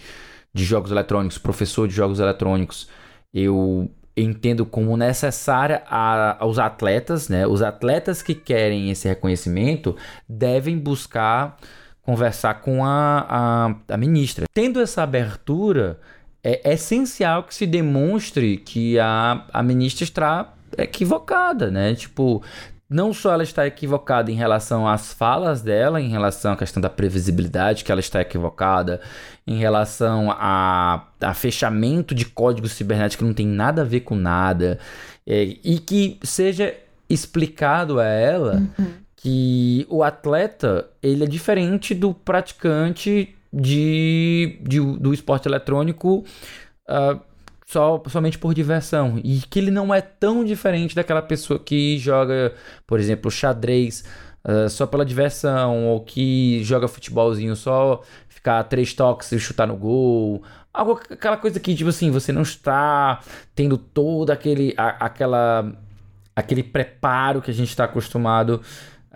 de 0.54 0.64
jogos 0.66 0.92
eletrônicos, 0.92 1.38
professor 1.38 1.88
de 1.88 1.94
jogos 1.96 2.20
eletrônicos, 2.20 2.90
eu 3.34 3.90
entendo 4.16 4.66
como 4.66 4.96
necessária 4.98 5.84
a, 5.88 6.36
aos 6.44 6.60
atletas, 6.60 7.30
né? 7.30 7.48
Os 7.48 7.62
atletas 7.62 8.22
que 8.22 8.36
querem 8.36 8.92
esse 8.92 9.08
reconhecimento 9.08 9.96
devem 10.28 10.78
buscar 10.78 11.58
conversar 12.06 12.62
com 12.62 12.86
a, 12.86 13.26
a, 13.28 13.94
a 13.94 13.98
ministra. 13.98 14.46
Tendo 14.54 14.80
essa 14.80 15.02
abertura, 15.02 16.00
é 16.44 16.74
essencial 16.74 17.44
que 17.44 17.56
se 17.56 17.66
demonstre 17.66 18.58
que 18.58 19.00
a, 19.00 19.44
a 19.52 19.64
ministra 19.64 20.04
está 20.04 20.54
equivocada, 20.78 21.72
né? 21.72 21.96
Tipo, 21.96 22.44
não 22.88 23.12
só 23.12 23.34
ela 23.34 23.42
está 23.42 23.66
equivocada 23.66 24.32
em 24.32 24.36
relação 24.36 24.88
às 24.88 25.12
falas 25.12 25.64
dela, 25.64 26.00
em 26.00 26.10
relação 26.10 26.54
à 26.54 26.58
questão 26.58 26.80
da 26.80 26.90
previsibilidade, 26.90 27.84
que 27.84 27.92
ela 27.92 28.00
está 28.00 28.22
equivocada, 28.22 29.02
em 29.48 29.58
relação 29.58 30.32
a, 30.32 31.08
a 31.20 31.34
fechamento 31.34 32.14
de 32.14 32.26
código 32.26 32.68
cibernético 32.68 33.24
que 33.24 33.28
não 33.28 33.34
tem 33.34 33.48
nada 33.48 33.82
a 33.82 33.86
ver 33.86 34.02
com 34.02 34.16
nada, 34.16 34.78
é, 35.26 35.44
e 35.64 35.80
que 35.80 36.20
seja 36.22 36.76
explicado 37.10 38.00
a 38.00 38.06
ela 38.06 38.56
uhum. 38.78 38.94
Que 39.26 39.88
o 39.90 40.04
atleta 40.04 40.88
ele 41.02 41.24
é 41.24 41.28
diferente 41.28 41.96
do 41.96 42.14
praticante 42.14 43.36
de, 43.52 44.60
de 44.62 44.80
do 45.00 45.16
esporte 45.16 45.48
eletrônico 45.48 46.24
uh, 46.88 47.20
só, 47.66 48.04
somente 48.08 48.38
por 48.38 48.54
diversão. 48.54 49.20
E 49.24 49.40
que 49.50 49.58
ele 49.58 49.72
não 49.72 49.92
é 49.92 50.00
tão 50.00 50.46
diferente 50.46 50.96
daquela 50.96 51.24
pessoa 51.24 51.58
que 51.58 51.98
joga, 51.98 52.54
por 52.86 53.00
exemplo, 53.00 53.32
xadrez 53.32 54.06
uh, 54.48 54.70
só 54.70 54.86
pela 54.86 55.04
diversão, 55.04 55.88
ou 55.88 56.02
que 56.02 56.64
joga 56.64 56.88
futebolzinho 56.88 57.56
só 57.56 58.04
ficar 58.30 58.64
três 58.66 58.94
toques 58.94 59.32
e 59.32 59.40
chutar 59.40 59.66
no 59.66 59.76
gol. 59.76 60.44
Algo, 60.72 61.02
aquela 61.10 61.38
coisa 61.38 61.60
que, 61.60 61.74
tipo 61.74 61.90
assim, 61.90 62.12
você 62.12 62.32
não 62.32 62.44
está 62.44 63.22
tendo 63.56 63.76
todo 63.76 64.30
aquele, 64.30 64.76
a, 64.78 64.90
aquela, 65.08 65.74
aquele 66.36 66.62
preparo 66.62 67.42
que 67.42 67.50
a 67.50 67.54
gente 67.56 67.70
está 67.70 67.86
acostumado 67.86 68.62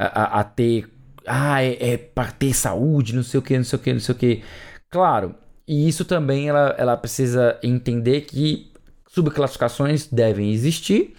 a, 0.05 0.39
a, 0.39 0.43
ter 0.43 0.89
ah, 1.27 1.61
é, 1.61 1.93
é 1.93 1.97
para 1.97 2.31
ter 2.31 2.53
saúde, 2.53 3.15
não 3.15 3.23
sei 3.23 3.39
o 3.39 3.43
que, 3.43 3.57
não 3.57 3.63
sei 3.63 3.77
o 3.77 3.81
que, 3.81 3.93
não 3.93 3.99
sei 3.99 4.15
o 4.15 4.17
que. 4.17 4.43
Claro, 4.89 5.35
e 5.67 5.87
isso 5.87 6.05
também 6.05 6.47
ela, 6.49 6.73
ela 6.77 6.97
precisa 6.97 7.59
entender 7.61 8.21
que 8.21 8.71
subclassificações 9.09 10.07
devem 10.07 10.51
existir 10.51 11.13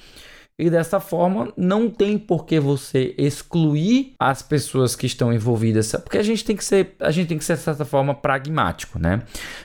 e 0.58 0.68
dessa 0.68 1.00
forma 1.00 1.52
não 1.56 1.88
tem 1.88 2.18
por 2.18 2.44
que 2.44 2.60
você 2.60 3.14
excluir 3.16 4.14
as 4.18 4.42
pessoas 4.42 4.94
que 4.94 5.06
estão 5.06 5.32
envolvidas, 5.32 5.92
porque 6.02 6.18
a 6.18 6.22
gente 6.22 6.44
tem 6.44 6.54
que 6.54 6.64
ser, 6.64 6.96
a 7.00 7.10
gente 7.10 7.28
tem 7.28 7.38
que 7.38 7.44
ser 7.44 7.56
de 7.56 7.62
certa 7.62 7.84
forma 7.84 8.14
pragmático, 8.14 8.98
né? 8.98 9.22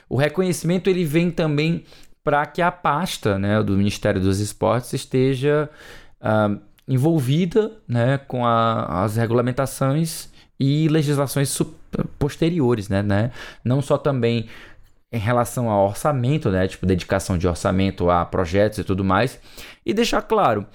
O 0.08 0.16
reconhecimento 0.16 0.88
ele 0.88 1.04
vem 1.04 1.30
também 1.30 1.84
para 2.24 2.44
que 2.46 2.62
a 2.62 2.72
pasta, 2.72 3.38
né, 3.38 3.62
do 3.62 3.76
Ministério 3.76 4.20
dos 4.20 4.40
Esportes 4.40 4.92
esteja 4.94 5.68
uh, 6.20 6.60
envolvida, 6.88 7.72
né, 7.86 8.18
com 8.18 8.44
a, 8.44 9.04
as 9.04 9.16
regulamentações 9.16 10.28
e 10.58 10.88
legislações 10.88 11.56
posteriores, 12.18 12.88
né, 12.88 13.02
né? 13.02 13.30
Não 13.64 13.82
só 13.82 13.98
também 13.98 14.48
em 15.12 15.18
relação 15.18 15.68
ao 15.68 15.88
orçamento, 15.88 16.50
né? 16.50 16.66
Tipo, 16.66 16.86
dedicação 16.86 17.38
de 17.38 17.46
orçamento 17.46 18.10
a 18.10 18.24
projetos 18.24 18.78
e 18.78 18.84
tudo 18.84 19.04
mais. 19.04 19.40
E 19.84 19.94
deixar 19.94 20.22
claro, 20.22 20.66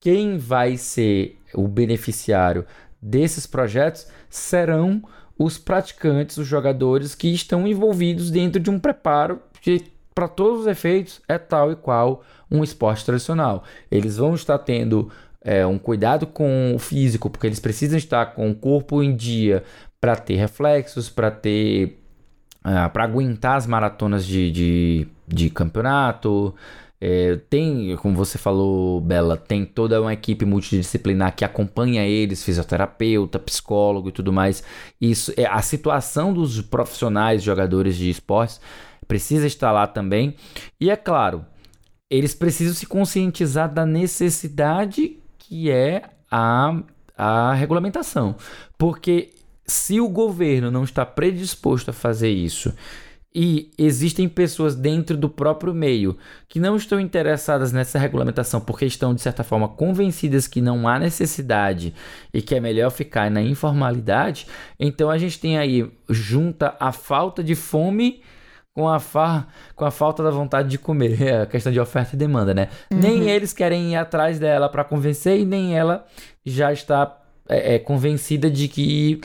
quem 0.00 0.38
vai 0.38 0.76
ser 0.76 1.38
o 1.54 1.66
beneficiário 1.66 2.64
desses 3.00 3.46
projetos 3.46 4.06
serão 4.28 5.02
os 5.38 5.56
praticantes, 5.56 6.36
os 6.36 6.46
jogadores 6.46 7.14
que 7.14 7.32
estão 7.32 7.66
envolvidos 7.66 8.30
dentro 8.30 8.60
de 8.60 8.70
um 8.70 8.78
preparo 8.78 9.40
que, 9.60 9.84
para 10.14 10.26
todos 10.26 10.62
os 10.62 10.66
efeitos, 10.66 11.20
é 11.28 11.38
tal 11.38 11.70
e 11.70 11.76
qual 11.76 12.24
um 12.50 12.64
esporte 12.64 13.04
tradicional. 13.04 13.62
Eles 13.90 14.16
vão 14.16 14.34
estar 14.34 14.58
tendo 14.58 15.10
é, 15.42 15.66
um 15.66 15.78
cuidado 15.78 16.26
com 16.26 16.74
o 16.74 16.78
físico, 16.78 17.30
porque 17.30 17.46
eles 17.46 17.60
precisam 17.60 17.96
estar 17.96 18.26
com 18.26 18.50
o 18.50 18.54
corpo 18.54 19.02
em 19.02 19.14
dia 19.14 19.62
para 20.00 20.16
ter 20.16 20.36
reflexos, 20.36 21.08
para 21.08 21.30
ter. 21.30 21.98
Uh, 22.64 22.70
ah, 22.70 22.88
para 22.88 23.04
aguentar 23.04 23.56
as 23.56 23.66
maratonas 23.66 24.26
de, 24.26 24.50
de, 24.50 25.06
de 25.26 25.48
campeonato. 25.48 26.54
É, 27.00 27.36
tem, 27.48 27.96
como 27.96 28.16
você 28.16 28.36
falou, 28.36 29.00
Bela, 29.00 29.36
tem 29.36 29.64
toda 29.64 30.02
uma 30.02 30.12
equipe 30.12 30.44
multidisciplinar 30.44 31.34
que 31.36 31.44
acompanha 31.44 32.04
eles, 32.04 32.42
fisioterapeuta, 32.42 33.38
psicólogo 33.38 34.08
e 34.08 34.12
tudo 34.12 34.32
mais. 34.32 34.64
Isso 35.00 35.32
é 35.36 35.46
a 35.46 35.62
situação 35.62 36.34
dos 36.34 36.60
profissionais, 36.60 37.42
jogadores 37.42 37.96
de 37.96 38.10
esportes, 38.10 38.60
precisa 39.06 39.46
estar 39.46 39.70
lá 39.70 39.86
também. 39.86 40.34
E 40.80 40.90
é 40.90 40.96
claro, 40.96 41.46
eles 42.10 42.34
precisam 42.34 42.74
se 42.74 42.86
conscientizar 42.86 43.72
da 43.72 43.86
necessidade 43.86 45.18
que 45.48 45.70
é 45.70 46.02
a, 46.30 46.78
a 47.16 47.54
regulamentação. 47.54 48.36
Porque 48.76 49.30
se 49.66 49.98
o 50.00 50.08
governo 50.08 50.70
não 50.70 50.84
está 50.84 51.06
predisposto 51.06 51.90
a 51.90 51.94
fazer 51.94 52.28
isso 52.28 52.74
e 53.34 53.70
existem 53.78 54.28
pessoas 54.28 54.74
dentro 54.74 55.16
do 55.16 55.28
próprio 55.28 55.74
meio 55.74 56.16
que 56.48 56.60
não 56.60 56.76
estão 56.76 56.98
interessadas 57.00 57.72
nessa 57.72 57.98
regulamentação 57.98 58.60
porque 58.60 58.84
estão, 58.84 59.14
de 59.14 59.20
certa 59.20 59.42
forma, 59.42 59.68
convencidas 59.68 60.46
que 60.46 60.60
não 60.60 60.86
há 60.86 60.98
necessidade 60.98 61.94
e 62.32 62.42
que 62.42 62.54
é 62.54 62.60
melhor 62.60 62.90
ficar 62.90 63.30
na 63.30 63.42
informalidade, 63.42 64.46
então 64.78 65.10
a 65.10 65.16
gente 65.16 65.38
tem 65.38 65.58
aí, 65.58 65.90
junta 66.08 66.76
a 66.78 66.92
falta 66.92 67.42
de 67.42 67.54
fome 67.54 68.22
com 68.78 68.88
a, 68.88 69.00
fa 69.00 69.48
com 69.74 69.84
a 69.84 69.90
falta 69.90 70.22
da 70.22 70.30
vontade 70.30 70.68
de 70.68 70.78
comer. 70.78 71.20
É 71.28 71.42
a 71.42 71.46
questão 71.46 71.72
de 71.72 71.80
oferta 71.80 72.14
e 72.14 72.18
demanda, 72.18 72.54
né? 72.54 72.68
Uhum. 72.92 72.98
Nem 73.00 73.28
eles 73.28 73.52
querem 73.52 73.92
ir 73.92 73.96
atrás 73.96 74.38
dela 74.38 74.68
para 74.68 74.84
convencer 74.84 75.40
e 75.40 75.44
nem 75.44 75.76
ela 75.76 76.06
já 76.46 76.72
está 76.72 77.20
é, 77.48 77.74
é, 77.74 77.78
convencida 77.80 78.48
de 78.48 78.68
que 78.68 79.20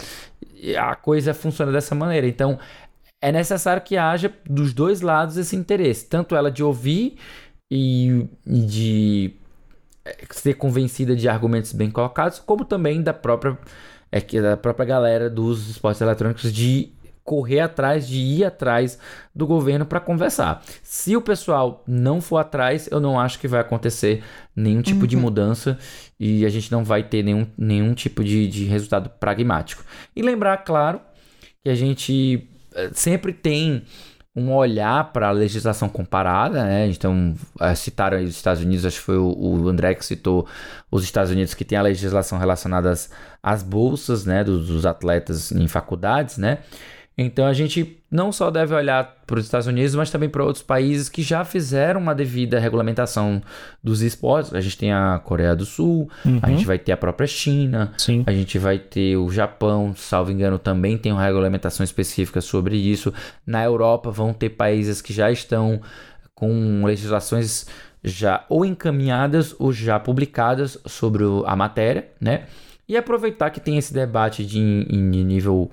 a 0.75 0.95
coisa 0.95 1.35
funciona 1.35 1.71
dessa 1.71 1.93
maneira. 1.93 2.25
Então, 2.25 2.57
é 3.21 3.31
necessário 3.31 3.84
que 3.84 3.95
haja 3.95 4.34
dos 4.43 4.73
dois 4.73 5.01
lados 5.01 5.38
esse 5.38 5.55
interesse, 5.55 6.07
tanto 6.07 6.35
ela 6.35 6.49
de 6.49 6.63
ouvir 6.63 7.17
e, 7.71 8.25
e 8.47 8.59
de 8.65 9.34
é, 10.03 10.17
ser 10.31 10.55
convencida 10.55 11.15
de 11.15 11.30
argumentos 11.30 11.73
bem 11.73 11.91
colocados, 11.91 12.39
como 12.39 12.65
também 12.65 13.03
da 13.03 13.13
própria 13.13 13.55
é, 14.11 14.41
da 14.41 14.57
própria 14.57 14.85
galera 14.85 15.30
dos 15.30 15.69
esportes 15.69 16.01
eletrônicos 16.01 16.51
de 16.51 16.91
correr 17.24 17.62
atrás, 17.62 18.08
de 18.08 18.20
ir 18.20 18.44
atrás 18.44 19.00
do 19.34 19.48
governo 19.48 19.86
para 19.86 20.00
conversar. 20.00 20.64
Se 20.82 21.16
o 21.16 21.22
pessoal 21.22 21.84
não 21.88 22.20
for 22.20 22.38
atrás, 22.38 22.88
eu 22.91 23.00
não 23.00 23.20
acho 23.20 23.40
que 23.40 23.48
vai 23.48 23.62
acontecer 23.62 24.24
nenhum 24.56 24.82
tipo 24.82 25.02
uhum. 25.02 25.08
de 25.08 25.16
mudança 25.16 25.78
e 26.20 26.45
a 26.45 26.50
gente 26.50 26.72
não 26.72 26.84
vai 26.84 27.04
ter 27.04 27.24
nenhum, 27.24 27.48
nenhum 27.58 27.94
tipo 27.94 28.24
de, 28.24 28.48
de 28.48 28.66
resultado 28.66 29.10
pragmático. 29.10 29.84
E 30.16 30.22
lembrar, 30.22 30.58
claro, 30.58 31.00
que 31.64 31.70
a 31.70 31.76
gente 31.76 32.48
eh, 32.76 32.90
sempre 32.94 33.32
tem 33.32 33.84
um 34.36 34.52
olhar 34.52 35.14
para 35.14 35.28
a 35.28 35.32
legislação 35.32 35.88
comparada, 35.88 36.64
né? 36.64 36.88
Então, 36.88 37.36
eh, 37.62 37.76
citaram 37.76 38.22
os 38.22 38.32
Estados 38.32 38.64
Unidos, 38.64 38.86
acho 38.86 38.98
que 38.98 39.06
foi 39.06 39.18
o, 39.18 39.68
André 39.70 39.94
que 39.94 40.04
citou 40.04 40.48
os 40.90 41.04
Estados 41.04 41.32
Unidos 41.32 41.54
que 41.54 41.64
tem 41.64 41.78
a 41.78 41.82
legislação 41.84 42.40
relacionada 42.40 42.90
às, 42.90 43.12
às 43.41 43.62
bolsas, 43.62 44.26
né, 44.26 44.44
dos, 44.44 44.68
dos 44.68 44.86
atletas 44.86 45.52
em 45.52 45.68
faculdades, 45.68 46.38
né? 46.38 46.60
Então 47.18 47.45
a 47.45 47.53
gente 47.53 47.99
não 48.10 48.31
só 48.31 48.49
deve 48.49 48.73
olhar 48.73 49.18
para 49.27 49.38
os 49.38 49.45
Estados 49.45 49.68
Unidos, 49.68 49.94
mas 49.94 50.10
também 50.10 50.30
para 50.30 50.44
outros 50.44 50.64
países 50.64 51.10
que 51.10 51.22
já 51.22 51.45
fizeram 51.45 51.99
uma 51.99 52.14
devida 52.15 52.60
regulamentação 52.60 53.41
dos 53.84 54.02
esportes. 54.02 54.53
A 54.53 54.61
gente 54.61 54.77
tem 54.77 54.91
a 54.91 55.19
Coreia 55.23 55.56
do 55.56 55.65
Sul, 55.65 56.10
uhum. 56.26 56.40
a 56.41 56.49
gente 56.49 56.65
vai 56.65 56.80
ter 56.80 56.91
a 56.91 56.98
própria 56.98 57.27
China, 57.27 57.94
Sim. 57.98 58.23
a 58.26 58.31
gente 58.31 58.57
vai 58.57 58.80
ter 58.80 59.15
o 59.15 59.30
Japão, 59.30 59.94
salvo 59.95 60.31
engano, 60.31 60.57
também 60.57 60.98
tem 60.98 61.11
uma 61.11 61.23
regulamentação 61.23 61.84
específica 61.84 62.41
sobre 62.41 62.76
isso. 62.77 63.14
Na 63.45 63.64
Europa 63.64 64.10
vão 64.10 64.34
ter 64.34 64.49
países 64.49 65.02
que 65.02 65.14
já 65.14 65.31
estão 65.31 65.81
com 66.34 66.84
legislações 66.84 67.68
já 68.03 68.44
ou 68.49 68.65
encaminhadas 68.65 69.56
ou 69.60 69.72
já 69.72 69.99
publicadas 69.99 70.77
sobre 70.85 71.23
a 71.45 71.56
matéria, 71.56 72.07
né? 72.19 72.45
E 72.88 72.98
aproveitar 72.98 73.49
que 73.49 73.61
tem 73.61 73.77
esse 73.77 73.94
debate 73.94 74.45
de, 74.45 74.60
em 74.60 75.23
nível 75.23 75.72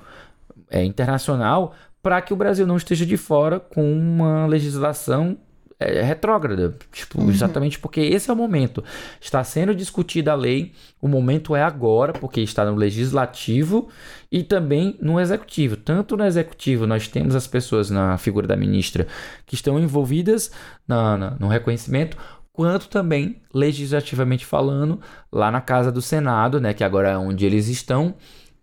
é, 0.71 0.85
internacional 0.85 1.75
para 2.03 2.23
que 2.23 2.33
o 2.33 2.37
Brasil 2.37 2.67
não 2.67 2.77
esteja 2.77 3.05
de 3.05 3.17
fora 3.17 3.61
com 3.61 3.93
uma 3.93 4.47
legislação 4.47 5.37
é, 5.81 6.03
retrógrada, 6.03 6.77
tipo, 6.93 7.23
uhum. 7.23 7.31
exatamente 7.31 7.79
porque 7.79 8.01
esse 8.01 8.29
é 8.29 8.33
o 8.33 8.37
momento. 8.37 8.85
Está 9.19 9.43
sendo 9.43 9.75
discutida 9.75 10.33
a 10.33 10.35
lei, 10.35 10.73
o 11.01 11.09
momento 11.09 11.57
é 11.57 11.63
agora, 11.63 12.13
porque 12.13 12.43
está 12.43 12.67
no 12.67 12.77
legislativo 12.77 13.89
e 14.31 14.43
também 14.43 14.99
no 15.01 15.19
executivo. 15.19 15.77
Tanto 15.77 16.19
no 16.19 16.25
executivo, 16.25 16.87
nós 16.87 17.09
temos 17.09 17.35
as 17.35 17.47
pessoas 17.47 17.89
na 17.89 18.19
figura 18.19 18.47
da 18.47 18.57
ministra 18.57 19.07
que 19.47 19.55
estão 19.55 19.81
envolvidas 19.81 20.51
na, 20.87 21.17
na, 21.17 21.31
no 21.41 21.49
reconhecimento, 21.49 22.15
quanto 22.53 22.87
também 22.89 23.41
legislativamente 23.55 24.45
falando, 24.45 25.01
lá 25.33 25.51
na 25.51 25.63
casa 25.63 25.91
do 25.91 26.03
Senado, 26.03 26.61
né, 26.61 26.75
que 26.75 26.85
agora 26.85 27.11
é 27.11 27.17
onde 27.17 27.47
eles 27.47 27.69
estão, 27.69 28.15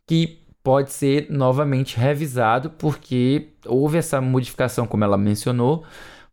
que 0.06 0.37
pode 0.68 0.92
ser 0.92 1.28
novamente 1.30 1.96
revisado, 1.96 2.70
porque 2.72 3.54
houve 3.66 4.00
essa 4.00 4.20
modificação, 4.20 4.86
como 4.86 5.02
ela 5.02 5.18
mencionou, 5.18 5.86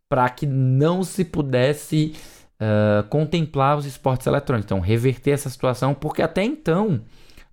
para 0.09 0.27
que 0.27 0.45
não 0.45 1.05
se 1.05 1.23
pudesse 1.23 2.13
uh, 2.59 3.07
contemplar 3.07 3.77
os 3.77 3.85
esportes 3.85 4.27
eletrônicos. 4.27 4.65
Então, 4.65 4.81
reverter 4.81 5.31
essa 5.31 5.49
situação, 5.49 5.93
porque 5.93 6.21
até 6.21 6.43
então, 6.43 6.99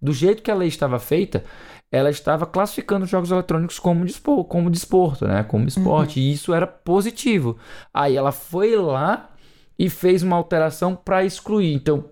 do 0.00 0.12
jeito 0.12 0.42
que 0.42 0.50
a 0.50 0.56
lei 0.56 0.66
estava 0.66 0.98
feita, 0.98 1.44
ela 1.88 2.10
estava 2.10 2.46
classificando 2.46 3.04
os 3.04 3.10
jogos 3.12 3.30
eletrônicos 3.30 3.78
como, 3.78 4.04
dispor, 4.04 4.42
como 4.42 4.68
desporto, 4.68 5.24
né? 5.24 5.44
como 5.44 5.68
esporte, 5.68 6.18
uhum. 6.18 6.26
e 6.26 6.32
isso 6.32 6.52
era 6.52 6.66
positivo. 6.66 7.59
Aí 7.94 8.16
ela 8.16 8.32
foi 8.32 8.74
lá 8.74 9.30
e 9.78 9.88
fez 9.88 10.24
uma 10.24 10.34
alteração 10.34 10.96
para 10.96 11.24
excluir. 11.24 11.74
Então, 11.74 12.06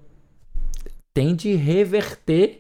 tem 1.13 1.35
de 1.35 1.57
reverter 1.57 2.60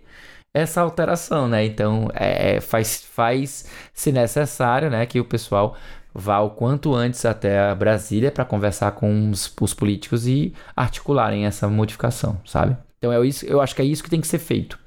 essa 0.54 0.80
alteração, 0.80 1.48
né? 1.48 1.64
Então, 1.64 2.08
é, 2.14 2.56
é, 2.56 2.60
faz, 2.60 3.02
faz, 3.02 3.66
se 3.92 4.10
necessário, 4.10 4.90
né, 4.90 5.06
que 5.06 5.20
o 5.20 5.24
pessoal 5.24 5.76
vá 6.12 6.40
o 6.40 6.50
quanto 6.50 6.94
antes 6.94 7.24
até 7.24 7.72
Brasília 7.74 8.32
para 8.32 8.44
conversar 8.44 8.92
com 8.92 9.30
os, 9.30 9.52
os, 9.60 9.72
políticos 9.72 10.26
e 10.26 10.52
articularem 10.74 11.46
essa 11.46 11.68
modificação, 11.68 12.40
sabe? 12.44 12.76
Então, 12.98 13.12
é 13.12 13.26
isso, 13.26 13.46
eu 13.46 13.60
acho 13.60 13.74
que 13.74 13.82
é 13.82 13.84
isso 13.84 14.02
que 14.02 14.10
tem 14.10 14.20
que 14.20 14.26
ser 14.26 14.40
feito. 14.40 14.78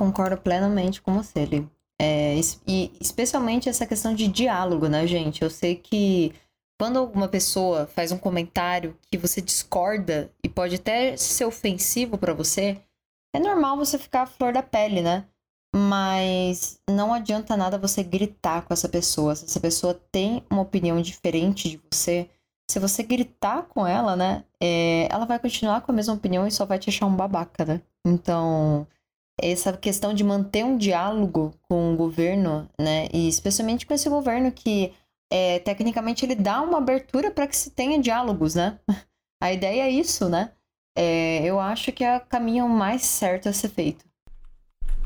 Concordo 0.00 0.36
plenamente 0.36 1.00
com 1.00 1.14
você, 1.14 1.44
Lio. 1.44 1.70
É, 2.00 2.34
e 2.66 2.92
especialmente 3.00 3.68
essa 3.68 3.86
questão 3.86 4.14
de 4.14 4.26
diálogo, 4.26 4.88
né, 4.88 5.06
gente? 5.06 5.42
Eu 5.42 5.48
sei 5.48 5.76
que 5.76 6.34
quando 6.78 6.98
alguma 6.98 7.28
pessoa 7.28 7.86
faz 7.86 8.10
um 8.10 8.18
comentário 8.18 8.96
que 9.10 9.16
você 9.16 9.40
discorda 9.40 10.30
e 10.42 10.48
pode 10.48 10.74
até 10.74 11.16
ser 11.16 11.44
ofensivo 11.44 12.18
para 12.18 12.34
você, 12.34 12.80
é 13.34 13.38
normal 13.40 13.76
você 13.76 13.98
ficar 13.98 14.22
à 14.22 14.26
flor 14.26 14.52
da 14.52 14.62
pele, 14.62 15.02
né? 15.02 15.26
Mas 15.74 16.78
não 16.88 17.12
adianta 17.12 17.56
nada 17.56 17.76
você 17.76 18.04
gritar 18.04 18.62
com 18.62 18.72
essa 18.72 18.88
pessoa. 18.88 19.34
Se 19.34 19.44
essa 19.44 19.58
pessoa 19.58 20.00
tem 20.12 20.44
uma 20.48 20.62
opinião 20.62 21.02
diferente 21.02 21.68
de 21.68 21.80
você, 21.90 22.30
se 22.70 22.78
você 22.78 23.02
gritar 23.02 23.62
com 23.64 23.84
ela, 23.84 24.14
né? 24.14 24.44
É, 24.62 25.08
ela 25.10 25.26
vai 25.26 25.40
continuar 25.40 25.80
com 25.80 25.90
a 25.90 25.94
mesma 25.94 26.14
opinião 26.14 26.46
e 26.46 26.50
só 26.52 26.64
vai 26.64 26.78
te 26.78 26.90
achar 26.90 27.06
um 27.06 27.16
babaca, 27.16 27.64
né? 27.64 27.82
Então, 28.06 28.86
essa 29.40 29.72
questão 29.76 30.14
de 30.14 30.22
manter 30.22 30.64
um 30.64 30.78
diálogo 30.78 31.52
com 31.68 31.92
o 31.92 31.96
governo, 31.96 32.68
né? 32.80 33.08
E 33.12 33.26
especialmente 33.28 33.84
com 33.84 33.94
esse 33.94 34.08
governo 34.08 34.52
que, 34.52 34.94
é, 35.32 35.58
tecnicamente, 35.58 36.24
ele 36.24 36.36
dá 36.36 36.62
uma 36.62 36.78
abertura 36.78 37.32
para 37.32 37.48
que 37.48 37.56
se 37.56 37.70
tenha 37.70 38.00
diálogos, 38.00 38.54
né? 38.54 38.78
A 39.42 39.52
ideia 39.52 39.82
é 39.82 39.90
isso, 39.90 40.28
né? 40.28 40.52
É, 40.96 41.44
eu 41.44 41.58
acho 41.58 41.92
que 41.92 42.04
é 42.04 42.16
o 42.16 42.20
caminho 42.20 42.68
mais 42.68 43.02
certo 43.02 43.48
a 43.48 43.52
ser 43.52 43.68
feito. 43.68 44.04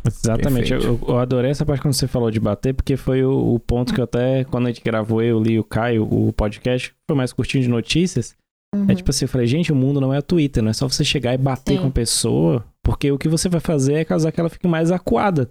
Exatamente, 0.07 0.73
eu, 0.73 0.99
eu, 1.07 1.19
adorei 1.19 1.51
essa 1.51 1.67
parte 1.67 1.83
quando 1.83 1.95
você 1.95 2.07
falou 2.07 2.31
de 2.31 2.41
bater, 2.41 2.73
porque 2.73 2.97
foi 2.97 3.25
o, 3.25 3.55
o, 3.55 3.59
ponto 3.59 3.93
que 3.93 4.01
eu 4.01 4.05
até, 4.05 4.45
quando 4.45 4.67
a 4.67 4.71
gente 4.71 4.83
gravou, 4.83 5.23
eu 5.23 5.41
li 5.41 5.59
o 5.59 5.65
Caio, 5.65 6.05
o 6.05 6.33
podcast, 6.33 6.95
foi 7.07 7.17
mais 7.17 7.33
curtinho 7.33 7.63
de 7.63 7.69
notícias. 7.69 8.35
Uhum. 8.75 8.87
É 8.89 8.95
tipo 8.95 9.11
assim, 9.11 9.25
eu 9.25 9.29
falei, 9.29 9.47
gente, 9.47 9.73
o 9.73 9.77
mundo 9.77 10.01
não 10.01 10.15
é 10.15 10.19
o 10.19 10.23
Twitter, 10.23 10.63
não 10.63 10.71
é 10.71 10.73
só 10.73 10.89
você 10.89 11.05
chegar 11.05 11.35
e 11.35 11.39
bater 11.39 11.77
Sim. 11.77 11.83
com 11.83 11.89
a 11.89 11.91
pessoa, 11.91 12.65
porque 12.83 13.11
o 13.11 13.19
que 13.19 13.29
você 13.29 13.49
vai 13.49 13.61
fazer 13.61 13.95
é 13.95 14.05
causar 14.05 14.31
que 14.31 14.41
ela 14.41 14.49
fique 14.49 14.69
mais 14.69 14.91
acuada. 14.91 15.51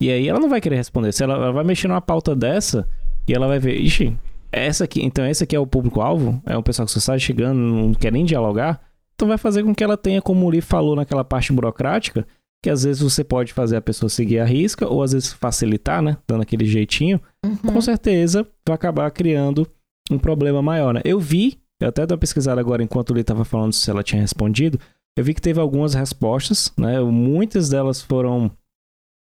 E 0.00 0.10
aí 0.10 0.28
ela 0.28 0.40
não 0.40 0.48
vai 0.48 0.60
querer 0.60 0.76
responder. 0.76 1.12
Se 1.12 1.22
ela, 1.22 1.34
ela 1.34 1.52
vai 1.52 1.64
mexer 1.64 1.86
numa 1.86 2.00
pauta 2.00 2.34
dessa, 2.34 2.88
e 3.28 3.32
ela 3.32 3.46
vai 3.46 3.58
ver, 3.58 3.76
ixi, 3.76 4.16
essa 4.50 4.84
aqui, 4.84 5.04
então 5.04 5.24
esse 5.26 5.44
aqui 5.44 5.54
é 5.54 5.60
o 5.60 5.66
público-alvo? 5.66 6.42
É 6.46 6.56
um 6.56 6.62
pessoal 6.62 6.86
que 6.86 6.92
você 6.92 6.98
está 6.98 7.18
chegando, 7.18 7.58
não 7.58 7.94
quer 7.94 8.10
nem 8.10 8.24
dialogar? 8.24 8.80
Então 9.14 9.28
vai 9.28 9.38
fazer 9.38 9.62
com 9.62 9.74
que 9.74 9.84
ela 9.84 9.96
tenha, 9.96 10.20
como 10.20 10.46
o 10.46 10.50
Lee 10.50 10.60
falou 10.60 10.96
naquela 10.96 11.24
parte 11.24 11.52
burocrática, 11.52 12.26
que 12.62 12.70
às 12.70 12.84
vezes 12.84 13.02
você 13.02 13.24
pode 13.24 13.52
fazer 13.52 13.76
a 13.76 13.82
pessoa 13.82 14.08
seguir 14.08 14.38
a 14.38 14.44
risca, 14.44 14.86
ou 14.86 15.02
às 15.02 15.12
vezes 15.12 15.32
facilitar, 15.32 16.00
né? 16.00 16.16
Dando 16.28 16.42
aquele 16.42 16.64
jeitinho. 16.64 17.20
Uhum. 17.44 17.56
Com 17.56 17.80
certeza 17.80 18.46
vai 18.66 18.74
acabar 18.74 19.10
criando 19.10 19.66
um 20.10 20.18
problema 20.18 20.62
maior, 20.62 20.94
né? 20.94 21.00
Eu 21.04 21.18
vi, 21.18 21.58
eu 21.80 21.88
até 21.88 22.06
dei 22.06 22.14
uma 22.14 22.20
pesquisada 22.20 22.60
agora 22.60 22.82
enquanto 22.82 23.10
o 23.10 23.14
Lee 23.14 23.22
estava 23.22 23.44
falando 23.44 23.72
se 23.72 23.90
ela 23.90 24.02
tinha 24.02 24.20
respondido. 24.20 24.78
Eu 25.16 25.24
vi 25.24 25.34
que 25.34 25.42
teve 25.42 25.60
algumas 25.60 25.94
respostas, 25.94 26.72
né? 26.78 27.00
Muitas 27.00 27.68
delas 27.68 28.00
foram 28.00 28.50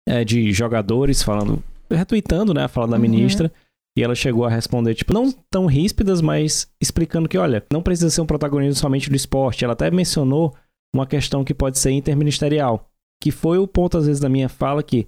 é, 0.08 0.24
de 0.24 0.52
jogadores 0.52 1.22
falando, 1.22 1.62
retweetando, 1.90 2.52
né? 2.52 2.64
A 2.64 2.68
fala 2.68 2.88
da 2.88 2.96
uhum. 2.96 3.02
ministra. 3.02 3.52
E 3.96 4.02
ela 4.02 4.14
chegou 4.14 4.44
a 4.44 4.50
responder, 4.50 4.94
tipo, 4.94 5.12
não 5.12 5.32
tão 5.50 5.66
ríspidas, 5.66 6.20
mas 6.20 6.68
explicando 6.80 7.28
que, 7.28 7.36
olha, 7.36 7.64
não 7.72 7.82
precisa 7.82 8.10
ser 8.10 8.20
um 8.20 8.26
protagonismo 8.26 8.74
somente 8.74 9.10
do 9.10 9.16
esporte. 9.16 9.64
Ela 9.64 9.72
até 9.72 9.90
mencionou 9.90 10.54
uma 10.94 11.06
questão 11.06 11.44
que 11.44 11.54
pode 11.54 11.78
ser 11.78 11.90
interministerial, 11.90 12.88
que 13.22 13.30
foi 13.30 13.58
o 13.58 13.66
ponto, 13.66 13.98
às 13.98 14.06
vezes, 14.06 14.20
da 14.20 14.28
minha 14.28 14.48
fala, 14.48 14.82
que 14.82 15.06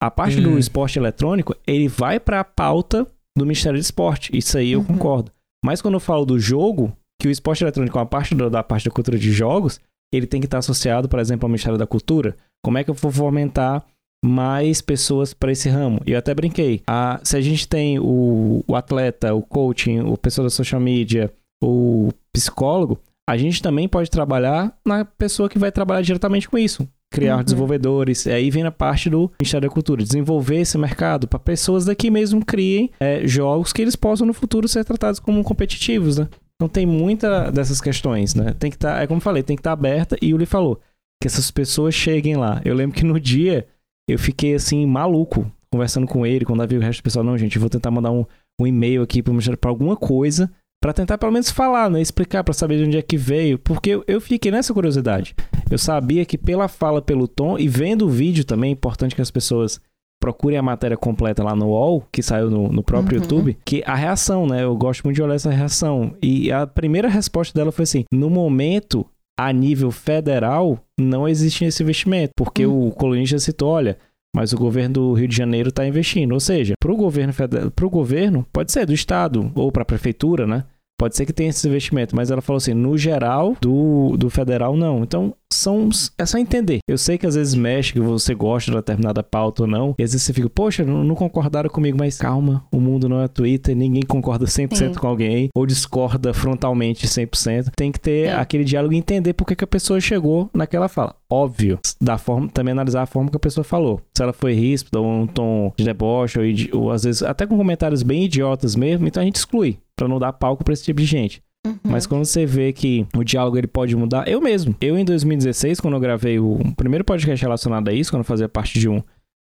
a 0.00 0.10
parte 0.10 0.38
hum. 0.38 0.42
do 0.42 0.58
esporte 0.58 0.98
eletrônico, 0.98 1.56
ele 1.66 1.88
vai 1.88 2.20
para 2.20 2.40
a 2.40 2.44
pauta 2.44 3.06
do 3.36 3.44
Ministério 3.44 3.78
do 3.78 3.82
Esporte. 3.82 4.36
Isso 4.36 4.58
aí 4.58 4.72
eu 4.72 4.80
uhum. 4.80 4.86
concordo. 4.86 5.32
Mas 5.64 5.82
quando 5.82 5.94
eu 5.94 6.00
falo 6.00 6.24
do 6.24 6.38
jogo, 6.38 6.96
que 7.20 7.28
o 7.28 7.30
esporte 7.30 7.64
eletrônico 7.64 7.98
é 7.98 8.00
uma 8.00 8.06
parte 8.06 8.34
da, 8.34 8.48
da 8.48 8.62
parte 8.62 8.84
da 8.84 8.90
cultura 8.90 9.18
de 9.18 9.32
jogos, 9.32 9.80
ele 10.12 10.26
tem 10.26 10.40
que 10.40 10.46
estar 10.46 10.58
associado, 10.58 11.08
por 11.08 11.18
exemplo, 11.18 11.46
ao 11.46 11.48
Ministério 11.48 11.78
da 11.78 11.86
Cultura. 11.86 12.36
Como 12.64 12.78
é 12.78 12.84
que 12.84 12.90
eu 12.90 12.94
vou 12.94 13.10
fomentar 13.10 13.84
mais 14.24 14.80
pessoas 14.80 15.32
para 15.32 15.52
esse 15.52 15.68
ramo. 15.68 16.00
E 16.06 16.12
eu 16.12 16.18
até 16.18 16.34
brinquei. 16.34 16.82
A, 16.86 17.20
se 17.22 17.36
a 17.36 17.40
gente 17.40 17.68
tem 17.68 17.98
o, 17.98 18.64
o 18.66 18.74
atleta, 18.74 19.34
o 19.34 19.42
coaching, 19.42 20.00
o 20.00 20.16
pessoa 20.16 20.44
da 20.44 20.50
social 20.50 20.80
media, 20.80 21.32
o 21.62 22.10
psicólogo, 22.32 22.98
a 23.28 23.36
gente 23.36 23.62
também 23.62 23.86
pode 23.86 24.10
trabalhar 24.10 24.74
na 24.86 25.04
pessoa 25.04 25.48
que 25.48 25.58
vai 25.58 25.70
trabalhar 25.70 26.02
diretamente 26.02 26.48
com 26.48 26.56
isso. 26.56 26.88
Criar 27.10 27.36
uhum. 27.36 27.44
desenvolvedores. 27.44 28.26
Aí 28.26 28.50
vem 28.50 28.64
a 28.64 28.70
parte 28.70 29.08
do 29.08 29.30
Ministério 29.40 29.68
da 29.68 29.72
Cultura. 29.72 30.02
Desenvolver 30.02 30.60
esse 30.60 30.76
mercado 30.76 31.28
para 31.28 31.38
pessoas 31.38 31.84
daqui 31.84 32.10
mesmo 32.10 32.44
criem 32.44 32.90
é, 33.00 33.26
jogos 33.26 33.72
que 33.72 33.82
eles 33.82 33.96
possam 33.96 34.26
no 34.26 34.34
futuro 34.34 34.68
ser 34.68 34.84
tratados 34.84 35.20
como 35.20 35.42
competitivos, 35.44 36.18
né? 36.18 36.28
Então 36.56 36.68
tem 36.68 36.84
muita 36.84 37.50
dessas 37.50 37.80
questões, 37.80 38.34
né? 38.34 38.54
Tem 38.58 38.70
que 38.70 38.76
estar, 38.76 38.96
tá, 38.96 39.02
é 39.02 39.06
como 39.06 39.18
eu 39.18 39.22
falei, 39.22 39.42
tem 39.42 39.56
que 39.56 39.60
estar 39.60 39.70
tá 39.70 39.74
aberta. 39.74 40.16
E 40.20 40.34
o 40.34 40.36
Lee 40.36 40.46
falou 40.46 40.80
que 41.22 41.28
essas 41.28 41.50
pessoas 41.50 41.94
cheguem 41.94 42.36
lá. 42.36 42.60
Eu 42.64 42.74
lembro 42.74 42.96
que 42.96 43.04
no 43.04 43.20
dia 43.20 43.66
eu 44.08 44.18
fiquei 44.18 44.54
assim, 44.54 44.86
maluco, 44.86 45.50
conversando 45.70 46.06
com 46.06 46.24
ele, 46.24 46.44
quando 46.44 46.62
havia 46.62 46.78
o 46.78 46.82
resto 46.82 47.00
do 47.00 47.04
pessoal, 47.04 47.24
não, 47.24 47.36
gente, 47.36 47.58
vou 47.58 47.68
tentar 47.68 47.90
mandar 47.90 48.10
um, 48.10 48.24
um 48.60 48.66
e-mail 48.66 49.02
aqui 49.02 49.22
para 49.22 49.70
alguma 49.70 49.96
coisa, 49.96 50.50
para 50.82 50.92
tentar 50.92 51.18
pelo 51.18 51.32
menos 51.32 51.50
falar, 51.50 51.90
né, 51.90 52.00
explicar 52.00 52.42
para 52.42 52.54
saber 52.54 52.78
de 52.78 52.84
onde 52.84 52.96
é 52.96 53.02
que 53.02 53.16
veio, 53.16 53.58
porque 53.58 53.90
eu, 53.90 54.04
eu 54.06 54.20
fiquei 54.20 54.50
nessa 54.50 54.72
curiosidade. 54.72 55.34
Eu 55.70 55.76
sabia 55.76 56.24
que 56.24 56.38
pela 56.38 56.68
fala, 56.68 57.02
pelo 57.02 57.28
tom 57.28 57.58
e 57.58 57.68
vendo 57.68 58.06
o 58.06 58.08
vídeo 58.08 58.44
também, 58.44 58.70
é 58.70 58.72
importante 58.72 59.14
que 59.14 59.20
as 59.22 59.30
pessoas 59.30 59.80
procurem 60.20 60.58
a 60.58 60.62
matéria 60.62 60.96
completa 60.96 61.44
lá 61.44 61.54
no 61.54 61.68
UOL, 61.68 62.04
que 62.10 62.22
saiu 62.22 62.50
no, 62.50 62.68
no 62.68 62.82
próprio 62.82 63.18
Uhum. 63.18 63.22
YouTube, 63.22 63.58
que 63.64 63.82
a 63.86 63.94
reação, 63.94 64.46
né? 64.46 64.64
Eu 64.64 64.76
gosto 64.76 65.02
muito 65.04 65.16
de 65.16 65.22
olhar 65.22 65.34
essa 65.34 65.50
reação. 65.50 66.14
E 66.20 66.50
a 66.50 66.66
primeira 66.66 67.08
resposta 67.08 67.56
dela 67.56 67.70
foi 67.70 67.84
assim: 67.84 68.04
no 68.12 68.28
momento, 68.28 69.06
a 69.38 69.52
nível 69.52 69.90
federal, 69.90 70.78
não 70.98 71.28
existe 71.28 71.64
esse 71.64 71.82
investimento, 71.82 72.32
porque 72.36 72.66
Uhum. 72.66 72.88
o 72.88 72.90
colunista 72.90 73.38
citou, 73.38 73.70
olha. 73.70 73.96
Mas 74.34 74.52
o 74.52 74.58
governo 74.58 74.94
do 74.94 75.12
Rio 75.14 75.26
de 75.26 75.36
Janeiro 75.36 75.70
está 75.70 75.86
investindo. 75.86 76.32
Ou 76.32 76.40
seja, 76.40 76.74
para 76.78 76.92
o 76.92 76.96
governo, 76.96 77.32
pro 77.74 77.88
governo, 77.88 78.46
pode 78.52 78.70
ser 78.70 78.84
do 78.84 78.92
estado 78.92 79.50
ou 79.54 79.72
para 79.72 79.82
a 79.82 79.86
prefeitura, 79.86 80.46
né? 80.46 80.64
Pode 80.98 81.16
ser 81.16 81.24
que 81.24 81.32
tenha 81.32 81.50
esse 81.50 81.66
investimento, 81.66 82.16
mas 82.16 82.30
ela 82.30 82.42
falou 82.42 82.58
assim, 82.58 82.74
no 82.74 82.98
geral, 82.98 83.56
do, 83.60 84.16
do 84.16 84.28
federal, 84.28 84.76
não. 84.76 85.04
Então, 85.04 85.32
são, 85.52 85.88
é 86.18 86.26
só 86.26 86.38
entender. 86.38 86.80
Eu 86.88 86.98
sei 86.98 87.16
que 87.16 87.26
às 87.26 87.34
vezes 87.34 87.54
mexe, 87.54 87.92
que 87.92 88.00
você 88.00 88.34
gosta 88.34 88.70
de 88.70 88.76
determinada 88.76 89.22
pauta 89.22 89.62
ou 89.62 89.68
não, 89.68 89.94
e 89.98 90.02
às 90.02 90.12
vezes 90.12 90.26
você 90.26 90.32
fica, 90.32 90.50
poxa, 90.50 90.84
não, 90.84 91.04
não 91.04 91.14
concordaram 91.14 91.70
comigo, 91.70 91.96
mas 91.98 92.18
calma, 92.18 92.64
o 92.72 92.80
mundo 92.80 93.08
não 93.08 93.22
é 93.22 93.28
Twitter, 93.28 93.76
ninguém 93.76 94.02
concorda 94.02 94.44
100% 94.44 94.74
Sim. 94.74 94.94
com 94.94 95.06
alguém, 95.06 95.48
ou 95.54 95.66
discorda 95.66 96.34
frontalmente 96.34 97.06
100%. 97.06 97.70
Tem 97.76 97.92
que 97.92 98.00
ter 98.00 98.30
Sim. 98.30 98.34
aquele 98.34 98.64
diálogo 98.64 98.92
e 98.92 98.98
entender 98.98 99.32
por 99.34 99.46
que, 99.46 99.54
que 99.54 99.64
a 99.64 99.68
pessoa 99.68 100.00
chegou 100.00 100.50
naquela 100.52 100.88
fala. 100.88 101.14
Óbvio, 101.30 101.78
da 102.00 102.18
forma, 102.18 102.48
também 102.48 102.72
analisar 102.72 103.02
a 103.02 103.06
forma 103.06 103.30
que 103.30 103.36
a 103.36 103.40
pessoa 103.40 103.64
falou. 103.64 104.00
Se 104.16 104.22
ela 104.22 104.32
foi 104.32 104.54
ríspida, 104.54 104.98
ou 104.98 105.06
um 105.06 105.26
tom 105.26 105.72
de 105.76 105.84
deboche, 105.84 106.38
ou, 106.38 106.80
ou 106.80 106.90
às 106.90 107.04
vezes 107.04 107.22
até 107.22 107.46
com 107.46 107.56
comentários 107.56 108.02
bem 108.02 108.24
idiotas 108.24 108.74
mesmo, 108.74 109.06
então 109.06 109.22
a 109.22 109.26
gente 109.26 109.36
exclui, 109.36 109.78
pra 109.98 110.08
não 110.08 110.18
dar 110.18 110.32
palco 110.32 110.62
pra 110.64 110.72
esse 110.72 110.84
tipo 110.84 111.00
de 111.00 111.06
gente. 111.06 111.42
Uhum. 111.66 111.76
Mas 111.82 112.06
quando 112.06 112.24
você 112.24 112.46
vê 112.46 112.72
que 112.72 113.04
o 113.16 113.24
diálogo 113.24 113.58
ele 113.58 113.66
pode 113.66 113.94
mudar, 113.96 114.26
eu 114.28 114.40
mesmo. 114.40 114.74
Eu 114.80 114.96
em 114.96 115.04
2016, 115.04 115.80
quando 115.80 115.94
eu 115.94 116.00
gravei 116.00 116.38
o 116.38 116.58
primeiro 116.76 117.04
podcast 117.04 117.44
relacionado 117.44 117.88
a 117.88 117.92
isso, 117.92 118.10
quando 118.12 118.20
eu 118.20 118.24
fazia 118.24 118.48
parte 118.48 118.78
de 118.78 118.88
um 118.88 119.02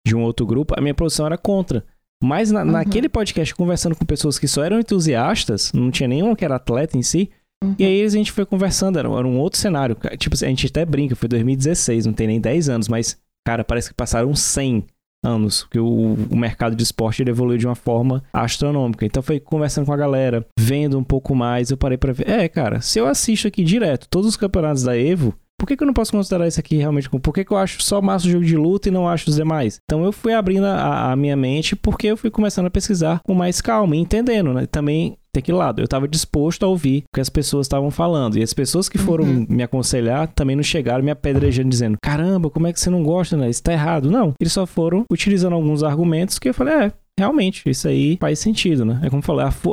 de 0.06 0.16
um 0.16 0.22
outro 0.22 0.46
grupo, 0.46 0.74
a 0.76 0.80
minha 0.80 0.94
posição 0.94 1.26
era 1.26 1.36
contra. 1.36 1.84
Mas 2.24 2.50
na- 2.50 2.62
Uhum. 2.62 2.70
naquele 2.70 3.08
podcast, 3.10 3.54
conversando 3.54 3.94
com 3.94 4.06
pessoas 4.06 4.38
que 4.38 4.48
só 4.48 4.64
eram 4.64 4.80
entusiastas, 4.80 5.70
não 5.72 5.90
tinha 5.90 6.08
nenhum 6.08 6.34
que 6.34 6.44
era 6.44 6.56
atleta 6.56 6.96
em 6.96 7.02
si, 7.02 7.30
Uhum. 7.62 7.74
e 7.78 7.84
aí 7.84 8.02
a 8.02 8.08
gente 8.08 8.32
foi 8.32 8.46
conversando, 8.46 8.98
era, 8.98 9.06
era 9.08 9.26
um 9.26 9.38
outro 9.38 9.58
cenário. 9.58 9.96
Tipo, 10.16 10.34
a 10.34 10.48
gente 10.48 10.66
até 10.66 10.84
brinca, 10.86 11.14
foi 11.14 11.28
2016, 11.28 12.06
não 12.06 12.12
tem 12.14 12.26
nem 12.26 12.40
10 12.40 12.68
anos, 12.70 12.88
mas, 12.88 13.18
cara, 13.46 13.62
parece 13.62 13.90
que 13.90 13.94
passaram 13.94 14.34
100 14.34 14.84
anos, 15.24 15.64
que 15.64 15.78
o, 15.78 16.14
o 16.30 16.36
mercado 16.36 16.76
de 16.76 16.82
esporte 16.82 17.22
ele 17.22 17.30
evoluiu 17.30 17.58
de 17.58 17.66
uma 17.66 17.74
forma 17.74 18.22
astronômica. 18.32 19.04
Então 19.04 19.22
foi 19.22 19.40
conversando 19.40 19.86
com 19.86 19.92
a 19.92 19.96
galera, 19.96 20.46
vendo 20.58 20.98
um 20.98 21.04
pouco 21.04 21.34
mais, 21.34 21.70
eu 21.70 21.76
parei 21.76 21.98
pra 21.98 22.12
ver. 22.12 22.28
É, 22.28 22.48
cara, 22.48 22.80
se 22.80 22.98
eu 22.98 23.06
assisto 23.06 23.48
aqui 23.48 23.64
direto 23.64 24.08
todos 24.08 24.28
os 24.28 24.36
campeonatos 24.36 24.82
da 24.82 24.96
Evo, 24.96 25.34
por 25.59 25.66
que, 25.66 25.76
que 25.76 25.82
eu 25.82 25.86
não 25.86 25.94
posso 25.94 26.12
considerar 26.12 26.47
isso 26.47 26.60
aqui 26.60 26.76
realmente 26.76 27.10
como? 27.10 27.20
Por 27.20 27.32
que, 27.35 27.44
que 27.44 27.51
eu 27.52 27.56
acho 27.56 27.82
só 27.82 28.01
massa 28.01 28.26
o 28.26 28.30
jogo 28.30 28.44
de 28.44 28.56
luta 28.56 28.89
e 28.89 28.93
não 28.93 29.09
acho 29.09 29.28
os 29.28 29.36
demais? 29.36 29.80
Então 29.85 30.05
eu 30.05 30.12
fui 30.12 30.32
abrindo 30.32 30.64
a, 30.66 31.12
a 31.12 31.16
minha 31.16 31.36
mente 31.36 31.74
porque 31.76 32.06
eu 32.06 32.16
fui 32.16 32.30
começando 32.30 32.66
a 32.66 32.70
pesquisar 32.70 33.20
com 33.24 33.35
mais 33.35 33.60
calma 33.60 33.97
e 33.97 33.98
entendendo, 33.98 34.52
né? 34.52 34.66
Também 34.66 35.16
tem 35.32 35.40
aquele 35.40 35.59
lado. 35.59 35.80
Eu 35.80 35.85
estava 35.85 36.09
disposto 36.09 36.64
a 36.64 36.68
ouvir 36.68 37.05
o 37.12 37.14
que 37.14 37.20
as 37.20 37.28
pessoas 37.28 37.66
estavam 37.66 37.90
falando. 37.90 38.39
E 38.39 38.43
as 38.43 38.55
pessoas 38.55 38.89
que 38.89 38.98
foram 38.98 39.24
Uhum. 39.24 39.47
me 39.48 39.62
aconselhar 39.62 40.28
também 40.28 40.56
não 40.56 40.62
chegaram 40.62 41.02
me 41.05 41.10
apedrejando, 41.10 41.68
dizendo: 41.68 41.98
caramba, 42.02 42.48
como 42.51 42.66
é 42.66 42.72
que 42.72 42.80
você 42.80 42.89
não 42.90 43.02
gosta, 43.02 43.36
né? 43.36 43.51
Isso 43.51 43.62
tá 43.62 43.72
errado. 43.72 44.10
Não. 44.10 44.32
Eles 44.40 44.52
só 44.52 44.66
foram 44.66 45.05
utilizando 45.10 45.55
alguns 45.55 45.82
argumentos 45.82 46.39
que 46.39 46.48
eu 46.48 46.55
falei: 46.55 46.74
é. 46.74 46.93
Realmente, 47.18 47.68
isso 47.68 47.89
aí 47.89 48.16
faz 48.20 48.39
sentido, 48.39 48.85
né? 48.85 49.01
É 49.02 49.10
como 49.10 49.20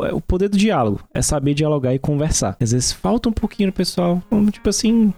é 0.04 0.12
o 0.12 0.20
poder 0.20 0.50
do 0.50 0.58
diálogo 0.58 1.02
é 1.14 1.22
saber 1.22 1.54
dialogar 1.54 1.94
e 1.94 2.00
conversar. 2.00 2.58
Às 2.60 2.72
vezes 2.72 2.92
falta 2.92 3.30
um 3.30 3.32
pouquinho 3.32 3.68
no 3.68 3.74
pessoal, 3.74 4.20
tipo 4.52 4.68
assim, 4.68 5.14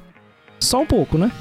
só 0.59 0.81
um 0.81 0.85
pouco, 0.85 1.17
né? 1.17 1.31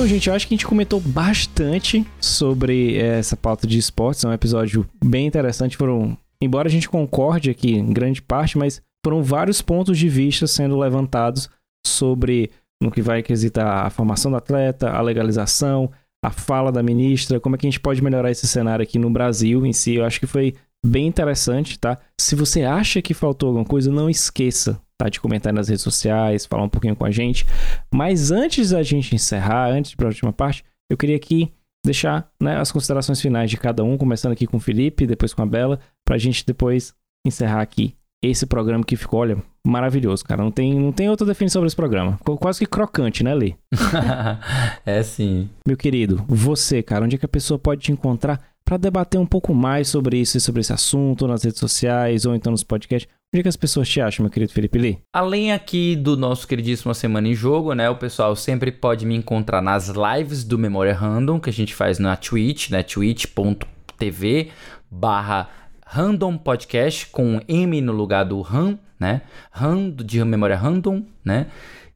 Então, 0.00 0.08
gente, 0.08 0.28
eu 0.28 0.34
acho 0.34 0.48
que 0.48 0.54
a 0.54 0.56
gente 0.56 0.66
comentou 0.66 0.98
bastante 0.98 2.06
sobre 2.18 2.96
eh, 2.96 3.18
essa 3.18 3.36
pauta 3.36 3.66
de 3.66 3.76
esportes. 3.76 4.24
É 4.24 4.28
um 4.28 4.32
episódio 4.32 4.86
bem 5.04 5.26
interessante. 5.26 5.76
Foram, 5.76 6.16
embora 6.40 6.68
a 6.68 6.70
gente 6.70 6.88
concorde 6.88 7.50
aqui 7.50 7.72
em 7.72 7.92
grande 7.92 8.22
parte, 8.22 8.56
mas 8.56 8.80
foram 9.04 9.22
vários 9.22 9.60
pontos 9.60 9.98
de 9.98 10.08
vista 10.08 10.46
sendo 10.46 10.78
levantados 10.78 11.50
sobre 11.86 12.50
no 12.82 12.90
que 12.90 13.02
vai 13.02 13.22
quesitar 13.22 13.84
a 13.84 13.90
formação 13.90 14.30
do 14.30 14.38
atleta, 14.38 14.90
a 14.90 15.02
legalização, 15.02 15.90
a 16.22 16.30
fala 16.30 16.70
da 16.70 16.82
ministra, 16.82 17.40
como 17.40 17.54
é 17.54 17.58
que 17.58 17.66
a 17.66 17.70
gente 17.70 17.80
pode 17.80 18.02
melhorar 18.02 18.30
esse 18.30 18.46
cenário 18.46 18.82
aqui 18.82 18.98
no 18.98 19.10
Brasil 19.10 19.64
em 19.64 19.72
si. 19.72 19.94
Eu 19.94 20.04
acho 20.04 20.20
que 20.20 20.26
foi 20.26 20.54
bem 20.84 21.06
interessante, 21.06 21.78
tá? 21.78 21.98
Se 22.20 22.34
você 22.34 22.62
acha 22.62 23.00
que 23.00 23.14
faltou 23.14 23.48
alguma 23.48 23.64
coisa, 23.64 23.90
não 23.90 24.08
esqueça, 24.08 24.80
tá? 24.98 25.08
De 25.08 25.20
comentar 25.20 25.52
nas 25.52 25.68
redes 25.68 25.82
sociais, 25.82 26.46
falar 26.46 26.64
um 26.64 26.68
pouquinho 26.68 26.96
com 26.96 27.04
a 27.04 27.10
gente. 27.10 27.46
Mas 27.92 28.30
antes 28.30 28.70
da 28.70 28.82
gente 28.82 29.14
encerrar, 29.14 29.70
antes 29.70 29.94
para 29.94 30.06
a 30.06 30.10
última 30.10 30.32
parte, 30.32 30.64
eu 30.90 30.96
queria 30.96 31.16
aqui 31.16 31.52
deixar 31.84 32.30
né, 32.42 32.56
as 32.56 32.70
considerações 32.70 33.20
finais 33.20 33.50
de 33.50 33.56
cada 33.56 33.82
um, 33.82 33.96
começando 33.96 34.32
aqui 34.32 34.46
com 34.46 34.58
o 34.58 34.60
Felipe, 34.60 35.06
depois 35.06 35.32
com 35.32 35.42
a 35.42 35.46
Bela, 35.46 35.80
para 36.04 36.16
a 36.16 36.18
gente 36.18 36.44
depois 36.44 36.94
encerrar 37.26 37.62
aqui 37.62 37.94
esse 38.22 38.44
programa 38.46 38.84
que 38.84 38.96
ficou, 38.96 39.20
olha, 39.20 39.42
maravilhoso, 39.66 40.24
cara. 40.24 40.42
Não 40.42 40.50
tem, 40.50 40.74
não 40.78 40.92
tem 40.92 41.08
outra 41.08 41.26
definição 41.26 41.60
sobre 41.60 41.68
esse 41.68 41.76
programa. 41.76 42.16
Ficou 42.18 42.36
quase 42.36 42.58
que 42.60 42.66
crocante, 42.66 43.24
né, 43.24 43.34
Lê? 43.34 43.54
é 44.84 45.02
sim. 45.02 45.48
Meu 45.66 45.76
querido, 45.76 46.24
você, 46.28 46.82
cara, 46.82 47.04
onde 47.04 47.16
é 47.16 47.18
que 47.18 47.26
a 47.26 47.28
pessoa 47.28 47.58
pode 47.58 47.80
te 47.80 47.92
encontrar 47.92 48.40
para 48.64 48.76
debater 48.76 49.18
um 49.20 49.26
pouco 49.26 49.54
mais 49.54 49.88
sobre 49.88 50.18
isso 50.18 50.36
e 50.36 50.40
sobre 50.40 50.60
esse 50.60 50.72
assunto 50.72 51.26
nas 51.26 51.42
redes 51.42 51.58
sociais 51.58 52.24
ou 52.24 52.34
então 52.34 52.50
nos 52.50 52.62
podcasts? 52.62 53.10
Onde 53.32 53.40
é 53.40 53.42
que 53.42 53.48
as 53.48 53.56
pessoas 53.56 53.88
te 53.88 54.00
acham, 54.00 54.24
meu 54.24 54.30
querido 54.30 54.52
Felipe 54.52 54.78
Lee? 54.78 54.98
Além 55.14 55.52
aqui 55.52 55.94
do 55.94 56.16
nosso 56.16 56.46
queridíssimo 56.48 56.92
Semana 56.94 57.28
em 57.28 57.34
Jogo, 57.34 57.74
né? 57.74 57.88
O 57.88 57.96
pessoal 57.96 58.34
sempre 58.34 58.72
pode 58.72 59.06
me 59.06 59.14
encontrar 59.14 59.62
nas 59.62 59.88
lives 59.88 60.42
do 60.44 60.58
Memória 60.58 60.92
Random, 60.92 61.38
que 61.38 61.48
a 61.48 61.52
gente 61.52 61.74
faz 61.74 61.98
na 61.98 62.16
Twitch, 62.16 62.70
né? 62.70 62.82
twitch.tv 62.82 64.50
barra 64.90 65.48
Random 65.92 66.38
Podcast, 66.38 67.08
com 67.08 67.34
um 67.36 67.40
M 67.48 67.80
no 67.80 67.92
lugar 67.92 68.24
do 68.24 68.40
RAM, 68.42 68.78
né? 68.98 69.22
RAM 69.50 69.90
de 69.90 70.22
Memória 70.24 70.56
Random, 70.56 71.02
né? 71.24 71.48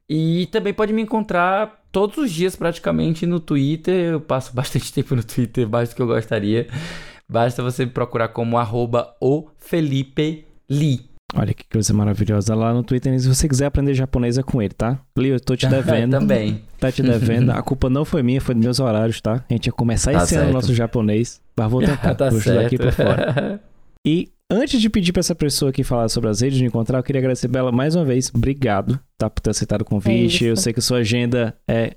E 0.09 0.47
também 0.51 0.73
pode 0.73 0.91
me 0.91 1.01
encontrar 1.01 1.81
todos 1.93 2.17
os 2.17 2.29
dias 2.29 2.57
praticamente 2.57 3.25
no 3.25 3.39
Twitter. 3.39 4.11
Eu 4.11 4.19
passo 4.19 4.51
bastante 4.53 4.91
tempo 4.91 5.15
no 5.15 5.23
Twitter, 5.23 5.67
mais 5.69 5.89
do 5.89 5.95
que 5.95 6.01
eu 6.01 6.07
gostaria. 6.07 6.67
Basta 7.27 7.63
você 7.63 7.85
me 7.85 7.91
procurar 7.91 8.27
como 8.27 8.57
arroba 8.57 9.15
o 9.21 9.47
Felipe 9.57 10.45
Lee. 10.69 11.09
Olha 11.33 11.53
que 11.53 11.63
coisa 11.63 11.93
maravilhosa. 11.93 12.53
Lá 12.53 12.73
no 12.73 12.83
Twitter, 12.83 13.17
se 13.17 13.29
você 13.29 13.47
quiser 13.47 13.67
aprender 13.67 13.93
japonês, 13.93 14.37
é 14.37 14.43
com 14.43 14.61
ele, 14.61 14.73
tá? 14.73 14.99
Lee, 15.17 15.29
eu 15.29 15.39
tô 15.39 15.55
te 15.55 15.67
devendo. 15.69 16.19
Também. 16.19 16.61
Tá 16.77 16.91
te 16.91 17.01
devendo. 17.01 17.51
A 17.51 17.63
culpa 17.63 17.89
não 17.89 18.03
foi 18.03 18.21
minha, 18.21 18.41
foi 18.41 18.53
dos 18.53 18.63
meus 18.63 18.79
horários, 18.81 19.19
tá? 19.21 19.43
A 19.49 19.53
gente 19.53 19.67
ia 19.67 19.71
começar 19.71 20.11
Tá 20.11 20.23
esse 20.23 20.35
ano 20.35 20.43
certo. 20.43 20.53
nosso 20.53 20.73
japonês. 20.75 21.41
Mas 21.57 21.71
vou 21.71 21.79
tentar. 21.79 22.13
tá 22.13 22.29
vou 22.29 22.37
estudar 22.37 22.65
aqui 22.65 22.77
certo. 22.77 22.83
por 22.83 23.05
fora. 23.05 23.61
E 24.05 24.31
antes 24.51 24.79
de 24.79 24.89
pedir 24.89 25.11
pra 25.11 25.21
essa 25.21 25.33
pessoa 25.33 25.71
aqui 25.71 25.83
falar 25.83 26.07
sobre 26.09 26.29
as 26.29 26.41
redes 26.41 26.57
de 26.57 26.63
me 26.63 26.69
encontrar, 26.69 26.99
eu 26.99 27.03
queria 27.03 27.19
agradecer 27.19 27.47
Bela 27.47 27.71
mais 27.71 27.95
uma 27.95 28.05
vez. 28.05 28.31
Obrigado, 28.33 28.99
tá? 29.17 29.29
Por 29.29 29.41
ter 29.41 29.49
aceitado 29.49 29.81
o 29.81 29.85
convite. 29.85 30.45
É 30.45 30.51
eu 30.51 30.55
sei 30.55 30.71
que 30.71 30.79
a 30.79 30.83
sua 30.83 30.99
agenda 30.99 31.57
é 31.67 31.95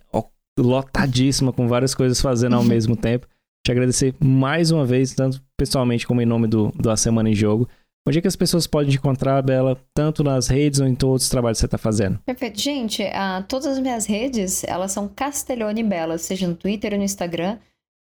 lotadíssima, 0.59 1.53
com 1.53 1.69
várias 1.69 1.95
coisas 1.95 2.21
fazendo 2.21 2.57
ao 2.57 2.65
mesmo 2.65 2.97
tempo. 2.97 3.27
Te 3.65 3.73
agradecer 3.73 4.15
mais 4.19 4.71
uma 4.71 4.87
vez, 4.87 5.13
tanto 5.13 5.43
pessoalmente 5.59 6.07
como 6.07 6.23
em 6.23 6.27
nome 6.27 6.47
do, 6.47 6.73
do 6.75 6.91
A 6.91 6.97
Semana 6.97 7.29
em 7.29 7.35
Jogo. 7.35 7.69
Onde 8.07 8.19
é 8.19 8.23
que 8.23 8.29
as 8.29 8.37
pessoas 8.37 8.67
podem 8.67 8.91
te 8.91 8.97
encontrar, 8.97 9.43
Bela? 9.43 9.79
Tanto 9.93 10.25
nas 10.25 10.49
redes 10.49 10.81
ou 10.81 10.87
em 10.87 10.95
todos 10.95 11.25
os 11.25 11.29
trabalhos 11.29 11.59
que 11.59 11.61
você 11.61 11.69
tá 11.69 11.77
fazendo? 11.77 12.19
Perfeito. 12.25 12.59
Gente, 12.59 13.03
ah, 13.13 13.45
todas 13.47 13.67
as 13.67 13.79
minhas 13.79 14.07
redes, 14.07 14.65
elas 14.65 14.93
são 14.93 15.09
Castellone 15.09 15.85
Bela, 15.85 16.17
seja 16.17 16.49
no 16.49 16.55
Twitter 16.55 16.95
ou 16.95 16.99
no 16.99 17.05
Instagram. 17.05 17.59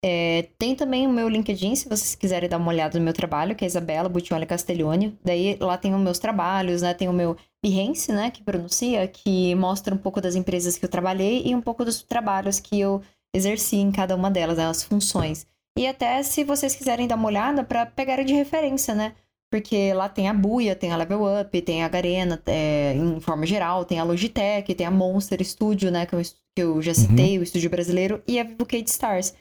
É, 0.08 0.50
tem 0.56 0.76
também 0.76 1.04
o 1.04 1.10
meu 1.10 1.28
LinkedIn, 1.28 1.74
se 1.74 1.88
vocês 1.88 2.14
quiserem 2.14 2.48
dar 2.48 2.58
uma 2.58 2.68
olhada 2.68 2.96
no 2.96 3.04
meu 3.04 3.12
trabalho, 3.12 3.56
que 3.56 3.64
é 3.64 3.66
Isabela 3.66 4.08
Butioli 4.08 4.46
Castellone. 4.46 5.18
Daí 5.24 5.56
lá 5.60 5.76
tem 5.76 5.92
os 5.92 6.00
meus 6.00 6.20
trabalhos, 6.20 6.80
né? 6.80 6.94
Tem 6.94 7.08
o 7.08 7.12
meu 7.12 7.36
Behance, 7.60 8.12
né? 8.12 8.30
Que 8.30 8.40
pronuncia, 8.40 9.08
que 9.08 9.52
mostra 9.56 9.92
um 9.92 9.98
pouco 9.98 10.20
das 10.20 10.36
empresas 10.36 10.78
que 10.78 10.84
eu 10.84 10.88
trabalhei 10.88 11.42
e 11.44 11.56
um 11.56 11.60
pouco 11.60 11.84
dos 11.84 12.04
trabalhos 12.04 12.60
que 12.60 12.78
eu 12.78 13.02
exerci 13.34 13.78
em 13.78 13.90
cada 13.90 14.14
uma 14.14 14.30
delas, 14.30 14.58
né, 14.58 14.66
as 14.68 14.84
funções. 14.84 15.44
E 15.76 15.88
até 15.88 16.22
se 16.22 16.44
vocês 16.44 16.76
quiserem 16.76 17.08
dar 17.08 17.16
uma 17.16 17.26
olhada 17.26 17.64
para 17.64 17.84
pegar 17.84 18.22
de 18.22 18.32
referência, 18.32 18.94
né? 18.94 19.12
Porque 19.50 19.92
lá 19.92 20.08
tem 20.08 20.28
a 20.28 20.34
Buia, 20.34 20.76
tem 20.76 20.92
a 20.92 20.96
Level 20.96 21.22
Up, 21.40 21.62
tem 21.62 21.82
a 21.82 21.88
Garena, 21.88 22.40
é, 22.46 22.94
em 22.94 23.18
forma 23.18 23.44
geral, 23.44 23.84
tem 23.84 23.98
a 23.98 24.04
Logitech, 24.04 24.72
tem 24.72 24.86
a 24.86 24.90
Monster 24.90 25.44
Studio, 25.44 25.90
né? 25.90 26.06
Que 26.06 26.14
eu, 26.14 26.22
que 26.22 26.62
eu 26.62 26.80
já 26.80 26.94
citei, 26.94 27.40
o 27.40 27.42
estúdio 27.42 27.70
brasileiro, 27.70 28.22
e 28.28 28.38
a 28.38 28.44
Vivocade 28.44 28.88
Stars. 28.88 29.34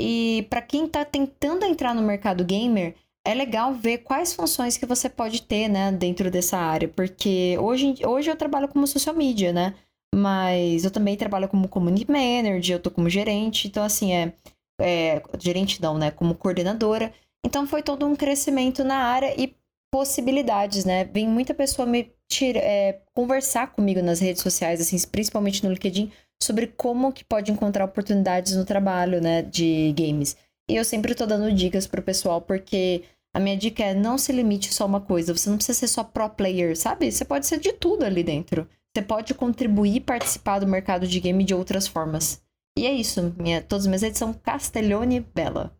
E 0.00 0.46
para 0.48 0.62
quem 0.62 0.86
tá 0.86 1.04
tentando 1.04 1.64
entrar 1.64 1.94
no 1.94 2.02
mercado 2.02 2.44
gamer, 2.44 2.94
é 3.24 3.34
legal 3.34 3.74
ver 3.74 3.98
quais 3.98 4.32
funções 4.32 4.78
que 4.78 4.86
você 4.86 5.08
pode 5.08 5.42
ter, 5.42 5.68
né, 5.68 5.92
dentro 5.92 6.30
dessa 6.30 6.56
área. 6.56 6.88
Porque 6.88 7.56
hoje, 7.60 7.94
hoje 8.06 8.30
eu 8.30 8.36
trabalho 8.36 8.68
como 8.68 8.86
social 8.86 9.14
media, 9.14 9.52
né? 9.52 9.74
Mas 10.14 10.84
eu 10.84 10.90
também 10.90 11.16
trabalho 11.16 11.48
como 11.48 11.68
community 11.68 12.10
manager, 12.10 12.76
eu 12.76 12.82
tô 12.82 12.90
como 12.90 13.10
gerente, 13.10 13.68
então 13.68 13.84
assim, 13.84 14.14
é, 14.14 14.32
é 14.80 15.22
gerente 15.38 15.82
não, 15.82 15.98
né, 15.98 16.10
como 16.10 16.34
coordenadora. 16.34 17.12
Então 17.44 17.66
foi 17.66 17.82
todo 17.82 18.06
um 18.06 18.16
crescimento 18.16 18.82
na 18.84 18.96
área 18.96 19.34
e 19.40 19.54
possibilidades, 19.90 20.84
né? 20.84 21.04
Vem 21.04 21.28
muita 21.28 21.54
pessoa 21.54 21.86
me 21.86 22.12
tira, 22.28 22.58
é, 22.60 23.00
conversar 23.14 23.72
comigo 23.72 24.02
nas 24.02 24.20
redes 24.20 24.42
sociais, 24.42 24.80
assim, 24.80 24.96
principalmente 25.08 25.64
no 25.64 25.70
LinkedIn, 25.70 26.10
sobre 26.42 26.68
como 26.68 27.12
que 27.12 27.24
pode 27.24 27.50
encontrar 27.50 27.84
oportunidades 27.84 28.54
no 28.54 28.64
trabalho, 28.64 29.20
né, 29.20 29.42
de 29.42 29.92
games. 29.96 30.36
E 30.68 30.76
eu 30.76 30.84
sempre 30.84 31.14
tô 31.14 31.26
dando 31.26 31.52
dicas 31.52 31.86
pro 31.86 32.02
pessoal, 32.02 32.40
porque 32.40 33.02
a 33.34 33.40
minha 33.40 33.56
dica 33.56 33.82
é 33.82 33.94
não 33.94 34.18
se 34.18 34.32
limite 34.32 34.72
só 34.72 34.84
a 34.84 34.86
uma 34.86 35.00
coisa. 35.00 35.36
Você 35.36 35.48
não 35.48 35.56
precisa 35.56 35.78
ser 35.78 35.88
só 35.88 36.04
pro 36.04 36.28
player, 36.28 36.76
sabe? 36.76 37.10
Você 37.10 37.24
pode 37.24 37.46
ser 37.46 37.58
de 37.58 37.72
tudo 37.72 38.04
ali 38.04 38.22
dentro. 38.22 38.66
Você 38.94 39.02
pode 39.02 39.34
contribuir 39.34 39.96
e 39.96 40.00
participar 40.00 40.58
do 40.58 40.66
mercado 40.66 41.06
de 41.06 41.20
game 41.20 41.44
de 41.44 41.54
outras 41.54 41.86
formas. 41.86 42.42
E 42.78 42.86
é 42.86 42.92
isso. 42.92 43.34
Minha, 43.38 43.62
todas 43.62 43.84
as 43.84 43.86
minhas 43.86 44.02
redes 44.02 44.18
são 44.18 44.32
Castellone 44.32 45.24
Bela. 45.34 45.72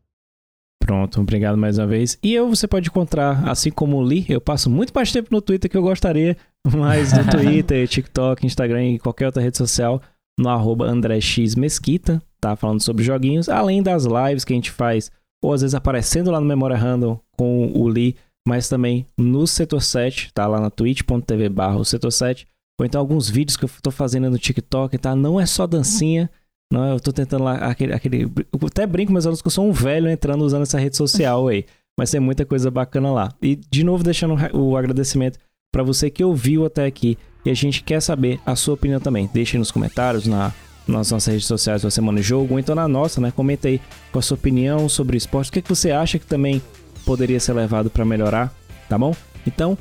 Pronto, 0.81 1.21
obrigado 1.21 1.59
mais 1.59 1.79
uma 1.79 1.87
vez. 1.87 2.19
E 2.23 2.33
eu 2.33 2.49
você 2.49 2.67
pode 2.67 2.89
encontrar, 2.89 3.47
assim 3.47 3.71
como 3.71 3.99
o 3.99 4.03
Lee, 4.03 4.25
eu 4.29 4.41
passo 4.41 4.71
muito 4.71 4.91
mais 4.95 5.13
tempo 5.13 5.29
no 5.31 5.43
Twitter 5.43 5.71
que 5.71 5.77
eu 5.77 5.83
gostaria, 5.83 6.35
mas 6.67 7.13
no 7.13 7.29
Twitter, 7.31 7.87
TikTok, 7.87 8.47
Instagram 8.47 8.85
e 8.85 8.99
qualquer 8.99 9.27
outra 9.27 9.43
rede 9.43 9.59
social, 9.59 10.01
no 10.39 10.49
arroba 10.49 10.87
André 10.87 11.21
X 11.21 11.55
Mesquita, 11.55 12.23
tá? 12.41 12.55
Falando 12.55 12.83
sobre 12.83 13.05
joguinhos, 13.05 13.49
além 13.49 13.83
das 13.83 14.05
lives 14.05 14.45
que 14.45 14.53
a 14.53 14.57
gente 14.57 14.71
faz, 14.71 15.11
ou 15.43 15.53
às 15.53 15.61
vezes 15.63 15.75
aparecendo 15.75 16.31
lá 16.31 16.41
no 16.41 16.47
Memória 16.47 16.77
Random 16.77 17.19
com 17.37 17.73
o 17.75 17.89
Lee, 17.89 18.17
mas 18.47 18.69
também 18.69 19.05
no 19.19 19.47
Setor 19.47 19.83
7, 19.83 20.33
tá? 20.33 20.47
Lá 20.47 20.61
na 20.61 20.71
twitch.tv 20.71 21.49
barra 21.49 21.85
Setor 21.85 22.13
7, 22.13 22.47
ou 22.81 22.87
então 22.87 23.01
alguns 23.01 23.29
vídeos 23.29 23.57
que 23.57 23.65
eu 23.65 23.71
tô 23.83 23.91
fazendo 23.91 24.31
no 24.31 24.39
TikTok, 24.39 24.97
tá? 24.97 25.15
Não 25.17 25.41
é 25.41 25.45
só 25.45 25.67
dancinha, 25.67 26.31
não, 26.73 26.93
eu 26.93 27.01
tô 27.01 27.13
tentando 27.13 27.45
lá, 27.45 27.55
aquele, 27.55 27.95
aquele. 27.95 28.25
Eu 28.25 28.67
até 28.67 28.87
brinco 28.87 29.11
meus 29.11 29.25
alunos 29.25 29.41
que 29.41 29.49
eu 29.49 29.53
sou 29.53 29.67
um 29.67 29.73
velho 29.73 30.09
entrando 30.09 30.45
usando 30.45 30.63
essa 30.63 30.79
rede 30.79 30.97
social 30.97 31.49
aí. 31.49 31.65
Mas 31.99 32.11
tem 32.11 32.21
muita 32.21 32.45
coisa 32.45 32.71
bacana 32.71 33.11
lá. 33.11 33.33
E 33.43 33.57
de 33.57 33.83
novo, 33.83 34.05
deixando 34.05 34.37
o 34.55 34.77
agradecimento 34.77 35.39
para 35.73 35.83
você 35.83 36.11
que 36.11 36.23
ouviu 36.23 36.65
até 36.65 36.85
aqui. 36.85 37.19
E 37.45 37.51
a 37.51 37.55
gente 37.55 37.83
quer 37.83 38.01
saber 38.01 38.41
a 38.45 38.55
sua 38.57 38.75
opinião 38.75 39.01
também. 39.01 39.29
Deixe 39.33 39.57
nos 39.59 39.71
comentários, 39.71 40.27
na, 40.27 40.53
nas 40.87 41.11
nossas 41.11 41.27
redes 41.27 41.47
sociais 41.47 41.83
da 41.83 41.91
Semana 41.91 42.21
Jogo, 42.21 42.55
ou 42.55 42.61
então 42.61 42.75
na 42.75 42.89
nossa, 42.89 43.21
né? 43.21 43.33
Comenta 43.35 43.69
aí 43.69 43.81
com 44.13 44.19
a 44.19 44.23
sua 44.23 44.37
opinião 44.37 44.89
sobre 44.89 45.17
o 45.17 45.19
esporte. 45.19 45.51
O 45.51 45.53
que, 45.53 45.59
é 45.61 45.63
que 45.63 45.69
você 45.69 45.91
acha 45.91 46.19
que 46.19 46.27
também 46.27 46.61
poderia 47.05 47.41
ser 47.41 47.53
levado 47.53 47.91
para 47.91 48.05
melhorar, 48.05 48.53
tá 48.89 48.99
bom? 48.99 49.15
Então, 49.47 49.79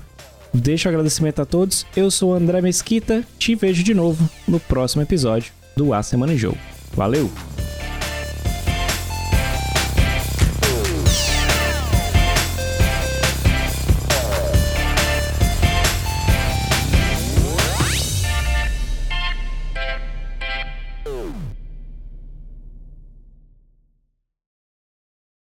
deixo 0.53 0.87
o 0.87 0.91
agradecimento 0.91 1.41
a 1.41 1.45
todos. 1.45 1.85
Eu 1.95 2.11
sou 2.11 2.31
o 2.31 2.33
André 2.33 2.61
Mesquita. 2.61 3.23
Te 3.37 3.55
vejo 3.55 3.83
de 3.83 3.93
novo 3.93 4.29
no 4.47 4.59
próximo 4.59 5.01
episódio 5.01 5.51
do 5.75 5.93
A 5.93 6.01
Semana 6.03 6.33
em 6.33 6.37
Jogo. 6.37 6.57
Valeu! 6.93 7.29